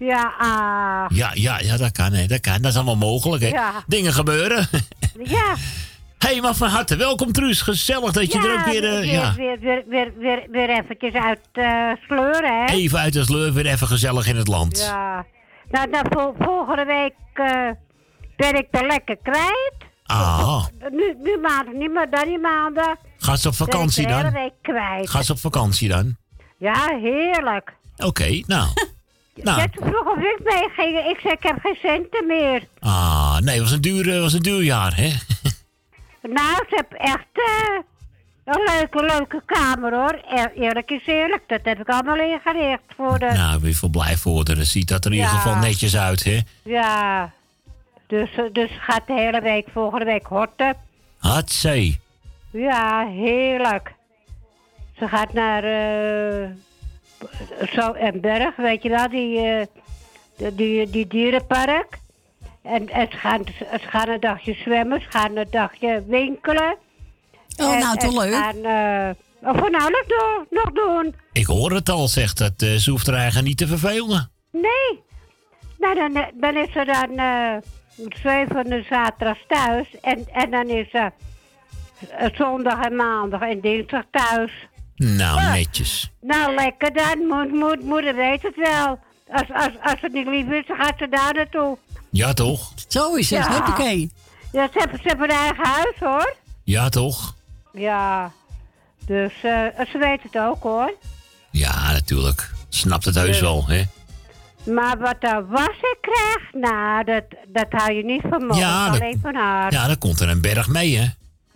Ja, 0.05 0.33
ah. 0.39 1.17
Ja, 1.17 1.31
ja, 1.33 1.59
ja, 1.59 1.77
dat 1.77 1.91
kan, 1.91 2.13
hè. 2.13 2.25
Dat 2.25 2.39
kan. 2.39 2.61
Dat 2.61 2.71
is 2.71 2.75
allemaal 2.75 2.95
mogelijk, 2.95 3.43
hè. 3.43 3.47
Ja. 3.49 3.71
Dingen 3.87 4.13
gebeuren. 4.13 4.67
Ja. 5.23 5.55
Hé, 6.17 6.27
hey, 6.29 6.41
maar 6.41 6.53
van 6.55 6.69
harte 6.69 6.95
welkom, 6.95 7.31
Truus. 7.31 7.61
Gezellig 7.61 8.11
dat 8.11 8.31
je 8.31 8.37
er 8.39 8.53
ook 8.59 8.65
weer... 8.65 8.83
eh, 8.83 8.91
weer, 8.99 9.05
ja, 9.05 9.33
weer, 9.35 9.59
weer, 9.59 9.83
weer, 9.87 10.11
weer, 10.17 10.47
weer 10.51 10.69
eventjes 10.69 11.13
uit 11.13 11.39
eh, 11.51 11.91
sleuren, 12.07 12.65
hè? 12.65 12.73
even 12.73 12.99
uit 12.99 13.13
de 13.13 13.23
sleur, 13.23 13.53
weer 13.53 13.65
even 13.65 13.87
gezellig 13.87 14.27
in 14.27 14.35
het 14.35 14.47
land. 14.47 14.79
Ja. 14.79 15.25
Nou, 15.71 15.89
nou 15.89 16.05
vol- 16.09 16.35
volgende 16.39 16.85
week 16.85 17.13
eh, 17.33 17.69
ben 18.35 18.55
ik 18.55 18.67
er 18.71 18.85
lekker 18.87 19.17
kwijt. 19.23 19.73
Ah, 20.05 20.65
Nu, 20.91 21.15
nu 21.23 21.37
maandag 21.41 21.73
niet, 21.73 21.93
maar 21.93 22.09
dan 22.09 22.25
die 22.25 22.39
maandag. 22.39 22.95
gaat 23.17 23.39
ze 23.39 23.47
op 23.47 23.55
vakantie 23.55 24.07
ben 24.07 24.17
ik 24.17 24.23
de 24.25 24.31
dan? 24.31 24.41
week 24.41 24.53
kwijt. 24.61 25.09
Gaat 25.09 25.25
ze 25.25 25.31
op 25.31 25.39
vakantie 25.39 25.89
dan? 25.89 26.15
Ja, 26.57 26.97
heerlijk. 27.01 27.73
Oké, 27.97 28.41
nou. 28.47 28.67
nou, 29.35 29.57
Net 29.57 29.69
vroeg 29.73 30.05
of 30.05 30.17
ik 30.17 30.39
meeging, 30.43 30.97
ik 31.09 31.19
zei 31.19 31.33
ik 31.33 31.43
heb 31.43 31.59
geen 31.61 31.77
centen 31.81 32.27
meer. 32.27 32.63
ah, 32.79 33.37
nee, 33.39 33.53
het 33.53 33.63
was 33.63 33.71
een 33.71 33.81
duur, 33.81 34.13
eh, 34.15 34.21
was 34.21 34.33
een 34.33 34.41
duur 34.41 34.63
jaar, 34.63 34.95
hè? 34.95 35.09
Nou, 36.21 36.65
ze 36.69 36.75
hebben 36.75 36.97
echt 36.97 37.27
eh, 37.33 37.79
een 38.43 38.61
leuke, 38.75 39.05
leuke 39.05 39.41
kamer 39.45 39.93
hoor. 39.93 40.21
Eerlijk 40.55 40.91
is 40.91 41.05
eerlijk, 41.05 41.43
dat 41.47 41.59
heb 41.63 41.79
ik 41.79 41.87
allemaal 41.89 42.19
ingericht 42.19 42.81
voor 42.95 43.19
de... 43.19 43.25
Nou, 43.25 43.55
ik 43.55 43.61
ben 43.61 43.73
veel 43.73 43.89
blij 43.89 44.15
voor. 44.17 44.43
Het 44.43 44.67
ziet 44.67 44.87
dat 44.87 45.05
er 45.05 45.11
in 45.11 45.17
ieder 45.17 45.31
geval 45.33 45.55
netjes 45.55 45.97
uit, 45.97 46.23
hè? 46.23 46.39
Ja, 46.63 47.31
dus, 48.07 48.29
eh, 48.35 48.43
dus 48.51 48.69
gaat 48.79 49.07
de 49.07 49.13
hele 49.13 49.41
week, 49.41 49.67
volgende 49.73 50.05
week 50.05 50.25
horten. 50.25 50.75
Hatzee. 51.17 51.99
Ja, 52.51 53.07
heerlijk. 53.07 53.93
Ze 54.97 55.07
gaat 55.07 55.33
naar 55.33 55.63
zo 57.73 57.91
en 57.91 58.21
Berg, 58.21 58.55
weet 58.55 58.83
je 58.83 58.89
wel, 58.89 59.09
die, 59.09 59.37
eh, 59.39 59.65
die, 60.37 60.55
die, 60.55 60.89
die 60.89 61.07
dierenpark. 61.07 61.99
En, 62.63 62.89
en 62.89 63.07
ze, 63.11 63.17
gaan, 63.17 63.43
ze 63.57 63.87
gaan 63.87 64.09
een 64.09 64.19
dagje 64.19 64.53
zwemmen, 64.53 65.01
ze 65.01 65.07
gaan 65.09 65.35
een 65.37 65.47
dagje 65.51 66.03
winkelen. 66.07 66.75
Oh, 67.57 67.73
En- 67.73 67.79
nou, 67.79 67.97
toch 67.97 68.03
en 68.03 68.21
ze 68.21 68.29
leuk. 68.29 68.33
gaan 68.33 68.63
eh, 68.63 69.55
van 69.61 69.75
alles 69.75 70.03
nog, 70.07 70.45
nog 70.49 70.71
doen. 70.71 71.15
Ik 71.31 71.45
hoor 71.45 71.71
het 71.71 71.89
al, 71.89 72.07
zegt 72.07 72.37
dat. 72.37 72.61
eh, 72.61 72.75
ze 72.75 72.91
hoeft 72.91 73.07
er 73.07 73.13
eigenlijk 73.15 73.47
niet 73.47 73.57
te 73.57 73.67
vervelen. 73.67 74.31
Nee. 74.51 74.99
Nou, 75.79 75.95
dan, 75.95 76.25
dan 76.33 76.55
is 76.57 76.71
ze 76.71 76.85
dan 76.85 77.17
eh 77.17 77.55
zevende 78.23 78.83
zaterdag 78.89 79.37
thuis. 79.47 79.87
En, 80.01 80.25
en 80.33 80.51
dan 80.51 80.67
is 80.69 80.89
ze 80.89 81.11
zondag 82.33 82.85
en 82.85 82.95
maandag 82.95 83.41
en 83.41 83.59
dinsdag 83.59 84.03
thuis. 84.11 84.51
Nou, 85.05 85.41
netjes. 85.51 86.11
Nou, 86.21 86.55
lekker 86.55 86.93
dan. 86.93 87.17
Moet, 87.59 87.83
moeder 87.83 88.15
weet 88.15 88.41
het 88.41 88.55
wel. 88.55 88.99
Als, 89.31 89.47
als, 89.53 89.71
als 89.83 90.01
het 90.01 90.13
niet 90.13 90.27
lief 90.27 90.47
is, 90.47 90.67
dan 90.67 90.77
gaat 90.77 90.93
ze 90.97 91.07
daar 91.09 91.33
naartoe. 91.33 91.77
Ja, 92.09 92.33
toch? 92.33 92.71
Zo 92.87 93.13
is 93.15 93.29
het, 93.29 93.39
Ja. 93.45 93.51
hoppakee. 93.51 94.11
Ja, 94.51 94.67
ze 94.73 94.79
hebben, 94.79 94.99
ze 95.01 95.07
hebben 95.07 95.29
een 95.29 95.35
eigen 95.35 95.65
huis, 95.65 95.95
hoor. 95.99 96.35
Ja, 96.63 96.89
toch? 96.89 97.35
Ja. 97.73 98.31
Dus 99.05 99.33
eh, 99.43 99.85
ze 99.91 99.97
weet 99.99 100.19
het 100.23 100.37
ook, 100.41 100.63
hoor. 100.63 100.93
Ja, 101.51 101.91
natuurlijk. 101.91 102.51
Snapt 102.69 103.05
het 103.05 103.15
heus 103.15 103.35
Ja. 103.37 103.41
wel, 103.43 103.65
hè? 103.67 103.83
Maar 104.73 104.97
wat 104.97 105.15
er 105.19 105.47
was 105.47 105.67
ik 105.77 105.97
krijg, 106.01 106.53
nou, 106.71 107.03
dat, 107.03 107.23
dat 107.47 107.65
hou 107.69 107.91
je 107.93 108.03
niet 108.03 108.21
van 108.29 108.45
me. 108.47 108.55
Ja, 108.55 108.89
dat- 108.89 108.99
alleen 109.01 109.19
van 109.21 109.35
haar. 109.35 109.71
Ja, 109.73 109.87
dan 109.87 109.97
komt 109.97 110.19
er 110.19 110.29
een 110.29 110.41
berg 110.41 110.67
mee, 110.67 110.97
hè? 110.97 111.05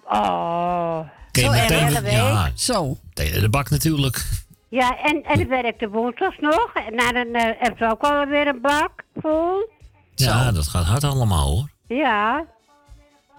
Oh. 0.05 0.99
Zo 1.31 1.51
meteen, 1.51 2.03
ja, 2.11 2.51
Zo. 2.55 2.97
In 3.19 3.41
de 3.41 3.49
bak 3.49 3.69
natuurlijk. 3.69 4.25
Ja, 4.69 4.97
en, 4.97 5.23
en 5.23 5.37
dan 5.37 5.47
werkte 5.47 5.89
woensdags 5.89 6.37
nog. 6.39 6.71
En 6.73 7.13
dan 7.13 7.33
eh, 7.33 7.43
hebben 7.57 7.77
ze 7.77 7.91
ook 7.91 8.01
alweer 8.01 8.47
een 8.47 8.61
bak 8.61 8.91
vol. 9.15 9.69
Ja, 10.15 10.51
dat 10.51 10.67
gaat 10.67 10.85
hard 10.85 11.03
allemaal, 11.03 11.49
hoor. 11.49 11.69
Ja. 11.97 12.45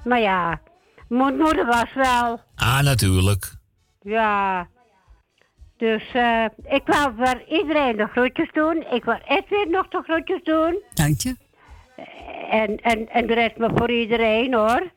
Maar 0.05 0.21
ja, 0.21 0.61
mijn 1.09 1.37
moeder 1.37 1.67
was 1.67 1.95
wel. 1.95 2.41
Ah, 2.55 2.81
natuurlijk. 2.81 3.55
Ja. 4.03 4.69
Dus 5.77 6.03
eh, 6.13 6.45
ik 6.65 6.83
wou 6.87 7.13
voor 7.17 7.43
iedereen 7.49 7.97
de 7.97 8.07
groetjes 8.07 8.53
doen. 8.53 8.87
Ik 8.91 9.05
wou 9.05 9.19
Edwin 9.27 9.71
nog 9.71 9.89
de 9.89 10.03
groetjes 10.03 10.43
doen. 10.43 10.83
Dank 10.95 11.21
je. 11.21 11.37
En, 12.51 12.77
en, 12.77 13.09
en 13.09 13.27
de 13.27 13.35
rest 13.35 13.57
maar 13.57 13.73
voor 13.75 13.91
iedereen 13.91 14.55
hoor. 14.55 14.91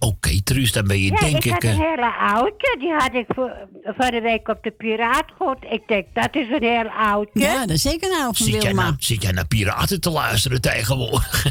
Oké, 0.00 0.42
Truus, 0.44 0.72
dan 0.72 0.86
ben 0.86 0.98
je 1.00 1.10
ja, 1.10 1.16
denk 1.18 1.44
ik 1.44 1.52
had 1.52 1.62
ik... 1.62 1.70
een 1.70 1.80
eh, 1.82 1.88
hele 1.90 2.12
oudje. 2.34 2.76
Die 2.78 2.92
had 2.92 3.14
ik 3.14 3.24
voor, 3.28 3.52
van 3.84 4.10
de 4.10 4.20
week 4.20 4.48
op 4.48 4.58
de 4.62 4.70
Piraatgoed. 4.70 5.56
Ik 5.70 5.82
denk, 5.86 6.06
dat 6.12 6.28
is 6.36 6.46
een 6.50 6.62
heel 6.62 6.88
oudje. 6.88 7.40
Ja, 7.40 7.60
dat 7.60 7.70
is 7.70 7.82
zeker 7.82 8.08
nou 8.10 8.22
van 8.22 8.34
Zit 8.46 8.48
jij, 8.48 8.60
Wilma. 8.62 8.82
nou, 8.82 8.94
zit 8.98 9.22
jij 9.22 9.32
naar 9.32 9.46
piraten 9.46 10.00
te 10.00 10.10
luisteren 10.10 10.60
tegenwoordig? 10.60 11.46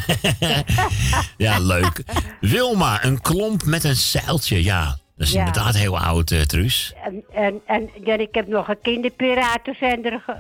ja, 1.38 1.60
leuk. 1.60 2.04
Wilma, 2.42 3.04
een 3.04 3.22
klomp 3.22 3.66
met 3.66 3.84
een 3.84 3.96
zeiltje. 3.96 4.64
Ja, 4.64 4.98
dat 5.18 5.28
is 5.28 5.34
Ja. 5.34 5.40
inderdaad 5.46 5.76
heel 5.76 6.00
oud, 6.00 6.32
eh, 6.32 6.42
Truus. 6.42 6.94
En, 7.04 7.24
en, 7.34 7.62
en 7.68 7.90
ja, 8.04 8.18
ik 8.18 8.30
heb 8.36 8.48
nog 8.48 8.68
een 8.68 8.82
kinderpiratenzender 8.82 10.22
ge- 10.26 10.36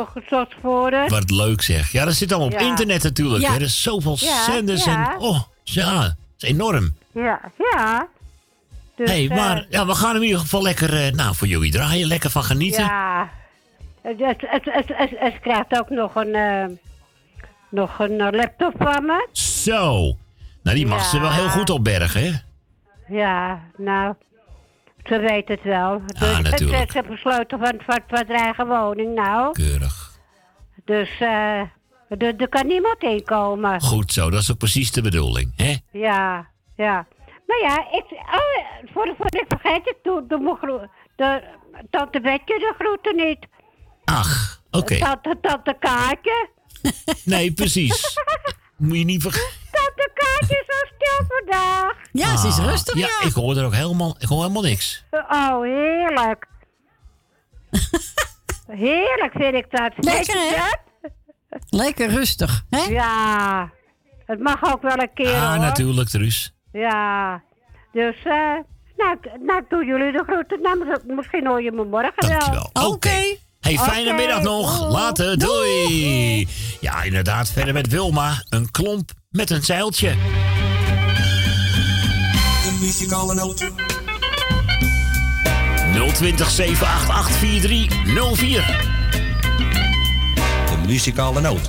opgezocht 0.00 0.54
voor 0.62 0.92
haar. 0.92 1.08
Wat 1.08 1.30
leuk 1.30 1.62
zeg. 1.62 1.92
Ja, 1.92 2.04
dat 2.04 2.14
zit 2.14 2.32
allemaal 2.32 2.58
op 2.60 2.66
internet 2.66 3.02
natuurlijk. 3.02 3.46
Hè? 3.46 3.54
Er 3.54 3.60
is 3.62 3.82
zoveel 3.82 4.16
Ja, 4.20 4.44
zenders 4.44 4.84
ja. 4.84 5.12
en... 5.14 5.18
Oh, 5.20 5.40
ja, 5.64 6.00
dat 6.02 6.14
is 6.38 6.48
enorm. 6.48 6.96
Ja, 7.12 7.40
ja. 7.72 8.08
Dus, 8.96 9.10
hey, 9.10 9.28
eh, 9.28 9.36
maar 9.36 9.66
ja, 9.70 9.86
we 9.86 9.94
gaan 9.94 10.16
in 10.16 10.22
ieder 10.22 10.38
geval 10.38 10.62
lekker 10.62 11.06
eh, 11.06 11.12
nou, 11.12 11.34
voor 11.34 11.46
jullie 11.46 11.70
draaien. 11.72 12.06
Lekker 12.06 12.30
van 12.30 12.44
genieten. 12.44 12.84
Ja. 12.84 13.30
Het, 14.02 14.18
het, 14.18 14.64
het, 14.64 14.88
het, 14.96 15.10
het, 15.18 15.40
krijgt 15.40 15.78
ook 15.78 15.90
nog 15.90 16.14
een, 16.14 16.34
eh, 16.34 16.64
nog 17.68 17.98
een 17.98 18.20
eh, 18.20 18.28
laptop 18.30 18.74
van 18.78 19.06
me. 19.06 19.28
Zo. 19.32 20.16
Nou, 20.62 20.76
die 20.76 20.86
mag 20.86 21.04
ze 21.04 21.20
wel 21.20 21.30
heel 21.32 21.48
goed 21.48 21.70
opbergen, 21.70 22.22
hè? 22.22 22.32
Ja, 23.16 23.60
nou, 23.76 24.14
ze 25.04 25.18
weet 25.18 25.48
het 25.48 25.62
wel. 25.62 26.02
Dus 26.06 26.20
Ah, 26.20 26.38
natuurlijk. 26.38 26.78
Het, 26.78 26.92
ze 26.92 27.02
besloten 27.08 27.58
van, 27.58 27.74
van, 27.86 28.00
van 28.08 28.24
haar 28.26 28.44
eigen 28.44 28.66
woning 28.66 29.14
nou. 29.14 29.52
Keurig. 29.52 30.18
Dus 30.84 31.08
eh, 31.20 31.60
er, 32.08 32.36
er 32.36 32.48
kan 32.48 32.66
niemand 32.66 33.02
inkomen. 33.02 33.80
Goed 33.80 34.12
zo, 34.12 34.30
dat 34.30 34.40
is 34.40 34.50
ook 34.50 34.58
precies 34.58 34.92
de 34.92 35.02
bedoeling, 35.02 35.52
hè? 35.56 35.76
Ja, 35.92 36.46
ja. 36.78 37.06
Maar 37.46 37.58
ja, 37.60 37.90
ik, 37.90 38.04
oh, 38.10 38.92
voor, 38.92 39.14
voor 39.18 39.34
ik 39.34 39.44
vergeet 39.48 39.84
het, 39.84 39.96
doe, 40.02 40.26
doe 40.26 40.88
de, 41.16 41.42
tante 41.90 42.20
Betje 42.20 42.58
de 42.58 42.74
groeten 42.78 43.16
niet. 43.16 43.46
Ach, 44.04 44.62
oké. 44.70 44.98
Tante, 44.98 45.38
tante 45.40 45.76
Kaartje. 45.78 46.48
Nee, 47.24 47.52
precies. 47.52 48.18
Moet 48.76 48.98
je 48.98 49.04
niet 49.04 49.22
vergeten. 49.22 49.56
Tante 49.70 50.10
Kaartje 50.14 50.64
is 50.66 50.76
zo 50.76 50.94
stil 50.94 51.26
vandaag. 51.36 51.96
Ja, 52.12 52.36
ze 52.36 52.46
is 52.48 52.58
Ah, 52.58 52.64
rustig, 52.64 52.94
ja. 52.94 53.06
ja. 53.20 53.28
ik 53.28 53.34
hoor 53.34 53.56
er 53.56 53.64
ook 53.64 53.74
helemaal, 53.74 54.16
ik 54.18 54.28
hoor 54.28 54.40
helemaal 54.40 54.62
niks. 54.62 55.04
Oh, 55.10 55.62
heerlijk. 55.62 56.46
heerlijk 58.66 59.32
vind 59.32 59.54
ik 59.54 59.70
dat. 59.70 59.92
Lekker, 59.96 60.34
hè? 60.40 60.56
dat? 61.48 61.60
Lekker 61.68 62.08
rustig, 62.10 62.64
hè? 62.70 62.80
Ja, 62.82 63.70
het 64.26 64.40
mag 64.40 64.72
ook 64.72 64.82
wel 64.82 64.98
een 64.98 65.12
keer 65.14 65.34
Ah, 65.34 65.50
hoor. 65.50 65.58
natuurlijk, 65.58 66.08
Truus. 66.08 66.52
Ja, 66.72 67.42
dus 67.92 68.16
eh, 68.24 68.32
nou, 68.96 69.16
ik- 69.20 69.40
nou 69.40 69.62
doen 69.68 69.86
jullie 69.86 70.12
de 70.12 70.22
groeten. 70.26 70.60
Nou, 70.62 70.84
mis- 70.84 71.14
misschien 71.16 71.46
hoor 71.46 71.62
je 71.62 71.72
me 71.72 71.84
morgen 71.84 72.12
Dankjewel. 72.28 72.70
wel. 72.72 72.86
Oké. 72.90 73.36
Hey, 73.60 73.76
fijne 73.78 74.12
middag 74.12 74.42
nog. 74.42 74.88
Later, 74.90 75.38
doei. 75.38 76.48
Ja, 76.80 77.02
inderdaad, 77.02 77.50
verder 77.50 77.74
met 77.74 77.88
Wilma. 77.88 78.42
Een 78.48 78.70
klomp 78.70 79.10
met 79.30 79.50
een 79.50 79.62
zeiltje. 79.62 80.14
De 82.62 82.76
muzikale 82.80 83.34
noot. 83.34 83.70
020 86.14 86.50
788 86.50 87.36
4304. 87.36 88.66
De 90.66 90.86
muzikale 90.86 91.40
noot. 91.40 91.68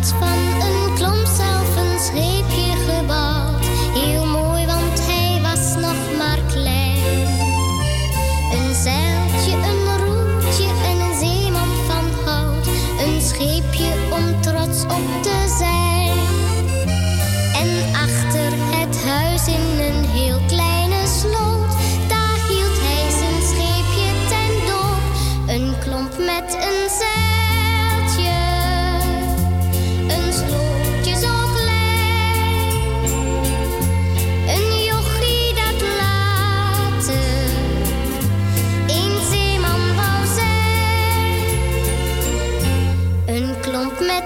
had 0.00 0.18
van 0.18 0.39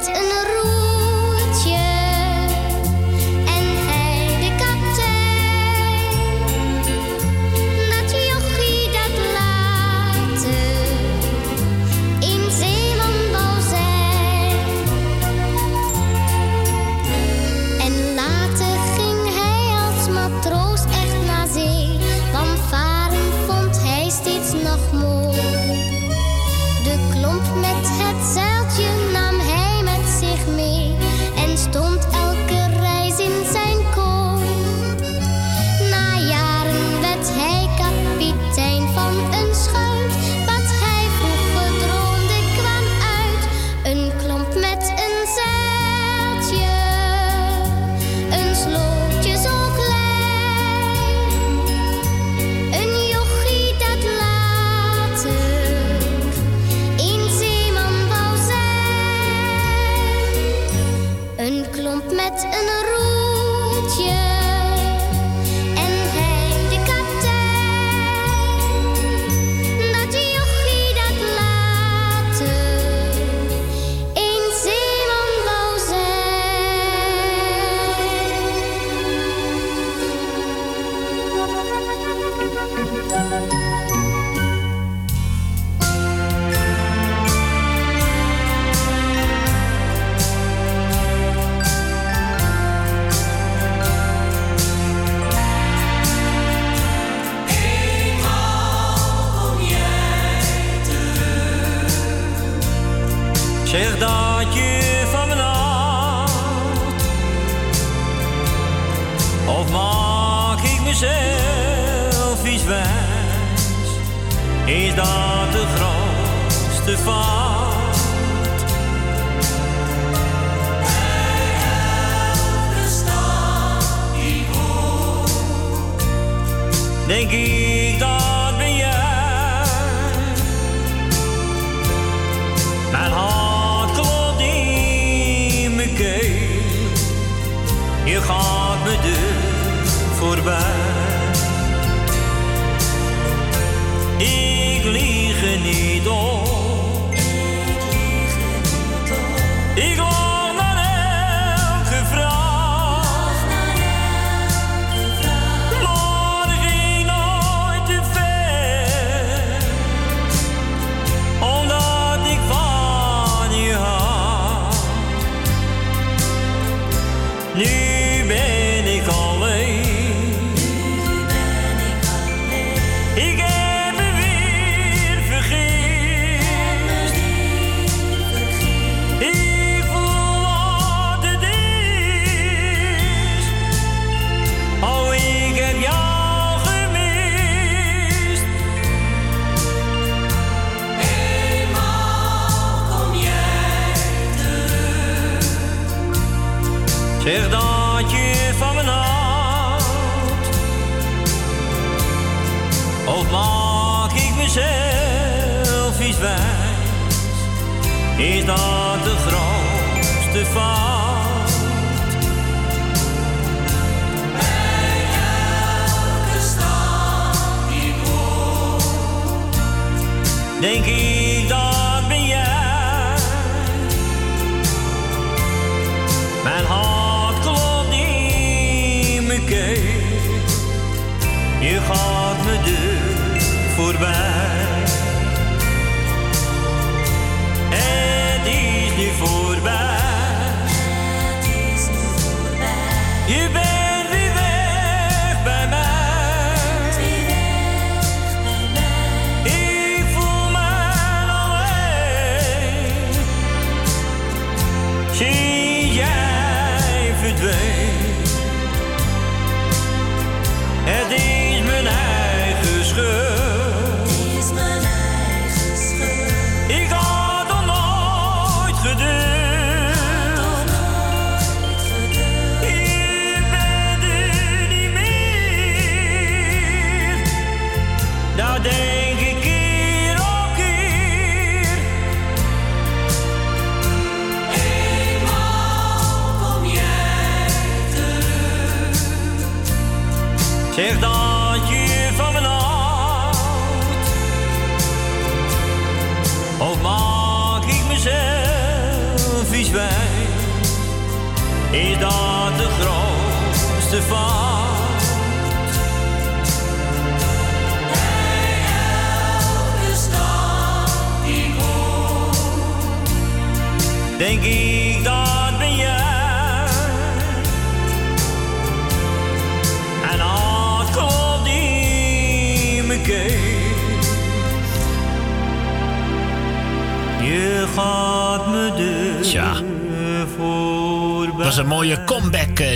klomp 0.03 0.34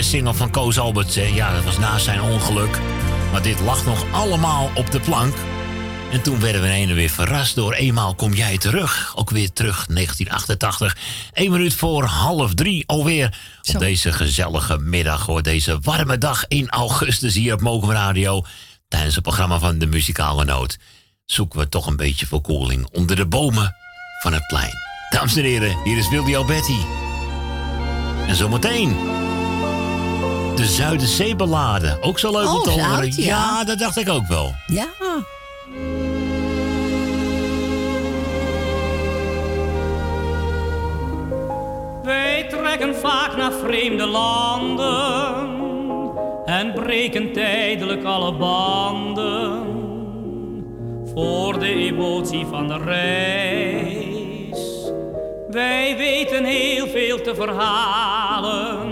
comeback-single 0.09 0.33
van 0.33 0.63
Koos 0.63 0.79
Alberts. 0.79 1.15
hè. 1.15 1.23
Ja, 1.23 1.53
dat 1.53 1.63
was 1.63 1.77
na 1.77 1.97
zijn 1.97 2.21
ongeluk. 2.21 2.79
Maar 3.31 3.41
dit 3.41 3.59
lag 3.59 3.85
nog 3.85 4.05
allemaal 4.11 4.71
op 4.75 4.91
de 4.91 4.99
plank. 4.99 5.35
En 6.11 6.21
toen 6.21 6.39
werden 6.39 6.61
we 6.61 6.67
ineens 6.67 6.91
weer 6.91 7.09
verrast 7.09 7.55
door 7.55 7.73
Eenmaal 7.73 8.15
kom 8.15 8.33
jij 8.33 8.57
terug. 8.57 9.13
Ook 9.15 9.29
weer 9.29 9.53
terug, 9.53 9.85
1988. 9.87 10.97
Eén 11.33 11.51
minuut 11.51 11.73
voor 11.73 12.03
half 12.03 12.53
drie 12.53 12.83
alweer. 12.87 13.37
Op 13.73 13.79
deze 13.79 14.11
gezellige 14.11 14.77
middag, 14.77 15.25
hoor. 15.25 15.41
Deze 15.41 15.79
warme 15.81 16.17
dag 16.17 16.47
in 16.47 16.69
augustus 16.69 17.35
hier 17.35 17.53
op 17.53 17.61
Mokum 17.61 17.91
Radio. 17.91 18.43
Tijdens 18.87 19.15
het 19.15 19.23
programma 19.23 19.59
van 19.59 19.79
de 19.79 19.87
Muzikale 19.87 20.45
Noot. 20.45 20.77
Zoeken 21.25 21.59
we 21.59 21.69
toch 21.69 21.87
een 21.87 21.97
beetje 21.97 22.27
verkoeling 22.27 22.87
onder 22.91 23.15
de 23.15 23.25
bomen 23.25 23.75
van 24.21 24.33
het 24.33 24.47
plein. 24.47 24.73
Dames 25.09 25.35
en 25.35 25.43
heren, 25.43 25.77
hier 25.83 25.97
is 25.97 26.09
Wildy 26.09 26.35
Alberti. 26.35 26.85
En 28.27 28.35
zometeen. 28.35 29.18
De 30.59 30.65
Zuiderzeeballade. 30.65 31.97
Ook 32.01 32.19
zo 32.19 32.31
leuk 32.31 32.47
om 32.49 32.55
Oh, 32.55 32.61
te 32.63 32.69
horen. 32.69 32.85
oud, 32.85 33.15
ja. 33.15 33.23
ja, 33.25 33.63
dat 33.63 33.79
dacht 33.79 33.97
ik 33.97 34.09
ook 34.09 34.27
wel. 34.27 34.53
Ja. 34.67 34.87
Wij 42.03 42.43
trekken 42.49 42.95
vaak 42.95 43.37
naar 43.37 43.51
vreemde 43.51 44.05
landen 44.05 45.47
en 46.45 46.73
breken 46.73 47.33
tijdelijk 47.33 48.03
alle 48.03 48.33
banden 48.33 49.67
voor 51.13 51.59
de 51.59 51.67
emotie 51.73 52.45
van 52.45 52.67
de 52.67 52.77
reis. 52.77 54.59
Wij 55.49 55.97
weten 55.97 56.43
heel 56.43 56.87
veel 56.87 57.21
te 57.21 57.35
verhalen 57.35 58.88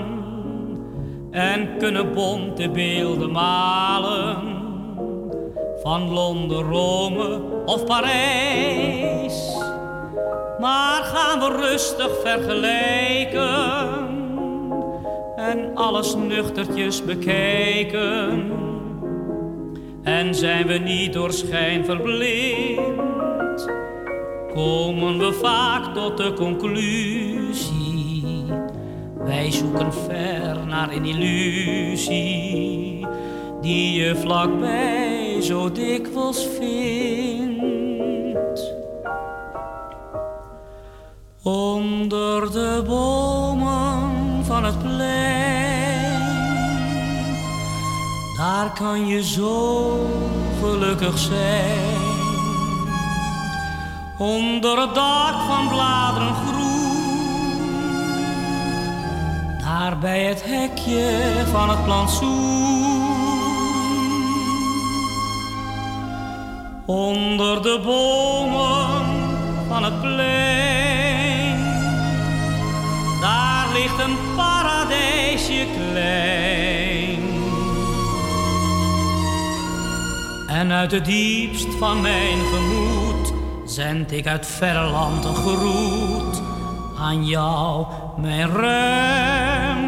en 1.37 1.77
kunnen 1.77 2.13
bonte 2.13 2.69
beelden 2.69 3.31
malen 3.31 4.37
van 5.81 6.13
Londen, 6.13 6.63
Rome 6.63 7.41
of 7.65 7.85
Parijs. 7.85 9.55
Maar 10.59 11.03
gaan 11.03 11.39
we 11.39 11.67
rustig 11.67 12.09
vergelijken 12.23 14.07
en 15.35 15.75
alles 15.75 16.15
nuchtertjes 16.15 17.03
bekijken. 17.03 18.51
En 20.03 20.35
zijn 20.35 20.67
we 20.67 20.73
niet 20.73 21.13
door 21.13 21.33
schijn 21.33 21.85
verblind, 21.85 23.67
komen 24.53 25.17
we 25.17 25.33
vaak 25.33 25.93
tot 25.93 26.17
de 26.17 26.33
conclusie. 26.33 27.26
Wij 29.37 29.51
zoeken 29.51 29.93
ver 29.93 30.65
naar 30.65 30.91
een 30.91 31.05
illusie 31.05 33.05
die 33.61 33.99
je 33.99 34.15
vlakbij 34.15 35.41
zo 35.41 35.71
dikwijls 35.71 36.47
vindt. 36.59 38.73
Onder 41.43 42.51
de 42.51 42.83
bomen 42.87 44.45
van 44.45 44.63
het 44.63 44.79
plein, 44.79 46.21
daar 48.37 48.73
kan 48.73 49.07
je 49.07 49.23
zo 49.23 49.89
gelukkig 50.61 51.17
zijn. 51.17 52.01
Onder 54.17 54.79
het 54.79 54.95
dak 54.95 55.35
van 55.47 55.69
bladeren 55.69 56.35
groen, 56.35 56.76
daar 59.79 59.97
bij 59.97 60.23
het 60.23 60.43
hekje 60.43 61.43
van 61.51 61.69
het 61.69 61.83
plantsoen. 61.83 63.05
Onder 66.85 67.61
de 67.61 67.81
bomen 67.83 69.05
van 69.67 69.83
het 69.83 70.01
plein, 70.01 71.59
daar 73.21 73.67
ligt 73.73 73.99
een 73.99 74.17
paradijsje 74.35 75.65
klein. 75.75 77.19
En 80.47 80.71
uit 80.71 80.91
het 80.91 81.05
diepst 81.05 81.67
van 81.79 82.01
mijn 82.01 82.39
gemoed 82.53 83.33
zend 83.65 84.11
ik 84.11 84.27
uit 84.27 84.47
verre 84.47 84.89
land 84.89 85.25
een 85.25 85.35
groet 85.35 86.41
aan 86.99 87.25
jou, 87.25 87.85
mijn 88.15 88.49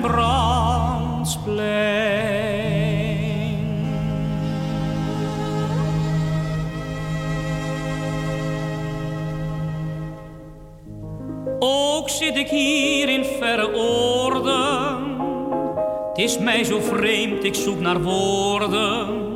Rembrandtsplein. 0.02 1.68
Ook 11.60 12.10
zit 12.10 12.38
ik 12.38 12.50
hier 12.50 13.10
in 13.10 13.26
verre 13.26 13.76
oorden. 13.76 15.18
Het 16.10 16.18
is 16.18 16.40
mij 16.40 16.64
zo 16.64 16.80
vreemd, 16.80 17.44
ik 17.44 17.56
zoek 17.56 17.80
naar 17.80 18.02
woorden. 18.02 19.28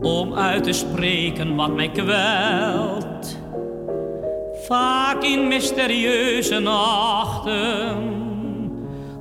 Om 0.00 0.34
uit 0.34 0.64
te 0.64 0.72
spreken 0.72 1.56
wat 1.56 1.74
mij 1.74 1.90
kwelt. 1.90 3.36
Vaak 4.66 5.22
in 5.22 5.48
mysterieuze 5.48 6.58
nachten. 6.58 8.17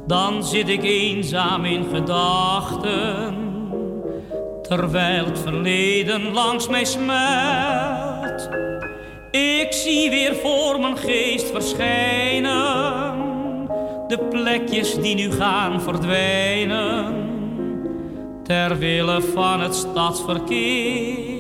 Dan 0.08 0.44
zit 0.44 0.70
ik 0.70 0.84
eenzaam 0.84 1.66
in 1.66 1.86
gedachten. 1.94 3.36
Terwijl 4.62 5.26
het 5.26 5.40
verleden 5.40 6.34
langs 6.34 6.68
mij 6.68 6.86
smelt. 6.86 8.50
Ik 9.32 9.68
zie 9.70 10.10
weer 10.10 10.36
voor 10.36 10.80
mijn 10.80 10.98
geest 10.98 11.52
verschijnen 11.52 13.26
de 14.08 14.18
plekjes 14.18 14.96
die 14.96 15.16
nu 15.16 15.32
gaan 15.32 15.82
verdwijnen 15.82 17.16
ter 18.44 18.78
wille 18.78 19.22
van 19.22 19.60
het 19.60 19.76
stadsverkeer. 19.76 21.36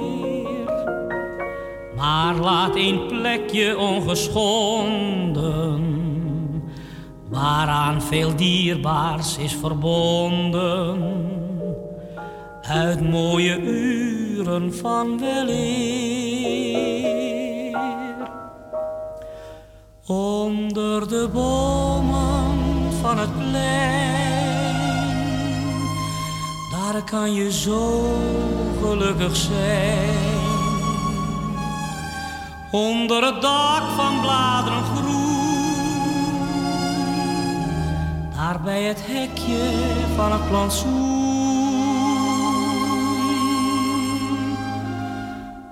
Maar 1.95 2.35
laat 2.35 2.75
een 2.75 3.05
plekje 3.07 3.77
ongeschonden, 3.77 5.86
waaraan 7.29 8.01
veel 8.01 8.35
dierbaars 8.35 9.37
is 9.37 9.55
verbonden, 9.55 11.25
uit 12.61 13.09
mooie 13.09 13.61
uren 13.61 14.73
van 14.73 15.19
weleer. 15.19 16.75
Onder 20.07 21.07
de 21.07 21.29
bomen 21.33 22.59
van 23.01 23.17
het 23.17 23.37
plein 23.37 24.07
Daar 26.71 27.03
kan 27.03 27.33
je 27.33 27.51
zo 27.51 28.03
gelukkig 28.81 29.35
zijn. 29.35 30.45
Onder 32.71 33.23
het 33.23 33.41
dak 33.41 33.83
van 33.95 34.21
bladeren 34.21 34.83
groen. 34.83 35.36
Daar 38.37 38.61
bij 38.61 38.83
het 38.83 39.01
hekje 39.05 39.71
van 40.15 40.31
het 40.31 40.47
plantsoen. 40.47 40.95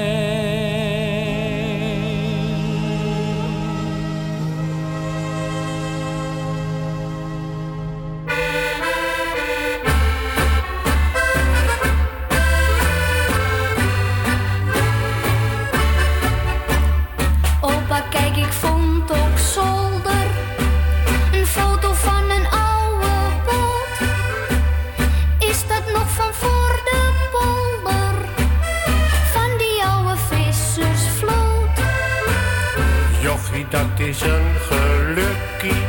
Is 34.11 34.21
een 34.21 34.55
gelukkie. 34.69 35.83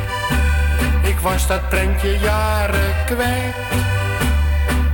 Ik 1.01 1.19
was 1.19 1.47
dat 1.47 1.69
prentje 1.69 2.17
jaren 2.19 2.95
kwijt. 3.05 3.55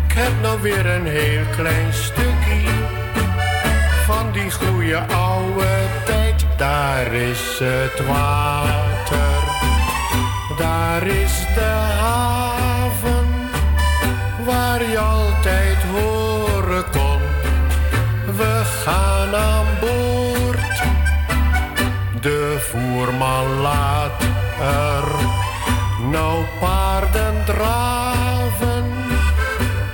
Ik 0.07 0.13
heb 0.13 0.31
nou 0.41 0.61
weer 0.61 0.85
een 0.85 1.05
heel 1.05 1.45
klein 1.55 1.93
stukje 1.93 2.71
van 4.05 4.31
die 4.31 4.51
goede 4.51 4.99
oude 4.99 5.67
tijd. 6.05 6.45
Daar 6.57 7.13
is 7.13 7.59
het 7.59 8.07
water, 8.07 9.41
daar 10.57 11.07
is 11.07 11.45
de 11.55 11.73
haven, 11.99 13.27
waar 14.45 14.81
je 14.89 14.99
altijd 14.99 15.77
horen 15.93 16.83
kon. 16.91 17.21
We 18.35 18.61
gaan 18.83 19.35
aan 19.35 19.65
boord. 19.79 20.19
De 22.21 22.58
voerman 22.69 23.61
laat 23.61 24.21
er 24.61 25.07
nou 26.11 26.43
paarden 26.59 27.45
draven 27.45 28.85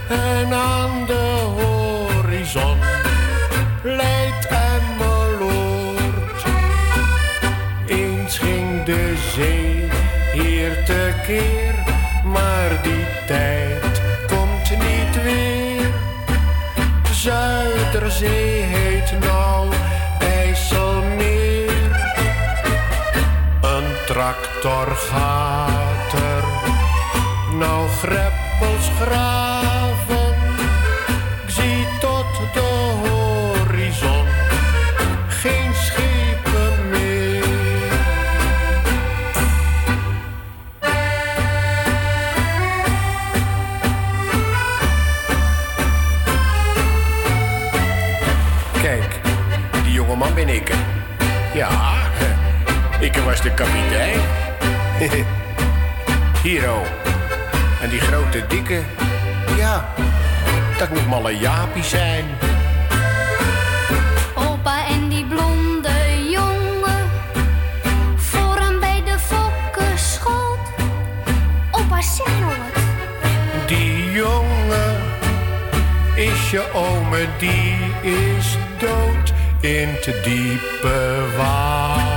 en 0.10 0.54
aan 0.54 1.06
de 1.06 1.28
horizon 1.58 2.78
leidt 3.84 4.48
Emmeloord. 4.48 6.44
Eens 7.86 8.38
ging 8.38 8.84
de 8.84 9.14
zee 9.36 9.90
hier 10.34 10.84
tekeer, 10.86 11.76
maar 12.24 12.82
die 12.84 13.06
tijd 13.28 14.02
komt 14.28 14.70
niet 14.70 15.24
weer. 15.24 15.92
Zuiderzee 17.12 18.45
tractor 24.16 24.96
gaat 24.96 26.14
er 26.14 26.44
nou 27.58 27.88
greppels 27.88 28.45
was 53.26 53.42
de 53.42 53.54
kapitein. 53.54 54.20
Hero. 56.44 56.84
En 57.82 57.90
die 57.90 58.00
grote 58.00 58.48
dikke, 58.48 58.82
ja, 59.58 59.86
dat 60.78 60.90
moet 60.90 61.08
malle 61.08 61.38
Jaapie 61.38 61.84
zijn. 61.84 62.26
Opa 64.34 64.88
en 64.88 65.10
die 65.10 65.26
blonde 65.26 66.30
jongen, 66.30 67.10
vooraan 68.16 68.80
bij 68.80 69.02
de 69.06 69.20
fokkenschoot. 69.20 70.60
Opa, 71.72 72.02
zeg 72.02 72.40
nou 72.40 72.46
wat. 72.46 72.84
Die 73.68 74.12
jongen 74.12 74.96
is 76.16 76.52
je 76.52 76.64
ome, 76.74 77.28
die 77.38 77.78
is 78.12 78.58
dood 78.78 79.34
in 79.60 79.90
te 80.02 80.20
diepe 80.24 81.26
water. 81.38 82.15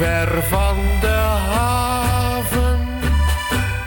Ver 0.00 0.42
van 0.48 0.76
de 1.00 1.20
haven, 1.50 2.88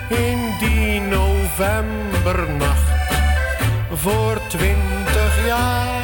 in 0.09 0.39
die 0.59 1.01
novembernacht, 1.01 2.91
voor 3.93 4.37
twintig 4.47 5.45
jaar. 5.45 6.03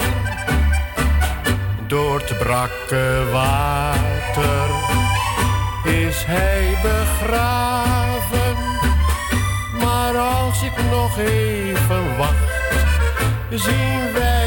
Door 1.88 2.20
het 2.20 2.38
brakke 2.38 3.24
water 3.32 4.70
is 5.84 6.24
hij 6.24 6.78
begraven. 6.82 8.58
Maar 9.80 10.18
als 10.18 10.64
ik 10.64 10.84
nog 10.92 11.18
even 11.18 12.18
wacht, 12.18 12.52
zien 13.50 14.14
wij 14.14 14.39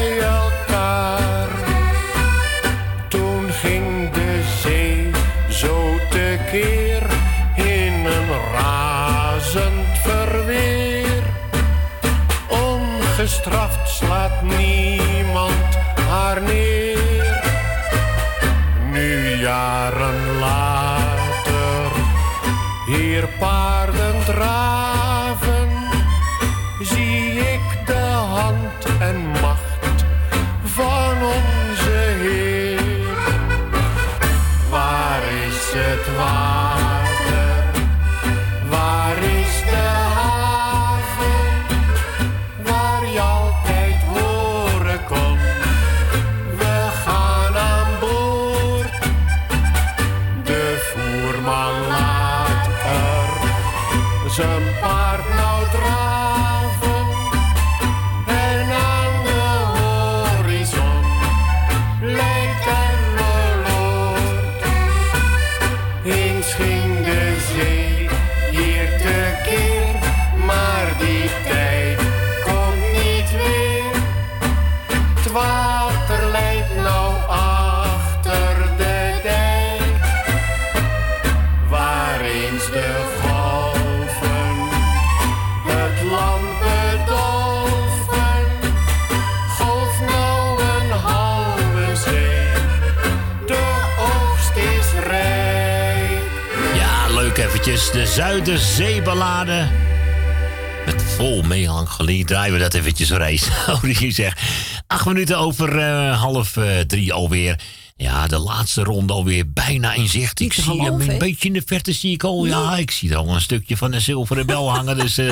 Met 100.85 101.03
vol 101.03 101.41
melancholie 101.41 102.25
draaien 102.25 102.53
we 102.53 102.59
dat 102.59 102.73
eventjes 102.73 103.11
reis. 103.11 103.47
Oh, 103.69 103.81
die 103.81 104.11
zeg. 104.11 104.37
Acht 104.87 105.05
minuten 105.05 105.37
over 105.37 105.77
eh, 105.77 106.21
half 106.21 106.55
uh, 106.55 106.79
drie 106.79 107.13
alweer. 107.13 107.59
Ja, 107.95 108.27
de 108.27 108.37
laatste 108.37 108.83
ronde 108.83 109.13
alweer 109.13 109.51
bijna 109.51 109.93
in 109.93 110.07
zicht. 110.07 110.39
Ik 110.39 110.53
zie 110.53 110.81
hem 110.81 111.01
een 111.01 111.17
beetje 111.17 111.47
in 111.47 111.53
de 111.53 111.63
verte, 111.65 111.93
zie 111.93 112.13
ik 112.13 112.23
al. 112.23 112.45
Ja, 112.45 112.77
ik 112.77 112.91
zie 112.91 113.11
er 113.11 113.17
al 113.17 113.27
een 113.27 113.41
stukje 113.41 113.77
van 113.77 113.91
de 113.91 113.99
zilveren 113.99 114.45
bel 114.45 114.71
hangen. 114.75 114.97
Dus 114.97 115.19
uh, 115.19 115.29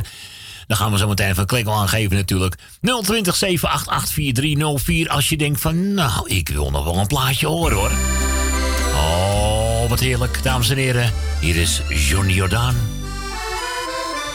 dan 0.67 0.77
gaan 0.77 0.91
we 0.91 0.97
zo 0.97 1.07
meteen 1.07 1.35
van 1.35 1.45
klik 1.45 1.67
aangeven 1.67 2.15
natuurlijk. 2.15 2.55
020 2.81 3.35
788 3.35 4.13
4304 4.13 5.09
als 5.09 5.29
je 5.29 5.37
denkt 5.37 5.61
van... 5.61 5.93
Nou, 5.93 6.29
ik 6.29 6.49
wil 6.49 6.71
nog 6.71 6.83
wel 6.83 6.97
een 6.97 7.07
plaatje 7.07 7.47
horen 7.47 7.77
hoor. 7.77 7.91
Oh, 8.93 9.89
wat 9.89 9.99
heerlijk, 9.99 10.43
dames 10.43 10.69
en 10.69 10.77
heren. 10.77 11.13
Hier 11.39 11.55
is 11.55 11.81
Johnny 11.89 12.33
Jordaan. 12.33 13.00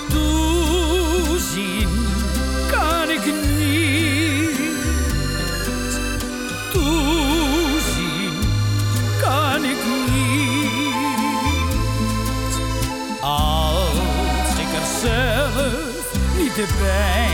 Toezien 0.09 1.89
kan 2.71 3.11
ik 3.11 3.25
niet. 3.25 4.61
Toezien 6.73 8.39
kan 9.21 9.65
ik 9.65 9.85
niet. 10.09 10.55
Als 13.21 14.59
ik 14.59 14.73
er 14.75 14.87
zelf 15.01 16.05
niet 16.39 16.57
bij 16.81 17.31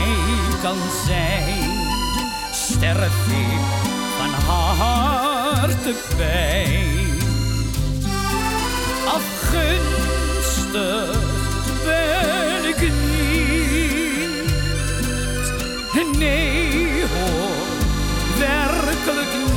kan 0.61 0.77
zijn, 1.05 1.71
sterf 2.51 3.27
ik 3.27 3.61
van 4.17 4.33
hartepijn 4.47 6.13
afgunstig 9.05 10.03
ben 12.63 12.69
ik 12.69 12.79
niet. 12.81 12.91
Nee 16.17 17.01
hoor, 17.01 17.55
werkelijk 18.39 19.27
niet. 19.45 19.52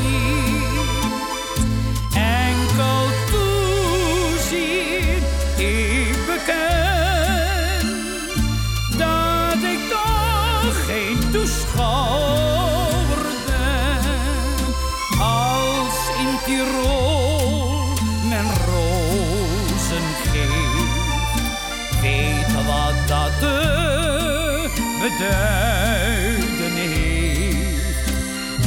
Beduiden 25.18 26.72
heeft. 26.72 28.06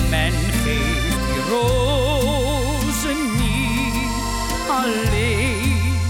Men 0.09 0.31
geeft 0.63 1.25
die 1.27 1.41
rozen 1.49 3.17
niet 3.37 4.51
alleen, 4.69 6.03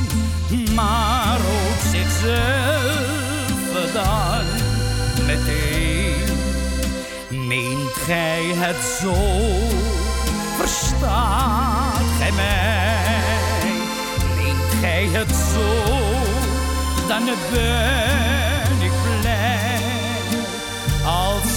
maar 0.76 1.38
ook 1.38 1.80
zichzelf 1.92 3.60
dan 3.94 4.46
meteen. 5.26 6.38
Meent 7.48 7.94
gij 7.94 8.44
het 8.56 8.84
zo? 9.02 9.16
Verstaat 10.58 12.06
gij 12.20 12.32
mij? 12.32 13.22
Meent 14.36 14.74
gij 14.82 15.08
het 15.12 15.36
zo? 15.54 15.68
Dan 17.08 17.26
ben 17.52 18.39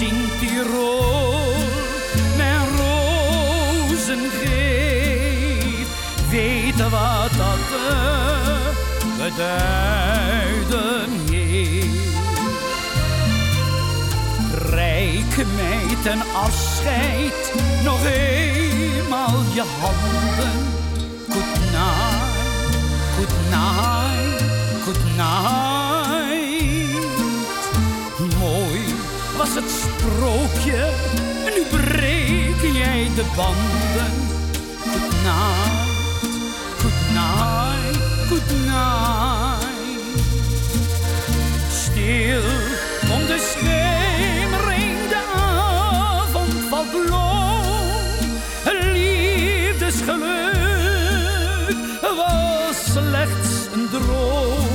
in 0.02 0.28
Tirol 0.40 1.54
mijn 2.36 2.66
rozen 2.76 4.30
geeft, 4.42 5.90
weet 6.30 6.88
wat 6.90 7.30
dat 7.36 7.58
beduiden 9.18 9.50
heeft. 11.30 12.10
Reik 14.68 15.36
mij 15.36 15.96
ten 16.02 16.20
afscheid 16.34 17.52
nog 17.84 18.04
eenmaal 18.04 19.42
je 19.54 19.64
handen. 19.80 20.52
Good 21.28 21.54
night, 21.70 22.34
good 23.16 23.34
night, 23.50 24.42
good 24.84 25.04
night. 25.16 25.71
Het 29.54 29.70
sprookje, 29.70 30.90
nu 31.44 31.62
breek 31.78 32.60
jij 32.72 33.10
de 33.14 33.24
banden. 33.36 34.12
Good 34.92 35.12
night, 35.22 35.88
good 36.80 37.00
night, 37.12 37.96
good 38.28 38.50
night. 38.64 39.66
Stil 41.70 42.42
om 43.12 43.26
de 43.26 43.38
schemering, 43.50 45.08
de 45.08 45.22
avond 45.34 46.54
valt 46.68 46.90
blauw. 46.90 47.62
Liefdesgeluk 48.92 51.76
was 52.16 52.76
slechts 52.92 53.66
een 53.72 53.88
droom. 53.90 54.70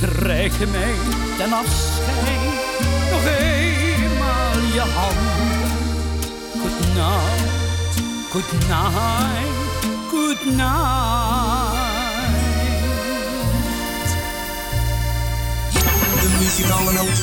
Reik 0.00 0.58
mij 0.70 0.94
ten 1.38 1.52
afscheid 1.52 2.73
je 4.74 4.80
handen. 4.80 5.72
Good 6.62 6.94
night, 6.94 7.42
good 8.32 8.52
night, 8.68 9.48
good 10.10 10.44
night. 10.56 11.82
De 16.20 16.28
muzikale 16.38 16.92
noot. 16.92 17.20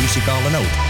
Muzikale 0.00 0.50
noot. 0.50 0.85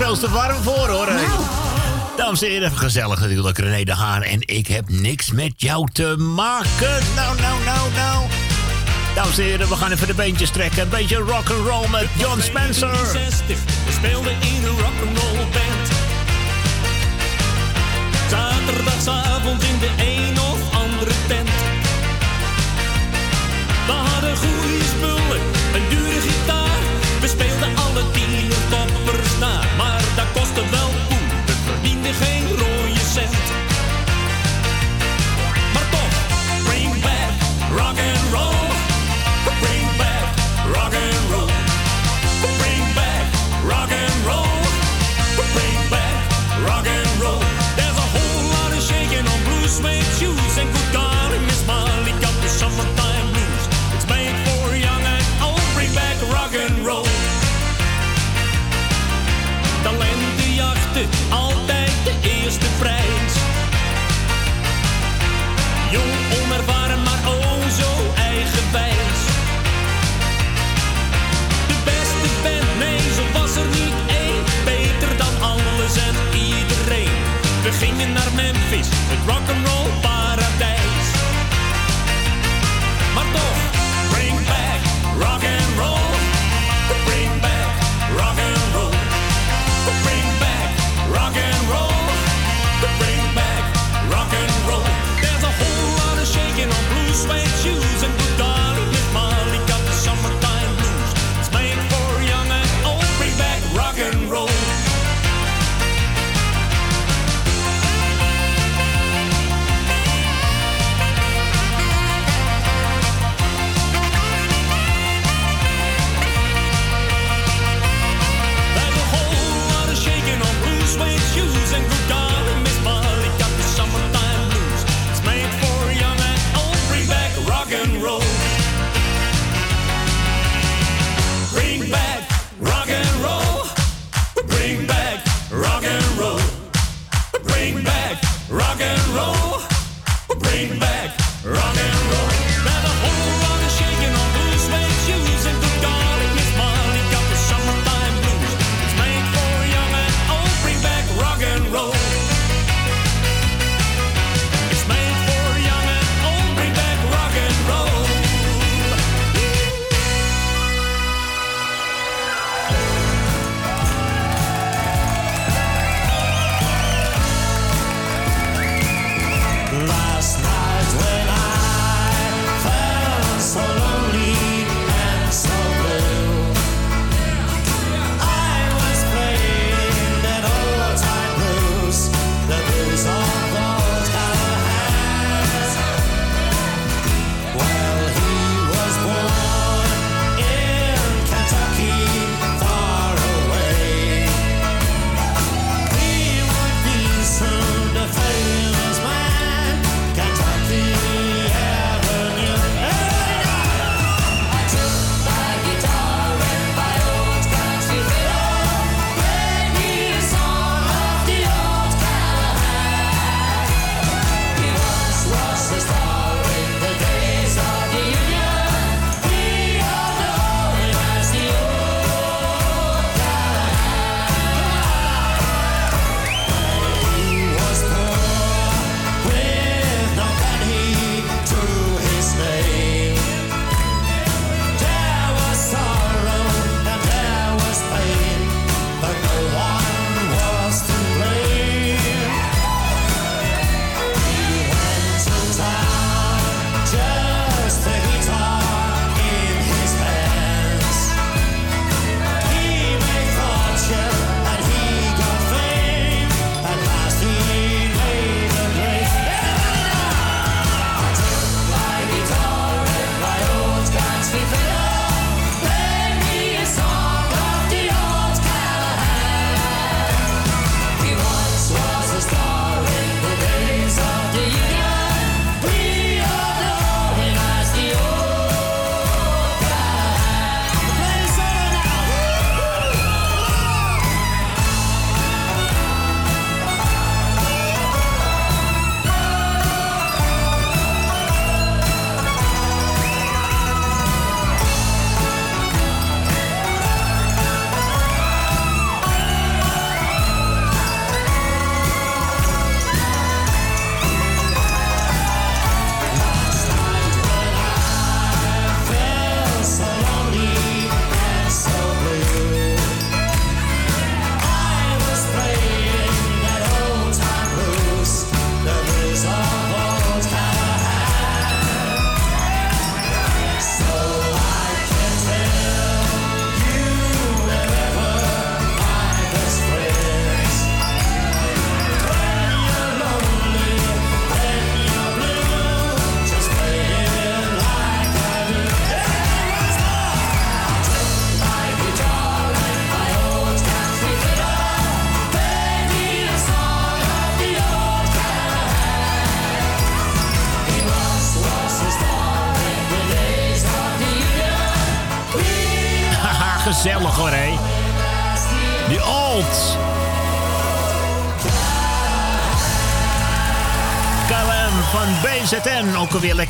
Veel 0.00 0.18
te 0.18 0.30
warm 0.30 0.62
voor 0.62 0.88
hoor. 0.88 1.08
Dames 2.16 2.42
en 2.42 2.48
heren, 2.48 2.66
even 2.66 2.78
gezellig 2.78 3.20
natuurlijk. 3.20 3.58
René 3.58 3.84
de 3.84 3.94
Haan 3.94 4.22
en 4.22 4.40
ik 4.40 4.66
heb 4.66 4.88
niks 4.88 5.32
met 5.32 5.52
jou 5.56 5.88
te 5.92 6.16
maken. 6.16 7.02
Nou, 7.14 7.40
nou, 7.40 7.64
nou, 7.64 7.92
nou. 7.94 8.26
Dames 9.14 9.38
en 9.38 9.44
heren, 9.44 9.68
we 9.68 9.76
gaan 9.76 9.92
even 9.92 10.06
de 10.06 10.14
beentjes 10.14 10.50
trekken. 10.50 10.82
Een 10.82 10.88
beetje 10.88 11.16
rock 11.16 11.50
and 11.50 11.66
roll 11.68 11.88
met 11.88 12.06
John 12.18 12.40
Spencer. 12.40 12.90
We 12.90 13.92
speelden 13.92 14.32
in 14.32 14.64
een 14.64 14.80
rock'n'roll 14.80 15.36
band. 15.36 15.88
Zaterdagsavond 18.30 19.62
in 19.62 19.78
de 19.78 19.90
een 19.98 20.40
of 20.40 20.74
andere 20.74 21.12
tent. 21.28 21.50
We 23.86 23.92
hadden 23.92 24.36
goede 24.36 24.84
spullen, 24.96 25.40
een 25.74 25.88
dure 25.88 26.20
gitaar. 26.20 26.59
We 27.20 27.28
speelden 27.28 27.76
alle 27.76 28.10
tien 28.12 28.48
toppers 28.70 29.38
na. 29.38 29.60
Maar 29.76 30.02
dat 30.16 30.26
kostte 30.32 30.62
wel 30.70 30.89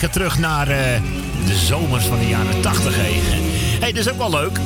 terug 0.08 0.38
naar 0.38 0.68
eh, 0.68 1.00
de 1.46 1.56
zomers 1.56 2.04
van 2.04 2.18
de 2.18 2.28
jaren 2.28 2.60
80, 2.60 2.94
hé. 2.96 3.20
hey, 3.80 3.90
is 3.90 4.10
ook 4.10 4.18
wel 4.18 4.30
leuk. 4.30 4.58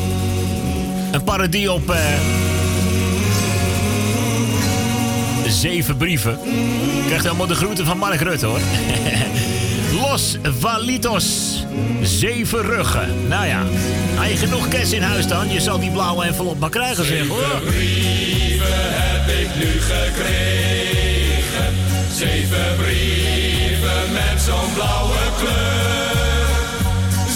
Een 1.13 1.25
parodie 1.25 1.73
op... 1.73 1.91
eh, 1.91 1.99
zeven 5.49 5.97
brieven. 5.97 6.39
Krijgt 7.07 7.25
helemaal 7.25 7.47
de 7.47 7.55
groeten 7.55 7.87
van 7.87 7.99
Mark 7.99 8.21
Rutte, 8.21 8.47
hoor. 8.47 8.61
Los 10.09 10.37
Valitos. 10.59 11.65
Zeven 12.03 12.63
ruggen. 12.63 13.29
Nou 13.29 13.47
ja, 13.47 13.63
had 14.15 14.31
je 14.31 14.37
genoeg 14.37 14.69
cash 14.69 14.93
in 14.93 15.03
huis 15.03 15.27
dan? 15.27 15.53
Je 15.53 15.61
zal 15.61 15.79
die 15.79 15.91
blauwe 15.91 16.25
envelop 16.25 16.59
maar 16.59 16.71
krijgen, 16.71 17.05
zeg 17.05 17.27
hoor. 17.29 17.39
Zeven 17.39 17.65
brieven 17.65 18.67
heb 18.71 19.29
ik 19.29 19.49
nu 19.57 19.81
gekregen. 19.81 21.75
Zeven 22.13 22.77
brieven 22.77 22.84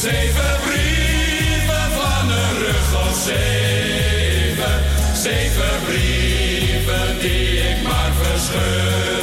Zeven 0.00 0.56
brieven 0.64 1.90
van 1.98 2.30
een 2.30 2.58
rug 2.58 3.08
of 3.08 3.16
zeven. 3.24 4.82
Zeven 5.14 5.82
brieven 5.86 7.18
die 7.20 7.58
ik 7.58 7.82
maar 7.82 8.12
verscheur. 8.22 9.17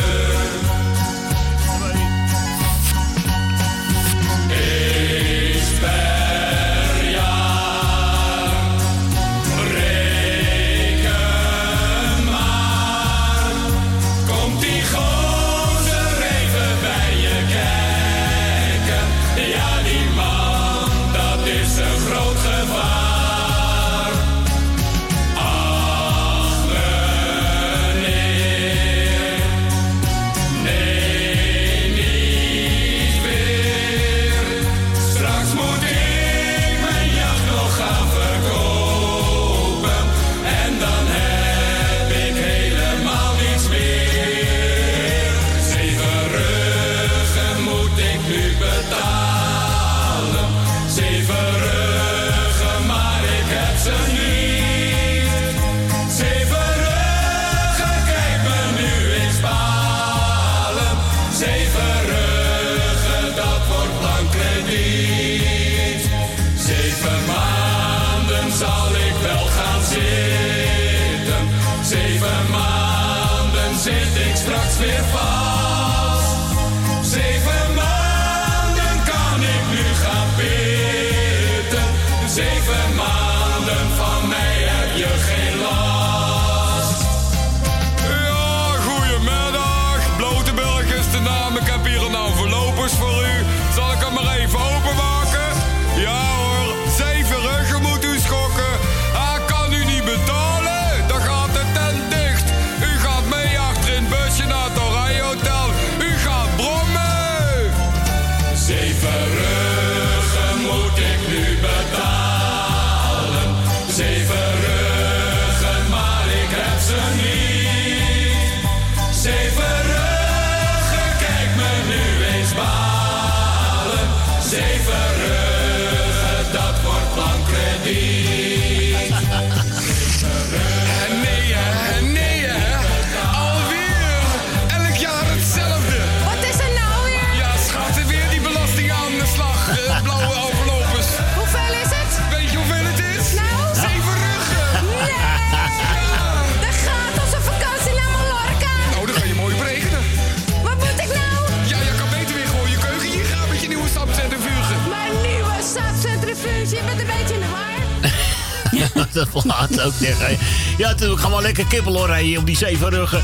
Lekker 161.56 161.76
kibbelen 161.76 162.00
hoor, 162.08 162.16
hier 162.16 162.40
op 162.40 162.46
die 162.46 162.58
zeven 162.58 162.90
ruggen. 162.90 163.24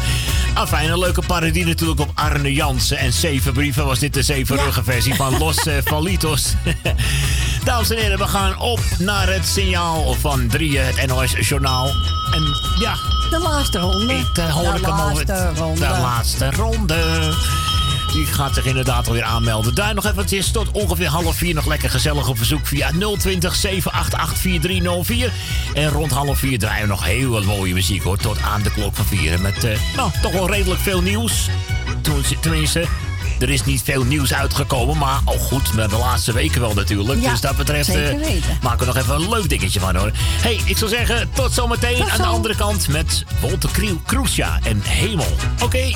Afijn, 0.54 0.92
een 0.92 1.00
leuke 1.00 1.22
parodie 1.28 1.66
natuurlijk 1.66 2.00
op 2.00 2.12
Arne 2.14 2.54
Jansen. 2.54 2.98
En 2.98 3.14
zeven 3.14 3.54
brieven 3.54 3.86
was 3.86 4.00
dit 4.00 4.14
de 4.14 4.24
zeven 4.24 4.58
ruggen 4.58 4.84
versie 4.84 5.16
van 5.16 5.38
Los 5.38 5.58
eh, 5.58 5.74
Valitos. 5.92 6.54
Dames 7.66 7.90
en 7.90 7.98
heren, 7.98 8.18
we 8.18 8.28
gaan 8.28 8.60
op 8.60 8.80
naar 9.00 9.34
het 9.34 9.48
signaal 9.48 10.16
van 10.20 10.48
drieën, 10.48 10.86
het 10.86 11.06
NOS 11.08 11.34
Journaal. 11.40 11.88
En 12.34 12.44
ja... 12.80 12.96
De 13.30 13.40
laatste 13.40 13.80
ronde. 13.80 14.14
Ik 14.14 14.38
uh, 14.38 14.54
hoor 14.54 14.74
de 14.74 14.80
ik 14.80 14.86
hem 14.86 14.94
al- 14.94 15.06
laatste 15.14 15.52
ronde. 15.56 15.80
De 15.80 15.88
laatste 16.02 16.52
ronde. 16.52 17.34
Die 18.12 18.26
gaat 18.26 18.54
zich 18.54 18.66
inderdaad 18.66 19.08
alweer 19.08 19.24
aanmelden. 19.24 19.76
Daar 19.76 19.94
nog 19.94 20.06
eventjes 20.06 20.52
tot 20.52 20.72
ongeveer 20.72 21.08
half 21.08 21.36
vier 21.36 21.54
nog 21.54 21.66
lekker 21.66 21.90
gezellig 21.90 22.28
op 22.28 22.38
verzoek 22.38 22.68
via 22.68 22.90
020 23.18 23.56
788 23.56 24.38
4304. 24.40 25.32
En 25.74 25.90
rond 25.90 26.12
half 26.12 26.38
vier 26.40 26.60
draaien 26.60 26.82
we 26.82 26.88
nog 26.88 27.06
heel 27.06 27.30
wat 27.30 27.44
mooie 27.44 27.74
muziek 27.74 28.04
hoor. 28.04 28.18
Tot 28.18 28.42
aan 28.42 28.62
de 28.62 28.72
klok 28.72 28.96
van 28.96 29.06
vier. 29.06 29.34
En 29.34 29.42
Met 29.42 29.64
eh, 29.64 29.78
nou, 29.96 30.12
toch 30.22 30.32
wel 30.32 30.50
redelijk 30.52 30.80
veel 30.82 31.02
nieuws. 31.02 31.48
Toen- 32.02 32.24
Tenminste, 32.40 32.86
er 33.40 33.50
is 33.50 33.64
niet 33.66 33.82
veel 33.84 34.04
nieuws 34.04 34.34
uitgekomen. 34.34 34.98
Maar 34.98 35.20
al 35.24 35.38
goed, 35.38 35.74
met 35.74 35.90
de 35.90 35.98
laatste 35.98 36.34
weken 36.34 36.62
wel 36.62 36.74
natuurlijk. 36.74 37.22
Ja, 37.22 37.32
dus 37.32 37.42
dat 37.42 37.56
betreft 37.58 37.94
weten. 37.94 38.58
maken 38.62 38.80
we 38.80 38.86
nog 38.86 38.98
even 38.98 39.16
een 39.16 39.30
leuk 39.30 39.50
dingetje 39.50 39.80
van 39.80 39.96
hoor. 39.96 40.12
hey, 40.16 40.60
ik 40.66 40.78
zou 40.78 40.90
zeggen, 40.90 41.30
tot 41.34 41.54
zometeen 41.54 41.98
Tot 41.98 42.10
aan 42.10 42.18
de 42.18 42.24
andere 42.24 42.56
kant 42.56 42.88
met 42.88 43.24
Wolter 43.40 43.70
Kroesja 44.06 44.60
en 44.64 44.82
Hemel. 44.84 45.36
Oké. 45.62 45.92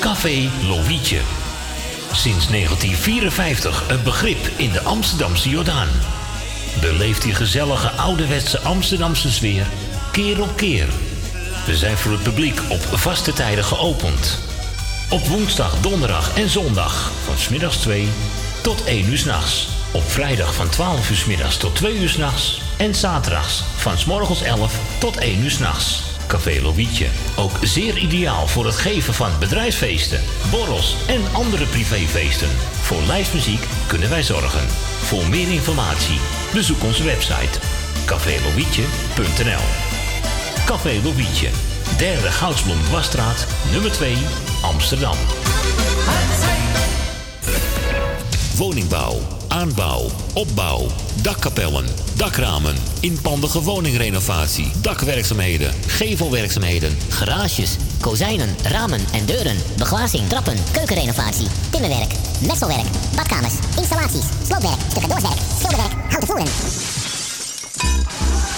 Café 0.00 0.50
Lovietje. 0.68 1.20
Sinds 2.12 2.48
1954 2.48 3.84
een 3.88 4.02
begrip 4.02 4.48
in 4.56 4.70
de 4.72 4.82
Amsterdamse 4.82 5.48
Jordaan. 5.48 5.88
Beleeft 6.80 7.22
die 7.22 7.34
gezellige 7.34 7.90
ouderwetse 7.90 8.60
Amsterdamse 8.60 9.30
sfeer 9.32 9.66
keer 10.12 10.42
op 10.42 10.56
keer. 10.56 10.88
We 11.66 11.76
zijn 11.76 11.96
voor 11.96 12.12
het 12.12 12.22
publiek 12.22 12.60
op 12.68 12.80
vaste 12.80 13.32
tijden 13.32 13.64
geopend. 13.64 14.38
Op 15.10 15.26
woensdag, 15.26 15.80
donderdag 15.80 16.36
en 16.36 16.48
zondag 16.48 17.10
van 17.24 17.38
smiddags 17.38 17.76
2 17.76 18.08
tot 18.62 18.84
1 18.84 19.08
uur 19.08 19.18
s'nachts. 19.18 19.68
Op 19.92 20.10
vrijdag 20.10 20.54
van 20.54 20.68
12 20.68 21.10
uur 21.10 21.16
's 21.16 21.24
middags 21.24 21.56
tot 21.56 21.74
2 21.74 21.98
uur 21.98 22.08
s'nachts. 22.08 22.63
En 22.76 22.94
zaterdags 22.94 23.62
van 23.76 23.94
morgens 24.06 24.42
11 24.42 24.98
tot 24.98 25.16
1 25.16 25.42
uur 25.42 25.50
s'nachts. 25.50 26.02
Café 26.26 26.60
Lovietje. 26.62 27.06
Ook 27.36 27.52
zeer 27.62 27.98
ideaal 27.98 28.46
voor 28.46 28.66
het 28.66 28.76
geven 28.76 29.14
van 29.14 29.30
bedrijfsfeesten, 29.38 30.20
borrels 30.50 30.96
en 31.06 31.20
andere 31.32 31.66
privéfeesten. 31.66 32.48
Voor 32.80 33.02
lijstmuziek 33.02 33.66
kunnen 33.86 34.10
wij 34.10 34.22
zorgen. 34.22 34.68
Voor 35.02 35.28
meer 35.28 35.50
informatie 35.52 36.18
bezoek 36.52 36.82
onze 36.82 37.02
website 37.02 37.58
cafélovietje.nl 38.04 39.64
Café 40.64 41.00
Lovietje. 41.02 41.48
Derde 41.98 42.30
Goudsblom 42.30 42.82
Dwarsstraat, 42.82 43.46
nummer 43.72 43.92
2, 43.92 44.16
Amsterdam. 44.62 45.16
Woningbouw, 48.56 49.20
aanbouw, 49.54 50.06
opbouw, 50.32 50.86
dakkapellen, 51.22 51.84
dakramen, 52.16 52.74
inpandige 53.00 53.62
woningrenovatie, 53.62 54.70
dakwerkzaamheden, 54.82 55.72
gevelwerkzaamheden, 55.86 56.96
Garages, 57.08 57.76
kozijnen, 58.00 58.56
ramen 58.62 59.00
en 59.12 59.26
deuren, 59.26 59.56
beglazing, 59.78 60.28
trappen, 60.28 60.56
keukenrenovatie, 60.72 61.46
timmerwerk, 61.70 62.12
messelwerk, 62.46 62.86
badkamers, 63.16 63.54
installaties, 63.76 64.24
sloopwerk, 64.46 64.80
stucadoorswerk, 64.90 65.38
schilderwerk, 65.58 65.92
houten 66.08 66.26
voeren. 66.26 66.46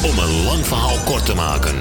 Om 0.02 0.18
een 0.18 0.44
lang 0.44 0.66
verhaal 0.66 0.96
kort 1.04 1.26
te 1.26 1.34
maken. 1.34 1.74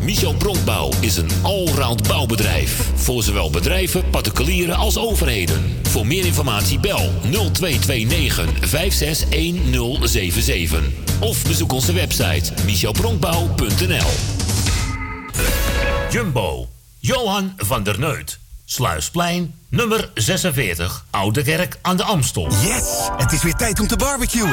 Michel 0.00 0.34
Bronkbouw 0.34 0.90
is 1.00 1.16
een 1.16 1.30
allround 1.42 2.08
bouwbedrijf. 2.08 2.90
Voor 2.94 3.22
zowel 3.22 3.50
bedrijven, 3.50 4.10
particulieren 4.10 4.76
als 4.76 4.98
overheden. 4.98 5.79
Voor 5.90 6.06
meer 6.06 6.26
informatie 6.26 6.80
bel 6.80 7.12
0229 7.22 8.68
561077. 8.68 10.82
Of 11.20 11.42
bezoek 11.42 11.72
onze 11.72 11.92
website 11.92 12.52
michelbronkbouw.nl 12.64 14.10
Jumbo. 16.10 16.68
Johan 16.98 17.52
van 17.56 17.82
der 17.82 17.98
Neut. 17.98 18.38
Sluisplein, 18.64 19.54
nummer 19.68 20.10
46, 20.14 21.04
Oude 21.10 21.42
Kerk 21.42 21.78
aan 21.82 21.96
de 21.96 22.02
Amstel. 22.02 22.50
Yes! 22.50 23.08
Het 23.16 23.32
is 23.32 23.42
weer 23.42 23.54
tijd 23.54 23.80
om 23.80 23.86
te 23.86 23.96
barbecuen. 23.96 24.52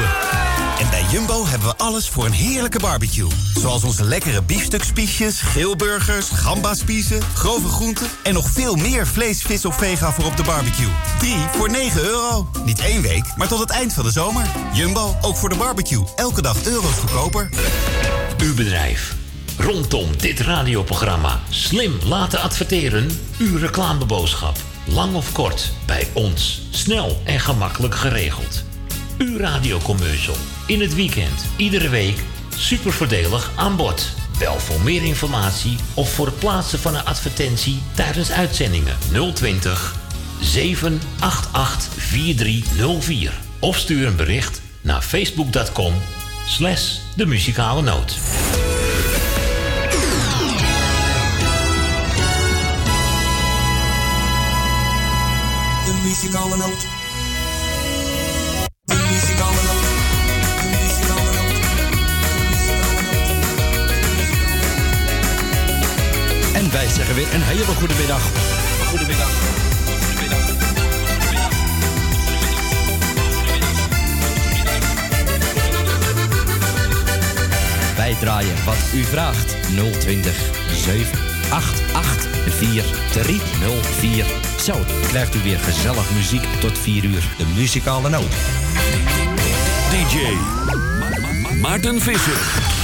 En 0.78 0.90
bij 0.90 1.04
Jumbo 1.10 1.46
hebben 1.46 1.68
we 1.68 1.76
alles 1.76 2.08
voor 2.08 2.26
een 2.26 2.32
heerlijke 2.32 2.78
barbecue. 2.78 3.28
Zoals 3.54 3.84
onze 3.84 4.04
lekkere 4.04 4.42
biefstukspiesjes, 4.42 5.40
grillburgers, 5.40 6.28
gambaspiezen, 6.28 7.22
grove 7.34 7.68
groenten... 7.68 8.06
en 8.22 8.34
nog 8.34 8.50
veel 8.50 8.74
meer 8.74 9.06
vlees, 9.06 9.42
vis 9.42 9.64
of 9.64 9.76
vega 9.76 10.12
voor 10.12 10.24
op 10.24 10.36
de 10.36 10.42
barbecue. 10.42 10.88
3 11.18 11.34
voor 11.56 11.70
9 11.70 12.02
euro. 12.02 12.50
Niet 12.64 12.80
één 12.80 13.02
week, 13.02 13.24
maar 13.36 13.48
tot 13.48 13.58
het 13.58 13.70
eind 13.70 13.92
van 13.92 14.04
de 14.04 14.10
zomer. 14.10 14.46
Jumbo, 14.72 15.16
ook 15.20 15.36
voor 15.36 15.48
de 15.48 15.56
barbecue. 15.56 16.04
Elke 16.16 16.42
dag 16.42 16.64
euro's 16.64 16.94
goedkoper. 16.94 17.48
Uw 18.38 18.54
bedrijf. 18.54 19.16
Rondom 19.56 20.16
dit 20.16 20.40
radioprogramma 20.40 21.40
slim 21.48 21.98
laten 22.04 22.40
adverteren. 22.40 23.20
Uw 23.38 23.58
reclameboodschap. 23.58 24.56
Lang 24.84 25.14
of 25.14 25.32
kort, 25.32 25.72
bij 25.86 26.08
ons. 26.12 26.62
Snel 26.70 27.20
en 27.24 27.40
gemakkelijk 27.40 27.94
geregeld. 27.94 28.66
Uw 29.18 29.36
radiocommercial. 29.36 30.36
In 30.66 30.80
het 30.80 30.94
weekend, 30.94 31.46
iedere 31.56 31.88
week. 31.88 32.22
Super 32.56 32.92
voordelig 32.92 33.52
aan 33.56 33.76
bod. 33.76 34.14
Bel 34.38 34.58
voor 34.58 34.80
meer 34.80 35.02
informatie 35.02 35.76
of 35.94 36.12
voor 36.12 36.26
het 36.26 36.38
plaatsen 36.38 36.78
van 36.78 36.94
een 36.94 37.04
advertentie 37.04 37.82
tijdens 37.94 38.30
uitzendingen 38.30 38.96
020 39.34 39.96
788 40.40 42.02
4304. 42.02 43.32
Of 43.58 43.76
stuur 43.76 44.06
een 44.06 44.16
bericht 44.16 44.60
naar 44.80 45.02
facebook.com 45.02 45.94
slash 46.46 46.96
de 47.16 47.26
muzikale 47.26 47.82
noot. 47.82 48.18
De 55.84 56.00
muzikale 56.04 56.56
noot. 56.56 56.86
En 66.68 66.74
wij 66.74 66.88
zeggen 66.88 67.14
weer 67.14 67.34
een 67.34 67.42
hele 67.42 67.64
goede 67.64 67.94
middag. 67.94 68.22
Goedemiddag. 68.88 69.28
Wij 77.96 78.16
draaien 78.20 78.64
wat 78.64 78.76
u 78.94 79.04
vraagt. 79.04 79.56
020 80.00 80.50
788 80.72 82.26
4304. 82.56 84.26
Zo 84.64 84.74
krijgt 85.08 85.34
u 85.34 85.42
weer 85.42 85.58
gezellig 85.58 86.10
muziek 86.10 86.44
tot 86.60 86.78
4 86.78 87.04
uur. 87.04 87.22
De 87.38 87.46
muzikale 87.54 88.08
noot. 88.08 88.32
DJ 89.90 90.16
Maarten 91.60 92.00
Visser. 92.00 92.77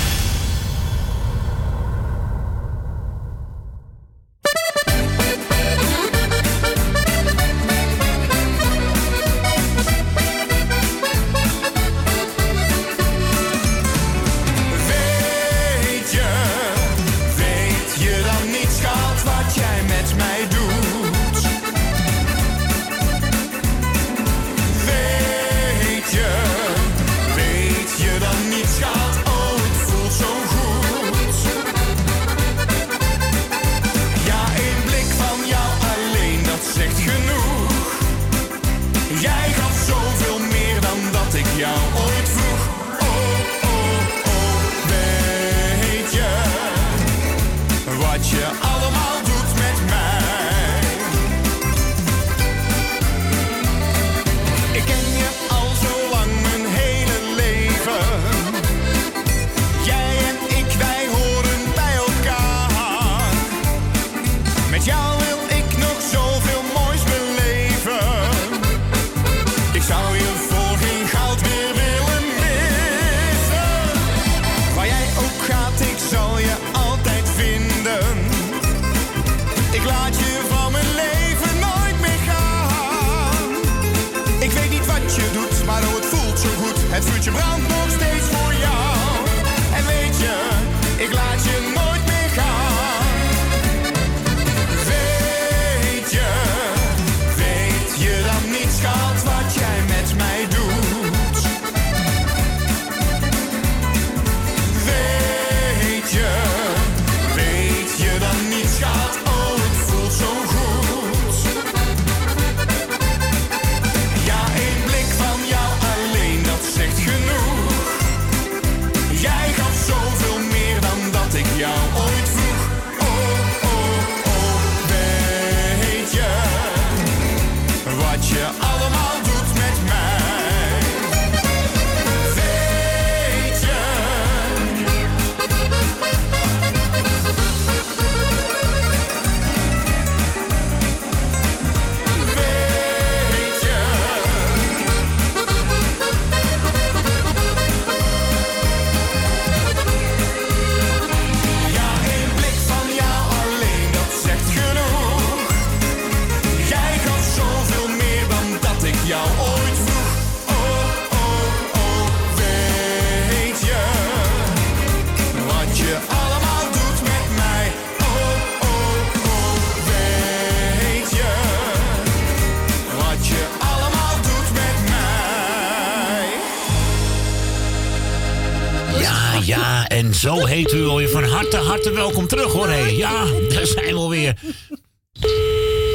Zo 180.24 180.46
heet 180.46 180.72
u 180.72 180.86
alweer 180.86 181.08
van 181.08 181.24
harte, 181.24 181.56
harte 181.56 181.90
welkom 181.90 182.26
terug 182.26 182.52
hoor. 182.52 182.68
Hé. 182.68 182.86
Ja, 182.86 183.24
daar 183.48 183.66
zijn 183.66 183.84
we 183.84 183.94
alweer. 183.94 184.34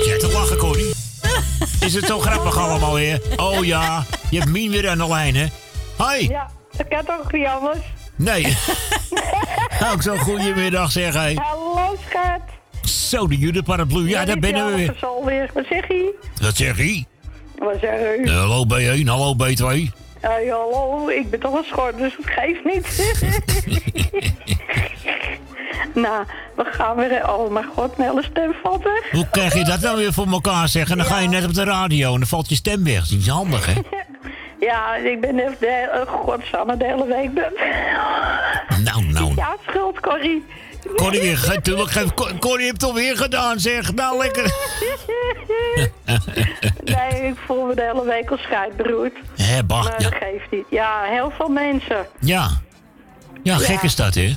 Jij 0.06 0.18
te 0.18 0.30
lachen, 0.34 0.58
Corrie. 0.58 0.94
Is 1.80 1.94
het 1.94 2.06
zo 2.06 2.20
grappig 2.20 2.58
allemaal 2.58 2.94
weer? 2.94 3.22
Oh 3.36 3.66
ja, 3.66 4.06
je 4.30 4.40
hebt 4.40 4.52
Mien 4.52 4.72
weer 4.72 4.90
aan 4.90 4.98
de 4.98 5.08
lijn, 5.08 5.36
hè? 5.36 5.46
Hoi. 5.98 6.30
Ja, 6.30 6.50
dat 6.78 6.88
kan 6.88 7.06
toch 7.06 7.32
niet 7.32 7.46
anders? 7.46 7.78
Nee. 8.16 8.58
Ook 9.94 10.02
zo'n 10.02 10.18
goedemiddag, 10.18 10.92
zeg 10.92 11.14
hij. 11.14 11.38
Hallo, 11.42 11.96
schat. 12.10 12.42
Zo, 12.90 13.28
de 13.28 13.38
Judith 13.38 13.64
paraplu. 13.64 14.10
Ja, 14.10 14.26
daar 14.26 14.40
ben 14.40 14.54
we 14.54 14.76
weer. 14.76 14.96
weer. 15.26 15.50
Wat 15.54 15.66
zeg 15.70 15.88
je? 15.88 16.14
Wat 16.42 16.56
zeg 16.56 16.78
je? 16.78 17.06
Wat 17.58 17.78
zeg 17.82 18.00
je? 18.00 18.32
Hallo 18.32 18.66
B1, 18.66 19.06
hallo 19.06 19.36
B2. 19.36 19.92
Hey, 20.20 20.48
hallo, 20.48 21.08
ik 21.08 21.30
ben 21.30 21.40
toch 21.40 21.54
een 21.54 21.64
schort, 21.64 21.98
dus 21.98 22.18
het 22.18 22.26
geeft 22.26 22.66
niet. 22.66 23.98
nou, 26.00 26.26
we 26.56 26.66
gaan 26.72 26.96
weer... 26.96 27.30
Oh 27.30 27.52
mijn 27.52 27.66
god, 27.76 27.98
mijn 27.98 28.10
hele 28.10 28.24
stem 28.24 28.54
valt 28.64 28.84
weg. 28.84 29.12
Hoe 29.12 29.28
krijg 29.32 29.54
je 29.54 29.64
dat 29.64 29.80
nou 29.80 29.98
weer 29.98 30.14
voor 30.14 30.28
elkaar 30.32 30.68
zeggen? 30.68 30.98
Dan 30.98 31.06
ga 31.06 31.20
je 31.20 31.28
net 31.28 31.46
op 31.46 31.54
de 31.54 31.64
radio 31.64 32.14
en 32.14 32.20
dan 32.20 32.28
valt 32.28 32.50
je 32.50 32.56
stem 32.56 32.84
weg. 32.84 32.94
Dat 32.96 33.04
is 33.04 33.12
niet 33.12 33.28
handig, 33.28 33.66
hè? 33.66 33.74
Ja, 34.60 34.96
ik 34.96 35.22
ben 35.22 35.40
even 35.40 35.56
de, 35.60 35.90
uh, 36.06 36.14
godsamme 36.14 36.78
de 36.78 36.86
hele 36.86 37.06
week... 37.06 37.34
ben- 37.34 37.54
Nou, 38.84 39.04
nou. 39.04 39.34
Ja, 39.36 39.56
schuld, 39.68 40.00
Corrie. 40.00 40.46
Corrie 40.96 41.22
weer, 41.22 41.60
Corrie 42.40 42.64
heeft 42.66 42.82
het 42.82 42.84
alweer 42.84 43.18
gedaan, 43.18 43.60
zeg. 43.60 43.94
Nou, 43.94 44.18
lekker. 44.18 44.52
Nee, 46.84 47.28
ik 47.28 47.36
voel 47.46 47.66
me 47.66 47.76
de 47.76 47.82
hele 47.82 48.06
week 48.06 48.30
al 48.32 48.38
scheidberoerd. 48.38 49.14
Hé, 49.36 49.64
bah, 49.64 49.84
Maar 49.84 50.02
ja. 50.02 50.10
dat 50.10 50.14
geeft 50.20 50.52
niet. 50.52 50.66
Ja, 50.70 51.02
heel 51.04 51.32
veel 51.38 51.50
mensen. 51.50 52.06
Ja. 52.20 52.50
Ja, 53.44 53.56
gek 53.58 53.76
Ja. 53.76 53.82
is 53.82 53.96
dat, 53.96 54.16
hè? 54.16 54.34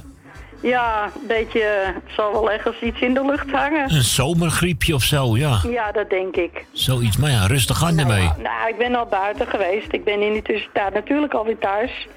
Ja, 0.62 1.04
een 1.04 1.26
beetje, 1.26 1.62
het 1.94 2.14
zal 2.16 2.32
wel 2.32 2.50
ergens 2.50 2.80
iets 2.80 3.00
in 3.00 3.14
de 3.14 3.24
lucht 3.24 3.50
hangen. 3.50 3.82
Een 3.82 4.02
zomergriepje 4.02 4.94
of 4.94 5.02
zo, 5.02 5.36
ja. 5.36 5.60
Ja, 5.68 5.92
dat 5.92 6.10
denk 6.10 6.36
ik. 6.36 6.64
Zoiets, 6.72 7.16
maar 7.16 7.30
ja, 7.30 7.46
rustig 7.46 7.84
aan 7.84 7.98
ermee. 7.98 8.30
Nou, 8.42 8.68
ik 8.68 8.78
ben 8.78 8.94
al 8.94 9.06
buiten 9.06 9.46
geweest. 9.46 9.92
Ik 9.92 10.04
ben 10.04 10.20
in 10.22 10.32
die 10.32 10.42
tussentijd 10.42 10.94
natuurlijk 10.94 11.34
alweer 11.34 11.58
thuis. 11.58 12.08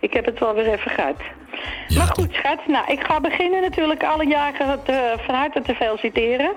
Ik 0.00 0.12
heb 0.12 0.24
het 0.24 0.38
wel 0.38 0.54
weer 0.54 0.72
even 0.72 0.90
gehad. 0.90 1.16
maar 1.96 2.06
goed, 2.06 2.32
schat. 2.32 2.66
Nou, 2.66 2.92
ik 2.92 3.04
ga 3.04 3.20
beginnen 3.20 3.60
natuurlijk 3.60 4.04
alle 4.04 4.26
jaren 4.26 4.82
te, 4.82 5.14
van 5.26 5.34
harte 5.34 5.62
te 5.62 5.74
feliciteren. 5.74 6.50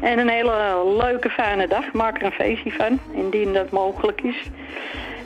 En 0.00 0.18
een 0.18 0.28
hele 0.28 0.82
leuke, 0.98 1.30
fijne 1.30 1.68
dag. 1.68 1.92
Maak 1.92 2.16
er 2.18 2.24
een 2.24 2.32
feestje 2.32 2.72
van, 2.72 3.00
indien 3.14 3.52
dat 3.52 3.70
mogelijk 3.70 4.20
is. 4.20 4.36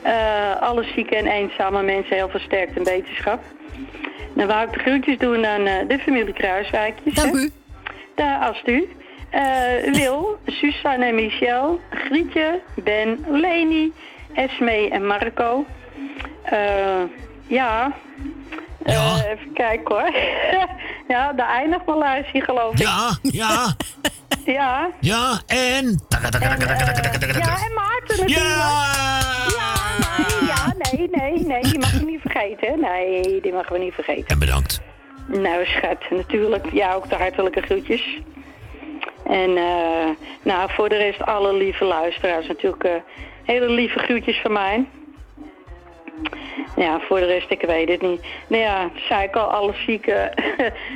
Eh, 0.01 0.61
alle 0.61 0.83
zieke 0.95 1.15
en 1.15 1.27
eenzame 1.27 1.83
mensen 1.83 2.15
heel 2.15 2.29
versterkt 2.29 2.77
en 2.77 2.83
wetenschap. 2.83 3.39
Dan 4.37 4.47
wou 4.47 4.67
ik 4.67 4.73
de 4.73 4.79
groetjes 4.79 5.17
doen 5.17 5.45
aan 5.45 5.65
eh, 5.65 5.87
de 5.87 5.99
familie 5.99 6.33
Kruiswijkjes. 6.33 7.13
Dank 7.13 7.35
u. 7.35 7.51
Daar, 8.15 8.39
als 8.39 8.61
u. 8.65 8.89
Eh, 9.29 9.93
Wil, 9.93 10.39
Suzanne 10.45 11.05
en 11.05 11.15
Michel, 11.15 11.79
Grietje, 11.89 12.61
Ben, 12.75 13.25
Leni, 13.27 13.93
Esme 14.33 14.89
en 14.89 15.05
Marco. 15.07 15.65
Eh, 16.43 17.01
ja. 17.47 17.91
Eh, 18.83 19.21
even 19.29 19.53
kijken 19.53 19.95
hoor. 19.95 20.11
ja, 21.13 21.33
mijn 21.85 21.97
lijstje 21.97 22.41
geloof 22.41 22.73
ik. 22.73 22.79
Ja, 22.79 23.17
ja. 23.21 23.75
ja. 24.57 24.89
Ja, 24.99 25.41
en... 25.47 26.05
Ja, 26.09 26.19
en 27.65 27.73
Maarten 27.73 28.17
natuurlijk. 28.17 28.27
Ja! 28.27 28.93
ja, 29.57 30.46
nee, 30.77 31.09
nee, 31.11 31.45
nee, 31.45 31.61
die 31.61 31.79
mag 31.79 31.99
je 31.99 32.05
niet 32.05 32.21
vergeten. 32.21 32.79
Nee, 32.79 33.41
die 33.41 33.53
mogen 33.53 33.73
we 33.73 33.79
niet 33.79 33.93
vergeten. 33.93 34.27
En 34.27 34.39
bedankt. 34.39 34.81
Nou, 35.27 35.65
schat, 35.65 36.09
natuurlijk. 36.09 36.65
Ja, 36.73 36.93
ook 36.93 37.09
de 37.09 37.15
hartelijke 37.15 37.61
groetjes. 37.61 38.19
En 39.25 39.57
eh, 39.57 40.09
nou, 40.41 40.69
voor 40.71 40.89
de 40.89 40.97
rest 40.97 41.25
alle 41.25 41.53
lieve 41.53 41.85
luisteraars 41.85 42.47
natuurlijk 42.47 42.83
eh, 42.83 42.91
hele 43.43 43.69
lieve 43.69 43.99
groetjes 43.99 44.41
van 44.41 44.51
mij. 44.51 44.85
Ja, 46.75 46.99
voor 46.99 47.19
de 47.19 47.25
rest, 47.25 47.51
ik 47.51 47.61
weet 47.61 47.89
het 47.89 48.01
niet. 48.01 48.21
Nou 48.47 48.61
ja, 48.61 48.89
zei 49.07 49.23
ik 49.23 49.35
al, 49.35 49.51
alle 49.51 49.73
zieke 49.85 50.11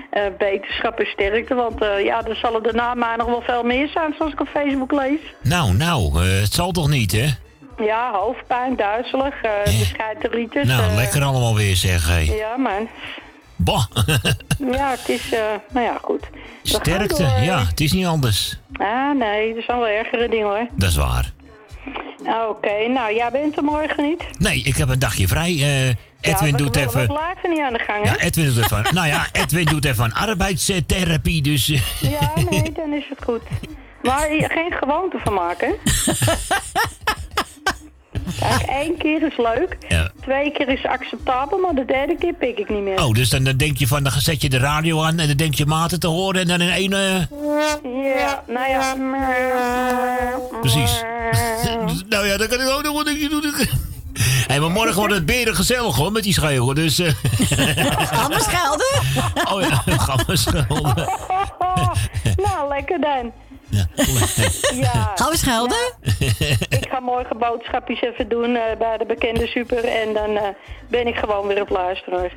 eh 0.09 0.23
beterschap 0.37 0.99
en 0.99 1.05
sterkte. 1.05 1.55
Want 1.55 1.81
eh, 1.81 2.03
ja, 2.03 2.25
er 2.25 2.35
zullen 2.35 2.63
daarna 2.63 2.93
maar 2.93 3.17
nog 3.17 3.27
wel 3.27 3.41
veel 3.41 3.63
meer 3.63 3.87
zijn, 3.87 4.13
zoals 4.17 4.31
ik 4.31 4.41
op 4.41 4.47
Facebook 4.47 4.91
lees. 4.91 5.19
Nou, 5.41 5.73
nou, 5.73 6.23
eh, 6.23 6.41
het 6.41 6.53
zal 6.53 6.71
toch 6.71 6.89
niet, 6.89 7.11
hè? 7.11 7.27
Ja, 7.81 8.11
hoofdpijn, 8.13 8.75
duizelig, 8.75 9.33
uh, 9.45 9.51
bescheiteritis. 9.63 10.67
Nou, 10.67 10.83
eh, 10.89 10.95
lekker 10.95 11.23
allemaal 11.23 11.55
weer, 11.55 11.75
zeg, 11.75 12.07
hé. 12.07 12.17
Ja, 12.19 12.57
man. 12.57 12.87
Bah. 13.55 13.85
Ja, 14.71 14.89
het 14.89 15.09
is, 15.09 15.31
eh, 15.33 15.39
nou 15.71 15.85
ja, 15.85 15.97
goed. 16.01 16.27
We 16.31 16.69
Sterkte, 16.69 17.23
ja, 17.41 17.65
het 17.65 17.81
is 17.81 17.91
niet 17.91 18.05
anders. 18.05 18.59
Ah, 18.73 19.15
nee, 19.17 19.55
er 19.55 19.63
zijn 19.63 19.77
wel 19.77 19.87
ergere 19.87 20.29
dingen 20.29 20.45
hoor. 20.47 20.67
Dat 20.75 20.89
is 20.89 20.95
waar. 20.95 21.31
Ah, 22.25 22.49
Oké, 22.49 22.87
nou, 22.87 23.15
jij 23.15 23.31
bent 23.31 23.57
er 23.57 23.63
morgen 23.63 24.03
niet. 24.03 24.23
Nee, 24.39 24.61
ik 24.63 24.75
heb 24.75 24.89
een 24.89 24.99
dagje 24.99 25.27
vrij. 25.27 25.57
eh, 25.61 25.87
Edwin 26.31 26.51
ja, 26.51 26.57
doet 26.57 26.75
even... 26.75 26.99
We 27.01 27.05
blijven 27.07 27.49
niet 27.49 27.59
aan 27.59 27.73
de 27.73 27.79
gang, 27.79 28.03
hè? 28.05 28.11
Ja, 28.11 28.17
Edwin 28.19 28.45
doet 28.53 28.63
even... 28.63 28.85
nou 28.95 29.07
ja, 29.07 29.27
Edwin 29.31 29.65
doet 29.65 29.85
even 29.85 30.03
een 30.03 30.13
arbeidstherapie, 30.13 31.41
dus... 31.41 31.65
Ja, 31.99 32.31
nee, 32.49 32.71
dan 32.71 32.93
is 32.93 33.05
het 33.09 33.23
goed. 33.23 33.41
Maar 34.01 34.27
geen 34.29 34.71
gewoonte 34.79 35.17
van 35.23 35.33
maken. 35.33 35.75
Kijk, 38.39 38.61
één 38.61 38.97
keer 38.97 39.23
is 39.23 39.37
leuk. 39.37 39.77
Ja. 39.87 40.11
Twee 40.21 40.51
keer 40.51 40.67
is 40.69 40.85
acceptabel, 40.85 41.57
maar 41.57 41.73
de 41.73 41.85
derde 41.85 42.15
keer 42.19 42.33
pik 42.33 42.57
ik 42.57 42.69
niet 42.69 42.81
meer. 42.83 43.03
Oh, 43.03 43.13
dus 43.13 43.29
dan, 43.29 43.43
dan 43.43 43.57
denk 43.57 43.77
je 43.77 43.87
van, 43.87 44.03
dan 44.03 44.11
zet 44.11 44.41
je 44.41 44.49
de 44.49 44.57
radio 44.57 45.01
aan 45.03 45.19
en 45.19 45.27
dan 45.27 45.37
denk 45.37 45.53
je 45.53 45.65
maten 45.65 45.99
te 45.99 46.07
horen 46.07 46.41
en 46.41 46.47
dan 46.47 46.61
in 46.61 46.69
één... 46.69 46.93
eh, 46.93 47.21
Ja, 48.15 48.43
nou 48.47 48.69
ja. 48.69 48.95
precies. 50.61 51.03
nou 52.09 52.27
ja, 52.27 52.37
dan 52.37 52.47
kan 52.47 52.61
ik 52.61 52.69
ook 52.69 52.83
nog 52.83 52.93
wat 52.93 53.05
dingetje 53.05 53.29
doen. 53.29 53.53
Hé, 54.47 54.59
maar 54.59 54.71
morgen 54.71 54.95
wordt 54.95 55.13
het 55.13 55.25
beren 55.25 55.55
gezellig 55.55 55.95
hoor, 55.95 56.11
met 56.11 56.23
die 56.23 56.33
schreeuwen, 56.33 56.75
dus... 56.75 56.99
eh 56.99 57.11
Gaan 58.11 58.29
we 58.29 58.39
schelden? 58.39 58.87
oh 59.53 59.61
ja, 59.61 59.97
gaan 59.97 60.19
we 60.27 60.35
schelden. 60.35 60.95
nou, 62.45 62.67
lekker 62.69 62.99
dan. 63.01 63.31
Ja. 64.81 65.11
Gaan 65.15 65.29
we 65.31 65.37
schelden? 65.37 65.93
Ik 66.69 66.87
ga 66.89 66.99
morgen 66.99 67.37
boodschapjes 67.37 68.01
even 68.01 68.29
doen 68.29 68.55
eh, 68.55 68.77
bij 68.77 68.97
de 68.97 69.05
bekende 69.05 69.47
super 69.47 69.83
en 69.85 70.13
dan 70.13 70.37
eh, 70.37 70.43
ben 70.89 71.07
ik 71.07 71.15
gewoon 71.15 71.47
weer 71.47 71.61
op 71.61 71.69
luisteraar. 71.69 72.31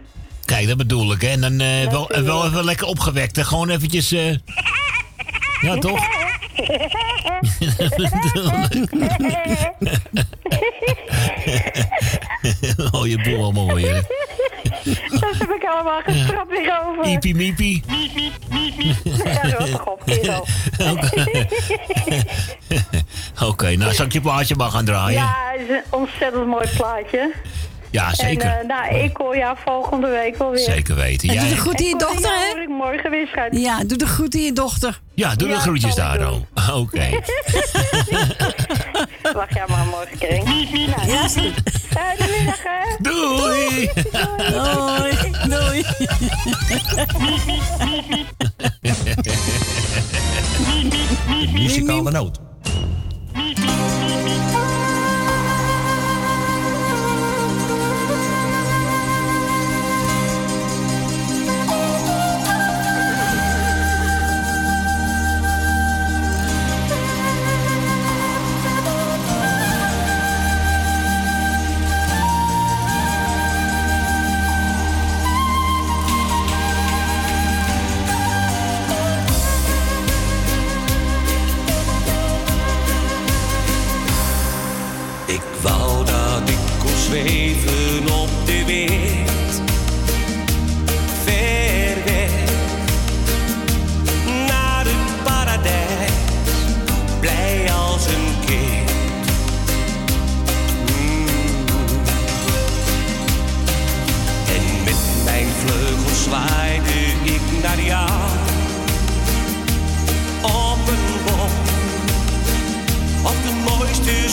Kijk, 0.44 0.68
dat 0.68 0.76
bedoel 0.76 1.12
ik, 1.12 1.20
hè. 1.20 1.28
En 1.28 1.40
dan 1.40 1.60
eh, 1.60 1.90
wel, 1.90 2.08
wel 2.24 2.46
even 2.46 2.64
lekker 2.64 2.86
opgewekt, 2.86 3.36
hè. 3.36 3.44
Gewoon 3.44 3.70
eventjes... 3.70 4.12
eh, 4.12 4.30
Ja, 5.60 5.78
toch? 5.78 6.00
oh, 12.92 13.06
je 13.06 13.20
boel 13.22 13.42
allemaal 13.42 13.66
mooi, 13.66 13.86
hè. 13.86 14.00
Dat 15.20 15.34
heb 15.38 15.50
ik 15.50 15.64
allemaal 15.64 16.00
gestrapt 16.04 16.50
weer 16.50 16.80
over. 16.86 17.04
Iepie 17.10 17.34
miepie. 17.34 17.84
Ja, 19.24 19.40
rot 19.58 19.70
toch 19.70 19.86
op, 19.86 20.02
kerel. 20.06 20.46
Oké, 23.48 23.76
nou 23.76 23.94
zal 23.94 24.06
ik 24.06 24.12
je 24.12 24.20
plaatje 24.20 24.54
maar 24.56 24.70
gaan 24.70 24.84
draaien? 24.84 25.12
Ja, 25.12 25.20
Ja, 25.54 25.60
het 25.60 25.60
is 25.60 25.68
een 25.76 25.82
ontzettend 25.90 26.46
mooi 26.46 26.68
plaatje. 26.76 27.32
zeker. 28.12 28.50
En 28.50 28.60
eh, 28.60 28.66
nou, 28.66 28.94
ik 28.94 29.16
hoor 29.16 29.36
jou 29.36 29.56
volgende 29.64 30.08
week 30.08 30.36
wel 30.36 30.50
weer. 30.50 30.58
Zeker 30.58 30.94
weten. 30.94 31.28
En 31.28 31.34
doe 31.34 31.44
Jij... 31.44 31.54
de 31.54 31.60
goed 31.60 31.80
in 31.80 31.88
je 31.88 31.98
dochter, 31.98 32.30
hè? 32.30 32.60
ik 32.60 32.68
morgen 32.68 33.10
weer, 33.10 33.26
schat. 33.26 33.48
Ja, 33.50 33.84
doe 33.84 33.98
de 33.98 34.08
goed 34.08 34.34
in 34.34 34.42
je 34.42 34.52
dochter. 34.52 35.00
Ja, 35.14 35.34
doe 35.34 35.48
de 35.48 35.54
Ja, 35.54 35.60
groetjes 35.60 35.94
daar, 35.94 36.30
oh. 36.32 36.40
Wacht 39.32 39.54
jij 39.54 39.64
maar 39.68 39.86
morgen, 39.86 40.18
Kring. 40.18 40.44
Nou, 40.44 41.06
Ja, 41.06 41.24
is 41.24 41.32
goed. 41.32 41.52
Fijne 41.90 42.36
middag, 42.36 42.62
hè? 42.62 42.96
Doei! 43.00 43.90
Doei. 44.52 45.32
Doei. 45.48 45.84
De 51.40 51.50
muzikale 51.52 52.10
noot. 52.10 52.40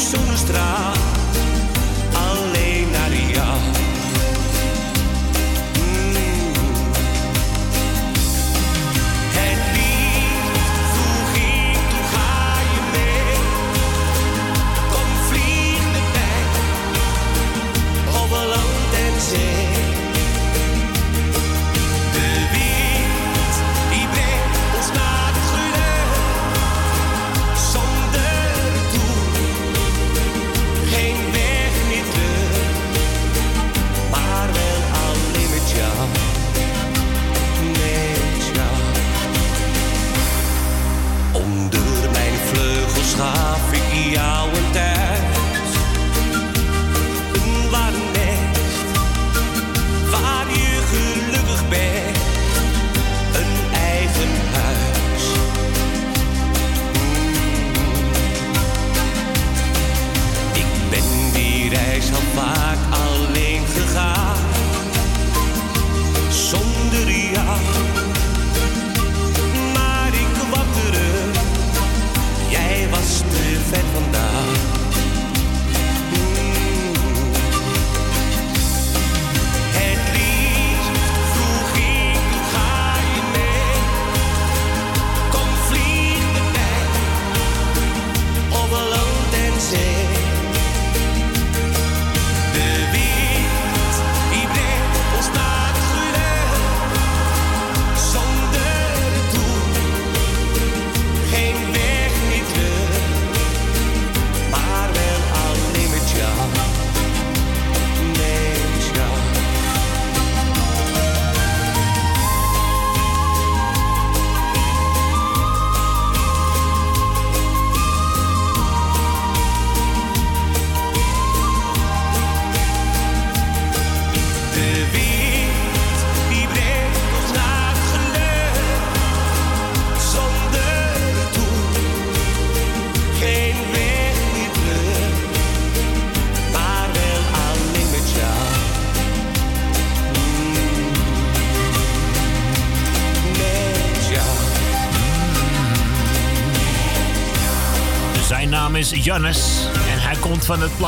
Mooiste 0.01 0.17
zonnestraal. 0.17 0.93
Alleen 0.93 1.00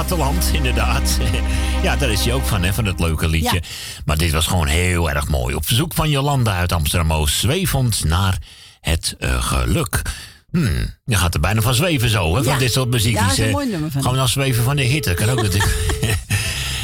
platteland, 0.06 0.52
inderdaad. 0.60 1.18
Ja, 1.84 1.96
daar 1.96 2.10
is 2.10 2.24
hij 2.24 2.34
ook 2.34 2.46
van, 2.46 2.64
hè, 2.64 2.74
van 2.74 2.86
het 2.86 3.00
leuke 3.00 3.28
liedje. 3.28 3.56
Ja. 3.56 3.68
Maar 4.06 4.18
dit 4.18 4.32
was 4.32 4.48
gewoon 4.48 4.68
heel 4.68 5.10
erg 5.10 5.28
mooi. 5.28 5.56
Op 5.56 5.66
verzoek 5.66 5.94
van 5.94 6.10
Jolanda 6.10 6.56
uit 6.56 6.72
Amsterdam-Oost, 6.72 7.36
zwevend 7.36 8.04
naar 8.04 8.38
het 8.82 9.16
eh, 9.20 9.44
geluk. 9.44 10.02
Hmm, 10.52 10.96
je 11.06 11.16
gaat 11.16 11.34
er 11.34 11.40
bijna 11.40 11.62
van 11.62 11.74
zweven 11.74 12.10
zo, 12.10 12.36
hè, 12.36 12.44
van 12.44 12.58
dit 12.58 12.74
soort 12.74 12.90
muziek. 12.90 13.16
Ja, 13.16 13.22
dat 13.22 13.32
is 13.32 13.38
een 13.38 13.52
mooi 13.52 13.70
nummer 13.70 13.92
van 13.92 14.02
Gaan 14.04 14.12
we 14.12 14.18
dan 14.18 14.28
zweven 14.28 14.64
van 14.64 14.76
de 14.76 14.84
hitte, 14.84 15.14
kan 15.14 15.30
ook 15.30 15.42
natuurlijk. 15.42 15.76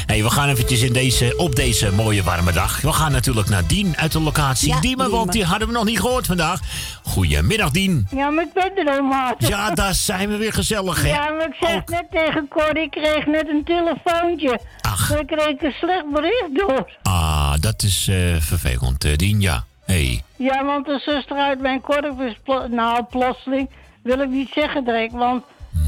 Hey, 0.09 0.23
we 0.23 0.29
gaan 0.29 0.49
eventjes 0.49 0.81
in 0.81 0.93
deze, 0.93 1.33
op 1.37 1.55
deze 1.55 1.91
mooie 1.93 2.23
warme 2.23 2.51
dag. 2.51 2.81
We 2.81 2.93
gaan 2.93 3.11
natuurlijk 3.11 3.49
naar 3.49 3.67
Dien 3.67 3.97
uit 3.97 4.11
de 4.11 4.19
locatie 4.21 4.69
Ja, 4.73 4.79
Diemen, 4.79 5.09
want 5.11 5.31
die 5.31 5.43
hadden 5.45 5.67
we 5.67 5.73
nog 5.73 5.85
niet 5.85 5.99
gehoord 5.99 6.25
vandaag. 6.25 6.59
Goedemiddag, 7.03 7.71
Dien. 7.71 8.07
Ja, 8.15 8.29
maar 8.29 8.43
ik 8.43 8.53
ben 8.53 8.87
er 8.87 8.97
al, 8.97 9.03
maat. 9.03 9.47
Ja, 9.47 9.71
daar 9.71 9.93
zijn 9.93 10.29
we 10.29 10.37
weer 10.37 10.53
gezellig, 10.53 11.01
hè? 11.01 11.07
Ja, 11.07 11.29
maar 11.29 11.47
ik 11.47 11.55
zeg 11.59 11.85
net 11.85 12.05
tegen 12.11 12.47
Cor, 12.47 12.77
ik 12.77 12.91
kreeg 12.91 13.25
net 13.25 13.47
een 13.47 13.63
telefoontje. 13.63 14.59
Ach. 14.81 15.19
Ik 15.19 15.27
kreeg 15.27 15.61
een 15.61 15.71
slecht 15.79 16.11
bericht 16.13 16.49
door. 16.67 16.91
Ah, 17.03 17.53
dat 17.59 17.83
is 17.83 18.07
eh, 18.07 18.35
vervelend, 18.39 19.03
eh, 19.03 19.15
Dien, 19.15 19.41
ja. 19.41 19.63
Hey. 19.85 20.23
Ja, 20.35 20.65
want 20.65 20.85
de 20.85 21.01
zuster 21.05 21.37
uit 21.37 21.59
mijn 21.61 21.81
korf 21.81 22.19
is, 22.19 22.35
plo- 22.43 22.67
nou, 22.67 23.03
plotseling, 23.09 23.69
wil 24.03 24.19
ik 24.19 24.29
niet 24.29 24.49
zeggen 24.53 24.83
direct, 24.85 25.11
want 25.13 25.43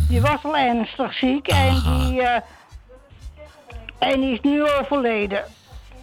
die 0.09 0.21
was 0.21 0.43
al 0.43 0.57
ernstig 0.57 1.13
ziek 1.13 1.47
en 1.47 1.81
die, 1.85 2.21
eh, 2.21 2.41
en 4.01 4.19
die 4.21 4.31
is 4.33 4.39
nu 4.41 4.63
overleden. 4.79 5.43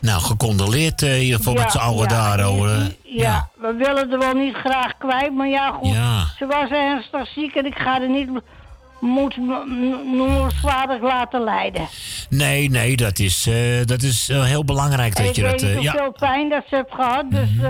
Nou, 0.01 0.21
gecondoleerd 0.21 1.03
eh, 1.03 1.17
in 1.17 1.23
ieder 1.23 1.37
geval 1.37 1.55
met 1.55 1.71
z'n 1.73 1.79
allen 1.79 2.09
daar, 2.09 2.41
hoor. 2.41 2.71
Ja, 3.03 3.49
we 3.61 3.75
willen 3.79 4.13
er 4.13 4.19
wel 4.19 4.35
niet 4.35 4.55
graag 4.55 4.93
kwijt, 4.99 5.35
maar 5.35 5.49
ja, 5.49 5.71
goed. 5.71 5.93
Ja. 5.93 6.25
Ze 6.39 6.47
was 6.47 6.71
ernstig 6.71 7.29
ziek 7.35 7.55
en 7.55 7.67
ik 7.67 7.75
ga 7.79 8.01
er 8.03 8.09
niet 8.09 8.29
moet 9.01 9.37
noemenswaardig 10.05 11.03
laten 11.03 11.45
lijden. 11.45 11.89
Nee, 12.29 12.71
nee, 12.71 12.97
dat 12.97 13.19
is, 13.19 13.47
eh, 13.47 13.85
dat 13.85 14.03
is 14.03 14.29
eh, 14.29 14.45
heel 14.45 14.65
belangrijk 14.65 15.17
dat 15.17 15.27
ik 15.27 15.35
je 15.37 15.43
weet 15.43 15.51
dat... 15.61 15.69
niet 15.69 15.77
eh, 15.79 15.83
ja, 15.83 15.93
Mhm. 15.93 16.03
hoeveel 16.03 16.17
pijn 16.29 16.49
dat 16.49 16.63
ze 16.69 16.75
heeft 16.75 16.95
gehad, 16.95 17.25
dus 17.31 17.49
eh, 17.63 17.69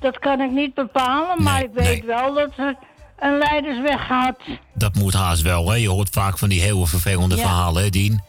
dat 0.00 0.18
kan 0.18 0.40
ik 0.40 0.50
niet 0.50 0.74
bepalen. 0.74 1.42
Maar 1.42 1.62
ik 1.62 1.70
weet 1.72 2.04
wel 2.04 2.34
dat 2.34 2.50
ze 2.56 2.76
een 3.18 3.38
leidersweg 3.38 4.06
gaat. 4.06 4.38
dat 4.74 4.94
moet 4.94 5.14
haast 5.14 5.42
wel, 5.42 5.68
hè. 5.70 5.74
Je 5.76 5.88
hoort 5.88 6.08
vaak 6.10 6.38
van 6.38 6.48
die 6.48 6.60
heel 6.60 6.86
vervelende 6.86 7.36
Ja. 7.36 7.42
verhalen, 7.42 7.82
hè, 7.82 7.88
Dien? 7.88 8.22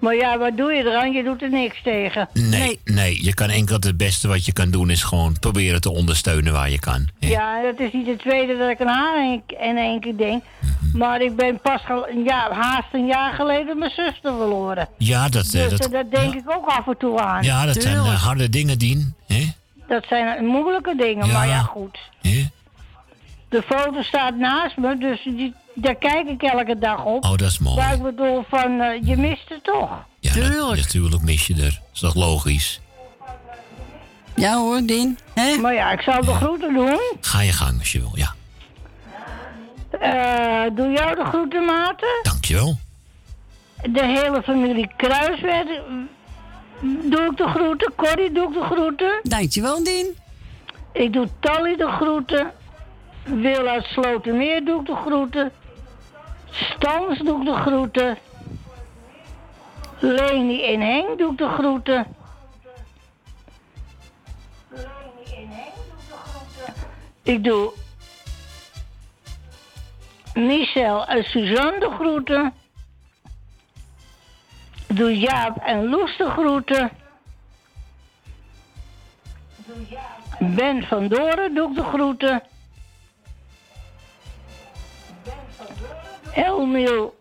Maar 0.00 0.14
ja, 0.14 0.38
wat 0.38 0.56
doe 0.56 0.72
je 0.72 0.84
eraan? 0.84 1.12
Je 1.12 1.22
doet 1.24 1.42
er 1.42 1.50
niks 1.50 1.82
tegen. 1.82 2.28
Nee, 2.32 2.80
nee, 2.84 3.24
je 3.24 3.34
kan 3.34 3.48
enkel 3.48 3.76
het 3.80 3.96
beste 3.96 4.28
wat 4.28 4.44
je 4.44 4.52
kan 4.52 4.70
doen 4.70 4.90
is 4.90 5.02
gewoon 5.02 5.38
proberen 5.38 5.80
te 5.80 5.90
ondersteunen 5.92 6.52
waar 6.52 6.70
je 6.70 6.78
kan. 6.78 7.08
Ja, 7.18 7.62
dat 7.62 7.80
is 7.80 7.92
niet 7.92 8.06
de 8.06 8.16
tweede 8.16 8.56
dat 8.58 8.70
ik 8.70 8.80
aan 8.80 8.86
haar 8.86 9.40
in, 9.60 9.76
één 9.76 10.00
keer 10.00 10.16
denk. 10.16 10.42
Mhm. 10.60 10.98
Maar 10.98 11.20
ik 11.20 11.36
ben 11.36 11.60
pas 11.60 11.80
een 12.10 12.22
jaar, 12.22 12.52
haast 12.52 12.88
een 12.92 13.06
jaar 13.06 13.32
geleden 13.32 13.78
mijn 13.78 13.90
zuster 13.90 14.34
verloren. 14.36 14.88
Ja, 14.98 15.28
dat, 15.28 15.44
eh, 15.44 15.68
dus 15.68 15.70
dat, 15.78 15.86
eh, 15.86 15.92
dat 15.92 16.10
denk 16.10 16.34
ik 16.34 16.50
ook 16.50 16.66
af 16.66 16.86
en 16.86 16.96
toe 16.98 17.20
aan. 17.20 17.42
ja, 17.42 17.66
dat 17.66 17.82
zijn 17.82 17.96
eh, 17.96 18.22
harde 18.24 18.48
dingen, 18.48 18.78
Dien. 18.78 19.14
hè? 19.26 19.46
Dat 19.88 20.04
zijn 20.08 20.46
moeilijke 20.46 20.94
dingen, 20.96 21.26
Ja. 21.26 21.32
maar 21.32 21.46
ja, 21.48 21.60
goed. 21.60 21.98
Ja. 22.20 22.42
De 23.48 23.62
foto 23.62 24.02
staat 24.02 24.36
naast 24.36 24.76
me, 24.76 24.98
dus 24.98 25.22
die, 25.24 25.54
daar 25.82 25.94
kijk 25.94 26.28
ik 26.28 26.42
elke 26.42 26.78
dag 26.78 27.04
op. 27.04 27.24
Oh, 27.24 27.30
dat 27.30 27.40
is 27.40 27.58
mooi. 27.58 27.76
Maar 27.76 27.94
ik 27.94 28.02
bedoel, 28.02 28.44
van, 28.48 28.80
eh, 28.80 29.02
je 29.02 29.16
mist 29.16 29.48
het 29.48 29.64
toch? 29.64 29.90
Ja, 30.20 30.34
dat- 30.34 30.76
natuurlijk 30.76 31.22
mis 31.22 31.46
je 31.46 31.54
er. 31.54 31.80
is 31.92 32.00
toch 32.00 32.14
logisch? 32.14 32.80
Ja 34.36 34.56
hoor, 34.56 34.80
Dien. 34.86 35.18
Maar 35.60 35.74
ja, 35.74 35.90
ik 35.92 36.00
zal 36.00 36.24
de 36.24 36.34
groeten 36.34 36.74
doen. 36.74 37.00
Ga 37.20 37.40
je 37.42 37.52
gang 37.52 37.78
als 37.78 37.92
je 37.92 37.98
wil, 38.00 38.12
ja. 38.14 38.34
Eh, 39.90 40.70
doe 40.76 40.90
jou 40.92 41.14
de 41.16 41.24
groeten, 41.24 41.64
Maarten. 41.64 42.08
Dankjewel. 42.22 42.78
De 43.90 44.04
hele 44.04 44.42
familie 44.42 44.90
Kruisweg 44.96 45.64
doe 46.82 47.28
ik 47.30 47.36
de 47.36 47.48
groeten. 47.48 47.92
Corrie 47.96 48.32
doe 48.32 48.48
ik 48.48 48.54
de 48.54 48.62
groeten. 48.70 49.20
Dankjewel, 49.22 49.84
Dien. 49.84 50.06
Ik 50.92 51.12
doe 51.12 51.28
Tally 51.40 51.76
de 51.76 51.88
groeten. 51.88 52.50
Wil 53.24 53.66
uit 53.66 53.84
Slotermeer 53.84 54.64
doe 54.64 54.80
ik 54.80 54.86
de 54.86 54.94
groeten. 55.06 55.52
Stans 56.50 57.18
doe 57.18 57.38
ik 57.38 57.44
de 57.44 57.54
groeten. 57.54 58.18
Leni 59.98 60.64
en 60.64 60.80
Henk 60.80 61.18
doe 61.18 61.32
ik 61.32 61.38
de 61.38 61.48
groeten. 61.48 62.06
Ik 67.22 67.44
doe 67.44 67.72
Michel 70.34 71.06
en 71.06 71.24
Suzanne 71.24 71.80
de 71.80 71.90
groeten. 71.90 72.54
Ik 74.86 74.96
doe 74.96 75.18
Jaap 75.18 75.56
en 75.56 75.88
Loes 75.88 76.16
de 76.16 76.30
groeten. 76.30 76.90
Ben 80.38 80.82
van 80.82 81.08
Doren 81.08 81.54
doe 81.54 81.68
ik 81.68 81.74
de 81.74 81.82
groeten. 81.82 82.42
Elmiel 86.34 87.18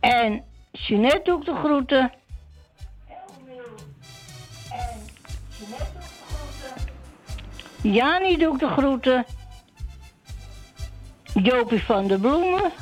en 0.00 0.44
Jeanette 0.70 1.22
doe 1.24 1.38
ik 1.38 1.44
de 1.44 1.54
groeten. 1.54 2.12
Jani 7.82 8.36
doe 8.36 8.54
ik 8.54 8.60
de 8.60 8.68
groeten. 8.68 9.24
Jopie 11.34 11.82
van 11.82 12.06
de 12.06 12.18
Bloemen. 12.18 12.72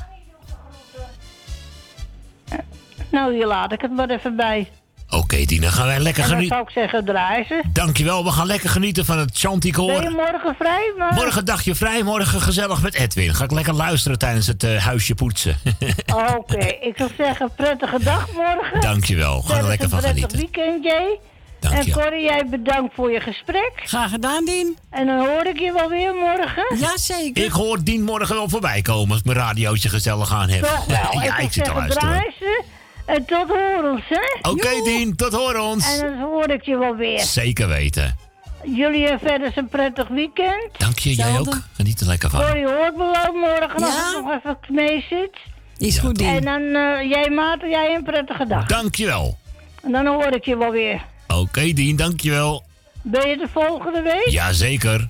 Nou, 3.11 3.33
hier 3.33 3.47
laat 3.47 3.71
ik 3.71 3.81
het 3.81 3.91
maar 3.91 4.09
even 4.09 4.35
bij. 4.35 4.71
Oké, 5.13 5.45
Dina, 5.45 5.69
gaan 5.69 5.85
wij 5.87 5.99
lekker 5.99 6.21
dan 6.23 6.31
genieten. 6.31 6.55
zou 6.55 6.67
ik 6.67 6.73
zeggen, 6.73 7.05
draaien 7.05 7.45
ze. 7.47 7.61
Dankjewel, 7.73 8.23
we 8.23 8.31
gaan 8.31 8.45
lekker 8.47 8.69
genieten 8.69 9.05
van 9.05 9.17
het 9.17 9.25
Ben 9.31 9.41
je 9.41 9.47
Chanticoor. 9.47 10.11
morgen 10.11 10.55
vrij? 10.59 10.93
Maar... 10.97 11.13
Morgen 11.13 11.45
dagje 11.45 11.75
vrij, 11.75 12.03
morgen 12.03 12.41
gezellig 12.41 12.81
met 12.81 12.93
Edwin. 12.93 13.33
Ga 13.35 13.43
ik 13.43 13.51
lekker 13.51 13.73
luisteren 13.73 14.17
tijdens 14.17 14.47
het 14.47 14.63
eh, 14.63 14.77
huisje 14.85 15.15
poetsen. 15.15 15.57
Oké, 16.37 16.57
ik 16.65 16.93
zou 16.97 17.09
zeggen, 17.17 17.51
prettige 17.55 18.03
dag 18.03 18.27
morgen. 18.33 18.81
Dankjewel, 18.81 19.41
ga 19.41 19.47
er 19.47 19.49
Verder 19.53 19.67
lekker 19.69 19.89
van 19.89 19.97
een 19.97 20.03
prettig 20.03 20.29
genieten. 20.31 20.61
weekend, 20.63 20.83
Jay. 20.83 21.19
Dank 21.59 21.75
En. 21.75 21.91
Corrie, 21.91 22.23
jij 22.23 22.45
bedankt 22.49 22.93
voor 22.95 23.11
je 23.11 23.19
gesprek. 23.19 23.71
Graag 23.75 24.09
gedaan, 24.09 24.45
Dien. 24.45 24.77
En 24.89 25.05
dan 25.05 25.17
hoor 25.27 25.45
ik 25.45 25.59
je 25.59 25.73
wel 25.73 25.89
weer 25.89 26.13
morgen. 26.13 26.77
Ja, 26.77 26.97
zeker. 26.97 27.43
Ik 27.43 27.51
hoor 27.51 27.83
Dien 27.83 28.03
morgen 28.03 28.35
wel 28.35 28.49
voorbij 28.49 28.81
komen 28.81 29.09
als 29.09 29.19
ik 29.19 29.25
mijn 29.25 29.37
radiootje 29.37 29.89
gezellig 29.89 30.33
aan 30.33 30.49
heb. 30.49 30.63
Toch 30.63 30.85
wel. 30.85 31.21
ja, 31.23 31.37
ik 31.37 31.43
ik 31.43 31.53
zit 31.53 31.65
te 31.65 31.73
luisteren. 31.73 32.09
draaien. 32.09 32.63
En 33.05 33.25
tot 33.25 33.47
horens, 33.47 34.03
hè? 34.09 34.49
Oké, 34.49 34.81
Dien, 34.83 35.15
tot 35.15 35.33
horen 35.33 35.61
ons. 35.61 35.99
En 35.99 36.09
dan 36.09 36.19
hoor 36.19 36.49
ik 36.49 36.61
je 36.63 36.77
wel 36.77 36.95
weer. 36.95 37.19
Zeker 37.19 37.67
weten. 37.67 38.17
Jullie 38.63 39.01
hebben 39.07 39.27
verder 39.29 39.51
een 39.55 39.67
prettig 39.67 40.07
weekend. 40.07 40.69
Dank 40.77 40.99
je, 40.99 41.15
jij 41.15 41.39
ook. 41.39 41.57
Geniet 41.73 41.99
er 41.99 42.07
lekker 42.07 42.29
van. 42.29 42.39
Corrie 42.39 42.65
hoort 42.67 42.95
me 42.97 43.11
wel 43.23 43.33
morgen 43.33 43.79
Ja. 43.79 43.85
als 43.85 44.15
ik 44.15 44.23
nog 44.23 44.33
even 44.33 44.57
mee 44.67 45.05
zit. 45.09 45.37
Is 45.77 45.97
goed, 45.97 46.15
Dien. 46.17 46.27
En 46.27 46.41
dan, 46.43 46.61
eh, 46.61 47.09
jij 47.09 47.29
Maarten, 47.29 47.69
jij 47.69 47.95
een 47.95 48.03
prettige 48.03 48.47
dag. 48.47 48.65
Dankjewel. 48.67 49.37
En 49.83 49.91
dan 49.91 50.05
hoor 50.05 50.31
ik 50.33 50.45
je 50.45 50.57
wel 50.57 50.71
weer. 50.71 51.01
Oké, 51.27 51.73
Dien, 51.73 51.95
dankjewel. 51.95 52.63
Ben 53.01 53.29
je 53.29 53.37
de 53.37 53.47
volgende 53.53 54.01
week? 54.01 54.29
Jazeker. 54.29 55.09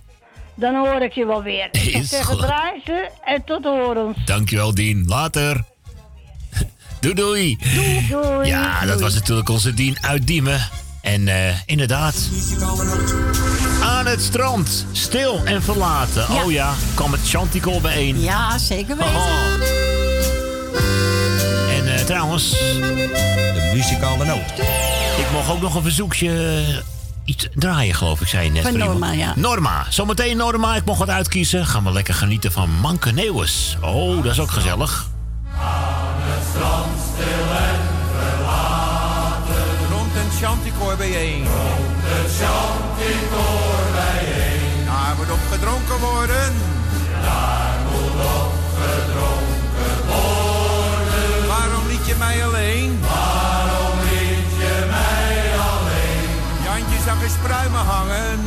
Dan 0.55 0.75
hoor 0.75 1.01
ik 1.01 1.13
je 1.13 1.25
wel 1.25 1.43
weer. 1.43 1.67
Ik 1.71 1.81
Is 1.81 2.09
zeggen, 2.09 2.35
goed. 2.35 2.45
draai 2.45 2.81
ze 2.85 3.09
en 3.23 3.43
tot 3.43 3.63
horens. 3.63 4.17
Dankjewel, 4.25 4.73
Dien. 4.73 5.03
Later. 5.07 5.63
Doei, 7.03 7.15
doei. 7.15 7.57
Doei. 8.09 8.47
Ja, 8.47 8.85
dat 8.85 9.01
was 9.01 9.13
natuurlijk 9.13 9.49
onze 9.49 9.73
Dien 9.73 9.97
uit 10.01 10.27
Diemen. 10.27 10.69
En 11.01 11.27
eh, 11.27 11.55
inderdaad. 11.65 12.15
Aan 13.81 14.05
het 14.05 14.21
strand. 14.21 14.85
Stil 14.91 15.41
en 15.45 15.63
verlaten. 15.63 16.25
Ja. 16.33 16.43
Oh 16.43 16.51
ja, 16.51 16.73
kwam 16.93 17.11
het 17.11 17.21
Chanticoor 17.29 17.81
bijeen. 17.81 18.19
Ja, 18.21 18.57
zeker 18.57 18.97
weten. 18.97 19.13
Oh. 19.15 19.53
En 21.77 21.93
eh, 21.95 22.03
trouwens... 22.05 22.49
De 22.49 23.71
muzikale 23.75 24.25
noot. 24.25 24.51
Ik 25.17 25.25
mocht 25.33 25.49
ook 25.49 25.61
nog 25.61 25.75
een 25.75 25.81
verzoekje... 25.83 26.63
eh, 26.67 26.77
Iets 27.25 27.47
draaien, 27.55 27.95
geloof 27.95 28.21
ik, 28.21 28.27
zei 28.27 28.43
je 28.45 28.51
net. 28.51 28.63
Van. 28.63 28.77
Norma, 28.77 29.11
ja. 29.11 29.33
Norma. 29.35 29.85
Zometeen 29.89 30.37
Norma. 30.37 30.75
Ik 30.75 30.85
mocht 30.85 30.99
wat 30.99 31.09
uitkiezen. 31.09 31.65
Gaan 31.65 31.83
we 31.83 31.91
lekker 31.91 32.13
genieten 32.13 32.51
van 32.51 32.69
Manke 32.81 33.11
Neuwes. 33.11 33.77
Oh, 33.81 34.23
dat 34.23 34.31
is 34.31 34.39
ook 34.39 34.51
gezellig. 34.51 35.07
Rond 39.89 40.15
een 40.15 40.31
chanticoor 40.41 40.95
bijeen. 40.95 41.45
Rond 41.45 42.03
een 42.15 42.29
chanticoor 42.39 43.83
bijeen. 43.93 44.85
Daar 44.85 45.13
moet 45.17 45.31
op 45.31 45.39
gedronken 45.51 45.99
worden. 45.99 46.53
Daar 47.21 47.79
moet 47.91 48.25
op 48.41 48.53
gedronken 48.79 49.97
worden. 50.07 51.47
Waarom 51.47 51.87
liet 51.87 52.05
je 52.07 52.15
mij 52.17 52.45
alleen? 52.45 52.99
Waarom 53.01 53.99
liet 53.99 54.51
je 54.57 54.85
mij 54.89 55.51
alleen? 55.69 56.29
Jantje 56.63 56.99
zag 57.05 57.23
eens 57.23 57.37
pruimen 57.43 57.85
hangen. 57.85 58.42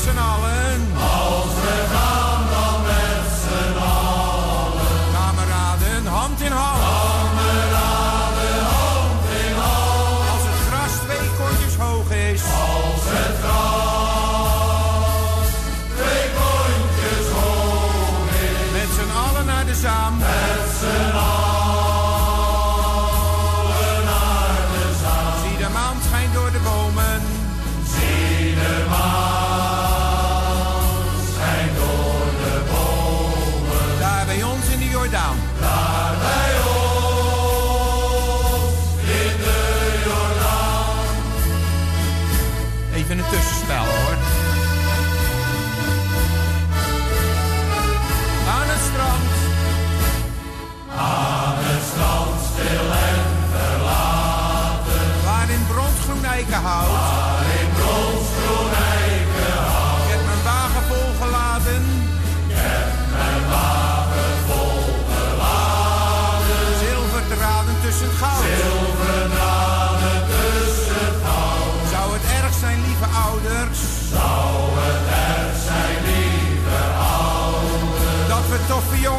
Z'n 0.00 0.16
allen. 0.16 0.59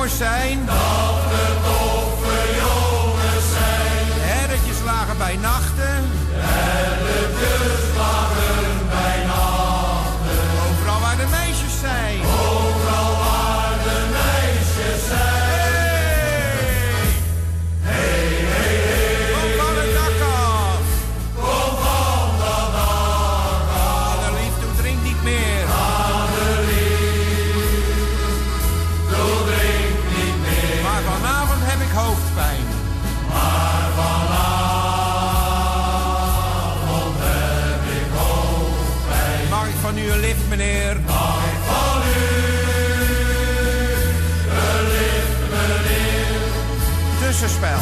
Jongens 0.01 0.17
zijn. 0.17 0.80
Aan 47.61 47.77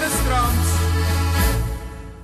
het 0.00 0.12
strand. 0.20 0.64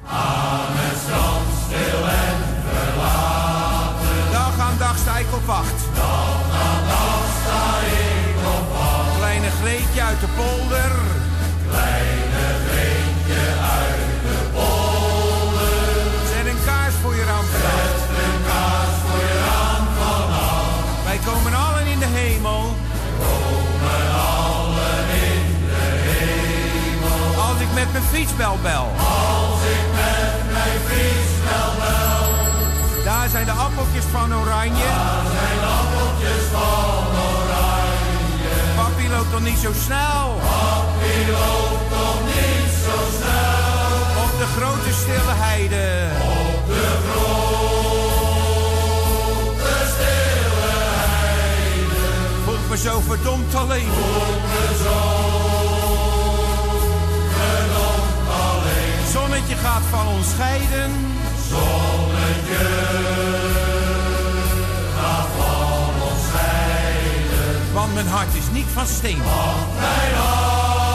Aan 0.07 0.75
het 0.83 0.99
strand, 1.05 1.49
stil 1.65 2.02
en 2.27 2.39
verlaten. 2.67 4.33
Dag 4.33 4.59
aan 4.67 4.78
dag 4.78 4.97
sta 4.99 5.17
ik 5.17 5.33
op 5.35 5.47
wacht. 5.47 5.78
Dag 5.94 6.44
aan 6.67 6.85
dag 6.94 7.25
sta 7.41 7.62
ik 8.01 8.36
op 8.57 8.67
wacht. 8.77 9.17
Kleine 9.17 9.51
Greetje 9.62 10.02
uit 10.02 10.20
de 10.20 10.28
Pool 10.36 10.69
met 27.93 28.02
mijn 28.02 28.15
fietsbel 28.15 28.59
bel. 28.62 28.86
Als 28.97 29.62
ik 29.77 29.86
met 30.01 30.52
mijn 30.52 30.81
fietsbel 30.89 31.70
bel. 31.83 32.28
Daar 33.05 33.28
zijn 33.28 33.44
de 33.44 33.51
appeltjes 33.51 34.05
van 34.12 34.35
oranje. 34.35 34.89
Daar 34.97 35.27
zijn 35.36 35.59
de 35.65 35.70
appeltjes 35.83 36.44
van 36.55 37.07
oranje. 37.31 38.52
Papi 38.77 39.09
loopt 39.15 39.31
toch 39.31 39.41
niet 39.41 39.59
zo 39.59 39.73
snel? 39.85 40.25
Papi 40.51 41.17
loopt 41.36 41.91
toch 41.97 42.20
niet 42.33 42.73
zo 42.86 42.97
snel? 43.19 43.89
Op 44.25 44.33
de 44.43 44.49
grote 44.57 44.93
stille 45.01 45.35
heide. 45.47 45.86
Op 46.49 46.67
de 46.67 46.86
grote 47.07 47.51
stille 49.93 50.70
heide. 51.17 51.99
Voelt 52.44 52.69
me 52.70 52.77
zo 52.77 53.01
verdomd 53.09 53.55
alleen. 53.55 53.89
Voelt 53.93 54.43
me 54.52 54.65
zo 54.85 55.50
Zonnetje 59.51 59.69
gaat 59.69 59.83
van 59.91 60.07
ons 60.07 60.31
scheiden. 60.31 60.91
Zonnetje 61.49 62.67
gaat 64.97 65.29
van 65.37 66.03
ons 66.03 66.27
scheiden. 66.29 67.73
Want 67.73 67.95
mijn 67.95 68.07
hart 68.07 68.35
is 68.35 68.51
niet 68.53 68.67
van 68.73 68.87
steen. 68.87 69.23
Want 69.23 69.79
mijn 69.81 70.15
hart 70.15 70.95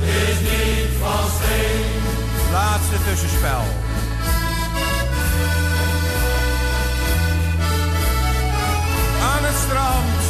is 0.00 0.40
niet 0.40 0.88
van 1.00 1.28
steen. 1.36 2.02
Laatste 2.52 2.96
tussenspel. 3.04 3.62
Aan 9.30 9.44
het 9.44 9.56
strand. 9.64 10.20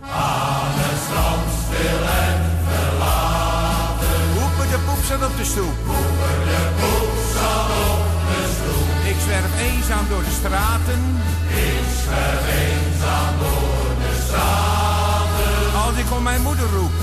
Aan 0.00 0.72
het 0.74 0.98
strand 1.04 1.48
stil. 1.64 2.21
Zat 5.12 5.30
op 5.30 5.36
de 5.36 5.44
stoep. 5.44 5.78
De 6.48 6.62
zat 7.34 7.70
op 7.90 8.04
de 8.28 8.42
stoep. 8.56 8.88
Ik 9.12 9.16
zwerf 9.24 9.52
eenzaam 9.68 10.04
door 10.08 10.24
de 10.28 10.34
straten. 10.40 11.02
Ik 11.48 11.86
zwerf 12.02 12.44
eenzaam 12.64 13.34
door 13.42 13.90
de 14.02 14.12
straten. 14.24 15.54
Als 15.84 15.96
ik 16.02 16.08
om 16.16 16.22
mijn 16.22 16.42
moeder 16.42 16.68
roep. 16.76 16.96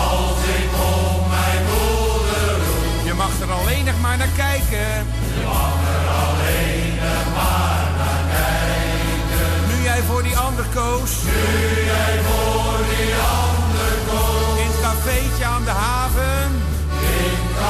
Als 0.00 0.40
ik 0.58 0.70
om 0.94 1.28
mijn 1.36 1.62
moeder 1.72 2.50
roep. 2.66 3.06
Je 3.08 3.14
mag 3.14 3.32
er 3.44 3.52
alleen 3.58 3.84
nog 3.84 4.00
maar 4.00 4.16
naar 4.16 4.34
kijken. 4.36 4.90
Je 5.36 5.44
mag 5.44 5.76
er 5.96 6.06
alleen 6.24 6.92
nog 7.06 7.26
maar 7.36 7.86
naar 8.00 8.24
kijken. 8.36 9.50
Nu 9.70 9.76
jij 9.82 10.02
voor 10.08 10.22
die 10.22 10.36
ander 10.36 10.66
koos. 10.74 11.10
Nu 11.30 11.84
jij 11.92 12.14
voor 12.28 12.78
die 12.92 13.12
ander 13.44 13.92
koos. 14.08 14.58
In 14.62 14.68
het 14.72 14.80
cafeetje 14.86 15.44
aan 15.44 15.64
de 15.64 15.76
haven. 15.86 16.71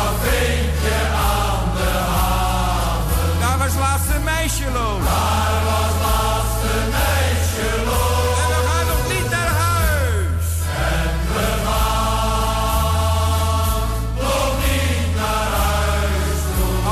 In 0.02 0.08
het 0.08 0.16
cafeetje 0.20 0.98
aan 1.14 1.68
de 1.76 1.90
haven. 2.10 3.40
Daar 3.40 3.58
was 3.58 3.74
laatste 3.78 4.18
meisje 4.24 4.70
loos. 4.72 5.04
Daar 5.04 5.62
was 5.70 5.94
laatste 6.06 6.74
meisje 6.96 7.70
loos. 7.84 8.38
En 8.42 8.48
we 8.52 8.60
gaan 8.68 8.86
nog 8.86 9.02
niet 9.12 9.28
naar 9.30 9.52
huis. 9.66 10.46
En 10.98 11.14
we 11.34 11.46
gaan 11.66 12.28
nog 14.16 14.52
niet 14.66 15.14
naar 15.16 15.50
huis. 15.60 16.40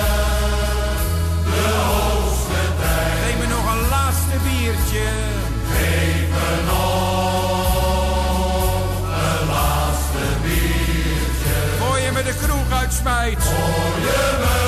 de 1.55 1.67
hoogste 1.91 2.63
tijd. 2.81 3.21
Neem 3.25 3.39
me 3.39 3.47
nog 3.47 3.65
een 3.73 3.89
laatste 3.89 4.37
biertje. 4.45 5.22
De 12.25 12.35
kroeg 12.35 12.81
uitsmijt. 12.81 13.43
Je 14.03 14.62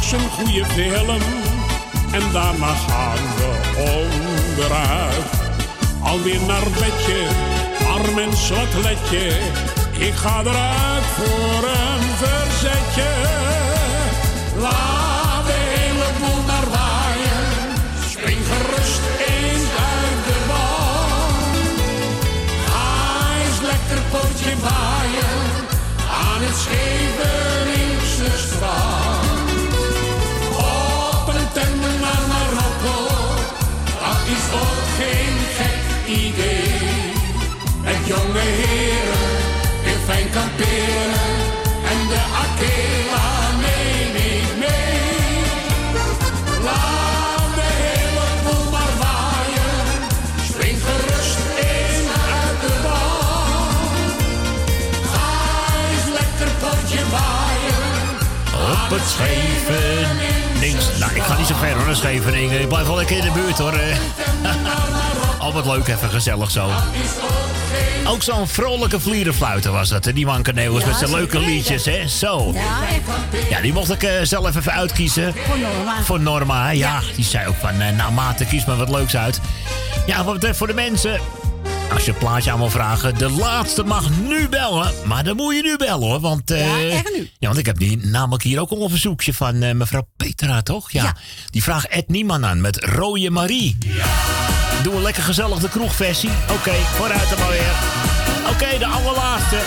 straks 0.00 0.22
een 0.22 0.30
goede 0.30 0.64
film. 0.64 1.20
En 2.12 2.32
daarna 2.32 2.74
gaan 2.74 3.18
we 3.36 3.50
onderuit. 3.76 5.30
Alweer 6.02 6.40
naar 6.40 6.62
bedje, 6.62 7.26
arm 7.86 8.18
en 8.18 8.36
slotletje. 8.36 9.28
Ik 9.98 10.14
ga 10.14 10.40
eruit 10.40 11.04
voor 11.16 11.68
een 11.68 12.02
verzetje. 12.22 13.10
Laat 14.60 15.46
de 15.46 15.58
hele 15.76 16.08
boel 16.18 16.42
maar 16.46 16.68
waaien. 16.70 17.48
Spring 18.10 18.40
gerust 18.50 19.02
eens 19.26 19.68
uit 19.94 20.20
de 20.28 20.38
band. 20.48 21.56
Ga 22.66 22.88
eens 23.42 23.60
lekker 23.60 24.02
potje 24.10 24.52
waaien 24.60 25.40
aan 26.24 26.42
het 26.42 26.56
Scheveningse 26.56 27.39
fijn 40.30 40.42
kamperen 40.42 41.12
en 41.90 42.08
de 42.08 42.20
Akela 42.42 43.50
neem 43.60 44.14
ik 44.14 44.58
mee. 44.58 45.42
Laat 46.62 47.54
de 47.54 47.68
hele 47.82 48.26
boel 48.44 48.70
maar 48.70 48.92
waaien, 48.98 49.86
spring 50.48 50.78
gerust 50.84 51.38
eens 51.58 52.06
uit 52.34 52.60
de 52.60 52.72
band. 52.82 54.12
Ga 55.12 55.30
eens 55.90 56.06
lekker 56.18 56.50
potje 56.60 57.02
waaien. 57.10 57.88
Op 58.84 58.90
het 58.90 59.08
Scheveningen. 59.08 60.98
Nou, 60.98 61.14
ik 61.14 61.22
ga 61.22 61.36
niet 61.38 61.46
zo 61.46 61.54
ver 61.54 61.74
hoor, 61.76 61.86
naar 61.86 61.96
Scheveningen. 61.96 62.60
Ik 62.60 62.68
blijf 62.68 62.86
wel 62.86 62.96
lekker 62.96 63.16
in 63.16 63.22
de 63.24 63.30
buurt 63.30 63.58
hoor. 63.58 63.72
eh. 63.72 63.96
Al 65.38 65.52
wat 65.52 65.66
leuk, 65.66 65.88
even 65.88 66.10
gezellig 66.10 66.50
zo. 66.50 66.70
Ook 68.10 68.22
zo'n 68.22 68.48
vrolijke 68.48 69.00
vlierenfluiter 69.00 69.72
was 69.72 69.88
dat, 69.88 70.04
hè? 70.04 70.12
die 70.12 70.26
Mankeneeuwers 70.26 70.84
met 70.84 70.96
zijn 70.96 71.10
leuke 71.10 71.38
liedjes, 71.38 71.84
hè? 71.84 72.08
Zo. 72.08 72.54
Ja, 73.50 73.60
die 73.60 73.72
mocht 73.72 73.90
ik 73.90 74.02
eh, 74.02 74.22
zelf 74.22 74.56
even 74.56 74.72
uitkiezen. 74.72 75.34
Voor 75.46 75.58
Norma. 75.58 76.02
Voor 76.02 76.20
Norma, 76.20 76.64
hè? 76.66 76.70
ja. 76.72 77.00
Die 77.16 77.24
zei 77.24 77.46
ook 77.46 77.54
van, 77.54 77.80
eh, 77.80 77.96
nou 77.96 78.12
mate, 78.12 78.44
kies 78.44 78.64
maar 78.64 78.76
wat 78.76 78.90
leuks 78.90 79.16
uit. 79.16 79.40
Ja, 80.06 80.24
wat 80.24 80.34
betreft 80.34 80.58
voor 80.58 80.66
de 80.66 80.74
mensen... 80.74 81.20
Als 81.92 82.04
je 82.04 82.10
een 82.10 82.18
plaatje 82.18 82.50
aan 82.50 82.58
wil 82.58 82.70
vragen, 82.70 83.18
de 83.18 83.30
laatste 83.30 83.84
mag 83.84 84.10
nu 84.28 84.48
bellen. 84.48 84.92
Maar 85.04 85.24
dan 85.24 85.36
moet 85.36 85.56
je 85.56 85.62
nu 85.62 85.76
bellen 85.76 86.08
hoor. 86.08 86.20
Want, 86.20 86.50
eh, 86.50 86.88
Ja, 86.88 86.96
echt 86.96 87.12
nu. 87.16 87.30
Ja, 87.38 87.46
want 87.46 87.58
ik 87.58 87.66
heb 87.66 87.78
die, 87.78 88.06
namelijk 88.06 88.42
hier 88.42 88.60
ook 88.60 88.70
al 88.70 88.82
een 88.82 88.90
verzoekje 88.90 89.34
van 89.34 89.62
eh, 89.62 89.74
mevrouw 89.74 90.06
Petra, 90.16 90.62
toch? 90.62 90.90
Ja. 90.90 91.16
Die 91.50 91.62
vraagt 91.62 91.86
Ed 91.88 92.08
Nieman 92.08 92.46
aan 92.46 92.60
met 92.60 92.84
Rode 92.84 93.30
Marie. 93.30 93.78
Doe 94.82 94.94
een 94.94 95.02
lekker 95.02 95.22
gezellig 95.22 95.58
de 95.58 95.68
kroegversie. 95.68 96.30
Oké, 96.50 96.74
vooruit 96.96 97.28
dan 97.28 97.38
maar 97.38 97.48
weer. 97.48 97.72
Oké, 98.50 98.78
de 98.78 98.86
allerlaatste. 98.86 99.58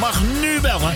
Mag 0.00 0.22
nu 0.40 0.60
bellen. 0.60 0.94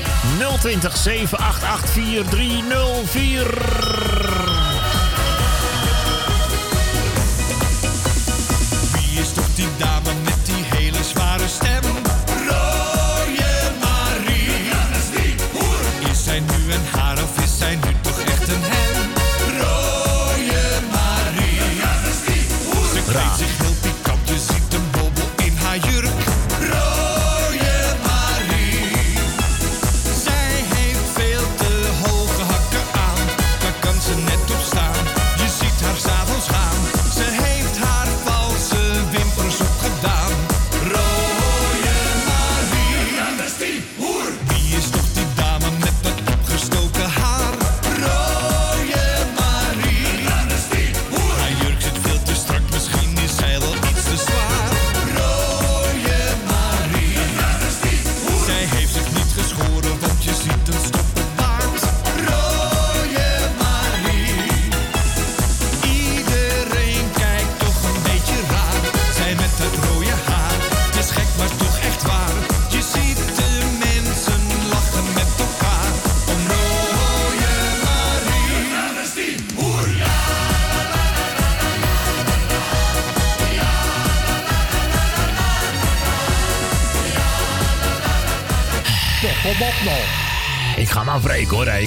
020 0.61 0.97
788 0.97 1.91
4304. 1.91 4.50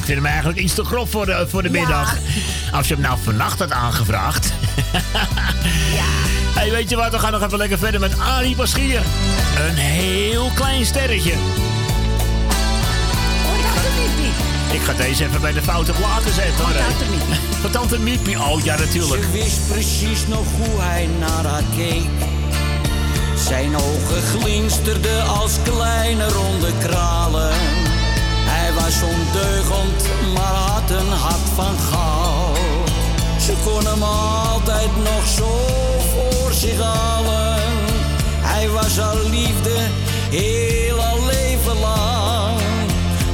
Ik 0.04 0.10
vind 0.10 0.22
hem 0.22 0.32
eigenlijk 0.32 0.60
iets 0.60 0.74
te 0.74 0.84
grof 0.84 1.10
voor 1.10 1.26
de, 1.26 1.46
voor 1.50 1.64
de 1.64 1.70
middag. 1.70 2.18
Als 2.72 2.88
je 2.88 2.94
hem 2.94 3.04
nou 3.04 3.18
vannacht 3.24 3.60
had 3.60 3.72
aangevraagd. 3.72 4.46
ja. 6.00 6.12
Hey, 6.54 6.72
weet 6.72 6.90
je 6.90 6.96
wat? 6.96 7.12
We 7.12 7.20
gaan 7.20 7.32
nog 7.32 7.44
even 7.44 7.58
lekker 7.58 7.78
verder 7.78 8.00
met 8.00 8.20
Ali 8.20 8.56
Baschier. 8.56 9.02
Een 9.68 9.76
heel 9.76 10.52
klein 10.56 10.86
sterretje. 10.86 11.32
Ik 14.72 14.82
ga 14.82 14.94
deze 14.94 15.26
even 15.26 15.42
bij 15.42 15.54
de 15.54 15.62
foute 15.62 15.92
platen 15.92 16.34
zetten 16.34 16.66
hoor. 16.66 16.74
Van 17.62 17.72
Tante 17.72 18.00
Miepie. 18.00 18.40
Oh 18.40 18.64
ja, 18.64 18.78
natuurlijk. 18.78 19.24
Ze 19.24 19.32
wist 19.32 19.68
precies 19.68 20.28
nog 20.28 20.46
hoe 20.58 20.82
hij 20.82 21.10
naar 21.20 21.46
haar 21.46 21.64
keek. 21.76 22.10
Zijn 23.48 23.76
ogen 23.76 24.22
glinsterden 24.22 25.28
als 25.28 25.54
kleine 25.64 26.30
ronde 26.30 26.72
kralen. 26.80 27.73
Ondeugend, 29.34 30.08
maar 30.34 30.54
had 30.54 30.90
een 30.90 31.12
hart 31.12 31.50
van 31.56 31.78
goud. 31.78 32.90
Ze 33.40 33.54
kon 33.64 33.86
hem 33.86 34.04
altijd 34.04 34.90
nog 35.04 35.28
zo 35.28 35.60
voor 36.14 36.54
zich 36.54 36.82
halen. 36.82 37.60
Hij 38.42 38.70
was 38.70 38.98
haar 38.98 39.16
liefde 39.16 39.76
heel 40.30 41.00
haar 41.00 41.20
leven 41.20 41.80
lang. 41.80 42.60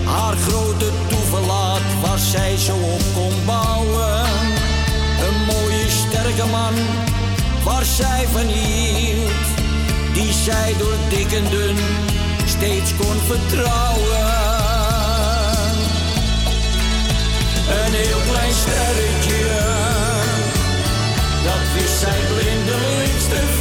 Haar 0.06 0.36
grote 0.36 0.90
toeverlaat 1.08 1.82
waar 2.02 2.20
zij 2.20 2.58
zo 2.58 2.74
op 2.74 3.02
kon 3.14 3.46
bouwen. 3.46 4.20
Een 5.26 5.46
mooie 5.46 5.90
sterke 5.90 6.46
man 6.52 6.74
waar 7.64 7.86
zij 7.86 8.28
van 8.32 8.48
hield. 8.48 9.48
Die 10.14 10.34
zij 10.34 10.76
door 10.78 10.96
dik 11.10 11.32
en 11.32 11.50
dun 11.50 11.78
steeds 12.46 12.92
kon 12.96 13.16
vertrouwen. 13.28 14.19
Heel 18.00 18.22
klein 18.32 18.54
sterretje, 18.54 19.44
dat 21.44 21.64
wist 21.74 22.00
zij 22.00 22.20
blindelings 22.34 23.26
te 23.28 23.59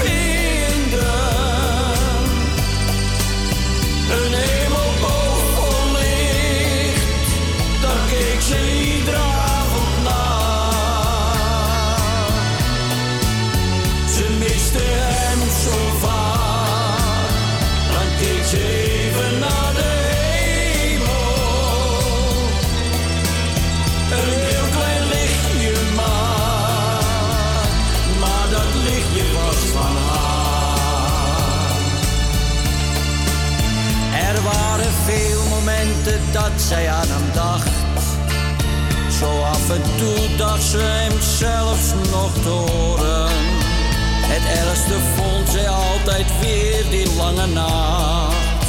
dat 36.32 36.50
zij 36.56 36.90
aan 36.90 37.08
hem 37.08 37.32
dacht. 37.34 37.70
Zo 39.18 39.42
af 39.42 39.70
en 39.70 39.82
toe 39.96 40.36
dacht 40.36 40.62
ze 40.62 40.78
hem 40.78 41.20
zelfs 41.20 41.92
nog 42.10 42.32
te 42.42 42.48
horen. 42.48 43.30
Het 44.32 44.44
ergste 44.66 44.94
vond 45.16 45.48
zij 45.48 45.68
altijd 45.68 46.26
weer 46.40 46.90
die 46.90 47.14
lange 47.16 47.46
nacht. 47.46 48.66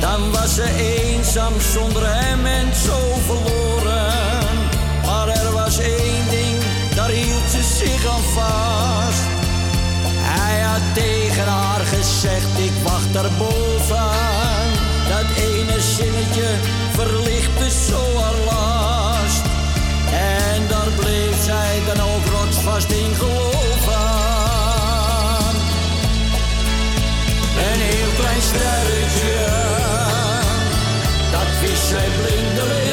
Dan 0.00 0.30
was 0.30 0.54
ze 0.54 0.68
eenzaam 0.76 1.52
zonder 1.60 2.02
hem 2.06 2.46
en 2.46 2.74
zo 2.74 2.98
verloren. 3.26 4.12
Maar 5.04 5.28
er 5.28 5.52
was 5.52 5.78
één 5.78 6.28
ding, 6.30 6.56
daar 6.94 7.10
hield 7.10 7.50
ze 7.50 7.62
zich 7.62 8.06
aan 8.06 8.22
vast. 8.22 9.26
Hij 10.18 10.60
had 10.60 10.94
tegen 10.94 11.46
haar 11.46 11.80
gezegd, 11.80 12.58
ik 12.58 12.72
wacht 12.82 13.12
daarboven. 13.12 14.35
Dat 15.08 15.26
ene 15.36 15.80
zinnetje 15.80 16.48
verlichtte 16.92 17.70
zo 17.70 18.16
haar. 18.18 18.36
En 20.12 20.66
daar 20.68 20.90
bleef 20.96 21.44
zij 21.44 21.82
dan 21.86 22.00
ook 22.00 22.26
rotsvast 22.26 22.90
in 22.90 23.14
geloven. 23.14 23.54
Een 27.72 27.80
heel 27.80 28.12
klein 28.18 28.42
sterretje, 28.42 29.46
dat 31.32 31.60
wist 31.60 31.86
zij 31.86 32.08
blindelings 32.20 32.85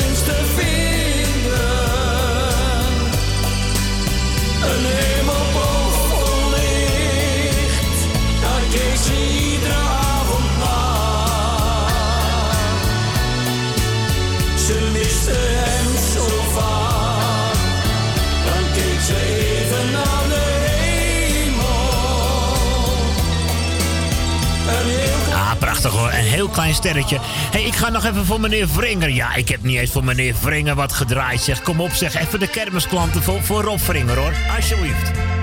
hoor. 25.91 26.07
Een 26.07 26.13
heel 26.13 26.47
klein 26.47 26.73
sterretje. 26.73 27.17
hey, 27.21 27.63
ik 27.63 27.75
ga 27.75 27.89
nog 27.89 28.05
even 28.05 28.25
voor 28.25 28.39
meneer 28.39 28.69
Vringer. 28.69 29.09
Ja, 29.09 29.35
ik 29.35 29.49
heb 29.49 29.63
niet 29.63 29.77
eens 29.77 29.91
voor 29.91 30.03
meneer 30.03 30.35
Vringer 30.35 30.75
wat 30.75 30.93
gedraaid. 30.93 31.41
Zeg, 31.41 31.61
kom 31.61 31.81
op 31.81 31.91
zeg. 31.91 32.15
Even 32.15 32.39
de 32.39 32.47
kermisklanten 32.47 33.23
voor, 33.23 33.43
voor 33.43 33.61
Rob 33.61 33.79
Vringer 33.79 34.17
hoor. 34.17 34.33
Alsjeblieft. 34.55 35.42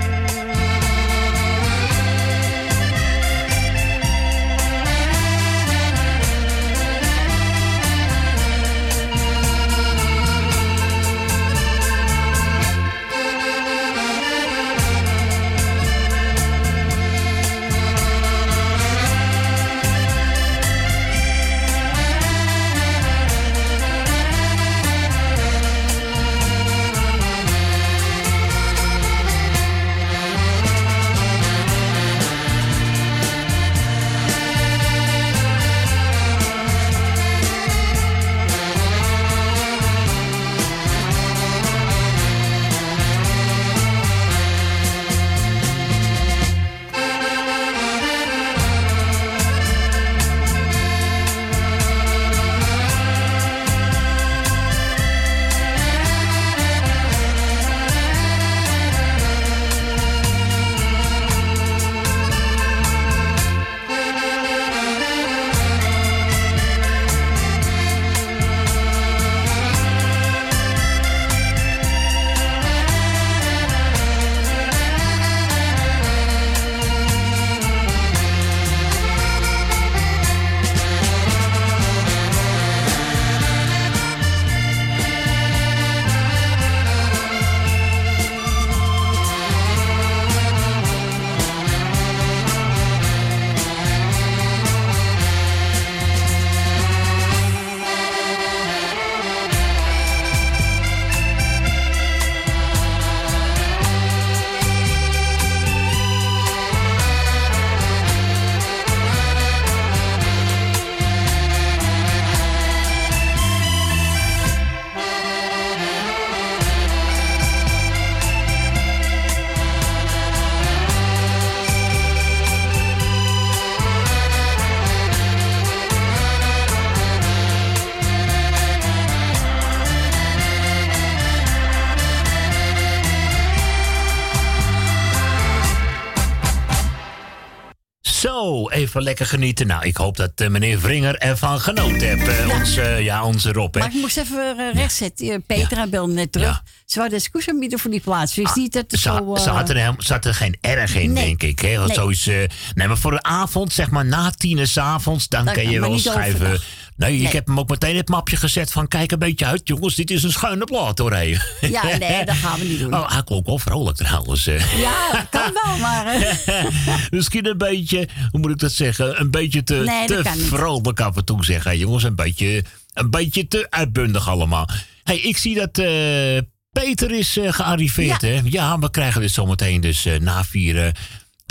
Even 138.91 139.03
lekker 139.03 139.25
genieten. 139.25 139.67
Nou, 139.67 139.85
ik 139.85 139.97
hoop 139.97 140.17
dat 140.17 140.31
eh, 140.35 140.47
meneer 140.47 140.79
Vringer 140.79 141.15
ervan 141.17 141.59
genoten 141.59 142.07
heeft. 142.17 142.27
eh, 142.27 142.59
onze, 142.59 142.81
ja, 142.81 143.23
onze 143.23 143.51
Rob, 143.51 143.73
hè. 143.73 143.79
Maar 143.79 143.89
ik 143.89 144.01
moest 144.01 144.17
even 144.17 144.73
rechtzetten. 144.73 145.29
Eh, 145.31 145.37
Petra 145.47 145.87
belde 145.87 146.13
net 146.13 146.31
terug. 146.31 146.63
Ze 146.85 146.99
waren 146.99 147.13
excuus 147.13 147.49
aanbieden 147.49 147.79
voor 147.79 147.91
die 147.91 147.99
plaats. 147.99 148.35
Wist 148.35 148.55
niet 148.55 148.73
dat 148.73 148.85
Ze, 148.87 148.97
zo... 148.97 149.35
ze, 149.37 149.49
eh, 149.49 149.55
had 149.55 149.69
er, 149.69 149.75
helemaal- 149.75 150.01
ze 150.01 150.13
had 150.13 150.25
er 150.25 150.33
geen 150.33 150.57
erg 150.61 150.95
in, 150.95 151.13
Nee. 151.13 151.25
denk 151.25 151.43
ik. 151.43 151.59
Hè? 151.59 151.75
Want 151.75 151.87
Nee. 151.87 151.95
zo 151.97 152.07
is, 152.07 152.27
eh, 152.27 152.35
nee, 152.73 152.87
maar 152.87 152.97
voor 152.97 153.11
de 153.11 153.23
avond, 153.23 153.73
zeg 153.73 153.89
maar 153.89 154.05
na 154.05 154.31
tien 154.31 154.67
avonds, 154.75 155.27
dan 155.27 155.45
Dan 155.45 155.53
kan 155.53 155.69
je 155.69 155.79
wel 155.79 155.99
schrijven. 155.99 156.33
overdag. 156.41 156.63
Nee, 157.01 157.15
ik 157.15 157.21
Nee. 157.23 157.31
heb 157.33 157.47
hem 157.47 157.59
ook 157.59 157.69
meteen 157.69 157.89
in 157.91 157.95
het 157.97 158.07
mapje 158.09 158.35
gezet 158.35 158.71
van 158.71 158.87
kijk 158.87 159.11
een 159.11 159.19
beetje 159.19 159.45
uit, 159.45 159.61
jongens, 159.63 159.95
dit 159.95 160.11
is 160.11 160.23
een 160.23 160.31
schuine 160.31 160.63
plaat 160.65 160.97
hoor. 160.97 161.15
Ja, 161.61 161.97
nee, 161.97 162.25
dat 162.25 162.35
gaan 162.35 162.59
we 162.59 162.65
niet 162.65 162.79
doen. 162.79 162.93
Oh, 162.99 163.11
hij 163.11 163.23
klonk 163.23 163.45
wel 163.45 163.59
vrolijk 163.59 163.97
trouwens. 163.97 164.43
Ja, 164.77 165.27
kan 165.29 165.53
wel, 165.63 165.77
maar... 165.77 166.05
eh, 166.45 166.65
Misschien 167.09 167.45
een 167.45 167.57
beetje, 167.57 168.07
hoe 168.31 168.39
moet 168.39 168.51
ik 168.51 168.59
dat 168.59 168.71
zeggen? 168.71 169.19
Een 169.19 169.31
beetje 169.31 169.63
te, 169.63 169.73
Nee, 169.75 170.07
dat 170.07 170.23
te 170.23 170.45
vrolijk 170.45 170.99
af 170.99 171.15
en 171.15 171.25
toe 171.25 171.45
zeggen, 171.45 171.77
jongens. 171.77 172.03
Een 172.03 172.15
beetje, 172.15 172.63
een 172.93 173.09
beetje 173.09 173.47
te 173.47 173.67
uitbundig 173.69 174.29
allemaal. 174.29 174.69
hey, 175.03 175.17
ik 175.19 175.37
zie 175.37 175.55
dat 175.55 175.77
eh, 175.77 176.37
Peter 176.71 177.11
is 177.11 177.37
eh, 177.37 177.53
gearriveerd, 177.53 178.21
Ja. 178.21 178.27
hè? 178.27 178.39
Ja, 178.43 178.79
we 178.79 178.89
krijgen 178.91 179.21
dus 179.21 179.33
zometeen 179.33 179.81
dus 179.81 180.07
na 180.19 180.43
vieren 180.43 180.93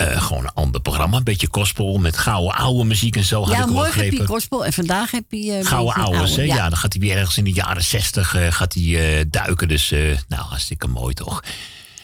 eh, 0.09 0.21
gewoon 0.21 0.43
een 0.43 0.53
ander 0.53 0.81
programma. 0.81 1.17
Een 1.17 1.23
beetje 1.23 1.47
gospel 1.51 1.97
met 1.97 2.17
gouden 2.17 2.55
oude 2.55 2.83
muziek 2.83 3.15
en 3.15 3.23
zo. 3.23 3.39
had 3.39 3.49
ik 3.51 3.57
ja, 3.57 3.65
wel 3.65 3.73
morgen 3.73 4.03
heb 4.03 4.13
je 4.13 4.25
gospel 4.25 4.65
en 4.65 4.73
vandaag 4.73 5.11
heb 5.11 5.23
je... 5.29 5.57
een 5.57 5.65
Gouden 5.65 5.93
hè? 5.93 6.01
oude, 6.01 6.45
Ja. 6.45 6.69
dan 6.69 6.77
gaat 6.77 6.93
hij 6.93 7.01
weer 7.01 7.17
ergens 7.17 7.37
in 7.37 7.43
de 7.43 7.51
jaren 7.51 7.83
zestig 7.83 8.35
eh, 8.35 8.51
gaat 8.51 8.73
hij, 8.73 9.25
duiken. 9.29 9.67
Dus, 9.67 9.89
nou, 10.27 10.43
hartstikke 10.43 10.87
mooi 10.87 11.13
toch? 11.13 11.41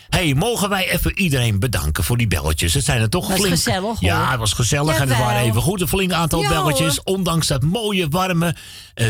hey, 0.10 0.34
mogen 0.34 0.70
wij 0.70 0.92
even 0.92 1.20
iedereen 1.20 1.60
bedanken 1.60 2.04
voor 2.04 2.18
die 2.18 2.28
belletjes? 2.28 2.74
Het 2.74 2.84
zijn 2.84 3.02
er 3.02 3.10
toch 3.10 3.28
Was 3.28 3.38
flink... 3.38 3.54
gezellig, 3.54 3.82
hoor. 3.82 4.10
Ja, 4.10 4.30
het 4.30 4.40
was 4.40 4.54
gezellig 4.54 5.00
en 5.00 5.10
er 5.10 5.18
waren 5.18 5.42
even 5.42 5.62
goed 5.62 5.82
een 5.82 5.88
flink 5.88 6.12
aantal 6.12 6.48
belletjes. 6.48 6.96
hoor. 6.96 7.16
Ondanks 7.16 7.48
dat 7.48 7.64
mooie, 7.64 8.08
warme, 8.08 8.56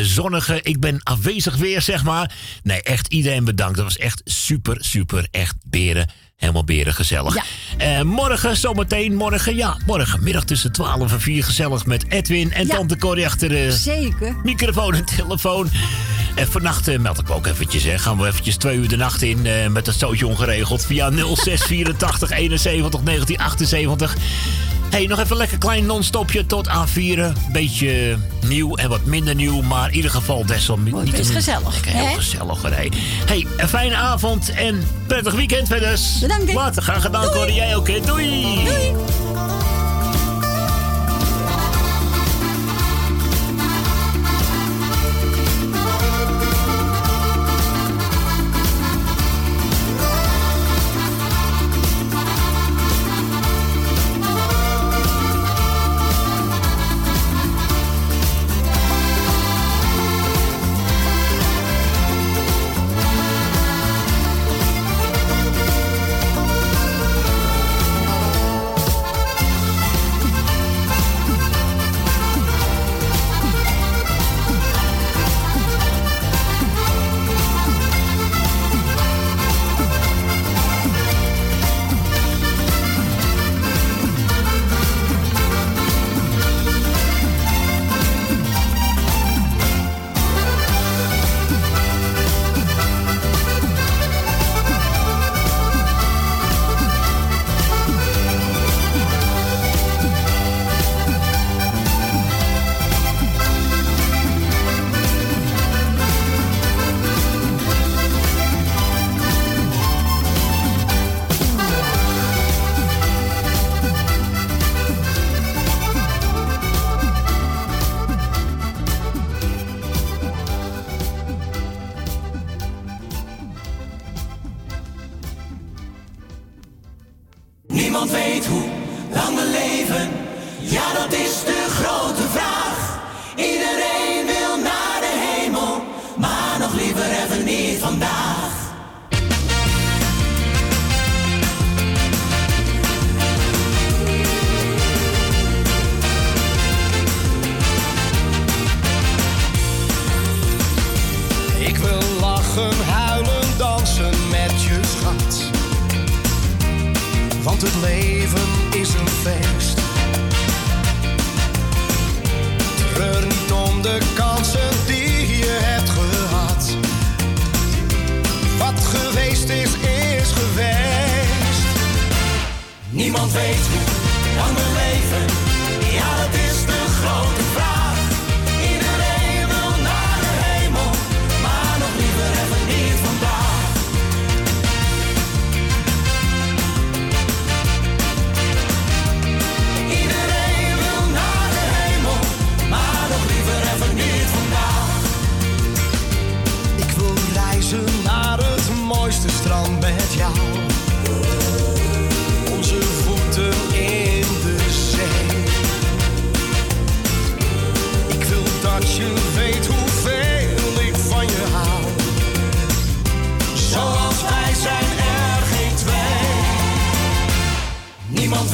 zonnige, 0.01 0.61
ik 0.61 0.79
ben 0.79 0.99
afwezig 1.03 1.55
weer, 1.55 1.81
zeg 1.81 2.03
maar. 2.03 2.31
Nee, 2.63 2.83
echt 2.83 3.07
iedereen 3.07 3.45
bedankt. 3.45 3.75
Dat 3.75 3.85
was 3.85 3.97
echt 3.97 4.21
super, 4.25 4.77
super, 4.79 5.27
echt 5.31 5.55
beren. 5.65 6.09
Helemaal 6.37 6.63
beren 6.63 6.93
gezellig. 6.93 7.33
Ja. 7.35 7.43
Eh, 7.77 8.01
morgen, 8.01 8.57
zometeen, 8.57 9.15
morgen, 9.15 9.55
ja, 9.55 9.77
morgenmiddag 9.85 10.43
tussen 10.43 10.71
12 10.71 11.11
en 11.11 11.21
4 11.21 11.43
gezellig 11.43 11.85
met 11.85 12.05
Edwin 12.09 12.51
en 12.53 12.67
Ja. 12.67 12.75
Tante 12.75 12.97
Corrie 12.97 13.25
achter 13.25 13.49
de 13.49 13.71
Zeker. 13.71 14.35
microfoon 14.43 14.93
en 14.93 15.05
telefoon. 15.05 15.69
En 16.35 16.47
vannacht 16.47 16.87
eh, 16.87 16.99
meld 16.99 17.19
ik 17.19 17.27
me 17.27 17.33
ook 17.33 17.47
eventjes. 17.47 17.83
Hè. 17.83 17.97
Gaan 17.99 18.17
we 18.17 18.27
eventjes 18.27 18.57
twee 18.57 18.77
uur 18.77 18.87
de 18.87 18.95
nacht 18.97 19.21
in 19.21 19.45
eh, 19.45 19.67
met 19.67 19.85
het 19.85 19.95
stootje 19.95 20.27
ongeregeld. 20.27 20.85
Via 20.85 21.09
0684 21.11 22.31
71 22.31 23.01
1978. 23.01 24.15
hey, 24.89 25.05
nog 25.05 25.19
even 25.19 25.37
lekker 25.37 25.57
klein 25.57 25.85
non-stopje 25.85 26.45
tot 26.45 26.67
A4. 26.69 27.51
Beetje 27.51 28.17
nieuw 28.47 28.75
en 28.75 28.89
wat 28.89 29.05
minder 29.05 29.35
nieuw. 29.35 29.61
Maar 29.61 29.89
in 29.89 29.95
ieder 29.95 30.11
geval 30.11 30.45
desalniettemin... 30.45 30.93
Mooi, 31.05 31.17
best 31.17 31.31
gezellig, 31.31 31.73
Lekker, 31.73 31.91
heel 31.91 32.05
hè? 32.07 32.13
gezellig. 32.15 32.61
hoor, 32.61 32.71
Hey. 32.71 33.47
een 33.57 33.67
fijne 33.69 33.95
avond 33.95 34.49
en 34.49 34.87
prettig 35.07 35.33
weekend 35.33 35.67
verder. 35.67 35.99
Bedankt. 36.21 36.47
hè. 36.47 36.53
Later, 36.53 36.81
graag 36.81 37.01
gedaan, 37.01 37.29
Corrie. 37.29 37.53
Jij 37.55 37.75
ook, 37.75 37.87
hè. 37.87 37.99
Doei. 38.05 38.63
Doei. 38.65 38.95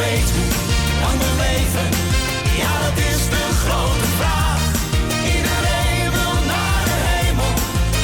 weet 0.03 0.29
hoe 0.35 0.51
lang 1.03 1.17
we 1.23 1.31
leven? 1.45 1.87
Ja, 2.61 2.71
dat 2.85 2.97
is 3.11 3.21
de 3.35 3.43
grote 3.63 4.07
vraag. 4.19 4.61
Iedereen 5.35 6.07
wil 6.17 6.35
naar 6.51 6.83
de 6.91 6.99
hemel, 7.11 7.53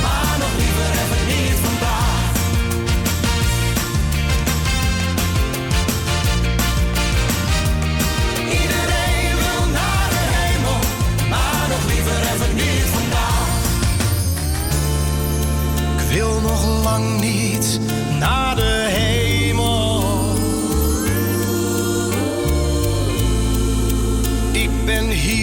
maar 0.03 0.35
nog 0.43 0.53
liever 0.61 0.89
even 1.01 1.23
niet 1.33 1.57
vandaag. 1.65 2.31
Iedereen 8.61 9.33
wil 9.43 9.63
naar 9.77 10.09
de 10.15 10.25
hemel, 10.37 10.79
maar 11.33 11.65
nog 11.73 11.83
liever 11.91 12.19
even 12.33 12.53
niet 12.61 12.87
vandaag. 12.97 13.49
Ik 15.97 16.01
wil 16.15 16.33
nog 16.49 16.61
lang 16.83 17.05
niet 17.19 17.79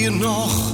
je 0.07 0.13
nog? 0.13 0.66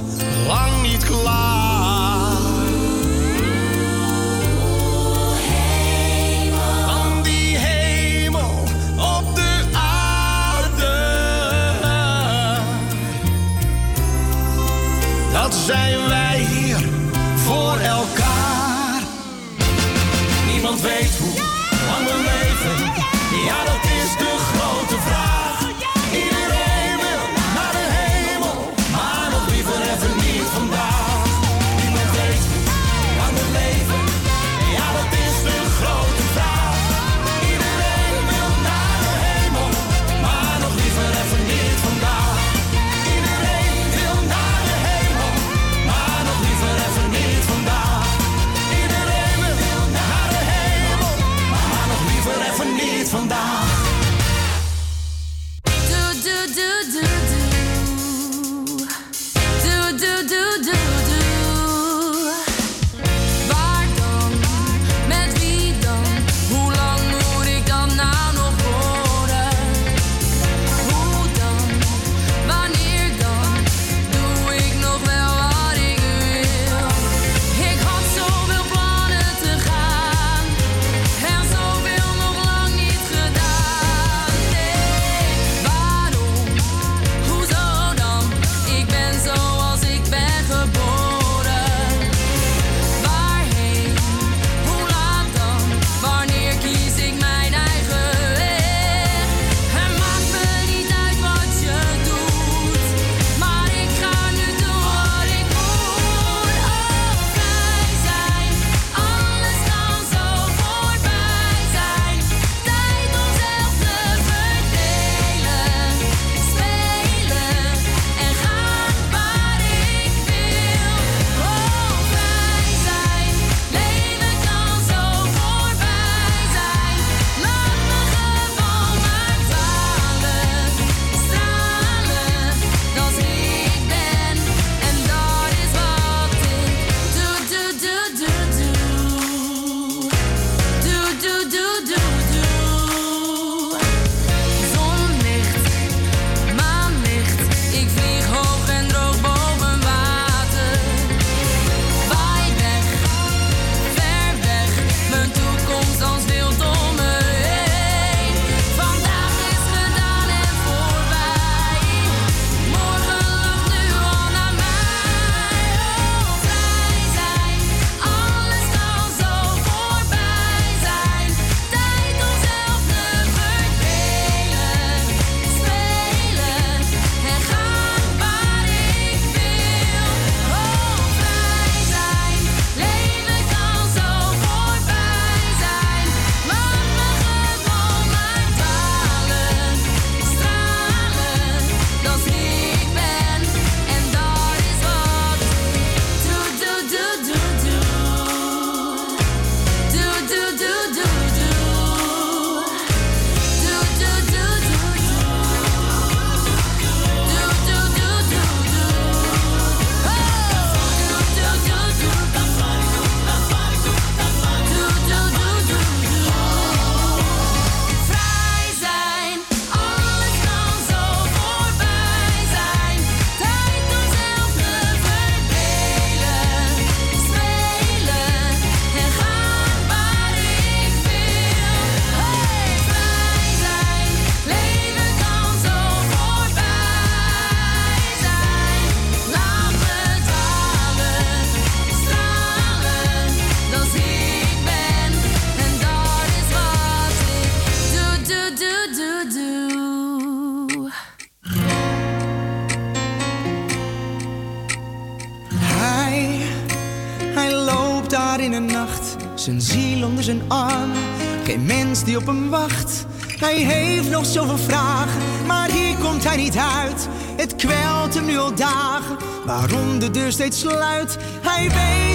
zoveel 264.25 264.57
vragen, 264.57 265.21
maar 265.45 265.71
hier 265.71 265.97
komt 265.97 266.23
hij 266.23 266.35
niet 266.35 266.57
uit. 266.57 267.07
Het 267.35 267.55
kwelt 267.55 268.13
hem 268.13 268.25
nu 268.25 268.37
al 268.37 268.55
dagen, 268.55 269.17
waarom 269.45 269.99
de 269.99 270.11
deur 270.11 270.31
steeds 270.31 270.59
sluit. 270.59 271.17
Hij 271.41 271.69
weet 271.69 272.12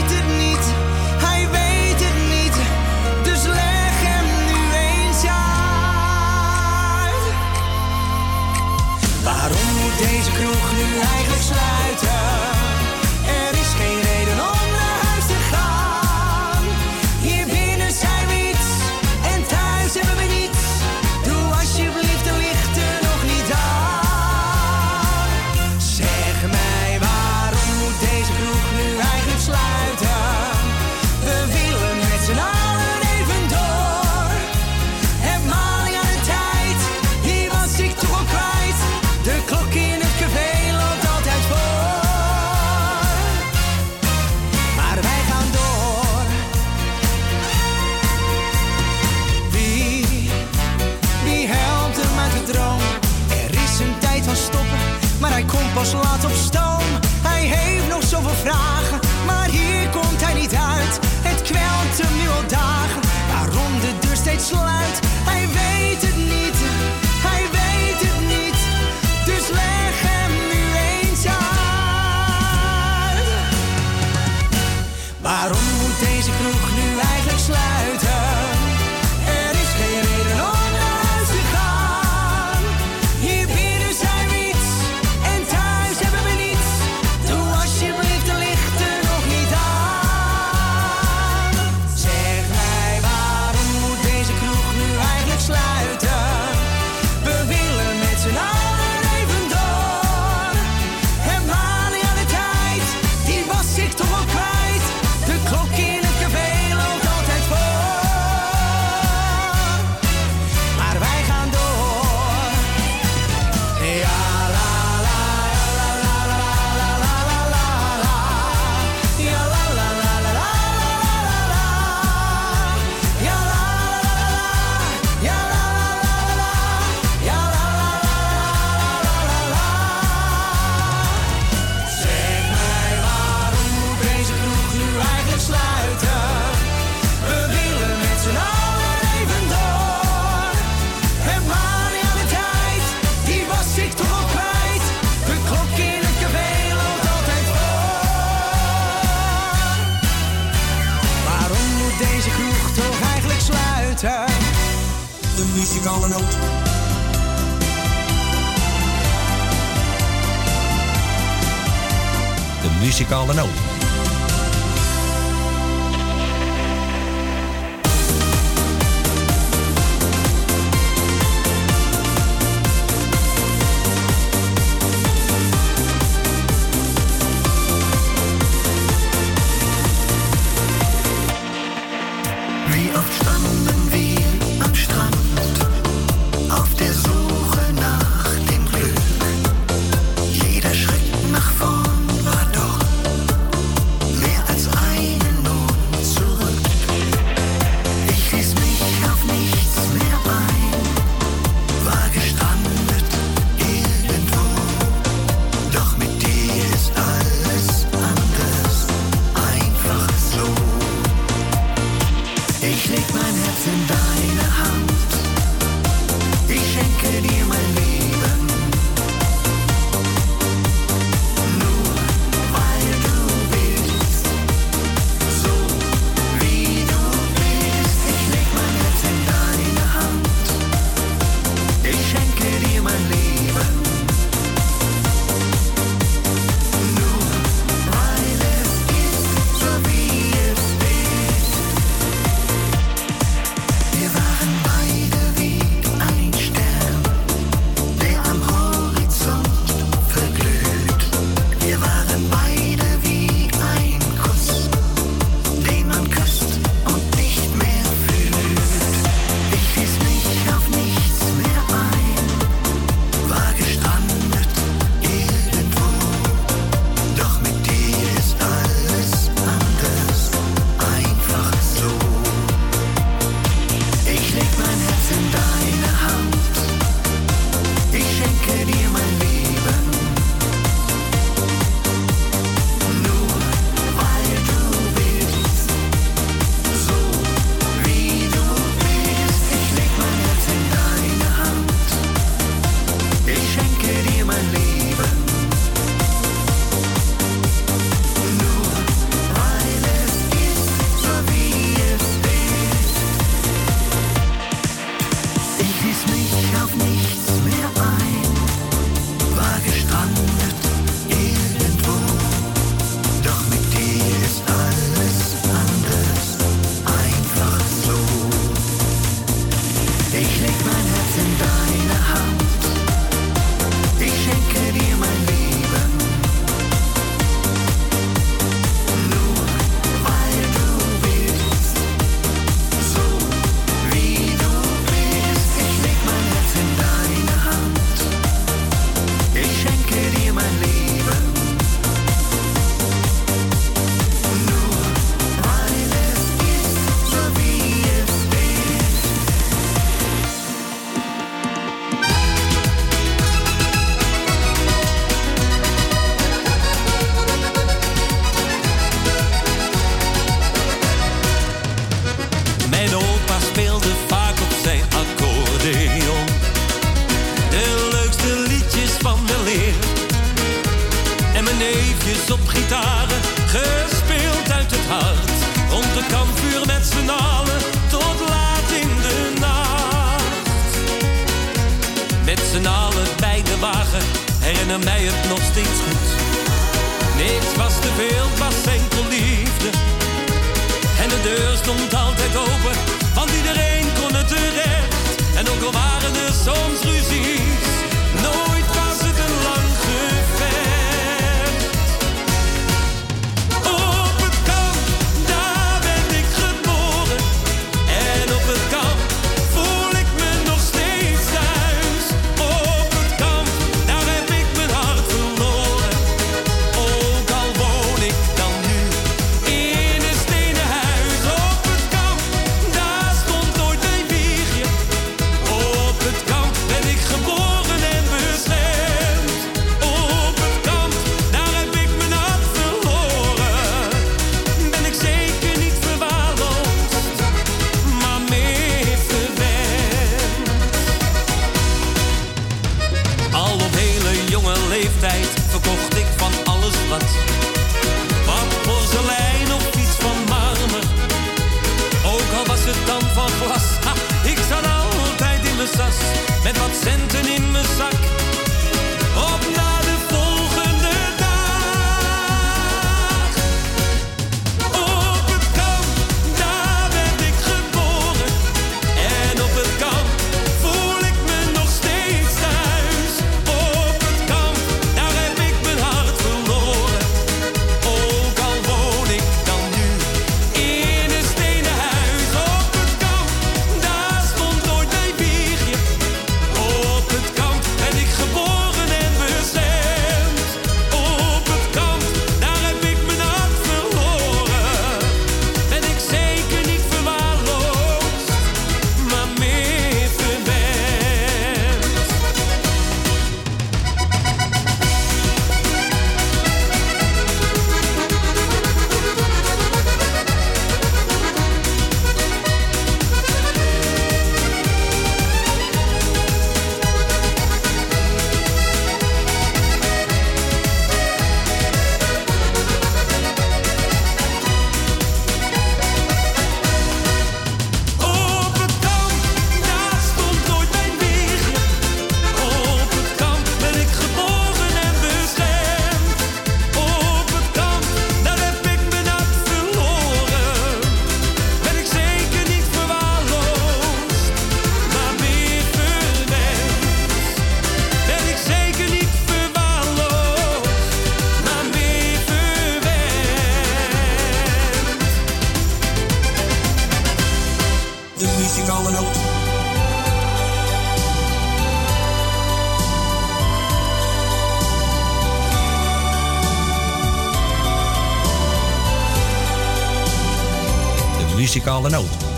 muzikale 571.69 571.91
noot. 571.91 572.38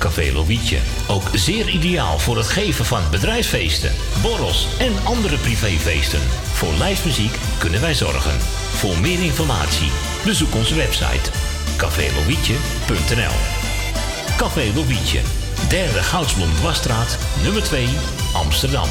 Café 0.00 0.32
Lovietje. 0.32 0.78
Ook 1.08 1.28
zeer 1.34 1.68
ideaal 1.68 2.18
voor 2.18 2.36
het 2.36 2.48
geven 2.48 2.84
van 2.84 3.02
bedrijfsfeesten, 3.10 3.92
borrels 4.22 4.66
en 4.78 4.92
andere 5.04 5.36
privéfeesten. 5.36 6.20
Voor 6.52 6.72
lijstmuziek 6.78 7.34
kunnen 7.58 7.80
wij 7.80 7.94
zorgen. 7.94 8.40
Voor 8.74 8.98
meer 8.98 9.22
informatie 9.22 9.90
bezoek 10.24 10.54
onze 10.54 10.74
website 10.74 11.30
cafélovietje.nl 11.76 13.36
Café 14.36 14.72
Lovietje, 14.74 15.20
derde 15.68 16.02
Goudsblom 16.02 16.54
Dwarsstraat, 16.54 17.18
nummer 17.42 17.62
2, 17.62 17.88
Amsterdam. 18.32 18.88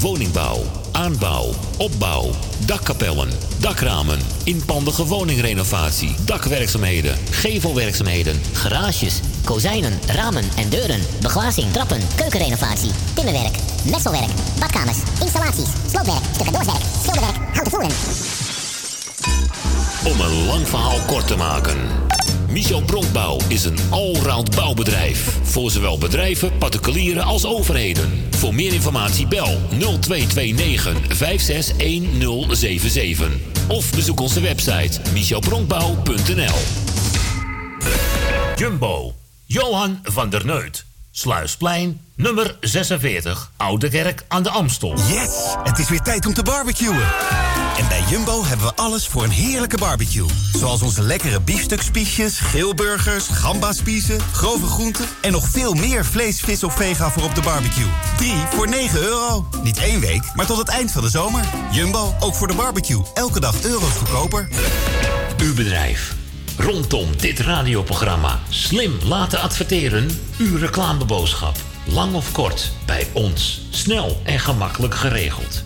Woningbouw, 0.00 0.62
aanbouw, 1.00 1.50
opbouw, 1.78 2.30
dakkapellen, 2.66 3.28
dakramen, 3.60 4.18
inpandige 4.44 5.06
woningrenovatie, 5.06 6.14
dakwerkzaamheden, 6.24 7.18
gevelwerkzaamheden, 7.30 8.40
Garages, 8.52 9.20
kozijnen, 9.44 9.98
ramen 10.06 10.44
en 10.56 10.68
deuren. 10.68 11.00
Beglazing, 11.20 11.72
trappen, 11.72 12.00
keukenrenovatie, 12.16 12.90
timmerwerk, 13.14 13.56
messelwerk, 13.90 14.30
badkamers, 14.58 14.98
installaties, 15.20 15.68
sloopwerk, 15.90 16.24
stucadoorswerk, 16.34 16.82
schilderwerk, 17.02 17.36
houten 17.52 17.72
voeren. 17.72 17.90
Om 20.04 20.20
een 20.20 20.46
lang 20.46 20.68
verhaal 20.68 20.98
kort 21.06 21.26
te 21.26 21.36
maken. 21.36 21.78
Michel 22.48 22.82
Bronkbouw 22.82 23.38
is 23.48 23.64
een 23.64 23.78
allround 23.90 24.56
bouwbedrijf. 24.56 25.38
Voor 25.42 25.70
zowel 25.70 25.98
bedrijven, 25.98 26.58
particulieren 26.58 27.22
als 27.22 27.46
overheden. 27.46 28.29
Voor 28.40 28.54
meer 28.54 28.72
informatie 28.72 29.26
bel 29.26 29.60
0229 29.70 31.16
561077. 31.16 33.30
Of 33.68 33.94
bezoek 33.94 34.20
onze 34.20 34.40
website 34.40 35.00
michelbronkbouw.nl 35.12 36.58
Jumbo. 38.56 39.14
Johan 39.46 40.00
van 40.02 40.30
der 40.30 40.46
Neut. 40.46 40.84
Sluisplein, 41.10 42.00
nummer 42.14 42.56
46, 42.60 43.49
Oude 43.60 43.88
Kerk 43.88 44.24
aan 44.28 44.42
de 44.42 44.50
Amstel. 44.50 44.94
Yes! 44.96 45.56
Het 45.62 45.78
is 45.78 45.88
weer 45.88 46.00
tijd 46.00 46.26
om 46.26 46.34
te 46.34 46.42
barbecuen. 46.42 47.02
En 47.78 47.88
bij 47.88 48.02
Jumbo 48.08 48.44
hebben 48.44 48.66
we 48.66 48.74
alles 48.74 49.06
voor 49.06 49.24
een 49.24 49.30
heerlijke 49.30 49.78
barbecue. 49.78 50.26
Zoals 50.52 50.82
onze 50.82 51.02
lekkere 51.02 51.40
biefstukspiesjes, 51.40 52.38
geelburgers, 52.38 53.28
gambaspiezen, 53.28 54.20
grove 54.32 54.66
groenten... 54.66 55.04
en 55.20 55.32
nog 55.32 55.48
veel 55.48 55.74
meer 55.74 56.04
vlees, 56.04 56.40
vis 56.40 56.64
of 56.64 56.74
vega 56.74 57.10
voor 57.10 57.22
op 57.22 57.34
de 57.34 57.40
barbecue. 57.40 57.86
3 58.16 58.32
voor 58.50 58.68
9 58.68 59.00
euro. 59.02 59.48
Niet 59.62 59.78
één 59.78 60.00
week, 60.00 60.22
maar 60.34 60.46
tot 60.46 60.58
het 60.58 60.68
eind 60.68 60.92
van 60.92 61.02
de 61.02 61.10
zomer. 61.10 61.44
Jumbo, 61.70 62.14
ook 62.20 62.34
voor 62.34 62.48
de 62.48 62.54
barbecue. 62.54 63.02
Elke 63.14 63.40
dag 63.40 63.62
euro's 63.62 63.96
goedkoper. 63.96 64.48
Uw 65.42 65.54
bedrijf. 65.54 66.14
Rondom 66.56 67.16
dit 67.16 67.38
radioprogramma 67.38 68.38
slim 68.48 68.98
laten 69.04 69.40
adverteren. 69.40 70.10
Uw 70.38 70.56
reclameboodschap. 70.56 71.56
Lang 71.84 72.14
of 72.14 72.32
kort, 72.32 72.72
bij 73.00 73.22
ons. 73.22 73.60
Snel 73.70 74.20
en 74.24 74.38
gemakkelijk 74.40 74.94
geregeld. 74.94 75.64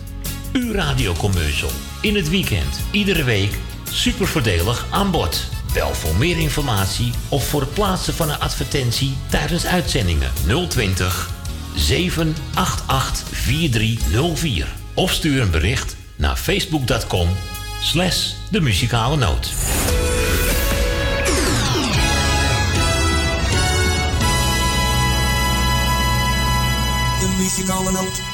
Uw 0.53 0.73
radiocommercial. 0.73 1.69
In 2.01 2.15
het 2.15 2.29
weekend, 2.29 2.79
iedere 2.91 3.23
week. 3.23 3.57
Super 3.91 4.27
voordelig 4.27 4.85
aan 4.89 5.11
bod. 5.11 5.43
Bel 5.73 5.93
voor 5.93 6.15
meer 6.15 6.37
informatie 6.37 7.11
of 7.29 7.47
voor 7.47 7.61
het 7.61 7.73
plaatsen 7.73 8.13
van 8.13 8.29
een 8.29 8.39
advertentie 8.39 9.17
tijdens 9.29 9.65
uitzendingen 9.65 10.31
020 10.69 11.29
788 11.75 13.27
4304. 13.31 14.67
Of 14.93 15.11
stuur 15.11 15.41
een 15.41 15.51
bericht 15.51 15.95
naar 16.15 16.35
facebook.com 16.35 17.29
slash 17.81 18.31
de 18.51 18.61
muzikale 18.61 19.17
noot. 19.17 19.53
De 27.85 27.91
muzikale 27.91 28.07
noot. 28.09 28.24